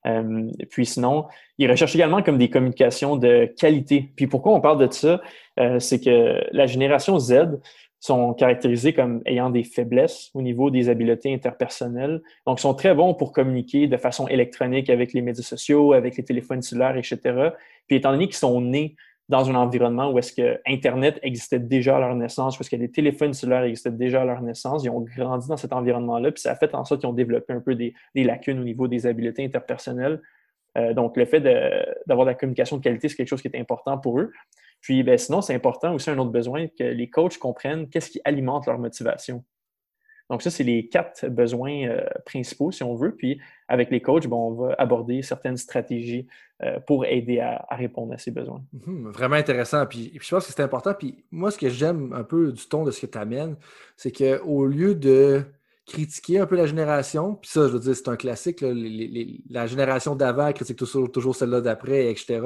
Euh, 0.06 0.50
puis 0.70 0.86
sinon, 0.86 1.26
ils 1.58 1.70
recherchent 1.70 1.96
également 1.96 2.22
comme 2.22 2.38
des 2.38 2.50
communications 2.50 3.16
de 3.16 3.46
qualité. 3.58 4.10
Puis 4.16 4.26
pourquoi 4.26 4.54
on 4.54 4.60
parle 4.60 4.86
de 4.86 4.92
ça? 4.92 5.20
Euh, 5.58 5.80
c'est 5.80 6.00
que 6.00 6.44
la 6.52 6.66
génération 6.66 7.18
Z 7.18 7.58
sont 8.00 8.32
caractérisés 8.34 8.92
comme 8.92 9.22
ayant 9.26 9.50
des 9.50 9.64
faiblesses 9.64 10.30
au 10.34 10.42
niveau 10.42 10.70
des 10.70 10.88
habiletés 10.88 11.34
interpersonnelles. 11.34 12.22
Donc, 12.46 12.58
ils 12.58 12.62
sont 12.62 12.74
très 12.74 12.94
bons 12.94 13.14
pour 13.14 13.32
communiquer 13.32 13.86
de 13.88 13.96
façon 13.96 14.28
électronique 14.28 14.88
avec 14.88 15.12
les 15.12 15.20
médias 15.20 15.42
sociaux, 15.42 15.92
avec 15.92 16.16
les 16.16 16.24
téléphones 16.24 16.62
cellulaires, 16.62 16.96
etc. 16.96 17.50
Puis 17.86 17.96
étant 17.96 18.12
donné 18.12 18.26
qu'ils 18.26 18.36
sont 18.36 18.60
nés 18.60 18.94
dans 19.28 19.50
un 19.50 19.54
environnement 19.54 20.10
où 20.10 20.18
est-ce 20.18 20.32
que 20.32 20.60
Internet 20.66 21.18
existait 21.22 21.58
déjà 21.58 21.96
à 21.96 22.00
leur 22.00 22.14
naissance, 22.14 22.58
où 22.58 22.62
est-ce 22.62 22.70
que 22.70 22.76
les 22.76 22.90
téléphones 22.90 23.34
cellulaires 23.34 23.64
existaient 23.64 23.90
déjà 23.90 24.22
à 24.22 24.24
leur 24.24 24.40
naissance, 24.40 24.84
ils 24.84 24.90
ont 24.90 25.00
grandi 25.00 25.48
dans 25.48 25.56
cet 25.56 25.72
environnement-là, 25.72 26.32
puis 26.32 26.40
ça 26.40 26.52
a 26.52 26.56
fait 26.56 26.74
en 26.74 26.84
sorte 26.84 27.00
qu'ils 27.00 27.10
ont 27.10 27.14
développé 27.14 27.52
un 27.52 27.60
peu 27.60 27.74
des, 27.74 27.94
lacunes 28.14 28.58
au 28.58 28.64
niveau 28.64 28.88
des 28.88 29.06
habiletés 29.06 29.44
interpersonnelles. 29.44 30.22
Euh, 30.78 30.94
donc, 30.94 31.16
le 31.16 31.26
fait 31.26 31.40
d'avoir 31.40 32.26
de, 32.26 32.30
la 32.30 32.34
communication 32.34 32.78
de 32.78 32.82
qualité, 32.82 33.08
c'est 33.08 33.16
quelque 33.16 33.28
chose 33.28 33.42
qui 33.42 33.48
est 33.48 33.58
important 33.58 33.98
pour 33.98 34.18
eux. 34.18 34.32
Puis, 34.80 35.02
ben, 35.02 35.18
sinon, 35.18 35.40
c'est 35.40 35.54
important 35.54 35.94
aussi 35.94 36.10
un 36.10 36.18
autre 36.18 36.30
besoin 36.30 36.68
que 36.68 36.84
les 36.84 37.10
coachs 37.10 37.38
comprennent 37.38 37.88
qu'est-ce 37.88 38.10
qui 38.10 38.20
alimente 38.24 38.66
leur 38.66 38.78
motivation. 38.78 39.44
Donc, 40.30 40.42
ça, 40.42 40.50
c'est 40.50 40.64
les 40.64 40.88
quatre 40.88 41.26
besoins 41.28 41.86
euh, 41.86 42.04
principaux, 42.26 42.70
si 42.70 42.82
on 42.82 42.94
veut. 42.94 43.14
Puis, 43.14 43.40
avec 43.66 43.90
les 43.90 44.02
coachs, 44.02 44.26
bon, 44.26 44.48
on 44.48 44.52
va 44.52 44.74
aborder 44.78 45.22
certaines 45.22 45.56
stratégies 45.56 46.26
euh, 46.62 46.78
pour 46.80 47.06
aider 47.06 47.40
à, 47.40 47.66
répondre 47.70 48.12
à 48.12 48.18
ces 48.18 48.30
besoins. 48.30 48.62
Mhm, 48.86 49.10
vraiment 49.10 49.36
intéressant. 49.36 49.86
Puis, 49.86 50.12
je 50.20 50.28
pense 50.28 50.46
que 50.46 50.52
c'est 50.52 50.62
important. 50.62 50.92
Puis, 50.92 51.24
moi, 51.30 51.50
ce 51.50 51.58
que 51.58 51.70
j'aime 51.70 52.12
un 52.12 52.24
peu 52.24 52.52
du 52.52 52.66
ton 52.68 52.84
de 52.84 52.90
ce 52.90 53.00
que 53.00 53.06
tu 53.06 53.18
amènes, 53.18 53.56
c'est 53.96 54.12
qu'au 54.12 54.66
lieu 54.66 54.94
de 54.94 55.44
critiquer 55.88 56.38
un 56.38 56.46
peu 56.46 56.56
la 56.56 56.66
génération. 56.66 57.34
Puis 57.34 57.50
ça, 57.50 57.66
je 57.66 57.72
veux 57.72 57.80
dire, 57.80 57.96
c'est 57.96 58.08
un 58.08 58.16
classique. 58.16 58.62
la 59.50 59.66
génération 59.66 60.14
d'avant 60.14 60.52
critique 60.52 60.76
toujours, 60.76 61.34
celle-là 61.34 61.60
d'après, 61.60 62.10
etc. 62.10 62.40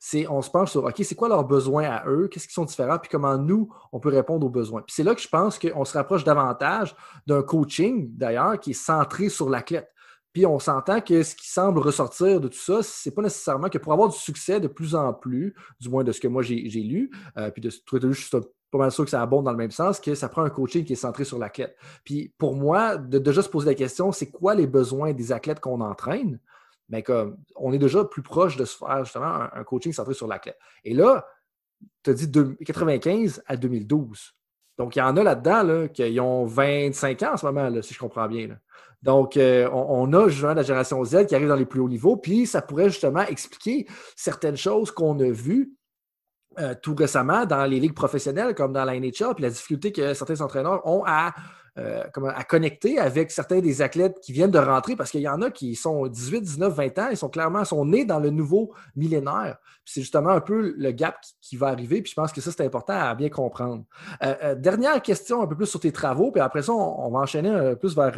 C'est 0.00 0.26
on 0.28 0.42
se 0.42 0.50
penche 0.50 0.72
sur 0.72 0.84
OK, 0.84 0.94
c'est 1.02 1.14
quoi 1.14 1.28
leurs 1.28 1.44
besoins 1.44 1.84
à 1.84 2.08
eux, 2.08 2.28
qu'est-ce 2.28 2.48
qui 2.48 2.54
sont 2.54 2.64
différents, 2.64 2.98
puis 2.98 3.08
comment 3.10 3.38
nous, 3.38 3.68
on 3.92 4.00
peut 4.00 4.10
répondre 4.10 4.46
aux 4.46 4.50
besoins? 4.50 4.82
Puis 4.82 4.94
c'est 4.94 5.04
là 5.04 5.14
que 5.14 5.20
je 5.20 5.28
pense 5.28 5.58
qu'on 5.58 5.84
se 5.84 5.96
rapproche 5.96 6.24
davantage 6.24 6.94
d'un 7.26 7.42
coaching, 7.42 8.08
d'ailleurs, 8.16 8.58
qui 8.58 8.70
est 8.70 8.74
centré 8.74 9.28
sur 9.28 9.48
l'athlète. 9.48 9.90
Puis 10.32 10.46
on 10.46 10.58
s'entend 10.58 11.00
que 11.00 11.22
ce 11.22 11.34
qui 11.34 11.48
semble 11.48 11.78
ressortir 11.78 12.40
de 12.40 12.48
tout 12.48 12.58
ça, 12.58 12.82
c'est 12.82 13.10
pas 13.10 13.22
nécessairement 13.22 13.68
que 13.68 13.78
pour 13.78 13.92
avoir 13.92 14.08
du 14.08 14.16
succès 14.16 14.60
de 14.60 14.68
plus 14.68 14.94
en 14.94 15.12
plus, 15.12 15.54
du 15.80 15.88
moins 15.88 16.04
de 16.04 16.12
ce 16.12 16.20
que 16.20 16.28
moi 16.28 16.42
j'ai 16.42 16.82
lu, 16.82 17.10
euh, 17.36 17.50
puis 17.50 17.62
de 17.62 17.70
ce 17.70 17.80
que 17.80 18.12
je 18.12 18.20
suis 18.20 18.30
pas 18.70 18.78
mal 18.78 18.92
sûr 18.92 19.04
que 19.04 19.10
ça 19.10 19.22
abonde 19.22 19.44
dans 19.44 19.50
le 19.50 19.56
même 19.56 19.70
sens, 19.70 19.98
que 20.00 20.14
ça 20.14 20.28
prend 20.28 20.42
un 20.42 20.50
coaching 20.50 20.84
qui 20.84 20.92
est 20.92 20.96
centré 20.96 21.24
sur 21.24 21.38
l'athlète. 21.38 21.76
Puis 22.04 22.34
pour 22.38 22.54
moi, 22.54 22.96
de 22.96 23.18
déjà 23.18 23.42
se 23.42 23.48
poser 23.48 23.66
la 23.66 23.74
question, 23.74 24.12
c'est 24.12 24.30
quoi 24.30 24.54
les 24.54 24.66
besoins 24.66 25.12
des 25.12 25.32
athlètes 25.32 25.60
qu'on 25.60 25.80
entraîne? 25.80 26.38
Mais 26.90 26.98
ben, 26.98 27.02
comme 27.02 27.36
on 27.56 27.72
est 27.72 27.78
déjà 27.78 28.04
plus 28.04 28.22
proche 28.22 28.56
de 28.56 28.64
se 28.64 28.76
faire 28.76 29.04
justement 29.04 29.46
un, 29.52 29.64
coaching 29.64 29.92
centré 29.92 30.14
sur 30.14 30.26
l'athlète. 30.26 30.58
Et 30.84 30.94
là, 30.94 31.26
tu 32.02 32.10
as 32.10 32.14
dit 32.14 32.28
de 32.28 32.56
95 32.64 33.42
à 33.46 33.56
2012. 33.56 34.34
Donc, 34.78 34.96
il 34.96 35.00
y 35.00 35.02
en 35.02 35.16
a 35.16 35.22
là-dedans 35.22 35.62
là, 35.64 35.88
qui 35.88 36.18
ont 36.20 36.46
25 36.46 37.22
ans 37.24 37.32
en 37.32 37.36
ce 37.36 37.46
moment, 37.46 37.68
là, 37.68 37.82
si 37.82 37.94
je 37.94 37.98
comprends 37.98 38.28
bien. 38.28 38.58
Donc, 39.02 39.36
euh, 39.36 39.68
on, 39.72 40.12
a 40.12 40.28
justement 40.28 40.54
la 40.54 40.62
génération 40.62 41.04
Z 41.04 41.26
qui 41.26 41.34
arrive 41.34 41.48
dans 41.48 41.56
les 41.56 41.66
plus 41.66 41.80
hauts 41.80 41.88
niveaux, 41.88 42.16
puis 42.16 42.46
ça 42.46 42.62
pourrait 42.62 42.90
justement 42.90 43.22
expliquer 43.22 43.86
certaines 44.16 44.56
choses 44.56 44.90
qu'on 44.90 45.18
a 45.20 45.30
vues 45.30 45.72
euh, 46.58 46.74
tout 46.82 46.96
récemment 46.96 47.46
dans 47.46 47.64
les 47.66 47.78
ligues 47.78 47.94
professionnelles 47.94 48.54
comme 48.54 48.72
dans 48.72 48.84
la 48.84 48.98
NHL, 48.98 49.34
puis 49.34 49.42
la 49.42 49.50
difficulté 49.50 49.92
que 49.92 50.14
certains 50.14 50.40
entraîneurs 50.40 50.84
ont 50.84 51.04
à, 51.06 51.32
euh, 51.78 52.02
à 52.34 52.44
connecter 52.44 52.98
avec 52.98 53.30
certains 53.30 53.60
des 53.60 53.82
athlètes 53.82 54.18
qui 54.20 54.32
viennent 54.32 54.50
de 54.50 54.58
rentrer, 54.58 54.96
parce 54.96 55.10
qu'il 55.10 55.20
y 55.20 55.28
en 55.28 55.40
a 55.42 55.50
qui 55.50 55.74
sont 55.74 56.06
18, 56.06 56.40
19, 56.40 56.74
20 56.74 56.98
ans, 56.98 57.08
ils 57.10 57.16
sont 57.16 57.28
clairement 57.28 57.64
sont 57.64 57.84
nés 57.84 58.04
dans 58.04 58.18
le 58.18 58.30
nouveau 58.30 58.74
millénaire. 58.96 59.58
C'est 59.84 60.00
justement 60.00 60.30
un 60.30 60.40
peu 60.40 60.74
le 60.76 60.90
gap 60.90 61.16
qui, 61.40 61.56
va 61.56 61.68
arriver, 61.68 62.02
puis 62.02 62.10
je 62.10 62.14
pense 62.14 62.32
que 62.32 62.40
ça, 62.40 62.50
c'est 62.50 62.64
important 62.64 62.94
à 62.94 63.14
bien 63.14 63.28
comprendre. 63.28 63.84
Euh, 64.22 64.54
dernière 64.54 65.00
question, 65.02 65.42
un 65.42 65.46
peu 65.46 65.56
plus 65.56 65.66
sur 65.66 65.80
tes 65.80 65.92
travaux, 65.92 66.32
puis 66.32 66.40
après 66.40 66.62
ça, 66.62 66.72
on, 66.72 67.10
va 67.10 67.20
enchaîner 67.20 67.50
un 67.50 67.70
peu 67.70 67.76
plus 67.76 67.94
vers 67.96 68.12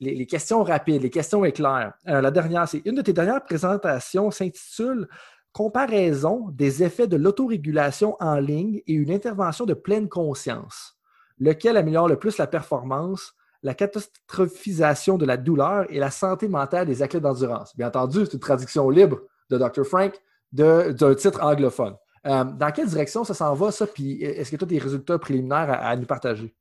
les, 0.00 0.14
les, 0.14 0.26
questions 0.26 0.62
rapides, 0.62 1.02
les 1.02 1.10
questions 1.10 1.44
éclairs. 1.44 1.92
la 2.04 2.30
dernière, 2.30 2.68
c'est 2.68 2.82
une 2.84 2.94
de 2.94 3.02
tes 3.02 3.12
dernières 3.12 3.42
présentations 3.42 4.30
s'intitule 4.30 5.08
comparaison 5.52 6.48
des 6.52 6.82
effets 6.82 7.08
de 7.08 7.16
l'autorégulation 7.16 8.16
en 8.20 8.36
ligne 8.36 8.82
et 8.86 8.92
une 8.92 9.10
intervention 9.10 9.66
de 9.66 9.74
pleine 9.74 10.08
conscience. 10.08 10.99
Lequel 11.40 11.76
améliore 11.76 12.08
le 12.08 12.18
plus 12.18 12.38
la 12.38 12.46
performance, 12.46 13.34
la 13.62 13.74
catastrophisation 13.74 15.18
de 15.18 15.26
la 15.26 15.36
douleur 15.36 15.86
et 15.90 15.98
la 15.98 16.10
santé 16.10 16.48
mentale 16.48 16.86
des 16.86 17.02
athlètes 17.02 17.22
d'endurance? 17.22 17.76
Bien 17.76 17.88
entendu, 17.88 18.20
c'est 18.24 18.34
une 18.34 18.40
traduction 18.40 18.88
libre 18.90 19.20
de 19.50 19.58
Dr. 19.58 19.84
Frank 19.84 20.14
d'un 20.52 21.14
titre 21.14 21.42
anglophone. 21.42 21.96
Euh, 22.26 22.44
dans 22.44 22.70
quelle 22.70 22.88
direction 22.88 23.24
ça 23.24 23.34
s'en 23.34 23.54
va, 23.54 23.70
ça? 23.70 23.86
Puis 23.86 24.22
est-ce 24.22 24.50
que 24.50 24.56
tu 24.56 24.64
as 24.64 24.66
des 24.66 24.78
résultats 24.78 25.18
préliminaires 25.18 25.70
à, 25.70 25.96
nous 25.96 26.06
partager? 26.06 26.54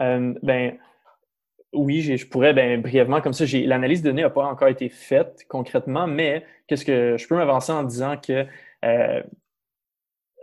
Euh, 0.00 0.34
ben, 0.42 0.76
oui, 1.72 2.02
je 2.02 2.26
pourrais 2.26 2.52
ben, 2.52 2.82
brièvement, 2.82 3.20
comme 3.22 3.32
ça, 3.32 3.44
l'analyse 3.64 4.02
de 4.02 4.10
données 4.10 4.22
n'a 4.22 4.30
pas 4.30 4.44
encore 4.44 4.68
été 4.68 4.88
faite 4.90 5.46
concrètement, 5.48 6.06
mais 6.06 6.44
qu'est-ce 6.66 6.84
que 6.84 7.16
je 7.16 7.26
peux 7.26 7.36
m'avancer 7.36 7.72
en 7.72 7.82
disant 7.82 8.16
que 8.18 8.46
euh, 8.84 9.22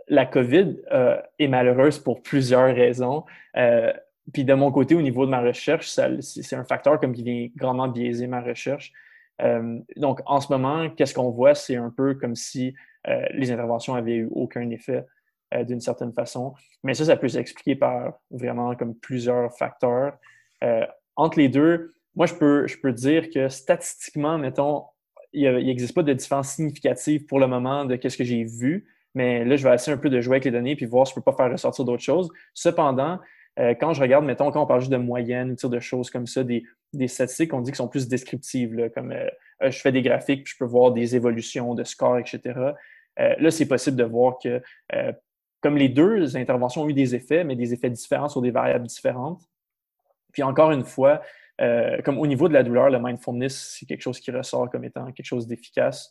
la 0.08 0.26
COVID 0.26 0.76
euh, 0.92 1.20
est 1.38 1.48
malheureuse 1.48 1.98
pour 1.98 2.22
plusieurs 2.22 2.74
raisons. 2.74 3.24
Euh, 3.56 3.92
puis 4.32 4.44
de 4.44 4.54
mon 4.54 4.70
côté, 4.70 4.94
au 4.94 5.02
niveau 5.02 5.26
de 5.26 5.30
ma 5.30 5.40
recherche, 5.40 5.88
c'est 5.88 6.56
un 6.56 6.64
facteur 6.64 7.00
comme 7.00 7.12
qui 7.12 7.22
vient 7.22 7.48
grandement 7.56 7.88
biaiser 7.88 8.26
ma 8.26 8.40
recherche. 8.40 8.92
donc, 9.96 10.20
en 10.26 10.40
ce 10.40 10.52
moment, 10.52 10.90
qu'est-ce 10.90 11.14
qu'on 11.14 11.30
voit? 11.30 11.54
C'est 11.54 11.76
un 11.76 11.90
peu 11.90 12.14
comme 12.14 12.36
si 12.36 12.74
les 13.32 13.50
interventions 13.50 13.94
avaient 13.94 14.16
eu 14.16 14.28
aucun 14.30 14.68
effet 14.70 15.04
d'une 15.62 15.80
certaine 15.80 16.12
façon. 16.12 16.54
Mais 16.84 16.94
ça, 16.94 17.06
ça 17.06 17.16
peut 17.16 17.28
s'expliquer 17.28 17.74
par 17.74 18.20
vraiment 18.30 18.76
comme 18.76 18.94
plusieurs 18.94 19.52
facteurs 19.56 20.16
entre 21.16 21.38
les 21.38 21.48
deux, 21.48 21.94
moi, 22.14 22.26
je 22.26 22.34
peux, 22.34 22.66
je 22.66 22.78
peux 22.78 22.92
dire 22.92 23.30
que 23.30 23.48
statistiquement, 23.48 24.38
mettons, 24.38 24.84
il 25.32 25.50
n'existe 25.52 25.94
pas 25.94 26.02
de 26.02 26.12
différence 26.12 26.54
significative 26.54 27.26
pour 27.26 27.38
le 27.38 27.46
moment 27.46 27.84
de 27.84 27.96
ce 28.08 28.16
que 28.16 28.24
j'ai 28.24 28.42
vu, 28.42 28.86
mais 29.14 29.44
là, 29.44 29.56
je 29.56 29.66
vais 29.66 29.74
essayer 29.74 29.92
un 29.92 29.98
peu 29.98 30.10
de 30.10 30.20
jouer 30.20 30.34
avec 30.34 30.44
les 30.44 30.50
données 30.50 30.76
puis 30.76 30.86
voir 30.86 31.06
si 31.06 31.14
je 31.14 31.18
ne 31.18 31.22
peux 31.22 31.32
pas 31.32 31.36
faire 31.36 31.52
ressortir 31.52 31.84
d'autres 31.84 32.02
choses. 32.02 32.30
Cependant, 32.54 33.18
euh, 33.58 33.74
quand 33.74 33.92
je 33.92 34.00
regarde, 34.00 34.24
mettons, 34.24 34.50
quand 34.50 34.62
on 34.62 34.66
parle 34.66 34.80
juste 34.80 34.92
de 34.92 34.96
moyenne, 34.96 35.54
de 35.54 35.80
choses 35.80 36.10
comme 36.10 36.26
ça, 36.26 36.44
des, 36.44 36.64
statistiques, 37.08 37.52
on 37.52 37.60
dit 37.60 37.70
qu'ils 37.70 37.76
sont 37.76 37.88
plus 37.88 38.08
descriptives, 38.08 38.90
comme 38.94 39.12
euh, 39.12 39.26
euh, 39.62 39.70
je 39.70 39.78
fais 39.78 39.92
des 39.92 40.02
graphiques 40.02 40.44
puis 40.44 40.54
je 40.54 40.58
peux 40.58 40.70
voir 40.70 40.92
des 40.92 41.16
évolutions 41.16 41.74
de 41.74 41.84
scores, 41.84 42.18
etc. 42.18 42.58
là, 43.16 43.50
c'est 43.50 43.66
possible 43.68 43.96
de 43.96 44.04
voir 44.04 44.38
que, 44.42 44.62
comme 45.60 45.76
les 45.76 45.90
deux 45.90 46.36
interventions 46.38 46.82
ont 46.82 46.88
eu 46.88 46.94
des 46.94 47.14
effets, 47.14 47.44
mais 47.44 47.54
des 47.54 47.74
effets 47.74 47.90
différents 47.90 48.30
sur 48.30 48.40
des 48.40 48.50
variables 48.50 48.86
différentes, 48.86 49.42
puis 50.32 50.42
encore 50.42 50.70
une 50.70 50.84
fois, 50.84 51.20
comme 52.04 52.18
au 52.18 52.26
niveau 52.26 52.48
de 52.48 52.54
la 52.54 52.62
douleur, 52.62 52.88
le 52.88 52.98
mindfulness, 52.98 53.76
c'est 53.78 53.84
quelque 53.84 54.00
chose 54.00 54.20
qui 54.20 54.30
ressort 54.30 54.70
comme 54.70 54.84
étant 54.84 55.12
quelque 55.12 55.26
chose 55.26 55.46
d'efficace. 55.46 56.10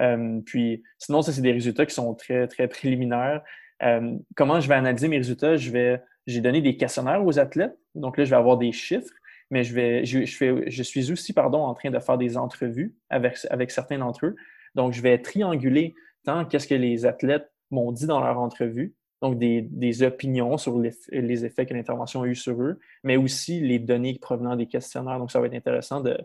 Euh, 0.00 0.40
puis 0.44 0.82
sinon, 0.98 1.22
ça, 1.22 1.32
c'est 1.32 1.42
des 1.42 1.52
résultats 1.52 1.86
qui 1.86 1.94
sont 1.94 2.14
très, 2.14 2.46
très 2.48 2.68
préliminaires. 2.68 3.42
Euh, 3.82 4.16
comment 4.36 4.60
je 4.60 4.68
vais 4.68 4.74
analyser 4.74 5.08
mes 5.08 5.18
résultats? 5.18 5.56
Je 5.56 5.70
vais, 5.70 6.02
j'ai 6.26 6.40
donné 6.40 6.60
des 6.62 6.76
questionnaires 6.76 7.24
aux 7.24 7.38
athlètes. 7.38 7.76
Donc 7.94 8.18
là, 8.18 8.24
je 8.24 8.30
vais 8.30 8.36
avoir 8.36 8.56
des 8.56 8.72
chiffres, 8.72 9.12
mais 9.50 9.64
je, 9.64 9.74
vais, 9.74 10.04
je, 10.04 10.82
suis 10.82 11.12
aussi 11.12 11.32
pardon, 11.32 11.58
en 11.58 11.74
train 11.74 11.90
de 11.90 11.98
faire 11.98 12.18
des 12.18 12.36
entrevues 12.36 12.94
avec, 13.10 13.38
avec 13.50 13.70
certains 13.70 13.98
d'entre 13.98 14.26
eux. 14.26 14.36
Donc, 14.74 14.92
je 14.92 15.02
vais 15.02 15.18
trianguler 15.18 15.94
tant 16.24 16.44
qu'est-ce 16.44 16.66
que 16.66 16.74
les 16.74 17.06
athlètes 17.06 17.50
m'ont 17.70 17.92
dit 17.92 18.06
dans 18.06 18.20
leur 18.20 18.38
entrevue, 18.38 18.94
donc 19.22 19.38
des, 19.38 20.02
opinions 20.02 20.58
sur 20.58 20.78
les, 20.78 21.44
effets 21.44 21.66
que 21.66 21.74
l'intervention 21.74 22.22
a 22.22 22.26
eu 22.26 22.34
sur 22.34 22.60
eux, 22.62 22.78
mais 23.02 23.16
aussi 23.16 23.60
les 23.60 23.78
données 23.78 24.18
provenant 24.20 24.56
des 24.56 24.66
questionnaires. 24.66 25.18
Donc, 25.18 25.30
ça 25.30 25.40
va 25.40 25.46
être 25.46 25.54
intéressant 25.54 26.00
de, 26.00 26.18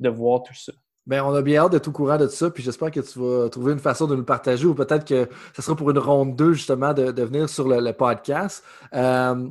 de 0.00 0.08
voir 0.08 0.42
tout 0.42 0.54
ça. 0.54 0.72
Bien, 1.04 1.24
on 1.24 1.34
a 1.34 1.42
bien 1.42 1.60
hâte 1.60 1.72
d'être 1.72 1.88
au 1.88 1.90
courant 1.90 2.16
de 2.16 2.28
ça, 2.28 2.48
puis 2.48 2.62
j'espère 2.62 2.92
que 2.92 3.00
tu 3.00 3.18
vas 3.18 3.48
trouver 3.48 3.72
une 3.72 3.80
façon 3.80 4.06
de 4.06 4.14
nous 4.14 4.22
partager 4.22 4.66
ou 4.66 4.74
peut-être 4.74 5.04
que 5.04 5.28
ce 5.52 5.60
sera 5.60 5.74
pour 5.74 5.90
une 5.90 5.98
ronde 5.98 6.36
2 6.36 6.52
justement 6.52 6.94
de, 6.94 7.22
venir 7.24 7.48
sur 7.48 7.66
le, 7.66 7.90
podcast. 7.92 8.62
Euh, 8.94 9.48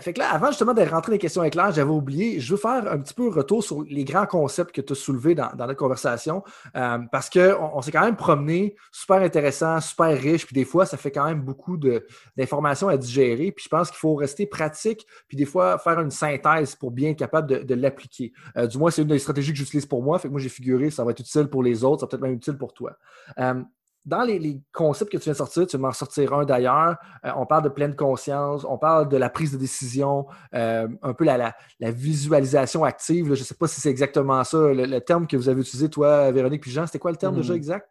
fait 0.00 0.14
que 0.14 0.20
là, 0.20 0.32
avant 0.32 0.46
justement 0.46 0.72
de 0.72 0.80
rentrer 0.80 1.10
dans 1.10 1.12
les 1.12 1.18
questions 1.18 1.44
éclairs, 1.44 1.72
j'avais 1.72 1.90
oublié, 1.90 2.40
je 2.40 2.54
veux 2.54 2.58
faire 2.58 2.90
un 2.90 2.98
petit 3.00 3.12
peu 3.12 3.28
retour 3.28 3.62
sur 3.62 3.82
les 3.82 4.04
grands 4.04 4.24
concepts 4.24 4.74
que 4.74 4.80
tu 4.80 4.94
as 4.94 4.96
soulevés 4.96 5.34
dans, 5.34 5.50
notre 5.58 5.74
conversation 5.74 6.42
euh, 6.74 6.96
parce 7.12 7.28
qu'on 7.28 7.70
on, 7.74 7.82
s'est 7.82 7.92
quand 7.92 8.04
même 8.04 8.16
promené, 8.16 8.74
super 8.90 9.18
intéressant, 9.18 9.82
super 9.82 10.18
riche, 10.18 10.46
puis 10.46 10.54
des 10.54 10.64
fois, 10.64 10.86
ça 10.86 10.96
fait 10.96 11.10
quand 11.10 11.26
même 11.26 11.42
beaucoup 11.42 11.76
d'informations 11.76 12.88
à 12.88 12.96
digérer, 12.96 13.52
puis 13.52 13.64
je 13.64 13.68
pense 13.68 13.90
qu'il 13.90 13.98
faut 13.98 14.14
rester 14.14 14.46
pratique, 14.46 15.06
puis 15.28 15.36
des 15.36 15.44
fois 15.44 15.76
faire 15.76 16.00
une 16.00 16.10
synthèse 16.10 16.74
pour 16.74 16.92
bien 16.92 17.10
être 17.10 17.18
capable 17.18 17.46
de, 17.46 17.58
de 17.58 17.74
l'appliquer. 17.74 18.32
Euh, 18.56 18.66
du 18.66 18.78
moins, 18.78 18.90
c'est 18.90 19.02
une 19.02 19.08
des 19.08 19.18
stratégies 19.18 19.52
que 19.52 19.58
j'utilise 19.58 19.84
pour 19.84 20.02
moi, 20.02 20.18
fait 20.18 20.28
que 20.28 20.32
moi 20.32 20.40
j'ai 20.40 20.48
figuré 20.48 20.90
ça 20.94 21.04
va 21.04 21.10
être 21.10 21.20
utile 21.20 21.46
pour 21.48 21.62
les 21.62 21.84
autres, 21.84 22.00
ça 22.00 22.06
va 22.06 22.10
peut-être 22.10 22.22
même 22.22 22.34
utile 22.34 22.56
pour 22.56 22.72
toi. 22.72 22.96
Euh, 23.38 23.62
dans 24.04 24.22
les, 24.22 24.60
concepts 24.72 25.10
que 25.10 25.16
tu 25.16 25.24
viens 25.24 25.32
de 25.32 25.38
sortir, 25.38 25.66
tu 25.66 25.76
vas 25.78 25.82
m'en 25.88 25.92
sortir 25.92 26.34
un 26.34 26.44
d'ailleurs, 26.44 26.96
euh, 27.24 27.30
on 27.36 27.46
parle 27.46 27.64
de 27.64 27.70
pleine 27.70 27.96
conscience, 27.96 28.66
on 28.68 28.76
parle 28.76 29.08
de 29.08 29.16
la 29.16 29.30
prise 29.30 29.52
de 29.52 29.56
décision, 29.56 30.26
euh, 30.54 30.88
un 31.02 31.14
peu 31.14 31.24
la, 31.24 31.54
visualisation 31.80 32.84
active. 32.84 33.26
je 33.26 33.30
ne 33.30 33.36
sais 33.36 33.54
pas 33.54 33.66
si 33.66 33.80
c'est 33.80 33.90
exactement 33.90 34.44
ça, 34.44 34.58
le, 34.58 35.00
terme 35.00 35.26
que 35.26 35.36
vous 35.36 35.48
avez 35.48 35.62
utilisé, 35.62 35.88
toi, 35.88 36.30
Véronique 36.32 36.60
puis 36.60 36.70
Jean, 36.70 36.86
c'était 36.86 36.98
quoi 36.98 37.12
le 37.12 37.16
terme 37.16 37.36
déjà 37.36 37.54
hmm. 37.54 37.56
exact? 37.56 37.90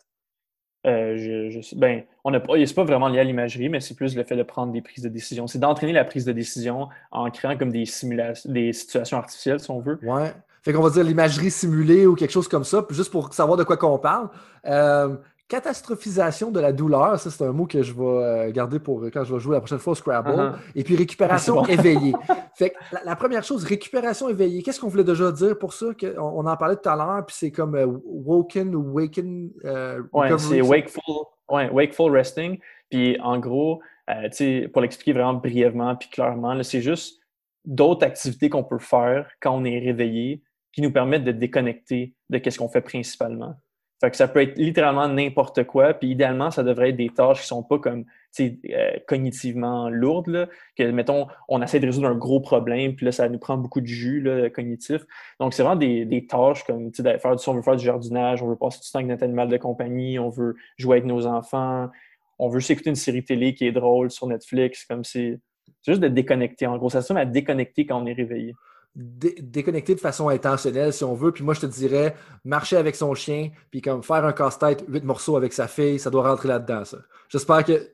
je, 0.86 1.76
ben, 1.76 2.04
on 2.24 2.32
n'est 2.32 2.39
pas 2.39 2.84
vraiment 2.84 3.08
lié 3.08 3.20
à 3.20 3.24
l'imagerie, 3.24 3.70
mais 3.70 3.80
c'est 3.80 3.95
plus 3.95 4.16
le 4.16 4.24
fait 4.24 4.36
de 4.36 4.43
prendre 4.43 4.74
des 4.74 4.82
prises 4.82 5.04
de 5.04 5.10
décision. 5.10 5.47
C'est 5.47 5.60
d'entraîner 5.60 5.93
la 5.93 6.04
prise 6.04 6.26
de 6.26 6.34
décision 6.34 6.89
en 7.12 7.30
créant 7.32 7.58
comme 7.58 7.72
des 7.72 7.86
simulations, 7.86 8.51
des 8.51 8.74
situations 8.74 9.18
artificielles, 9.18 9.60
si 9.60 9.72
on 9.72 9.80
veut. 9.80 9.97
Ouais. 10.04 10.34
Fait 10.64 10.72
qu'on 10.72 10.82
va 10.82 10.89
dire 10.89 11.03
l'imagerie 11.03 11.51
simulée 11.51 12.07
ou 12.07 12.16
quelque 12.16 12.32
chose 12.32 12.47
comme 12.47 12.64
ça, 12.64 12.86
juste 12.89 13.11
pour 13.11 13.34
savoir 13.34 13.57
de 13.57 13.66
quoi 13.66 13.76
qu'on 13.76 13.99
parle. 13.99 14.30
Euh, 14.66 15.18
catastrophisation 15.49 16.51
de 16.51 16.59
la 16.61 16.72
douleur, 16.72 17.20
ça 17.20 17.30
c'est 17.30 17.43
un 17.43 17.51
mot 17.51 17.66
que 17.66 17.84
je 17.84 17.91
vais 17.91 18.01
euh, 18.01 18.51
garder 18.51 18.80
pour 18.80 19.03
quand 19.14 19.26
je 19.26 19.34
vais 19.34 19.39
jouer 19.41 19.55
la 19.55 19.59
prochaine 19.59 19.80
fois 19.80 19.91
au 19.91 19.95
Scrabble. 19.95 20.30
Uh-huh. 20.30 20.55
Et 20.74 20.86
puis 20.86 20.95
récupération 20.95 21.64
ah, 21.64 21.70
éveillée. 21.72 22.14
fait 22.55 22.70
que 22.70 22.76
la, 23.03 23.16
première 23.18 23.43
chose, 23.43 23.66
récupération 23.66 24.30
éveillée. 24.30 24.64
Qu'est-ce 24.64 24.80
qu'on 24.80 24.88
voulait 24.88 25.03
déjà 25.03 25.34
dire 25.34 25.59
pour 25.59 25.74
ça? 25.74 25.88
on, 26.18 26.47
en 26.47 26.55
parlait 26.57 26.78
tout 26.78 26.89
à 26.89 26.95
l'heure, 26.95 27.26
puis 27.26 27.36
c'est 27.38 27.51
comme 27.51 27.76
euh, 27.76 27.86
woken 28.05 28.74
ou 28.74 28.93
waken. 28.93 29.51
oui, 30.14 30.28
c'est 30.38 30.61
wakeful, 30.61 31.26
ouais, 31.49 31.70
wakeful 31.72 32.09
resting. 32.09 32.57
Puis 32.89 33.20
en 33.20 33.38
gros, 33.38 33.82
pour 34.72 34.82
l'expliquer 34.82 35.11
vraiment 35.11 35.34
brièvement 35.34 35.97
puis 35.97 36.07
clairement, 36.07 36.64
c'est 36.64 36.82
juste 36.82 37.20
d'autres 37.66 38.05
activités 38.05 38.49
qu'on 38.49 38.64
peut 38.64 38.80
faire 38.80 39.30
quand 39.41 39.53
on 39.53 39.66
est 39.66 39.80
réveillé 39.80 40.41
qui 40.74 40.82
nous 40.82 40.92
permettent 40.92 41.24
de 41.24 41.32
déconnecter 41.32 42.14
de 42.30 42.50
ce 42.50 42.58
qu'on 42.58 42.68
fait 42.68 42.82
principalement. 42.82 43.56
Fait 44.04 44.12
que 44.12 44.18
ça 44.18 44.28
peut 44.28 44.42
être 44.42 44.58
littéralement 44.58 45.08
n'importe 45.08 45.64
quoi. 45.64 45.94
Puis 45.94 46.10
idéalement, 46.10 46.52
ça 46.52 46.62
devrait 46.62 46.90
être 46.90 46.98
des 46.98 47.08
tâches 47.08 47.40
qui 47.40 47.48
sont 47.48 47.64
pas 47.64 47.80
comme 47.80 48.04
euh, 48.42 48.98
cognitivement 49.08 49.90
lourdes. 49.90 50.28
Là, 50.28 50.50
que, 50.76 50.84
mettons, 50.92 51.28
on 51.48 51.62
essaie 51.62 51.80
de 51.80 51.86
résoudre 51.86 52.10
un 52.10 52.16
gros 52.16 52.42
problème, 52.42 52.98
puis 52.98 53.06
là, 53.06 53.14
ça 53.14 53.30
nous 53.30 53.40
prend 53.40 53.56
beaucoup 53.56 53.80
de 53.80 53.86
jus 53.86 54.20
là, 54.20 54.50
cognitif. 54.50 55.04
Donc, 55.40 55.54
c'est 55.54 55.64
vraiment 55.64 55.78
des, 55.78 56.28
tâches 56.30 56.66
comme 56.66 56.92
faire, 56.94 57.40
si 57.40 57.48
on 57.48 57.54
veut 57.54 57.62
faire 57.62 57.78
du 57.78 57.86
jardinage, 57.86 58.44
on 58.44 58.50
veut 58.50 58.58
passer 58.58 58.82
du 58.84 58.92
temps 58.92 59.00
avec 59.00 59.08
notre 59.08 59.24
animal 59.24 59.48
de 59.48 59.56
compagnie, 59.56 60.20
on 60.20 60.28
veut 60.28 60.56
jouer 60.78 60.98
avec 60.98 61.06
nos 61.06 61.26
enfants, 61.26 61.90
on 62.40 62.50
veut 62.50 62.60
juste 62.60 62.72
écouter 62.72 62.90
une 62.90 62.98
série 62.98 63.24
télé 63.24 63.56
qui 63.56 63.68
est 63.68 63.72
drôle 63.72 64.12
sur 64.12 64.28
Netflix, 64.28 64.84
comme 64.84 65.06
c'est 65.06 65.40
juste 65.88 66.02
de 66.02 66.10
déconnecter. 66.10 66.68
En 66.68 66.78
gros, 66.78 66.90
ça 66.90 67.02
se 67.02 67.14
à 67.14 67.24
déconnecter 67.24 67.86
quand 67.86 68.02
on 68.02 68.06
est 68.06 68.12
réveillé 68.14 68.54
déconnecter 68.96 69.96
de 69.96 70.00
façon 70.00 70.30
intentionnelle, 70.30 70.94
si 70.94 71.04
on 71.04 71.16
veut. 71.16 71.32
Puis 71.32 71.44
moi, 71.44 71.54
je 71.54 71.62
te 71.62 71.66
dirais, 71.66 72.16
marcher 72.46 72.78
avec 72.78 72.96
son 72.96 73.16
chien, 73.16 73.50
puis 73.72 73.82
comme 73.82 74.04
faire 74.04 74.24
un 74.24 74.34
casse-tête, 74.34 74.86
huit 74.88 75.04
morceaux 75.04 75.36
avec 75.36 75.54
sa 75.54 75.68
fille, 75.68 76.00
ça 76.00 76.10
doit 76.10 76.30
rentrer 76.30 76.48
là-dedans, 76.48 76.86
ça. 76.86 76.98
J'espère 77.30 77.64
que 77.66 77.89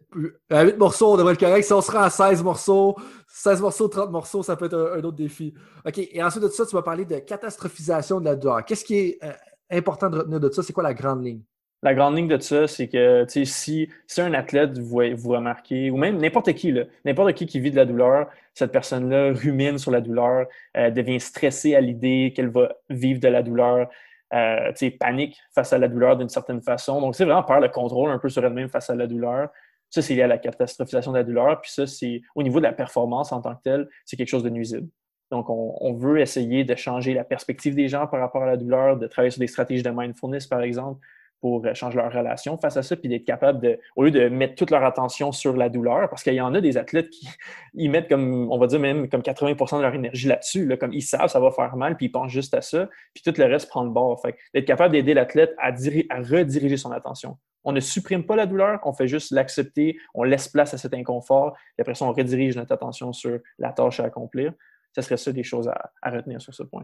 à 0.49 0.63
huit 0.63 0.77
morceaux, 0.77 1.13
on 1.13 1.17
devrait 1.17 1.33
être 1.33 1.39
correct. 1.39 1.63
Si 1.63 1.71
on 1.71 1.81
sera 1.81 2.03
à 2.03 2.09
16 2.09 2.43
morceaux, 2.43 2.97
16 3.27 3.61
morceaux, 3.61 3.87
30 3.87 4.11
morceaux, 4.11 4.43
ça 4.43 4.57
peut 4.57 4.65
être 4.65 4.93
un, 4.97 4.99
autre 4.99 5.15
défi. 5.15 5.53
OK. 5.85 5.97
Et 5.97 6.21
ensuite 6.21 6.43
de 6.43 6.49
ça, 6.49 6.65
tu 6.65 6.75
vas 6.75 6.81
parler 6.81 7.05
de 7.05 7.19
catastrophisation 7.19 8.19
de 8.19 8.25
la 8.25 8.35
douleur. 8.35 8.65
Qu'est-ce 8.65 8.83
qui 8.83 8.97
est 8.97 9.19
euh, 9.23 9.31
important 9.71 10.09
de 10.09 10.17
retenir 10.17 10.39
de 10.41 10.51
ça? 10.51 10.61
C'est 10.61 10.73
quoi 10.73 10.83
la 10.83 10.93
grande 10.93 11.23
ligne? 11.23 11.41
La 11.81 11.93
grande 11.93 12.17
ligne 12.17 12.27
de 12.27 12.37
ça, 12.39 12.67
c'est 12.67 12.89
que 12.89 13.25
si, 13.27 13.89
si 14.05 14.21
un 14.21 14.33
athlète 14.33 14.77
vous, 14.77 15.01
vous 15.15 15.29
remarquez, 15.29 15.89
ou 15.89 15.97
même 15.97 16.17
n'importe 16.17 16.53
qui, 16.53 16.73
n'importe 17.05 17.33
qui 17.33 17.45
qui 17.45 17.61
vit 17.61 17.71
de 17.71 17.77
la 17.77 17.85
douleur, 17.85 18.27
cette 18.53 18.73
personne-là 18.73 19.31
rumine 19.31 19.77
sur 19.77 19.91
la 19.91 20.01
douleur, 20.01 20.47
euh, 20.75 20.89
devient 20.91 21.21
stressée 21.21 21.75
à 21.75 21.81
l'idée 21.81 22.33
qu'elle 22.35 22.49
va 22.49 22.73
vivre 22.89 23.21
de 23.21 23.29
la 23.29 23.41
douleur, 23.41 23.87
euh, 24.33 24.71
panique 24.99 25.39
face 25.55 25.71
à 25.71 25.77
la 25.77 25.87
douleur 25.87 26.17
d'une 26.17 26.29
certaine 26.29 26.61
façon. 26.61 26.99
Donc, 26.99 27.15
c'est 27.15 27.23
vraiment 27.23 27.43
perdre 27.43 27.63
le 27.63 27.69
contrôle 27.69 28.11
un 28.11 28.19
peu 28.19 28.27
sur 28.27 28.45
elle-même 28.45 28.69
face 28.69 28.89
à 28.89 28.95
la 28.95 29.07
douleur. 29.07 29.49
Ça, 29.89 30.01
c'est 30.01 30.13
lié 30.13 30.23
à 30.23 30.27
la 30.27 30.37
catastrophisation 30.37 31.13
de 31.13 31.17
la 31.17 31.23
douleur. 31.23 31.61
Puis 31.61 31.71
ça, 31.71 31.87
c'est 31.87 32.21
au 32.35 32.43
niveau 32.43 32.59
de 32.59 32.65
la 32.65 32.73
performance 32.73 33.31
en 33.31 33.41
tant 33.41 33.55
que 33.55 33.63
telle, 33.63 33.89
c'est 34.05 34.17
quelque 34.17 34.29
chose 34.29 34.43
de 34.43 34.49
nuisible. 34.49 34.87
Donc, 35.31 35.49
on, 35.49 35.75
on, 35.79 35.93
veut 35.93 36.19
essayer 36.19 36.63
de 36.63 36.75
changer 36.75 37.13
la 37.13 37.23
perspective 37.23 37.73
des 37.73 37.87
gens 37.87 38.05
par 38.07 38.19
rapport 38.19 38.43
à 38.43 38.47
la 38.47 38.57
douleur, 38.57 38.97
de 38.97 39.07
travailler 39.07 39.31
sur 39.31 39.39
des 39.39 39.47
stratégies 39.47 39.83
de 39.83 39.89
mindfulness, 39.89 40.47
par 40.47 40.61
exemple, 40.61 40.99
pour 41.41 41.65
euh, 41.65 41.73
changer 41.73 41.97
leur 41.97 42.11
relation 42.11 42.57
face 42.57 42.77
à 42.77 42.83
ça, 42.83 42.95
puis 42.95 43.09
d'être 43.09 43.25
capable 43.25 43.61
de, 43.61 43.79
au 43.95 44.03
lieu 44.03 44.11
de 44.11 44.29
mettre 44.29 44.55
toute 44.55 44.71
leur 44.71 44.83
attention 44.83 45.31
sur 45.31 45.55
la 45.55 45.69
douleur, 45.69 46.09
parce 46.09 46.23
qu'il 46.23 46.33
y 46.33 46.41
en 46.41 46.53
a 46.53 46.61
des 46.61 46.77
athlètes 46.77 47.09
qui 47.09 47.27
ils 47.73 47.89
mettent 47.89 48.09
comme, 48.09 48.51
on 48.51 48.57
va 48.57 48.67
dire 48.67 48.79
même 48.79 49.09
comme 49.09 49.21
80% 49.21 49.77
de 49.77 49.81
leur 49.81 49.93
énergie 49.93 50.27
là-dessus, 50.27 50.65
là, 50.65 50.77
comme 50.77 50.93
ils 50.93 51.01
savent 51.01 51.29
ça 51.29 51.39
va 51.39 51.51
faire 51.51 51.75
mal, 51.75 51.97
puis 51.97 52.07
ils 52.07 52.11
pensent 52.11 52.31
juste 52.31 52.53
à 52.53 52.61
ça, 52.61 52.89
puis 53.13 53.23
tout 53.23 53.33
le 53.37 53.45
reste 53.45 53.69
prend 53.69 53.83
le 53.83 53.89
bord. 53.89 54.21
Fait 54.21 54.35
d'être 54.53 54.65
capable 54.65 54.93
d'aider 54.93 55.13
l'athlète 55.13 55.55
à, 55.57 55.69
rediriger 55.69 56.77
son 56.77 56.91
attention. 56.91 57.37
On 57.63 57.73
ne 57.73 57.79
supprime 57.81 58.25
pas 58.25 58.35
la 58.35 58.45
douleur, 58.45 58.79
on 58.83 58.93
fait 58.93 59.07
juste 59.07 59.31
l'accepter, 59.31 59.97
on 60.13 60.23
laisse 60.23 60.47
place 60.47 60.73
à 60.73 60.77
cet 60.77 60.93
inconfort, 60.93 61.55
et 61.77 61.81
après 61.81 61.93
ça, 61.93 62.05
on 62.05 62.13
redirige 62.13 62.55
notre 62.55 62.73
attention 62.73 63.11
sur 63.11 63.39
la 63.57 63.73
tâche 63.73 63.99
à 63.99 64.05
accomplir 64.05 64.53
ce 64.95 65.01
serait 65.01 65.17
ça 65.17 65.31
des 65.31 65.43
choses 65.43 65.67
à, 65.67 66.09
retenir 66.09 66.41
sur 66.41 66.53
ce 66.53 66.63
point. 66.63 66.83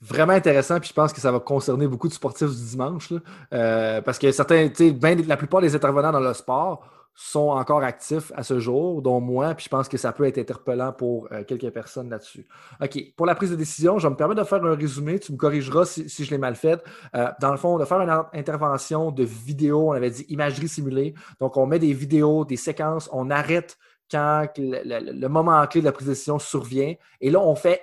Vraiment 0.00 0.32
intéressant, 0.32 0.80
puis 0.80 0.88
je 0.88 0.94
pense 0.94 1.12
que 1.12 1.20
ça 1.20 1.30
va 1.30 1.40
concerner 1.40 1.86
beaucoup 1.86 2.08
de 2.08 2.14
sportifs 2.14 2.50
du 2.50 2.64
dimanche, 2.64 3.12
euh, 3.52 4.00
parce 4.00 4.18
que 4.18 4.30
certains, 4.32 4.68
ben, 4.94 5.26
la 5.26 5.36
plupart 5.36 5.60
des 5.60 5.74
intervenants 5.74 6.12
dans 6.12 6.20
le 6.20 6.34
sport 6.34 6.88
sont 7.20 7.48
encore 7.48 7.82
actifs 7.82 8.30
à 8.36 8.44
ce 8.44 8.60
jour, 8.60 9.02
dont 9.02 9.20
moi, 9.20 9.52
puis 9.54 9.64
je 9.64 9.68
pense 9.68 9.88
que 9.88 9.96
ça 9.96 10.12
peut 10.12 10.22
être 10.22 10.38
interpellant 10.38 10.92
pour 10.92 11.26
euh, 11.32 11.42
quelques 11.42 11.70
personnes 11.70 12.08
là-dessus. 12.08 12.46
OK, 12.80 12.96
pour 13.16 13.26
la 13.26 13.34
prise 13.34 13.50
de 13.50 13.56
décision, 13.56 13.98
je 13.98 14.06
vais 14.06 14.12
me 14.12 14.16
permettre 14.16 14.40
de 14.40 14.46
faire 14.46 14.64
un 14.64 14.76
résumé, 14.76 15.18
tu 15.18 15.32
me 15.32 15.36
corrigeras 15.36 15.84
si, 15.84 16.24
je 16.24 16.30
l'ai 16.30 16.38
mal 16.38 16.54
fait. 16.54 16.80
Euh, 17.16 17.26
dans 17.40 17.50
le 17.50 17.56
fond, 17.56 17.76
de 17.76 17.84
faire 17.84 18.00
une 18.00 18.38
intervention 18.38 19.10
de 19.10 19.24
vidéo, 19.24 19.88
on 19.90 19.92
avait 19.92 20.10
dit 20.10 20.26
imagerie 20.28 20.68
simulée, 20.68 21.12
donc 21.40 21.56
on 21.56 21.66
met 21.66 21.80
des 21.80 21.92
vidéos, 21.92 22.44
des 22.44 22.56
séquences, 22.56 23.10
on 23.12 23.30
arrête 23.30 23.78
quand 24.10 24.46
le, 24.56 25.28
moment 25.28 25.66
clé 25.66 25.80
de 25.80 25.86
la 25.86 25.92
prise 25.92 26.06
de 26.06 26.12
décision 26.12 26.38
survient. 26.38 26.94
Et 27.20 27.30
là, 27.30 27.40
on 27.40 27.54
fait, 27.54 27.82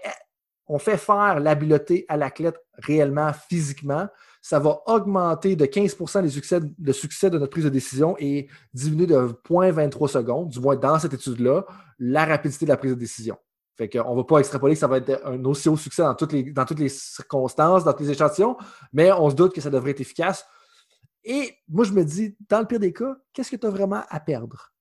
on 0.67 0.80
fait 0.80 0.97
faire 0.97 1.39
l'habileté 1.39 2.05
à 2.07 2.17
l'athlète 2.17 2.57
réellement, 2.78 3.32
physiquement. 3.34 4.07
Ça 4.41 4.59
va 4.59 4.82
augmenter 4.86 5.55
de 5.55 5.65
15 5.65 5.97
les 6.23 6.30
succès, 6.30 6.59
le 6.80 6.93
succès 6.93 7.30
de 7.30 7.38
notre 7.38 7.51
prise 7.51 7.63
de 7.63 7.69
décision 7.69 8.15
et 8.19 8.47
diminuer 8.73 9.07
de 9.07 9.15
0.23 9.15 10.07
secondes, 10.07 10.49
du 10.49 10.59
moins 10.59 10.76
dans 10.76 10.99
cette 10.99 11.13
étude-là, 11.13 11.65
la 11.99 12.26
rapidité 12.26 12.65
de 12.65 12.69
la 12.69 12.78
prise 12.78 12.91
de 12.91 12.99
décision. 12.99 13.38
Fait 13.76 13.89
qu'on 13.89 14.11
ne 14.11 14.17
va 14.17 14.23
pas 14.23 14.39
extrapoler 14.39 14.76
que 14.76 14.80
ça 14.80 14.88
va 14.88 14.97
être 14.97 15.21
un 15.26 15.43
aussi 15.45 15.67
haut 15.67 15.76
succès 15.76 16.01
dans 16.01 16.15
toutes, 16.15 16.32
les, 16.32 16.43
dans 16.43 16.63
toutes 16.63 16.80
les 16.80 16.89
circonstances, 16.89 17.84
dans 17.84 17.93
tous 17.93 18.03
les 18.03 18.11
échantillons, 18.11 18.55
mais 18.93 19.11
on 19.11 19.30
se 19.30 19.36
doute 19.36 19.53
que 19.53 19.61
ça 19.61 19.69
devrait 19.69 19.91
être 19.91 20.01
efficace. 20.01 20.45
Et 21.26 21.57
moi, 21.67 21.84
je 21.84 21.91
me 21.91 22.03
dis, 22.05 22.38
dans 22.47 22.59
le 22.59 22.67
pire 22.67 22.80
des 22.80 22.93
cas, 22.93 23.17
qu'est-ce 23.34 23.51
que 23.51 23.55
tu 23.55 23.65
as 23.65 23.71
vraiment 23.71 24.03
à 24.07 24.19
perdre? 24.19 24.71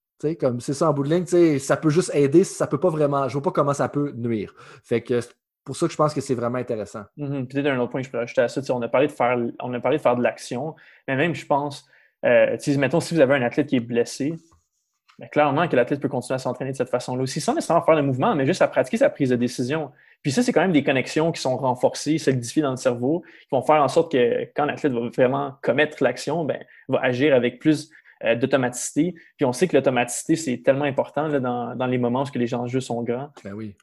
Comme 0.41 0.61
c'est 0.61 0.75
ça 0.75 0.89
en 0.89 0.93
bout 0.93 1.05
de 1.05 1.15
ligne, 1.15 1.59
ça 1.59 1.77
peut 1.77 1.91
juste 1.91 2.11
aider, 2.15 2.45
ça 2.45 2.67
peut 2.67 2.81
pas 2.81 2.89
vraiment. 2.89 3.29
Je 3.29 3.35
vois 3.35 3.43
pas 3.43 3.51
comment 3.51 3.75
ça 3.75 3.89
peut 3.89 4.12
nuire. 4.17 4.55
Fait 4.83 5.03
que 5.03 5.21
pour 5.65 5.77
ça 5.77 5.87
que 5.87 5.93
je 5.93 5.97
pense 5.97 6.15
que 6.15 6.21
c'est 6.21 6.35
vraiment 6.35 6.59
intéressant. 6.59 7.05
Mm-hmm. 7.19 7.47
Peut-être 7.49 7.67
un 7.67 7.79
autre 7.79 7.91
point 7.91 8.01
que 8.01 8.07
je 8.07 8.12
peux 8.12 8.19
rajouter 8.19 8.43
à 8.43 8.49
ça, 8.49 8.61
on 8.71 8.83
a 8.83 8.89
parlé 8.89 9.07
de 9.07 9.12
faire, 9.12 9.39
on 9.61 9.73
a 9.73 9.81
parlé 9.81 9.97
de 9.99 10.03
faire 10.03 10.17
de 10.17 10.23
l'action, 10.23 10.75
mais 11.09 11.17
même 11.17 11.35
je 11.35 11.47
pense, 11.47 11.87
euh, 12.25 12.57
mettons, 12.79 13.01
si 13.01 13.15
vous 13.15 13.21
avez 13.21 13.35
un 13.35 13.43
athlète 13.43 13.67
qui 13.67 13.77
est 13.77 13.81
blessé, 13.81 14.35
ben, 15.19 15.29
clairement 15.29 15.69
que 15.69 15.77
l'athlète 15.77 16.01
peut 16.01 16.09
continuer 16.09 16.35
à 16.35 16.39
s'entraîner 16.39 16.73
de 16.73 16.77
cette 16.77 16.89
façon-là 16.89 17.23
aussi, 17.23 17.41
sans 17.41 17.55
nécessairement 17.55 17.85
faire 17.85 17.95
le 17.95 18.03
mouvement, 18.03 18.35
mais 18.35 18.47
juste 18.47 18.62
à 18.62 18.69
pratiquer 18.69 18.97
sa 18.99 19.11
prise 19.11 19.31
de 19.31 19.37
décision. 19.37 19.93
Puis 20.23 20.33
ça, 20.33 20.43
c'est 20.43 20.53
quand 20.53 20.62
même 20.62 20.73
des 20.73 20.83
connexions 20.83 21.31
qui 21.33 21.41
sont 21.41 21.57
renforcées, 21.57 22.19
solidifiées 22.19 22.62
dans 22.62 22.73
le 22.73 22.77
cerveau, 22.77 23.23
qui 23.43 23.49
vont 23.53 23.62
faire 23.62 23.83
en 23.83 23.89
sorte 23.89 24.11
que 24.11 24.49
quand 24.57 24.65
l'athlète 24.65 24.93
va 24.93 25.09
vraiment 25.09 25.55
commettre 25.62 26.03
l'action, 26.03 26.45
ben, 26.45 26.65
va 26.89 27.01
agir 27.01 27.35
avec 27.35 27.61
plus 27.61 27.91
euh, 28.23 28.35
d'automaticité. 28.37 29.15
Puis 29.37 29.45
on 29.45 29.53
sait 29.53 29.67
que 29.67 29.77
l'automaticité, 29.77 30.37
c'est 30.37 30.62
tellement 30.62 30.85
important 30.85 31.29
dans, 31.29 31.87
les 31.87 31.99
moments 31.99 32.23
où 32.23 32.39
les 32.39 32.55
enjeux 32.55 32.81
sont 32.81 33.03
grands. 33.03 33.31
Ben 33.45 33.53
oui. 33.53 33.75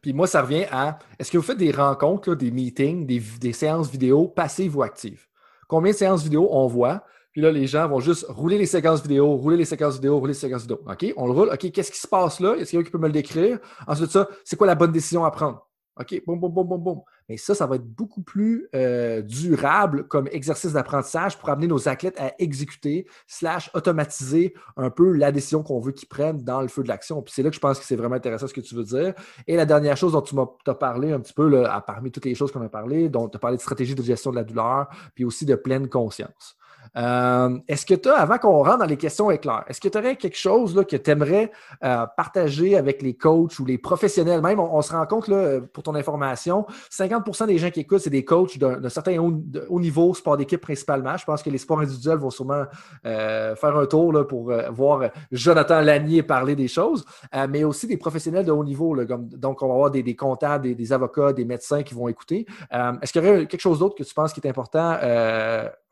Puis 0.00 0.12
moi, 0.12 0.26
ça 0.26 0.42
revient 0.42 0.64
à 0.70 0.98
est-ce 1.18 1.30
que 1.30 1.38
vous 1.38 1.42
faites 1.42 1.58
des 1.58 1.70
rencontres, 1.70 2.34
des 2.34 2.50
meetings, 2.50 3.06
des, 3.06 3.52
séances 3.52 3.90
vidéo 3.90 4.28
passives 4.28 4.76
ou 4.76 4.82
actives? 4.82 5.26
Combien 5.66 5.92
de 5.92 5.96
séances 5.96 6.22
vidéo 6.22 6.48
on 6.50 6.66
voit? 6.66 7.04
Puis 7.32 7.42
là, 7.42 7.52
les 7.52 7.66
gens 7.66 7.86
vont 7.88 8.00
juste 8.00 8.26
rouler 8.28 8.58
les 8.58 8.66
séquences 8.66 9.02
vidéo, 9.02 9.36
rouler 9.36 9.56
les 9.56 9.64
séquences 9.64 9.94
vidéo, 9.94 10.18
rouler 10.18 10.32
les 10.32 10.38
séquences 10.38 10.62
vidéo. 10.62 10.80
OK, 10.86 11.12
on 11.16 11.26
le 11.26 11.32
roule. 11.32 11.50
OK, 11.52 11.70
qu'est-ce 11.70 11.92
qui 11.92 12.00
se 12.00 12.08
passe 12.08 12.40
là? 12.40 12.54
Est-ce 12.56 12.70
qu'il 12.70 12.78
y 12.78 12.80
a 12.80 12.82
quelqu'un 12.82 12.84
qui 12.84 12.90
peut 12.92 12.98
me 12.98 13.06
le 13.06 13.12
décrire? 13.12 13.58
Ensuite 13.86 14.10
ça, 14.10 14.28
c'est 14.44 14.56
quoi 14.56 14.66
la 14.66 14.74
bonne 14.74 14.92
décision 14.92 15.24
à 15.24 15.30
prendre? 15.30 15.67
OK, 15.98 16.22
boum, 16.26 16.38
boum, 16.38 16.52
boum, 16.52 16.68
boum, 16.68 16.82
boum. 16.82 17.00
Mais 17.28 17.36
ça, 17.36 17.54
ça 17.54 17.66
va 17.66 17.76
être 17.76 17.86
beaucoup 17.86 18.22
plus 18.22 18.68
euh, 18.74 19.22
durable 19.22 20.06
comme 20.08 20.28
exercice 20.32 20.72
d'apprentissage 20.72 21.36
pour 21.38 21.48
amener 21.48 21.66
nos 21.66 21.88
athlètes 21.88 22.18
à 22.18 22.32
exécuter, 22.38 23.06
slash 23.26 23.70
automatiser 23.74 24.54
un 24.76 24.90
peu 24.90 25.12
la 25.12 25.32
décision 25.32 25.62
qu'on 25.62 25.80
veut 25.80 25.92
qu'ils 25.92 26.08
prennent 26.08 26.42
dans 26.42 26.62
le 26.62 26.68
feu 26.68 26.82
de 26.82 26.88
l'action. 26.88 27.20
Puis 27.22 27.34
c'est 27.34 27.42
là 27.42 27.50
que 27.50 27.56
je 27.56 27.60
pense 27.60 27.78
que 27.78 27.84
c'est 27.84 27.96
vraiment 27.96 28.14
intéressant 28.14 28.46
ce 28.46 28.54
que 28.54 28.60
tu 28.60 28.74
veux 28.74 28.84
dire. 28.84 29.14
Et 29.46 29.56
la 29.56 29.66
dernière 29.66 29.96
chose 29.96 30.12
dont 30.12 30.22
tu 30.22 30.34
m'as 30.34 30.46
parlé 30.74 31.12
un 31.12 31.20
petit 31.20 31.34
peu, 31.34 31.48
là, 31.48 31.82
parmi 31.86 32.10
toutes 32.10 32.24
les 32.24 32.34
choses 32.34 32.52
qu'on 32.52 32.62
a 32.62 32.68
parlé, 32.68 33.08
dont 33.08 33.28
tu 33.28 33.36
as 33.36 33.40
parlé 33.40 33.56
de 33.56 33.62
stratégie 33.62 33.94
de 33.94 34.02
gestion 34.02 34.30
de 34.30 34.36
la 34.36 34.44
douleur, 34.44 34.88
puis 35.14 35.24
aussi 35.24 35.44
de 35.44 35.54
pleine 35.54 35.88
conscience. 35.88 36.56
Euh, 36.96 37.58
est-ce 37.68 37.86
que 37.86 37.94
tu 37.94 38.08
as, 38.08 38.16
avant 38.16 38.38
qu'on 38.38 38.62
rentre 38.62 38.78
dans 38.78 38.86
les 38.86 38.96
questions 38.96 39.30
éclairs, 39.30 39.64
est-ce 39.68 39.80
que 39.80 39.88
tu 39.88 39.98
aurais 39.98 40.16
quelque 40.16 40.36
chose 40.36 40.74
que 40.88 40.96
tu 40.96 41.10
aimerais 41.10 41.50
euh, 41.84 42.06
partager 42.16 42.76
avec 42.76 43.02
les 43.02 43.14
coachs 43.14 43.58
ou 43.58 43.64
les 43.64 43.78
professionnels? 43.78 44.40
Même, 44.40 44.60
on, 44.60 44.82
se 44.82 44.92
rend 44.92 45.06
compte, 45.06 45.28
là, 45.28 45.60
pour 45.72 45.82
ton 45.82 45.94
information, 45.94 46.66
50% 46.90 47.46
des 47.46 47.58
gens 47.58 47.70
qui 47.70 47.80
écoutent, 47.80 48.00
c'est 48.00 48.10
des 48.10 48.24
coachs 48.24 48.58
d'un 48.58 48.88
certain 48.88 49.18
haut, 49.18 49.80
niveau, 49.80 50.14
sport 50.14 50.36
d'équipe 50.36 50.60
principalement. 50.60 51.16
Je 51.16 51.24
pense 51.24 51.42
que 51.42 51.50
les 51.50 51.58
sports 51.58 51.80
individuels 51.80 52.18
vont 52.18 52.30
sûrement 52.30 52.64
euh, 53.06 53.54
faire 53.56 53.76
un 53.76 53.86
tour 53.86 54.26
pour 54.28 54.52
voir 54.70 55.10
Jonathan 55.30 55.80
Lanier 55.80 56.22
parler 56.22 56.56
des 56.56 56.68
choses, 56.68 57.04
mais 57.48 57.64
aussi 57.64 57.86
des 57.86 57.96
professionnels 57.96 58.44
de 58.44 58.52
haut 58.52 58.64
niveau. 58.64 58.96
Donc, 59.04 59.62
on 59.62 59.68
va 59.68 59.74
avoir 59.74 59.90
des, 59.90 60.02
des 60.02 60.16
comptables, 60.16 60.64
des, 60.64 60.74
des, 60.74 60.92
avocats, 60.92 61.32
des 61.32 61.44
médecins 61.44 61.82
qui 61.82 61.94
vont 61.94 62.08
écouter. 62.08 62.46
est-ce 62.70 63.12
qu'il 63.12 63.24
y 63.24 63.28
aurait 63.28 63.46
quelque 63.46 63.60
chose 63.60 63.78
d'autre 63.78 63.94
que 63.94 64.02
tu 64.02 64.14
penses 64.14 64.32
qui 64.32 64.40
est 64.40 64.48
important 64.48 64.98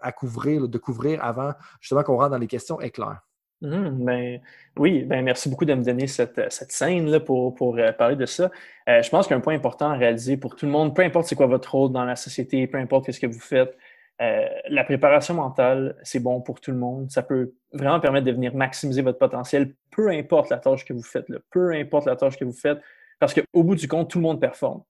à 0.01 0.13
couvrir, 0.13 0.69
de 0.69 0.79
couvrir 0.79 1.25
avant 1.25 1.53
justement 1.81 2.03
qu'on 2.03 2.17
rentre 2.17 2.31
dans 2.31 2.39
les 2.39 2.47
questions 2.47 2.81
éclairs. 2.81 3.23
Mmh, 3.63 4.05
ben, 4.05 4.41
oui, 4.77 5.05
ben, 5.05 5.25
merci 5.25 5.49
beaucoup 5.49 5.65
de 5.65 5.73
me 5.73 5.83
donner 5.83 6.07
cette, 6.07 6.41
scène 6.51 7.09
là 7.09 7.21
pour, 7.21 7.55
pour 7.55 7.79
euh, 7.79 7.91
parler 7.93 8.17
de 8.17 8.27
ça. 8.27 8.51
Euh, 8.89 9.03
je 9.03 9.09
pense 9.09 9.27
qu'un 9.27 9.41
point 9.41 9.55
important 9.55 9.91
à 9.91 9.97
réaliser 9.97 10.37
pour 10.37 10.57
tout 10.57 10.67
le 10.67 10.73
monde, 10.73 10.95
peu 10.95 11.03
importe 11.03 11.27
c'est 11.27 11.37
quoi 11.37 11.47
votre 11.47 11.75
rôle 11.75 11.91
dans 11.91 12.05
la 12.05 12.17
société, 12.17 12.67
peu 12.67 12.77
importe 12.77 13.11
ce 13.11 13.19
que 13.19 13.27
vous 13.27 13.41
faites, 13.41 13.75
euh, 14.21 14.47
la 14.69 14.85
préparation 14.85 15.35
mentale, 15.35 15.97
c'est 16.03 16.21
bon 16.21 16.41
pour 16.43 16.61
tout 16.61 16.71
le 16.71 16.77
monde. 16.77 17.11
Ça 17.11 17.23
peut 17.23 17.55
vraiment 17.73 17.99
permettre 18.01 18.27
de 18.27 18.33
venir 18.33 18.55
maximiser 18.55 19.01
votre 19.01 19.19
potentiel, 19.19 19.75
peu 19.91 20.11
importe 20.11 20.51
la 20.51 20.59
tâche 20.59 20.85
que 20.85 20.93
vous 20.93 21.03
faites, 21.03 21.27
peu 21.51 21.73
importe 21.73 22.07
la 22.07 22.17
tâche 22.17 22.37
que 22.39 22.45
vous 22.45 22.53
faites, 22.53 22.79
parce 23.19 23.33
qu'au 23.33 23.63
bout 23.63 23.75
du 23.75 23.89
compte, 23.89 24.11
tout 24.11 24.19
le 24.19 24.23
monde 24.23 24.41
performe 24.41 24.83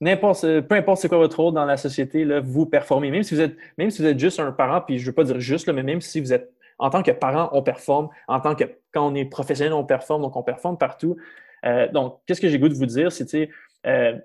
peu 0.00 0.74
importe 0.74 1.00
c'est 1.00 1.08
quoi 1.08 1.18
votre 1.18 1.40
rôle 1.40 1.54
dans 1.54 1.64
la 1.64 1.76
société, 1.76 2.24
là, 2.24 2.40
vous 2.40 2.66
performez. 2.66 3.10
Même 3.10 3.22
si 3.22 3.34
vous 3.34 3.40
êtes, 3.40 3.56
même 3.78 3.90
si 3.90 4.02
vous 4.02 4.08
êtes 4.08 4.18
juste 4.18 4.40
un 4.40 4.52
parent, 4.52 4.80
puis 4.80 4.98
je 4.98 5.04
ne 5.04 5.06
veux 5.06 5.14
pas 5.14 5.24
dire 5.24 5.40
juste, 5.40 5.66
là, 5.66 5.72
mais 5.72 5.82
même 5.82 6.00
si 6.00 6.20
vous 6.20 6.32
êtes 6.32 6.52
en 6.78 6.90
tant 6.90 7.02
que 7.02 7.10
parent, 7.10 7.48
on 7.52 7.62
performe. 7.62 8.10
En 8.28 8.40
tant 8.40 8.54
que 8.54 8.64
quand 8.92 9.10
on 9.10 9.14
est 9.14 9.24
professionnel, 9.24 9.72
on 9.72 9.84
performe, 9.84 10.22
donc 10.22 10.36
on 10.36 10.42
performe 10.42 10.76
partout. 10.76 11.16
Euh, 11.64 11.88
donc, 11.88 12.20
qu'est-ce 12.26 12.40
que 12.40 12.48
j'ai 12.48 12.58
goût 12.58 12.68
de 12.68 12.74
vous 12.74 12.86
dire, 12.86 13.10
c'est 13.10 13.50
euh, 13.86 14.18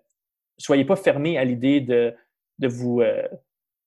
soyez 0.58 0.86
pas 0.86 0.96
fermés 0.96 1.38
à 1.38 1.46
l'idée 1.46 1.80
de, 1.80 2.14
de 2.60 2.68
vous, 2.68 3.02
euh, 3.02 3.28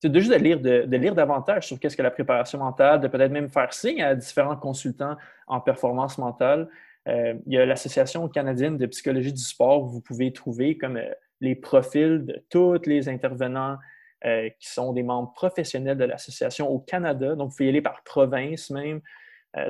de 0.08 0.20
juste 0.20 0.32
de 0.32 0.38
lire, 0.38 0.60
de, 0.60 0.96
lire 0.96 1.14
davantage 1.14 1.68
sur 1.68 1.78
qu'est-ce 1.78 1.96
que 1.96 2.02
la 2.02 2.10
préparation 2.10 2.58
mentale, 2.58 3.00
de 3.00 3.08
peut-être 3.08 3.32
même 3.32 3.48
faire 3.48 3.72
signe 3.72 4.02
à 4.02 4.14
différents 4.14 4.56
consultants 4.56 5.16
en 5.46 5.60
performance 5.60 6.18
mentale. 6.18 6.68
Euh, 7.08 7.34
il 7.46 7.54
y 7.54 7.58
a 7.58 7.66
l'Association 7.66 8.28
canadienne 8.28 8.78
de 8.78 8.86
psychologie 8.86 9.32
du 9.32 9.42
sport 9.42 9.84
vous 9.84 10.00
pouvez 10.00 10.32
trouver 10.32 10.78
comme 10.78 10.96
euh, 10.96 11.10
les 11.40 11.54
profils 11.54 12.24
de 12.24 12.44
tous 12.50 12.86
les 12.86 13.08
intervenants 13.08 13.76
euh, 14.24 14.48
qui 14.58 14.68
sont 14.70 14.92
des 14.92 15.02
membres 15.02 15.32
professionnels 15.32 15.98
de 15.98 16.04
l'association 16.04 16.68
au 16.68 16.78
Canada. 16.78 17.34
Donc, 17.34 17.50
vous 17.50 17.56
pouvez 17.56 17.66
y 17.66 17.68
aller 17.70 17.82
par 17.82 18.02
province 18.04 18.70
même. 18.70 19.00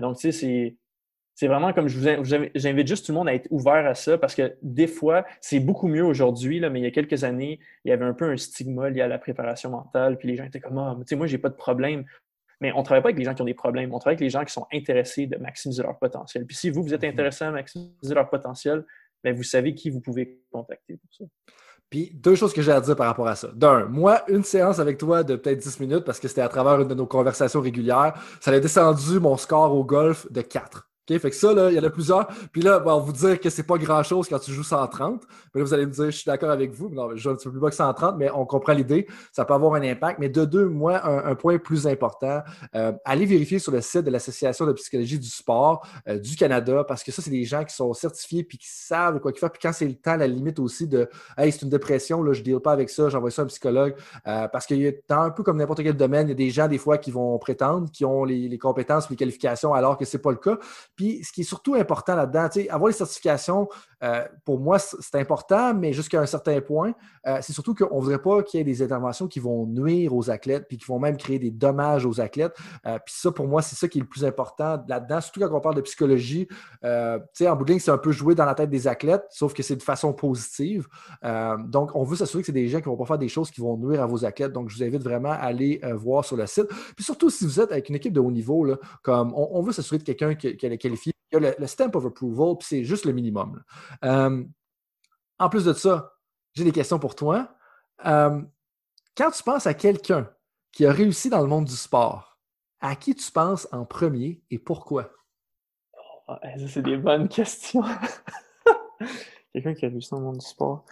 donc, 0.01 0.19
tu 0.19 0.33
sais, 0.33 0.77
c'est 1.35 1.49
vraiment 1.49 1.73
comme 1.73 1.89
je 1.89 1.99
vous 1.99 2.25
j'invite 2.55 2.87
juste 2.87 3.07
tout 3.07 3.13
le 3.13 3.19
monde 3.19 3.29
à 3.29 3.35
être 3.35 3.49
ouvert 3.51 3.87
à 3.87 3.95
ça 3.95 4.17
parce 4.19 4.35
que 4.35 4.57
des 4.63 4.87
fois, 4.87 5.27
c'est 5.41 5.59
beaucoup 5.59 5.89
mieux 5.89 6.05
aujourd'hui, 6.05 6.61
mais 6.61 6.79
il 6.79 6.85
y 6.85 6.87
a 6.87 6.93
quelques 6.93 7.25
années, 7.25 7.59
il 7.85 7.91
y 7.91 7.93
avait 7.93 8.05
un 8.05 8.15
peu 8.15 8.31
un 8.31 8.37
stigma 8.37 8.89
lié 8.89 9.01
à 9.01 9.09
la 9.09 9.19
préparation 9.19 9.71
mentale, 9.71 10.17
puis 10.17 10.29
les 10.29 10.37
gens 10.37 10.45
étaient 10.45 10.61
comme 10.61 10.79
Ah, 10.79 10.95
tu 11.01 11.05
sais, 11.07 11.17
moi, 11.17 11.27
j'ai 11.27 11.39
pas 11.39 11.49
de 11.49 11.57
problème. 11.57 12.05
Mais 12.61 12.73
on 12.73 12.79
ne 12.79 12.85
travaille 12.85 13.03
pas 13.03 13.09
avec 13.09 13.19
les 13.19 13.25
gens 13.25 13.35
qui 13.35 13.43
ont 13.43 13.47
des 13.47 13.53
problèmes, 13.53 13.93
on 13.93 13.99
travaille 13.99 14.15
avec 14.15 14.21
les 14.21 14.31
gens 14.31 14.45
qui 14.45 14.53
sont 14.53 14.67
intéressés 14.73 15.27
de 15.27 15.37
maximiser 15.37 15.83
leur 15.83 15.99
potentiel. 15.99 16.47
Puis 16.47 16.57
si 16.57 16.71
vous, 16.71 16.85
vous 16.85 16.95
êtes 16.95 17.03
mm-hmm. 17.03 17.11
intéressé 17.11 17.45
à 17.45 17.51
maximiser 17.51 18.15
leur 18.15 18.31
potentiel, 18.31 18.85
bien, 19.25 19.33
vous 19.33 19.43
savez 19.43 19.75
qui 19.75 19.91
vous 19.91 20.01
pouvez 20.01 20.41
contacter 20.53 20.97
pour 20.97 21.11
ça. 21.13 21.25
Puis 21.91 22.11
deux 22.15 22.35
choses 22.35 22.53
que 22.53 22.63
j'ai 22.63 22.73
à 22.73 22.81
dire 22.81 22.97
par 22.97 23.07
rapport 23.07 23.29
à 23.29 23.37
ça. 23.37 23.49
D'un, 23.55 23.87
moi, 23.87 24.23
une 24.29 24.43
séance 24.43 24.79
avec 24.79 24.99
toi 24.99 25.23
de 25.23 25.37
peut-être 25.37 25.59
10 25.59 25.81
minutes, 25.81 26.05
parce 26.05 26.19
que 26.19 26.29
c'était 26.29 26.41
à 26.41 26.49
travers 26.49 26.81
une 26.81 26.89
de 26.89 26.95
nos 26.95 27.07
conversations 27.07 27.61
régulières, 27.61 28.15
ça 28.41 28.51
a 28.51 28.61
descendu 28.61 29.21
mon 29.21 29.37
score 29.37 29.73
au 29.75 29.85
golf 29.85 30.31
de 30.33 30.41
4. 30.41 30.89
OK, 31.11 31.19
fait 31.19 31.31
que 31.31 31.37
ça, 31.37 31.53
là, 31.53 31.71
il 31.71 31.77
y 31.77 31.79
en 31.79 31.85
a 31.85 31.91
plusieurs. 31.91 32.27
Puis 32.51 32.63
là, 32.63 32.81
on 32.83 32.87
va 32.87 32.97
vous 32.97 33.13
dire 33.13 33.39
que 33.39 33.51
c'est 33.51 33.65
pas 33.65 33.77
grand-chose 33.77 34.27
quand 34.27 34.39
tu 34.39 34.53
joues 34.53 34.65
130. 34.65 35.23
Mais 35.55 35.61
là, 35.61 35.67
vous 35.67 35.75
allez 35.75 35.85
me 35.85 35.91
dire, 35.91 36.07
je 36.07 36.17
suis 36.17 36.25
d'accord 36.25 36.51
avec 36.51 36.73
vous. 36.73 36.89
Non, 36.89 37.11
je 37.11 37.17
joue 37.17 37.31
un 37.31 37.35
petit 37.35 37.45
peu 37.45 37.51
plus 37.51 37.61
bas 37.61 37.69
que 37.69 37.77
130, 37.77 38.17
mais 38.17 38.31
on 38.31 38.47
comprend 38.47 38.73
l'idée. 38.73 39.07
Ça 39.31 39.45
peut 39.45 39.53
avoir 39.53 39.75
un 39.75 39.83
impact. 39.83 40.19
Mais 40.19 40.31
de 40.31 40.47
deux, 40.47 40.67
moi, 40.67 41.05
un, 41.05 41.35
point 41.35 41.59
plus 41.59 41.87
important, 41.87 42.43
euh, 42.75 42.93
allez 43.05 43.27
vérifier 43.27 43.59
sur 43.59 43.73
le 43.73 43.83
site 43.83 44.03
de 44.03 44.11
l'Association 44.11 44.65
de 44.65 44.73
psychologie 44.73 45.19
du 45.19 45.29
sport 45.29 45.87
euh, 46.09 46.19
du 46.19 46.37
Canada, 46.37 46.85
parce 46.85 47.03
que 47.03 47.13
ça, 47.13 47.21
c'est 47.21 47.31
des 47.31 47.45
gens 47.45 47.65
qui 47.65 47.75
sont 47.75 47.93
certifiés 47.93 48.43
puis 48.43 48.57
qui 48.57 48.69
savent 48.69 49.21
quoi 49.21 49.33
qu'ils 49.33 49.41
font. 49.41 49.49
Puis 49.49 49.61
quand 49.61 49.73
c'est 49.75 49.87
le 49.87 49.97
temps, 49.97 50.17
la 50.17 50.27
limite 50.27 50.59
aussi 50.59 50.89
de 50.89 51.11
Hey, 51.37 51.53
c'est 51.53 51.63
une 51.63 51.69
dépression, 51.69 52.23
là, 52.23 52.33
je 52.33 52.41
ne 52.41 52.45
deal 52.45 52.61
pas 52.61 52.73
avec 52.73 52.89
ça, 52.89 53.11
j'envoie 53.11 53.31
ça 53.31 53.43
à 53.43 53.45
un 53.45 53.49
psychologue. 53.49 53.95
Euh, 54.27 54.49
parce 54.49 54.65
qu'il 54.65 54.79
y 54.79 54.89
a 54.89 55.21
un 55.21 55.31
peu 55.31 55.43
comme 55.43 55.59
n'importe 55.59 55.83
quel 55.83 55.97
domaine, 55.97 56.29
il 56.29 56.31
y 56.31 56.33
a 56.33 56.37
des 56.37 56.51
gens, 56.51 56.67
des 56.67 56.79
fois, 56.79 56.97
qui 56.97 57.11
vont 57.11 57.37
prétendre, 57.39 57.91
qui 57.91 58.07
ont 58.07 58.25
les, 58.25 58.49
les 58.49 58.59
compétences, 58.59 59.11
les 59.11 59.17
qualifications, 59.17 59.75
alors 59.75 59.99
que 59.99 60.07
ce 60.07 60.17
n'est 60.17 60.23
pas 60.23 60.31
le 60.31 60.39
cas. 60.39 60.59
Puis 60.97 61.25
ce 61.25 61.33
qui 61.33 61.43
est 61.43 61.45
surtout 61.45 61.75
important 61.75 62.15
là-dedans, 62.15 62.49
avoir 62.71 62.89
les 62.89 62.95
certifications, 62.95 63.69
euh, 64.05 64.25
pour 64.45 64.61
moi, 64.61 64.79
c'est 64.79 65.17
important, 65.17 65.73
mais 65.73 65.93
jusqu'à 65.93 66.21
un 66.21 66.27
certain 66.27 66.61
point, 66.61 66.95
euh, 67.27 67.39
c'est 67.41 67.55
surtout 67.55 67.75
qu'on 67.75 67.97
ne 67.97 68.01
voudrait 68.01 68.21
pas 68.21 68.43
qu'il 68.43 68.59
y 68.59 68.61
ait 68.61 68.65
des 68.65 68.83
interventions 68.83 69.29
qui 69.29 69.41
vont 69.41 69.67
nuire 69.67 70.15
aux 70.15 70.31
athlètes, 70.31 70.67
puis 70.69 70.77
qui 70.77 70.85
vont 70.85 70.99
même 70.99 71.17
créer 71.17 71.39
des 71.39 71.51
dommages 71.51 72.05
aux 72.05 72.21
athlètes. 72.21 72.55
Euh, 72.87 72.99
puis 73.05 73.15
ça, 73.17 73.33
pour 73.33 73.49
moi, 73.49 73.63
c'est 73.63 73.77
ça 73.77 73.89
qui 73.89 73.99
est 73.99 74.03
le 74.03 74.07
plus 74.07 74.25
important 74.25 74.85
là-dedans, 74.87 75.21
surtout 75.23 75.41
quand 75.41 75.55
on 75.55 75.61
parle 75.61 75.77
de 75.77 75.81
psychologie. 75.81 76.47
en 76.83 77.19
bout 77.57 77.65
de 77.65 77.71
ligne, 77.71 77.81
c'est 77.81 77.91
un 77.91 77.99
peu 77.99 78.13
joué 78.13 78.35
dans 78.35 78.45
la 78.45 78.55
tête 78.55 78.71
des 78.71 78.87
athlètes, 78.87 79.25
sauf 79.31 79.55
que 79.55 79.63
c'est 79.63 79.77
de 79.77 79.83
façon 79.83 80.13
positive. 80.13 80.87
donc, 81.67 81.95
on 81.95 82.05
veut 82.05 82.17
s'assurer 82.17 82.43
que 82.43 82.47
c'est 82.47 82.53
des 82.53 82.69
gens 82.69 82.81
qui 82.81 82.89
ne 82.89 82.95
vont 82.95 82.99
pas 82.99 83.07
faire 83.07 83.19
des 83.19 83.29
choses 83.29 83.51
qui 83.51 83.61
vont 83.61 83.77
nuire 83.79 84.03
à 84.03 84.07
vos 84.07 84.25
athlètes. 84.25 84.53
Donc, 84.53 84.69
je 84.69 84.77
vous 84.77 84.83
invite 84.83 85.03
vraiment 85.03 85.31
à 85.31 85.37
aller 85.37 85.81
voir 85.95 86.25
sur 86.25 86.37
le 86.37 86.47
site. 86.47 86.67
Puis 86.95 87.05
surtout, 87.05 87.31
si 87.31 87.45
vous 87.45 87.61
êtes 87.61 87.73
avec 87.73 87.89
une 87.89 87.95
équipe 87.95 88.13
de 88.13 88.21
haut 88.21 88.31
niveau, 88.31 88.65
là, 88.65 88.77
comme 89.03 89.33
on, 89.35 89.63
veut 89.63 89.73
s'assurer 89.73 89.99
de 89.99 90.05
quelqu'un 90.05 90.35
qui 90.35 90.49
est 90.49 90.79
qualifié 90.79 91.14
le, 91.39 91.67
stamp 91.67 91.91
of 91.95 92.07
approval, 92.07 92.57
puis 92.59 92.67
c'est 92.69 92.85
juste 92.85 93.05
le 93.05 93.13
minimum. 93.13 93.63
Euh, 94.05 94.45
en 95.39 95.49
plus 95.49 95.65
de 95.65 95.73
ça, 95.73 96.13
j'ai 96.55 96.65
des 96.65 96.73
questions 96.73 96.99
pour 96.99 97.15
toi. 97.15 97.55
Euh, 98.07 98.43
quand 99.17 99.31
tu 99.31 99.43
penses 99.43 99.67
à 99.67 99.75
quelqu'un 99.75 100.31
qui 100.73 100.87
a 100.87 100.93
réussi 100.93 101.31
dans 101.31 101.41
le 101.41 101.47
monde 101.47 101.67
du 101.67 101.77
sport, 101.77 102.39
à 102.81 102.97
qui 102.97 103.15
tu 103.15 103.31
penses 103.31 103.69
en 103.73 103.85
premier 103.85 104.43
et 104.51 104.59
pourquoi? 104.59 105.11
Oh, 106.29 106.35
ça, 106.43 106.69
c'est 106.69 106.83
des 106.83 106.97
bonnes 106.97 107.29
questions. 107.29 107.83
quelqu'un 109.53 109.75
qui 109.75 109.87
a 109.87 109.89
réussi 109.89 110.11
dans 110.11 110.19
le 110.19 110.25
monde 110.25 110.39
du 110.39 110.47
sport. 110.47 110.85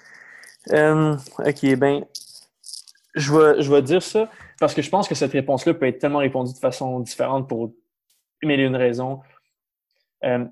Euh, 0.72 1.16
ok, 1.38 1.74
ben, 1.76 2.04
je 3.14 3.32
vais, 3.32 3.62
je 3.62 3.72
vais 3.72 3.82
dire 3.82 4.02
ça 4.02 4.30
parce 4.58 4.74
que 4.74 4.82
je 4.82 4.90
pense 4.90 5.08
que 5.08 5.14
cette 5.14 5.32
réponse-là 5.32 5.74
peut 5.74 5.86
être 5.86 5.98
tellement 5.98 6.20
répondue 6.20 6.52
de 6.52 6.58
façon 6.58 7.00
différente 7.00 7.48
pour 7.48 7.72
mille 8.42 8.60
une 8.60 8.76
raisons. 8.76 9.20
Euh, 10.24 10.44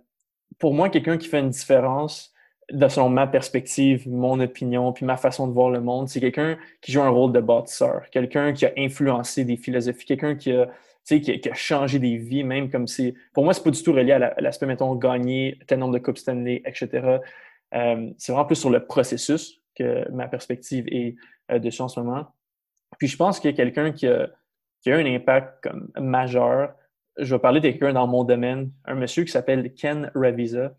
pour 0.59 0.75
moi, 0.75 0.89
quelqu'un 0.89 1.17
qui 1.17 1.29
fait 1.29 1.41
une 1.41 1.51
différence, 1.51 2.33
de 2.71 2.89
selon 2.89 3.09
ma 3.09 3.27
perspective, 3.27 4.09
mon 4.09 4.39
opinion, 4.41 4.93
puis 4.93 5.05
ma 5.05 5.17
façon 5.17 5.49
de 5.49 5.53
voir 5.53 5.71
le 5.71 5.81
monde, 5.81 6.09
c'est 6.09 6.21
quelqu'un 6.21 6.57
qui 6.81 6.93
joue 6.93 7.03
un 7.03 7.09
rôle 7.09 7.33
de 7.33 7.41
bâtisseur, 7.41 8.09
quelqu'un 8.11 8.53
qui 8.53 8.65
a 8.65 8.73
influencé 8.77 9.45
des 9.45 9.57
philosophies, 9.57 10.07
quelqu'un 10.07 10.37
qui 10.37 10.53
a, 10.53 10.69
qui, 11.05 11.49
a, 11.49 11.55
changé 11.55 11.99
des 11.99 12.17
vies, 12.17 12.45
même 12.45 12.71
comme 12.71 12.87
si. 12.87 13.15
Pour 13.33 13.45
moi, 13.45 13.55
c'est 13.55 13.65
pas 13.65 13.71
du 13.71 13.83
tout 13.83 13.93
relié 13.93 14.13
à 14.13 14.41
l'aspect, 14.41 14.67
mettons, 14.67 14.95
gagner 14.95 15.59
tel 15.67 15.81
nombre 15.81 15.95
de 15.95 15.99
Coupes 15.99 16.19
Stanley, 16.19 16.63
etc. 16.65 17.19
Euh, 17.75 18.11
c'est 18.19 18.33
vraiment 18.33 18.47
plus 18.47 18.57
sur 18.57 18.71
le 18.71 18.85
processus 18.85 19.61
que 19.75 20.09
ma 20.13 20.29
perspective 20.29 20.87
est 20.89 21.17
euh, 21.51 21.59
dessus 21.59 21.83
en 21.83 21.89
ce 21.89 21.99
moment. 21.99 22.27
Puis 22.99 23.09
je 23.09 23.17
pense 23.17 23.41
qu'il 23.41 23.51
y 23.51 23.55
a 23.55 23.57
quelqu'un 23.57 23.93
qui 23.93 24.07
a, 24.07 24.29
qui 24.83 24.93
a 24.93 24.97
un 24.97 25.07
impact 25.07 25.63
comme 25.63 25.91
majeur 25.99 26.75
je 27.19 27.35
vais 27.35 27.41
parler 27.41 27.61
de 27.61 27.69
quelqu'un 27.69 27.93
dans 27.93 28.07
mon 28.07 28.25
domaine, 28.25 28.71
un 28.85 28.95
monsieur 28.95 29.25
qui 29.25 29.33
s'appelle 29.33 29.75
Ken 29.75 30.11
Ravisa. 30.15 30.75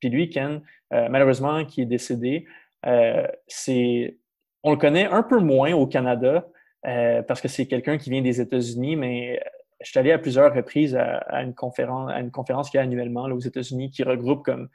Puis 0.00 0.08
lui, 0.08 0.28
Ken, 0.28 0.62
euh, 0.92 1.08
malheureusement, 1.08 1.64
qui 1.64 1.82
est 1.82 1.86
décédé, 1.86 2.46
euh, 2.86 3.26
c'est, 3.46 4.18
on 4.62 4.72
le 4.72 4.76
connaît 4.76 5.06
un 5.06 5.22
peu 5.22 5.38
moins 5.38 5.72
au 5.72 5.86
Canada 5.86 6.46
euh, 6.86 7.22
parce 7.22 7.40
que 7.40 7.48
c'est 7.48 7.66
quelqu'un 7.66 7.98
qui 7.98 8.10
vient 8.10 8.22
des 8.22 8.40
États-Unis, 8.40 8.96
mais 8.96 9.40
je 9.80 9.90
suis 9.90 9.98
allé 9.98 10.12
à 10.12 10.18
plusieurs 10.18 10.54
reprises 10.54 10.96
à, 10.96 11.42
une 11.42 11.54
conférence, 11.54 12.10
à 12.10 12.20
une 12.20 12.30
conférence 12.30 12.70
qu'il 12.70 12.78
y 12.78 12.80
a 12.80 12.82
annuellement 12.82 13.24
aux 13.24 13.40
États-Unis 13.40 13.90
qui 13.90 14.02
regroupe 14.02 14.44
comme 14.44 14.68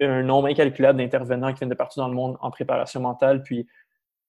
un 0.00 0.22
nombre 0.22 0.48
incalculable 0.48 0.98
d'intervenants 0.98 1.52
qui 1.52 1.60
viennent 1.60 1.70
de 1.70 1.74
partout 1.74 2.00
dans 2.00 2.08
le 2.08 2.14
monde 2.14 2.36
en 2.40 2.50
préparation 2.50 3.00
mentale. 3.00 3.42
Puis 3.42 3.66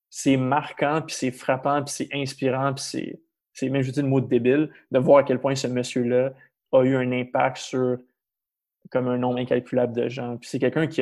c'est 0.10 0.38
marquant, 0.38 1.02
puis 1.02 1.16
c'est 1.16 1.32
frappant, 1.32 1.84
puis 1.84 1.94
c'est 1.94 2.10
inspirant, 2.14 2.74
puis 2.74 2.84
c'est 2.84 3.20
c'est 3.56 3.70
même, 3.70 3.82
dis 3.82 4.02
le 4.02 4.08
mot 4.08 4.22
débile, 4.22 4.70
de 4.92 5.00
voir 5.00 5.20
à 5.20 5.24
quel 5.24 5.40
point 5.40 5.56
ce 5.56 5.68
monsieur-là 5.68 6.34
a 6.72 6.84
eu 6.84 6.96
un 6.96 7.12
impact 7.12 7.58
sur 7.58 7.98
comme 8.92 9.08
un 9.08 9.18
nombre 9.18 9.40
incalculable 9.40 9.94
de 9.94 10.10
gens. 10.10 10.38
Puis 10.38 10.50
c'est 10.50 10.60
quelqu'un 10.60 10.86
qui 10.86 11.02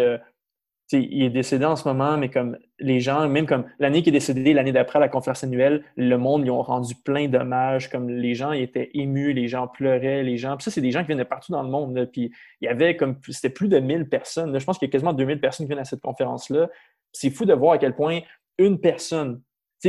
il 0.91 1.24
est 1.24 1.30
décédé 1.30 1.66
en 1.66 1.76
ce 1.76 1.88
moment, 1.88 2.18
mais 2.18 2.30
comme 2.30 2.58
les 2.80 2.99
gens, 2.99 3.28
même 3.28 3.45
comme 3.45 3.66
l'année 3.80 4.04
qui 4.04 4.10
est 4.10 4.12
décédé, 4.12 4.54
l'année 4.54 4.72
d'après 4.72 4.99
la 4.99 5.10
conférence 5.10 5.43
annuelle, 5.43 5.84
le 5.95 6.18
monde, 6.18 6.45
ils 6.45 6.51
ont 6.51 6.62
rendu 6.62 6.93
plein 6.95 7.28
d'hommages, 7.28 7.89
comme 7.89 8.10
les 8.10 8.36
gens 8.36 8.51
ils 8.51 8.62
étaient 8.62 8.91
émus, 8.93 9.34
les 9.34 9.47
gens 9.47 9.68
pleuraient, 9.68 10.24
les 10.24 10.38
gens. 10.38 10.56
Puis 10.58 10.66
ça, 10.66 10.72
c'est 10.72 10.82
des 10.82 10.91
gens 10.91 11.01
qui 11.01 11.08
viennent 11.08 11.18
de 11.18 11.24
partout 11.24 11.51
dans 11.51 11.64
le 11.64 11.70
monde. 11.70 12.08
Puis 12.12 12.32
il 12.62 12.66
y 12.66 12.68
avait 12.68 12.95
comme, 12.95 13.18
c'était 13.30 13.49
plus 13.49 13.70
de 13.70 13.80
1000 13.80 14.08
personnes. 14.08 14.58
Je 14.58 14.64
pense 14.64 14.78
qu'il 14.78 14.88
y 14.88 14.89
a 14.89 14.91
quasiment 14.91 15.14
2000 15.14 15.39
personnes 15.39 15.66
qui 15.66 15.70
viennent 15.70 15.82
à 15.82 15.86
cette 15.86 16.01
conférence-là. 16.01 16.70
C'est 17.12 17.30
fou 17.30 17.45
de 17.45 17.54
voir 17.54 17.74
à 17.74 17.78
quel 17.78 17.95
point 17.95 18.20
une 18.58 18.80
personne 18.80 19.41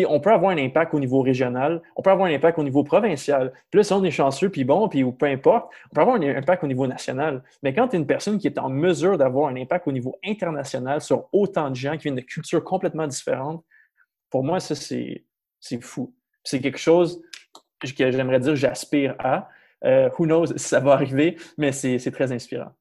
on 0.09 0.21
peut 0.21 0.33
avoir 0.33 0.51
un 0.51 0.59
impact 0.59 0.95
au 0.95 1.01
niveau 1.01 1.21
régional, 1.21 1.83
on 1.97 2.03
peut 2.03 2.11
avoir 2.11 2.29
un 2.29 2.35
impact 2.35 2.59
au 2.59 2.65
niveau 2.65 2.83
provincial. 2.83 3.53
Puis 3.71 3.79
là, 3.79 3.85
si 3.85 3.93
on 3.93 4.03
est 4.05 4.11
chanceux, 4.11 4.49
puis 4.49 4.65
bon, 4.65 4.89
puis 4.89 5.05
peu 5.13 5.27
importe, 5.27 5.73
on 5.91 5.95
peut 5.95 6.01
avoir 6.01 6.17
un 6.17 6.23
impact 6.23 6.65
au 6.65 6.67
niveau 6.67 6.87
national. 6.87 7.43
Mais 7.63 7.73
quand 7.73 7.89
tu 7.89 7.97
es 7.97 7.99
une 7.99 8.07
personne 8.07 8.39
qui 8.39 8.47
est 8.47 8.59
en 8.59 8.69
mesure 8.69 9.17
d'avoir 9.19 9.49
un 9.49 9.57
impact 9.57 9.87
au 9.87 9.93
niveau 9.93 10.19
international 10.25 11.01
sur 11.01 11.29
autant 11.33 11.71
de 11.71 11.77
gens 11.77 11.97
qui 11.97 12.05
viennent 12.05 12.17
de 12.17 12.21
cultures 12.21 12.65
complètement 12.65 13.07
différentes, 13.07 13.65
pour 14.31 14.43
moi, 14.43 14.59
ça, 14.59 14.75
c'est 14.75 15.23
fou. 15.81 16.13
C'est 16.43 16.61
quelque 16.61 16.79
chose 16.79 17.23
que 17.81 18.11
j'aimerais 18.11 18.41
dire 18.41 18.57
j'aspire 18.57 19.15
à. 19.19 19.49
Euh, 19.85 20.09
who 20.19 20.25
knows 20.25 20.47
si 20.47 20.67
ça 20.67 20.81
va 20.81 20.93
arriver, 20.93 21.37
mais 21.59 21.71
c'est 21.71 22.11
très 22.11 22.33
inspirant 22.33 22.73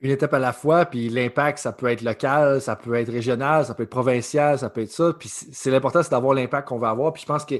une 0.00 0.10
étape 0.10 0.34
à 0.34 0.38
la 0.38 0.52
fois, 0.52 0.84
puis 0.84 1.08
l'impact, 1.08 1.58
ça 1.58 1.72
peut 1.72 1.86
être 1.86 2.02
local, 2.02 2.60
ça 2.60 2.76
peut 2.76 2.94
être 2.94 3.10
régional, 3.10 3.64
ça 3.64 3.74
peut 3.74 3.84
être 3.84 3.90
provincial, 3.90 4.58
ça 4.58 4.68
peut 4.68 4.82
être 4.82 4.90
ça. 4.90 5.14
Puis 5.18 5.28
c'est 5.30 5.70
l'important, 5.70 6.02
c'est 6.02 6.10
d'avoir 6.10 6.34
l'impact 6.34 6.68
qu'on 6.68 6.78
va 6.78 6.90
avoir. 6.90 7.12
Puis 7.12 7.22
je 7.22 7.26
pense 7.26 7.44
que 7.44 7.54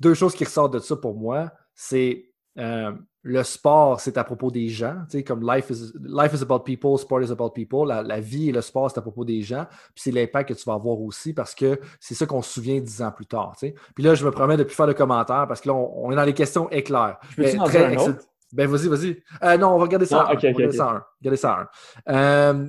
deux 0.00 0.14
choses 0.14 0.34
qui 0.34 0.44
ressortent 0.44 0.74
de 0.74 0.78
ça 0.78 0.96
pour 0.96 1.16
moi, 1.16 1.50
c'est 1.74 2.26
euh, 2.58 2.92
le 3.22 3.42
sport, 3.44 4.00
c'est 4.00 4.18
à 4.18 4.24
propos 4.24 4.50
des 4.50 4.68
gens. 4.68 4.96
Tu 5.08 5.18
sais, 5.18 5.24
comme 5.24 5.48
life 5.48 5.70
is, 5.70 5.92
life 6.02 6.32
is 6.34 6.42
about 6.42 6.60
people, 6.64 6.98
sport 6.98 7.22
is 7.22 7.30
about 7.30 7.50
people. 7.50 7.86
La, 7.86 8.20
vie 8.20 8.48
et 8.48 8.52
le 8.52 8.60
sport, 8.60 8.90
c'est 8.90 8.98
à 8.98 9.02
propos 9.02 9.24
des 9.24 9.42
gens. 9.42 9.64
Puis 9.94 10.02
c'est 10.02 10.10
l'impact 10.10 10.50
que 10.50 10.54
tu 10.54 10.64
vas 10.64 10.74
avoir 10.74 11.00
aussi 11.00 11.32
parce 11.32 11.54
que 11.54 11.80
c'est 12.00 12.14
ça 12.14 12.26
qu'on 12.26 12.42
se 12.42 12.52
souvient 12.52 12.80
dix 12.80 13.00
ans 13.00 13.12
plus 13.12 13.26
tard. 13.26 13.54
Tu 13.58 13.68
sais. 13.68 13.74
Puis 13.94 14.02
là, 14.02 14.14
je 14.14 14.24
me 14.26 14.30
promets 14.32 14.56
de 14.56 14.62
ne 14.62 14.64
plus 14.64 14.74
faire 14.74 14.88
de 14.88 14.92
commentaires 14.92 15.46
parce 15.46 15.60
que 15.60 15.68
là, 15.68 15.74
on, 15.74 16.10
est 16.10 16.16
dans 16.16 16.24
les 16.24 16.34
questions 16.34 16.68
éclairs. 16.70 17.18
Je 17.30 17.36
peux 17.36 17.64
très, 17.64 17.94
un 17.94 17.96
autre? 17.96 18.24
Ben, 18.52 18.68
vas-y, 18.68 18.88
vas-y. 18.88 19.22
Euh, 19.42 19.56
non, 19.56 19.68
on 19.68 19.78
va 19.78 19.84
regarder 19.84 20.04
ça. 20.04 20.26
Ah, 20.28 20.32
on 20.32 20.52
va 20.52 20.72
ça 20.72 21.06
ça 21.36 21.70
euh, 22.08 22.68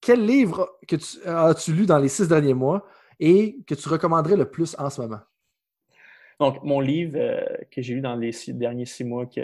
quel 0.00 0.24
livre 0.24 0.78
que 0.86 0.96
tu, 0.96 1.26
as-tu 1.26 1.72
lu 1.72 1.86
dans 1.86 1.98
les 1.98 2.08
six 2.08 2.28
derniers 2.28 2.54
mois 2.54 2.86
et 3.18 3.56
que 3.66 3.74
tu 3.74 3.88
recommanderais 3.88 4.36
le 4.36 4.44
plus 4.44 4.76
en 4.78 4.90
ce 4.90 5.00
moment? 5.00 5.20
Donc, 6.38 6.62
mon 6.62 6.80
livre 6.80 7.18
euh, 7.18 7.40
que 7.70 7.80
j'ai 7.82 7.94
lu 7.94 8.00
dans 8.00 8.14
les 8.14 8.32
six, 8.32 8.52
derniers 8.52 8.84
six 8.84 9.02
mois 9.02 9.26
que 9.26 9.40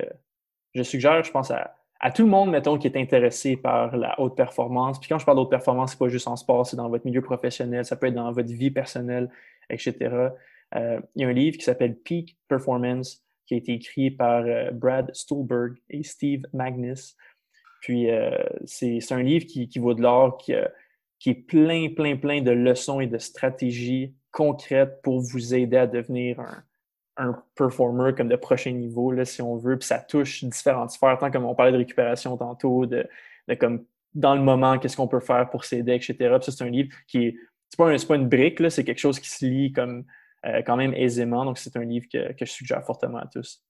je 0.74 0.82
suggère, 0.82 1.24
je 1.24 1.32
pense 1.32 1.50
à, 1.50 1.74
tout 2.14 2.22
le 2.22 2.28
monde, 2.28 2.50
mettons, 2.50 2.76
qui 2.76 2.86
est 2.86 2.96
intéressé 2.98 3.56
par 3.56 3.96
la 3.96 4.20
haute 4.20 4.36
performance. 4.36 5.00
Puis 5.00 5.08
quand 5.08 5.18
je 5.18 5.24
parle 5.24 5.38
de 5.38 5.42
haute 5.42 5.50
performance, 5.50 5.92
c'est 5.92 5.98
pas 5.98 6.08
juste 6.08 6.28
en 6.28 6.36
sport, 6.36 6.66
c'est 6.66 6.76
dans 6.76 6.90
votre 6.90 7.06
milieu 7.06 7.22
professionnel, 7.22 7.84
ça 7.86 7.96
peut 7.96 8.08
être 8.08 8.14
dans 8.14 8.30
votre 8.30 8.50
vie 8.50 8.70
personnelle, 8.70 9.30
etc. 9.70 10.28
il 10.74 11.00
y 11.16 11.24
a 11.24 11.28
un 11.28 11.32
livre 11.32 11.56
qui 11.56 11.64
s'appelle 11.64 11.96
Peak 11.96 12.36
Performance 12.46 13.23
qui 13.46 13.54
a 13.54 13.56
été 13.56 13.72
écrit 13.72 14.10
par 14.10 14.44
Brad 14.72 15.14
Stulberg 15.14 15.76
et 15.90 16.02
Steve 16.02 16.42
Magnus. 16.52 17.16
Puis 17.80 18.08
c'est 18.64 19.12
un 19.12 19.22
livre 19.22 19.44
qui, 19.46 19.68
qui 19.68 19.78
vaut 19.78 19.94
de 19.94 20.02
l'or, 20.02 20.38
qui, 20.38 20.54
qui 21.18 21.30
est 21.30 21.34
plein, 21.34 21.90
plein, 21.90 22.16
plein 22.16 22.40
de 22.40 22.50
leçons 22.50 23.00
et 23.00 23.06
de 23.06 23.18
stratégies 23.18 24.14
concrètes 24.30 25.02
pour 25.02 25.20
vous 25.20 25.54
aider 25.54 25.76
à 25.76 25.86
devenir 25.86 26.40
un, 26.40 26.64
un 27.16 27.42
performer 27.54 28.12
comme 28.16 28.28
de 28.28 28.36
prochain 28.36 28.72
niveau, 28.72 29.12
là, 29.12 29.24
si 29.24 29.42
on 29.42 29.56
veut. 29.56 29.78
Puis 29.78 29.86
ça 29.86 29.98
touche 29.98 30.44
différentes 30.44 30.90
sphères, 30.90 31.18
tant 31.18 31.30
comme 31.30 31.44
on 31.44 31.54
parlait 31.54 31.72
de 31.72 31.76
récupération 31.76 32.36
tantôt, 32.36 32.86
de, 32.86 33.08
comme 33.58 33.84
dans 34.14 34.34
le 34.34 34.42
moment, 34.42 34.78
qu'est-ce 34.78 34.96
qu'on 34.96 35.08
peut 35.08 35.20
faire 35.20 35.50
pour 35.50 35.64
s'aider, 35.64 35.94
etc. 35.94 36.14
Puis 36.18 36.44
ça, 36.44 36.52
c'est 36.52 36.64
un 36.64 36.70
livre 36.70 36.94
qui 37.06 37.26
est. 37.26 37.36
C'est 37.70 37.78
pas, 37.78 38.06
pas 38.06 38.16
une 38.16 38.28
brique, 38.28 38.70
c'est 38.70 38.84
quelque 38.84 39.00
chose 39.00 39.18
qui 39.18 39.28
se 39.28 39.44
lit 39.44 39.72
comme 39.72 40.04
euh, 40.44 40.62
quand 40.62 40.76
même 40.76 40.94
aisément. 40.94 41.44
Donc, 41.44 41.58
c'est 41.58 41.76
un 41.76 41.84
livre 41.84 42.06
que, 42.10 42.34
je 42.38 42.50
suggère 42.50 42.84
fortement 42.84 43.18
à 43.18 43.26
tous. 43.26 43.62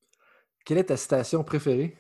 Quelle 0.65 0.79
est 0.79 0.85
ta 0.85 0.97
citation 0.97 1.45
préférée? 1.45 1.97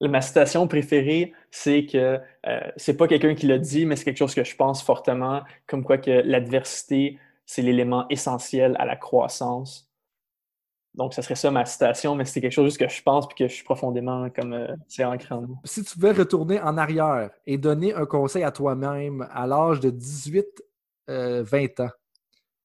Ma 0.00 0.20
citation 0.20 0.68
préférée, 0.68 1.32
c'est 1.50 1.84
que 1.84 2.20
euh, 2.46 2.70
c'est 2.76 2.96
pas 2.96 3.08
quelqu'un 3.08 3.34
qui 3.34 3.46
l'a 3.46 3.58
dit, 3.58 3.84
mais 3.84 3.96
c'est 3.96 4.04
quelque 4.04 4.18
chose 4.18 4.34
que 4.34 4.44
je 4.44 4.54
pense 4.54 4.82
fortement, 4.82 5.42
comme 5.66 5.82
quoi 5.82 5.98
que 5.98 6.22
l'adversité, 6.24 7.18
c'est 7.46 7.62
l'élément 7.62 8.06
essentiel 8.08 8.76
à 8.78 8.86
la 8.86 8.94
croissance. 8.94 9.88
Donc, 10.94 11.14
ça 11.14 11.22
serait 11.22 11.36
ça 11.36 11.50
ma 11.50 11.64
citation, 11.64 12.14
mais 12.14 12.24
c'est 12.24 12.40
quelque 12.40 12.52
chose 12.52 12.76
que 12.76 12.88
je 12.88 13.02
pense 13.02 13.26
et 13.30 13.34
que 13.34 13.48
je 13.48 13.54
suis 13.54 13.64
profondément 13.64 14.28
comme 14.30 14.52
euh, 14.52 14.74
c'est 14.88 15.04
ancré 15.04 15.34
en 15.34 15.42
moi. 15.42 15.56
Si 15.64 15.84
tu 15.84 15.94
pouvais 15.94 16.12
retourner 16.12 16.60
en 16.60 16.76
arrière 16.76 17.30
et 17.46 17.56
donner 17.56 17.94
un 17.94 18.04
conseil 18.04 18.42
à 18.42 18.50
toi-même 18.50 19.28
à 19.32 19.46
l'âge 19.46 19.78
de 19.78 19.90
18-20 19.90 20.44
euh, 21.08 21.44
ans, 21.78 21.90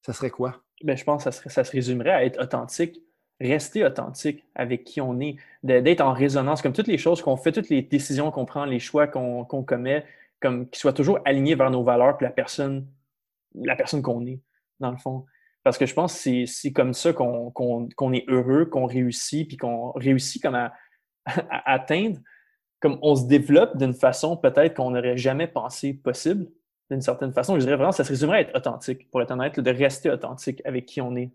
ça 0.01 0.13
serait 0.13 0.31
quoi? 0.31 0.63
Ben, 0.83 0.97
je 0.97 1.03
pense 1.05 1.23
que 1.23 1.49
ça, 1.49 1.63
se 1.63 1.71
résumerait 1.71 2.11
à 2.11 2.25
être 2.25 2.41
authentique, 2.41 3.01
rester 3.39 3.85
authentique 3.85 4.43
avec 4.53 4.83
qui 4.83 4.99
on 4.99 5.19
est, 5.21 5.37
d'être 5.63 6.01
en 6.01 6.13
résonance, 6.13 6.61
comme 6.61 6.73
toutes 6.73 6.87
les 6.87 6.97
choses 6.97 7.21
qu'on 7.21 7.37
fait, 7.37 7.53
toutes 7.53 7.69
les 7.69 7.81
décisions 7.81 8.31
qu'on 8.31 8.45
prend, 8.45 8.65
les 8.65 8.79
choix 8.79 9.07
qu'on 9.07 9.45
commet, 9.45 10.05
comme 10.41 10.69
qu'ils 10.69 10.79
soient 10.79 10.93
toujours 10.93 11.19
alignés 11.23 11.55
vers 11.55 11.71
nos 11.71 11.83
valeurs 11.83 12.17
et 12.19 12.23
la 12.25 12.31
personne, 12.31 12.85
la 13.55 13.77
personne 13.77 14.01
qu'on 14.01 14.25
est, 14.25 14.41
dans 14.81 14.91
le 14.91 14.97
fond. 14.97 15.25
Parce 15.63 15.77
que 15.77 15.85
je 15.85 15.93
pense 15.93 16.21
que 16.21 16.45
c'est 16.45 16.73
comme 16.73 16.93
ça 16.93 17.13
qu'on 17.13 18.13
est 18.13 18.25
heureux, 18.27 18.65
qu'on 18.65 18.85
réussit, 18.85 19.47
puis 19.47 19.55
qu'on 19.55 19.91
réussit 19.91 20.41
comme 20.41 20.55
à, 20.55 20.73
atteindre, 21.25 22.19
comme 22.81 22.99
on 23.01 23.15
se 23.15 23.25
développe 23.25 23.77
d'une 23.77 23.93
façon 23.93 24.35
peut-être 24.35 24.75
qu'on 24.75 24.91
n'aurait 24.91 25.15
jamais 25.15 25.47
pensé 25.47 25.93
possible, 25.93 26.47
d'une 26.89 27.01
certaine 27.01 27.33
façon. 27.33 27.55
Je 27.55 27.61
dirais 27.61 27.75
vraiment, 27.75 27.91
ça 27.91 28.03
se 28.03 28.09
résumerait 28.09 28.37
à 28.37 28.41
être 28.41 28.55
authentique, 28.55 29.09
pour 29.11 29.21
être 29.21 29.31
honnête, 29.31 29.59
de 29.59 29.71
rester 29.71 30.09
authentique 30.09 30.61
avec 30.65 30.85
qui 30.85 31.01
on 31.01 31.15
est. 31.15 31.31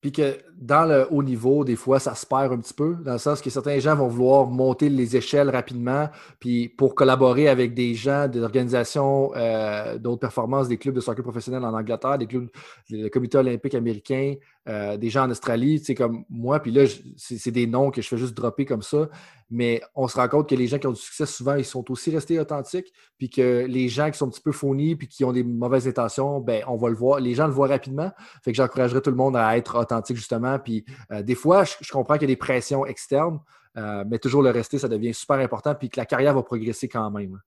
Puis 0.00 0.12
que 0.12 0.38
dans 0.56 0.86
le 0.86 1.06
haut 1.10 1.22
niveau, 1.22 1.62
des 1.62 1.76
fois, 1.76 1.98
ça 1.98 2.14
se 2.14 2.24
perd 2.24 2.54
un 2.54 2.58
petit 2.58 2.72
peu, 2.72 2.96
dans 3.04 3.12
le 3.12 3.18
sens 3.18 3.42
que 3.42 3.50
certains 3.50 3.78
gens 3.80 3.94
vont 3.94 4.08
vouloir 4.08 4.46
monter 4.46 4.88
les 4.88 5.14
échelles 5.14 5.50
rapidement, 5.50 6.08
puis 6.38 6.70
pour 6.70 6.94
collaborer 6.94 7.48
avec 7.48 7.74
des 7.74 7.94
gens, 7.94 8.26
des 8.26 8.40
organisations 8.40 9.30
euh, 9.36 9.98
d'autres 9.98 10.20
performances, 10.20 10.68
des 10.68 10.78
clubs 10.78 10.94
de 10.94 11.00
soccer 11.00 11.22
professionnels 11.22 11.64
en 11.64 11.74
Angleterre, 11.74 12.16
des 12.16 12.26
clubs, 12.26 12.48
le 12.88 13.08
comité 13.08 13.36
olympique 13.36 13.74
américain, 13.74 14.36
euh, 14.68 14.96
des 14.96 15.10
gens 15.10 15.24
en 15.24 15.30
Australie, 15.30 15.78
c'est 15.84 15.94
comme 15.94 16.24
moi, 16.30 16.60
puis 16.60 16.72
là, 16.72 16.84
c'est 17.18 17.50
des 17.50 17.66
noms 17.66 17.90
que 17.90 18.00
je 18.00 18.08
fais 18.08 18.16
juste 18.16 18.34
dropper 18.34 18.64
comme 18.64 18.82
ça, 18.82 19.06
mais 19.50 19.82
on 19.94 20.08
se 20.08 20.16
rend 20.16 20.28
compte 20.28 20.48
que 20.48 20.54
les 20.54 20.66
gens 20.66 20.78
qui 20.78 20.86
ont 20.86 20.92
du 20.92 21.00
succès, 21.00 21.26
souvent, 21.26 21.54
ils 21.54 21.64
sont 21.64 21.90
aussi 21.90 22.10
restés 22.10 22.38
authentiques, 22.38 22.92
puis 23.18 23.28
que 23.28 23.66
les 23.68 23.88
gens 23.88 24.10
qui 24.10 24.18
sont 24.18 24.26
un 24.26 24.30
petit 24.30 24.40
peu 24.40 24.52
faunis, 24.52 24.96
puis 24.96 25.08
qui 25.08 25.24
ont 25.24 25.32
des 25.32 25.42
mauvaises 25.42 25.88
intentions, 25.88 26.40
ben, 26.40 26.62
on 26.66 26.76
va 26.76 26.88
le 26.88 26.94
voir, 26.94 27.20
les 27.20 27.34
gens 27.34 27.46
le 27.46 27.52
voient 27.52 27.68
rapidement, 27.68 28.12
fait 28.42 28.52
que 28.52 28.56
j'encouragerais 28.56 29.00
tout 29.00 29.10
le 29.10 29.16
monde 29.16 29.36
à 29.36 29.56
être 29.56 29.78
authentique, 29.78 30.16
justement, 30.16 30.58
puis 30.58 30.84
euh, 31.10 31.22
des 31.22 31.34
fois, 31.34 31.64
je, 31.64 31.90
comprends 31.90 32.14
qu'il 32.14 32.22
y 32.22 32.32
a 32.32 32.34
des 32.34 32.36
pressions 32.36 32.86
externes, 32.86 33.40
euh, 33.76 34.04
mais 34.08 34.18
toujours 34.18 34.42
le 34.42 34.50
rester, 34.50 34.78
ça 34.78 34.88
devient 34.88 35.14
super 35.14 35.36
important, 35.38 35.74
puis 35.74 35.90
que 35.90 35.98
la 35.98 36.06
carrière 36.06 36.34
va 36.34 36.42
progresser 36.42 36.88
quand 36.88 37.10
même. 37.10 37.40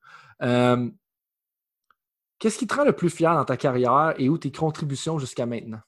Qu'est-ce 2.40 2.58
qui 2.58 2.68
te 2.68 2.76
rend 2.76 2.84
le 2.84 2.92
plus 2.92 3.10
fier 3.10 3.34
dans 3.34 3.46
ta 3.46 3.56
carrière 3.56 4.16
et 4.18 4.28
où 4.28 4.38
tes 4.38 4.52
contributions 4.52 5.18
jusqu'à 5.18 5.46
maintenant? 5.46 5.80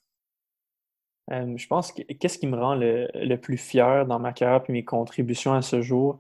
Euh, 1.32 1.58
je 1.58 1.68
pense 1.68 1.92
que 1.92 2.02
qu'est-ce 2.14 2.38
qui 2.38 2.48
me 2.48 2.58
rend 2.58 2.76
le, 2.76 3.36
plus 3.38 3.58
fier 3.58 4.06
dans 4.06 4.20
ma 4.20 4.32
carrière 4.32 4.62
et 4.68 4.72
mes 4.72 4.84
contributions 4.84 5.54
à 5.54 5.62
ce 5.62 5.82
jour? 5.82 6.20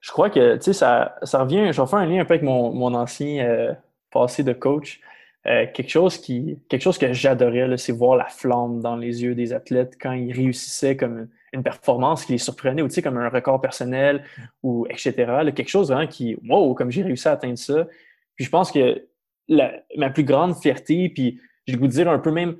Je 0.00 0.10
crois 0.10 0.30
que 0.30 0.58
ça, 0.60 1.16
ça 1.22 1.40
revient, 1.42 1.72
je 1.72 1.80
vais 1.80 1.86
faire 1.86 1.98
un 1.98 2.06
lien 2.06 2.20
un 2.20 2.24
peu 2.24 2.34
avec 2.34 2.42
mon, 2.44 2.94
ancien 2.94 3.44
euh, 3.44 3.74
passé 4.10 4.42
de 4.42 4.52
coach. 4.52 5.00
Euh, 5.46 5.66
quelque, 5.72 5.90
chose 5.90 6.18
qui, 6.18 6.58
quelque 6.68 6.82
chose 6.82 6.98
que 6.98 7.12
j'adorais, 7.12 7.76
c'est 7.76 7.92
voir 7.92 8.16
la 8.16 8.26
flamme 8.26 8.80
dans 8.80 8.96
les 8.96 9.22
yeux 9.22 9.34
des 9.34 9.52
athlètes 9.52 9.96
quand 10.00 10.12
ils 10.12 10.32
réussissaient 10.32 10.96
comme 10.96 11.28
une 11.52 11.62
performance 11.62 12.24
qui 12.24 12.32
les 12.32 12.38
surprenait, 12.38 12.82
ou 12.82 12.88
comme 13.02 13.16
un 13.16 13.28
record 13.28 13.60
personnel, 13.60 14.24
ou 14.62 14.86
etc. 14.90 15.12
quelque 15.54 15.68
chose 15.68 15.90
vraiment 15.90 16.08
qui, 16.08 16.36
wow, 16.48 16.74
comme 16.74 16.90
j'ai 16.90 17.02
réussi 17.02 17.28
à 17.28 17.32
atteindre 17.32 17.58
ça. 17.58 17.86
Puis 18.34 18.44
je 18.44 18.50
pense 18.50 18.72
que 18.72 19.06
ma 19.48 20.10
plus 20.10 20.24
grande 20.24 20.56
fierté, 20.56 21.08
puis 21.08 21.40
je 21.66 21.72
vais 21.72 21.78
vous 21.78 21.86
dire 21.86 22.08
un 22.10 22.18
peu 22.18 22.30
même 22.32 22.56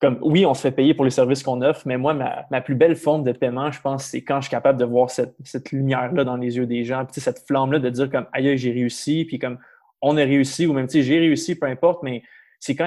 comme 0.00 0.18
oui, 0.22 0.46
on 0.46 0.54
se 0.54 0.60
fait 0.60 0.70
payer 0.70 0.94
pour 0.94 1.04
les 1.04 1.10
services 1.10 1.42
qu'on 1.42 1.60
offre, 1.60 1.82
mais 1.84 1.96
moi, 1.96 2.14
ma, 2.14 2.60
plus 2.60 2.76
belle 2.76 2.94
forme 2.94 3.24
de 3.24 3.32
paiement, 3.32 3.72
je 3.72 3.80
pense, 3.80 4.04
c'est 4.04 4.22
quand 4.22 4.36
je 4.36 4.42
suis 4.42 4.50
capable 4.50 4.78
de 4.78 4.84
voir 4.84 5.10
cette, 5.10 5.72
lumière-là 5.72 6.24
dans 6.24 6.36
les 6.36 6.56
yeux 6.56 6.66
des 6.66 6.84
gens, 6.84 7.04
puis 7.04 7.20
cette 7.20 7.44
flamme-là 7.46 7.80
de 7.80 7.90
dire 7.90 8.10
comme 8.10 8.26
aïe, 8.32 8.56
j'ai 8.56 8.72
réussi, 8.72 9.24
puis 9.24 9.38
comme 9.38 9.58
on 10.00 10.16
a 10.16 10.22
réussi, 10.22 10.66
ou 10.66 10.72
même 10.72 10.88
j'ai 10.88 11.18
réussi, 11.18 11.58
peu 11.58 11.66
importe, 11.66 12.02
mais 12.04 12.22
c'est 12.60 12.76
quand, 12.76 12.86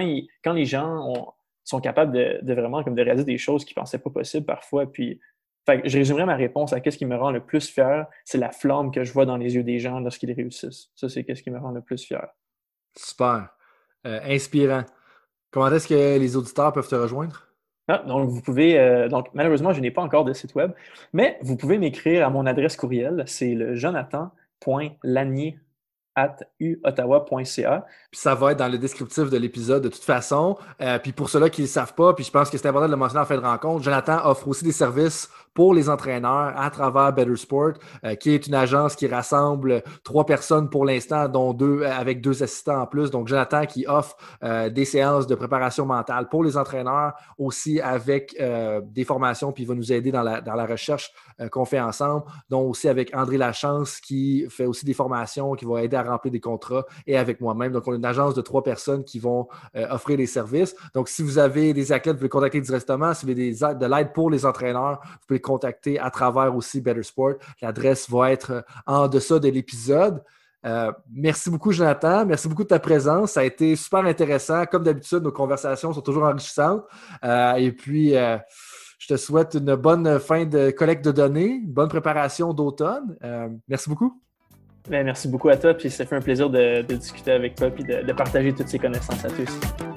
les 0.54 0.66
gens 0.66 1.36
sont 1.66 1.82
capables 1.82 2.14
de, 2.14 2.54
vraiment 2.54 2.84
comme 2.84 2.96
de 2.96 3.02
réaliser 3.02 3.26
des 3.26 3.38
choses 3.38 3.66
qu'ils 3.66 3.76
ne 3.76 3.82
pensaient 3.82 4.00
pas 4.00 4.10
possibles 4.10 4.46
parfois. 4.46 4.90
Puis 4.90 5.20
je 5.68 5.98
résumerai 5.98 6.26
ma 6.26 6.36
réponse 6.36 6.72
à 6.72 6.80
qu'est-ce 6.80 6.98
qui 6.98 7.06
me 7.06 7.16
rend 7.16 7.32
le 7.32 7.42
plus 7.42 7.68
fier, 7.68 8.08
c'est 8.24 8.38
la 8.38 8.52
flamme 8.52 8.92
que 8.92 9.04
je 9.04 9.12
vois 9.12 9.26
dans 9.26 9.38
les 9.38 9.56
yeux 9.56 9.64
des 9.64 9.80
gens 9.80 10.00
lorsqu'ils 10.00 10.32
réussissent. 10.32 10.90
Ça, 10.96 11.10
c'est 11.10 11.26
qu'est-ce 11.26 11.44
qui 11.44 11.52
me 11.52 11.60
rend 11.60 11.72
le 11.72 11.82
plus 11.82 12.04
fier. 12.04 12.26
Super. 12.96 13.50
Euh, 14.08 14.20
inspirant. 14.24 14.84
Comment 15.52 15.70
est-ce 15.72 15.88
que 15.88 16.18
les 16.18 16.36
auditeurs 16.36 16.72
peuvent 16.74 16.88
te 16.88 16.96
rejoindre? 16.96 17.48
Ah, 17.88 18.04
donc, 18.08 18.30
vous 18.30 18.42
pouvez. 18.42 18.80
Euh, 18.80 19.10
donc, 19.10 19.28
malheureusement, 19.34 19.74
je 19.74 19.82
n'ai 19.82 19.92
pas 19.92 20.02
encore 20.02 20.24
de 20.24 20.34
site 20.34 20.56
web, 20.56 20.72
mais 21.14 21.38
vous 21.42 21.58
pouvez 21.58 21.78
m'écrire 21.78 22.26
à 22.26 22.30
mon 22.30 22.46
adresse 22.46 22.78
courriel. 22.78 23.24
C'est 23.28 23.54
le 23.54 23.76
jonathan.lanier 23.76 25.60
at 26.16 26.38
uottawa.ca. 26.60 27.86
Puis 28.12 28.20
ça 28.20 28.36
va 28.36 28.52
être 28.52 28.58
dans 28.58 28.68
le 28.68 28.78
descriptif 28.78 29.30
de 29.30 29.38
l'épisode 29.38 29.84
de 29.84 29.90
toute 29.90 30.04
façon. 30.04 30.58
Euh, 30.82 31.00
puis 31.00 31.14
pour 31.14 31.30
ceux-là 31.30 31.50
qui 31.50 31.62
ne 31.62 31.68
le 31.68 31.72
savent 31.72 31.94
pas, 31.94 32.14
puis 32.14 32.26
je 32.26 32.32
pense 32.32 32.50
que 32.50 32.58
c'est 32.58 32.68
important 32.68 32.88
de 32.88 32.92
le 32.92 32.98
mentionner 32.98 33.22
en 33.22 33.26
fin 33.26 33.38
de 33.38 33.42
rencontre, 33.42 33.84
Jonathan 33.84 34.20
offre 34.26 34.48
aussi 34.48 34.66
des 34.66 34.74
services 34.74 35.30
pour 35.54 35.74
les 35.74 35.90
entraîneurs 35.90 36.54
à 36.58 36.70
travers 36.70 37.14
Better 37.14 37.36
Sport, 37.36 37.74
euh, 38.06 38.16
qui 38.16 38.32
est 38.32 38.48
une 38.48 38.56
agence 38.56 38.96
qui 38.96 39.08
rassemble 39.08 39.84
trois 40.04 40.26
personnes 40.26 40.70
pour 40.70 40.86
l'instant, 40.86 41.28
dont 41.28 41.54
deux 41.54 41.82
euh, 41.82 41.92
avec 41.92 42.22
deux 42.22 42.44
assistants 42.44 42.82
en 42.82 42.88
plus. 42.88 43.12
Donc, 43.12 43.28
Jonathan 43.28 43.66
qui 43.66 43.86
offre 43.88 44.18
des 44.42 44.86
séances 44.86 45.28
de 45.28 45.36
préparation 45.36 45.86
mentale 45.86 46.28
pour 46.30 46.44
les 46.44 46.58
entraîneurs, 46.58 47.14
aussi 47.38 47.80
avec 47.80 48.36
des 48.84 49.04
formations, 49.04 49.52
puis 49.52 49.64
il 49.64 49.68
va 49.68 49.76
nous 49.76 49.92
aider 49.92 50.12
dans 50.12 50.24
la, 50.24 50.42
dans 50.42 50.56
la 50.56 50.66
recherche 50.66 51.12
qu'on 51.52 51.66
fait 51.66 51.80
ensemble, 51.80 52.24
dont 52.50 52.62
aussi 52.62 52.88
avec 52.88 53.16
André 53.16 53.38
Lachance 53.38 54.00
qui 54.00 54.46
fait 54.50 54.66
aussi 54.66 54.86
des 54.86 54.94
formations, 54.94 55.54
qui 55.54 55.66
va 55.66 55.84
aider 55.84 55.98
à 55.98 56.01
remplir 56.04 56.32
des 56.32 56.40
contrats, 56.40 56.86
et 57.08 57.18
avec 57.18 57.42
moi-même. 57.42 57.72
Donc, 57.72 57.88
on 57.88 57.94
est 57.94 57.98
une 57.98 58.06
agence 58.06 58.36
de 58.36 58.42
trois 58.42 58.64
personnes 58.64 59.04
qui 59.04 59.20
vont 59.20 59.48
offrir 59.74 60.18
des 60.18 60.26
services. 60.26 60.76
Donc, 60.94 61.10
si 61.10 61.22
vous 61.24 61.38
avez 61.38 61.74
des 61.74 61.92
athlètes, 61.92 62.16
vous 62.16 62.20
pouvez 62.20 62.30
contacter 62.30 62.62
directement. 62.62 63.14
Si 63.14 63.26
vous 63.26 63.32
avez 63.32 63.76
de 63.76 63.86
l'aide 63.86 64.14
pour 64.14 64.30
les 64.30 64.46
entraîneurs, 64.46 65.00
vous 65.04 65.28
pouvez 65.28 65.42
contacter 65.42 66.00
à 66.00 66.10
travers 66.10 66.56
aussi 66.56 66.82
Better 66.82 67.04
Sport. 67.04 67.34
L'adresse 67.62 68.10
va 68.10 68.32
être 68.32 68.52
euh, 68.52 68.62
en 68.86 69.08
deçà 69.08 69.40
de 69.40 69.50
l'épisode. 69.50 70.24
Euh, 70.66 70.92
merci 71.12 71.50
beaucoup, 71.50 71.72
Jonathan. 71.72 72.26
Merci 72.26 72.48
beaucoup 72.48 72.64
de 72.64 72.70
ta 72.70 72.80
présence. 72.80 73.32
Ça 73.32 73.42
a 73.42 73.44
été 73.44 73.76
super 73.76 74.06
intéressant. 74.06 74.66
Comme 74.66 74.84
d'habitude, 74.84 75.24
nos 75.24 75.32
conversations 75.32 75.94
sont 75.94 76.02
toujours 76.02 76.24
enrichissantes. 76.24 76.84
Euh, 77.24 77.54
et 77.56 77.72
puis, 77.72 78.14
je 78.14 79.08
te 79.08 79.18
souhaite 79.18 79.56
une 79.56 79.76
bonne 79.76 80.20
fin 80.20 80.46
de 80.46 80.70
collecte 80.70 81.04
de 81.04 81.12
données, 81.12 81.62
bonne 81.66 81.90
préparation 81.90 82.54
d'automne. 82.54 83.18
merci 83.68 83.90
beaucoup. 83.90 84.22
Ben, 84.90 85.06
merci 85.06 85.28
beaucoup 85.28 85.50
à 85.50 85.58
toi. 85.58 85.74
Puis 85.74 85.90
ça 85.90 86.06
fait 86.06 86.16
un 86.16 86.22
plaisir 86.22 86.50
de, 86.50 86.82
discuter 86.82 87.32
avec 87.32 87.56
toi 87.56 87.70
de, 87.70 88.06
de 88.06 88.14
partager 88.14 88.54
toutes 88.54 88.70
ces 88.70 88.80
connaissances 88.80 89.24
à 89.26 89.30
tous. 89.30 89.91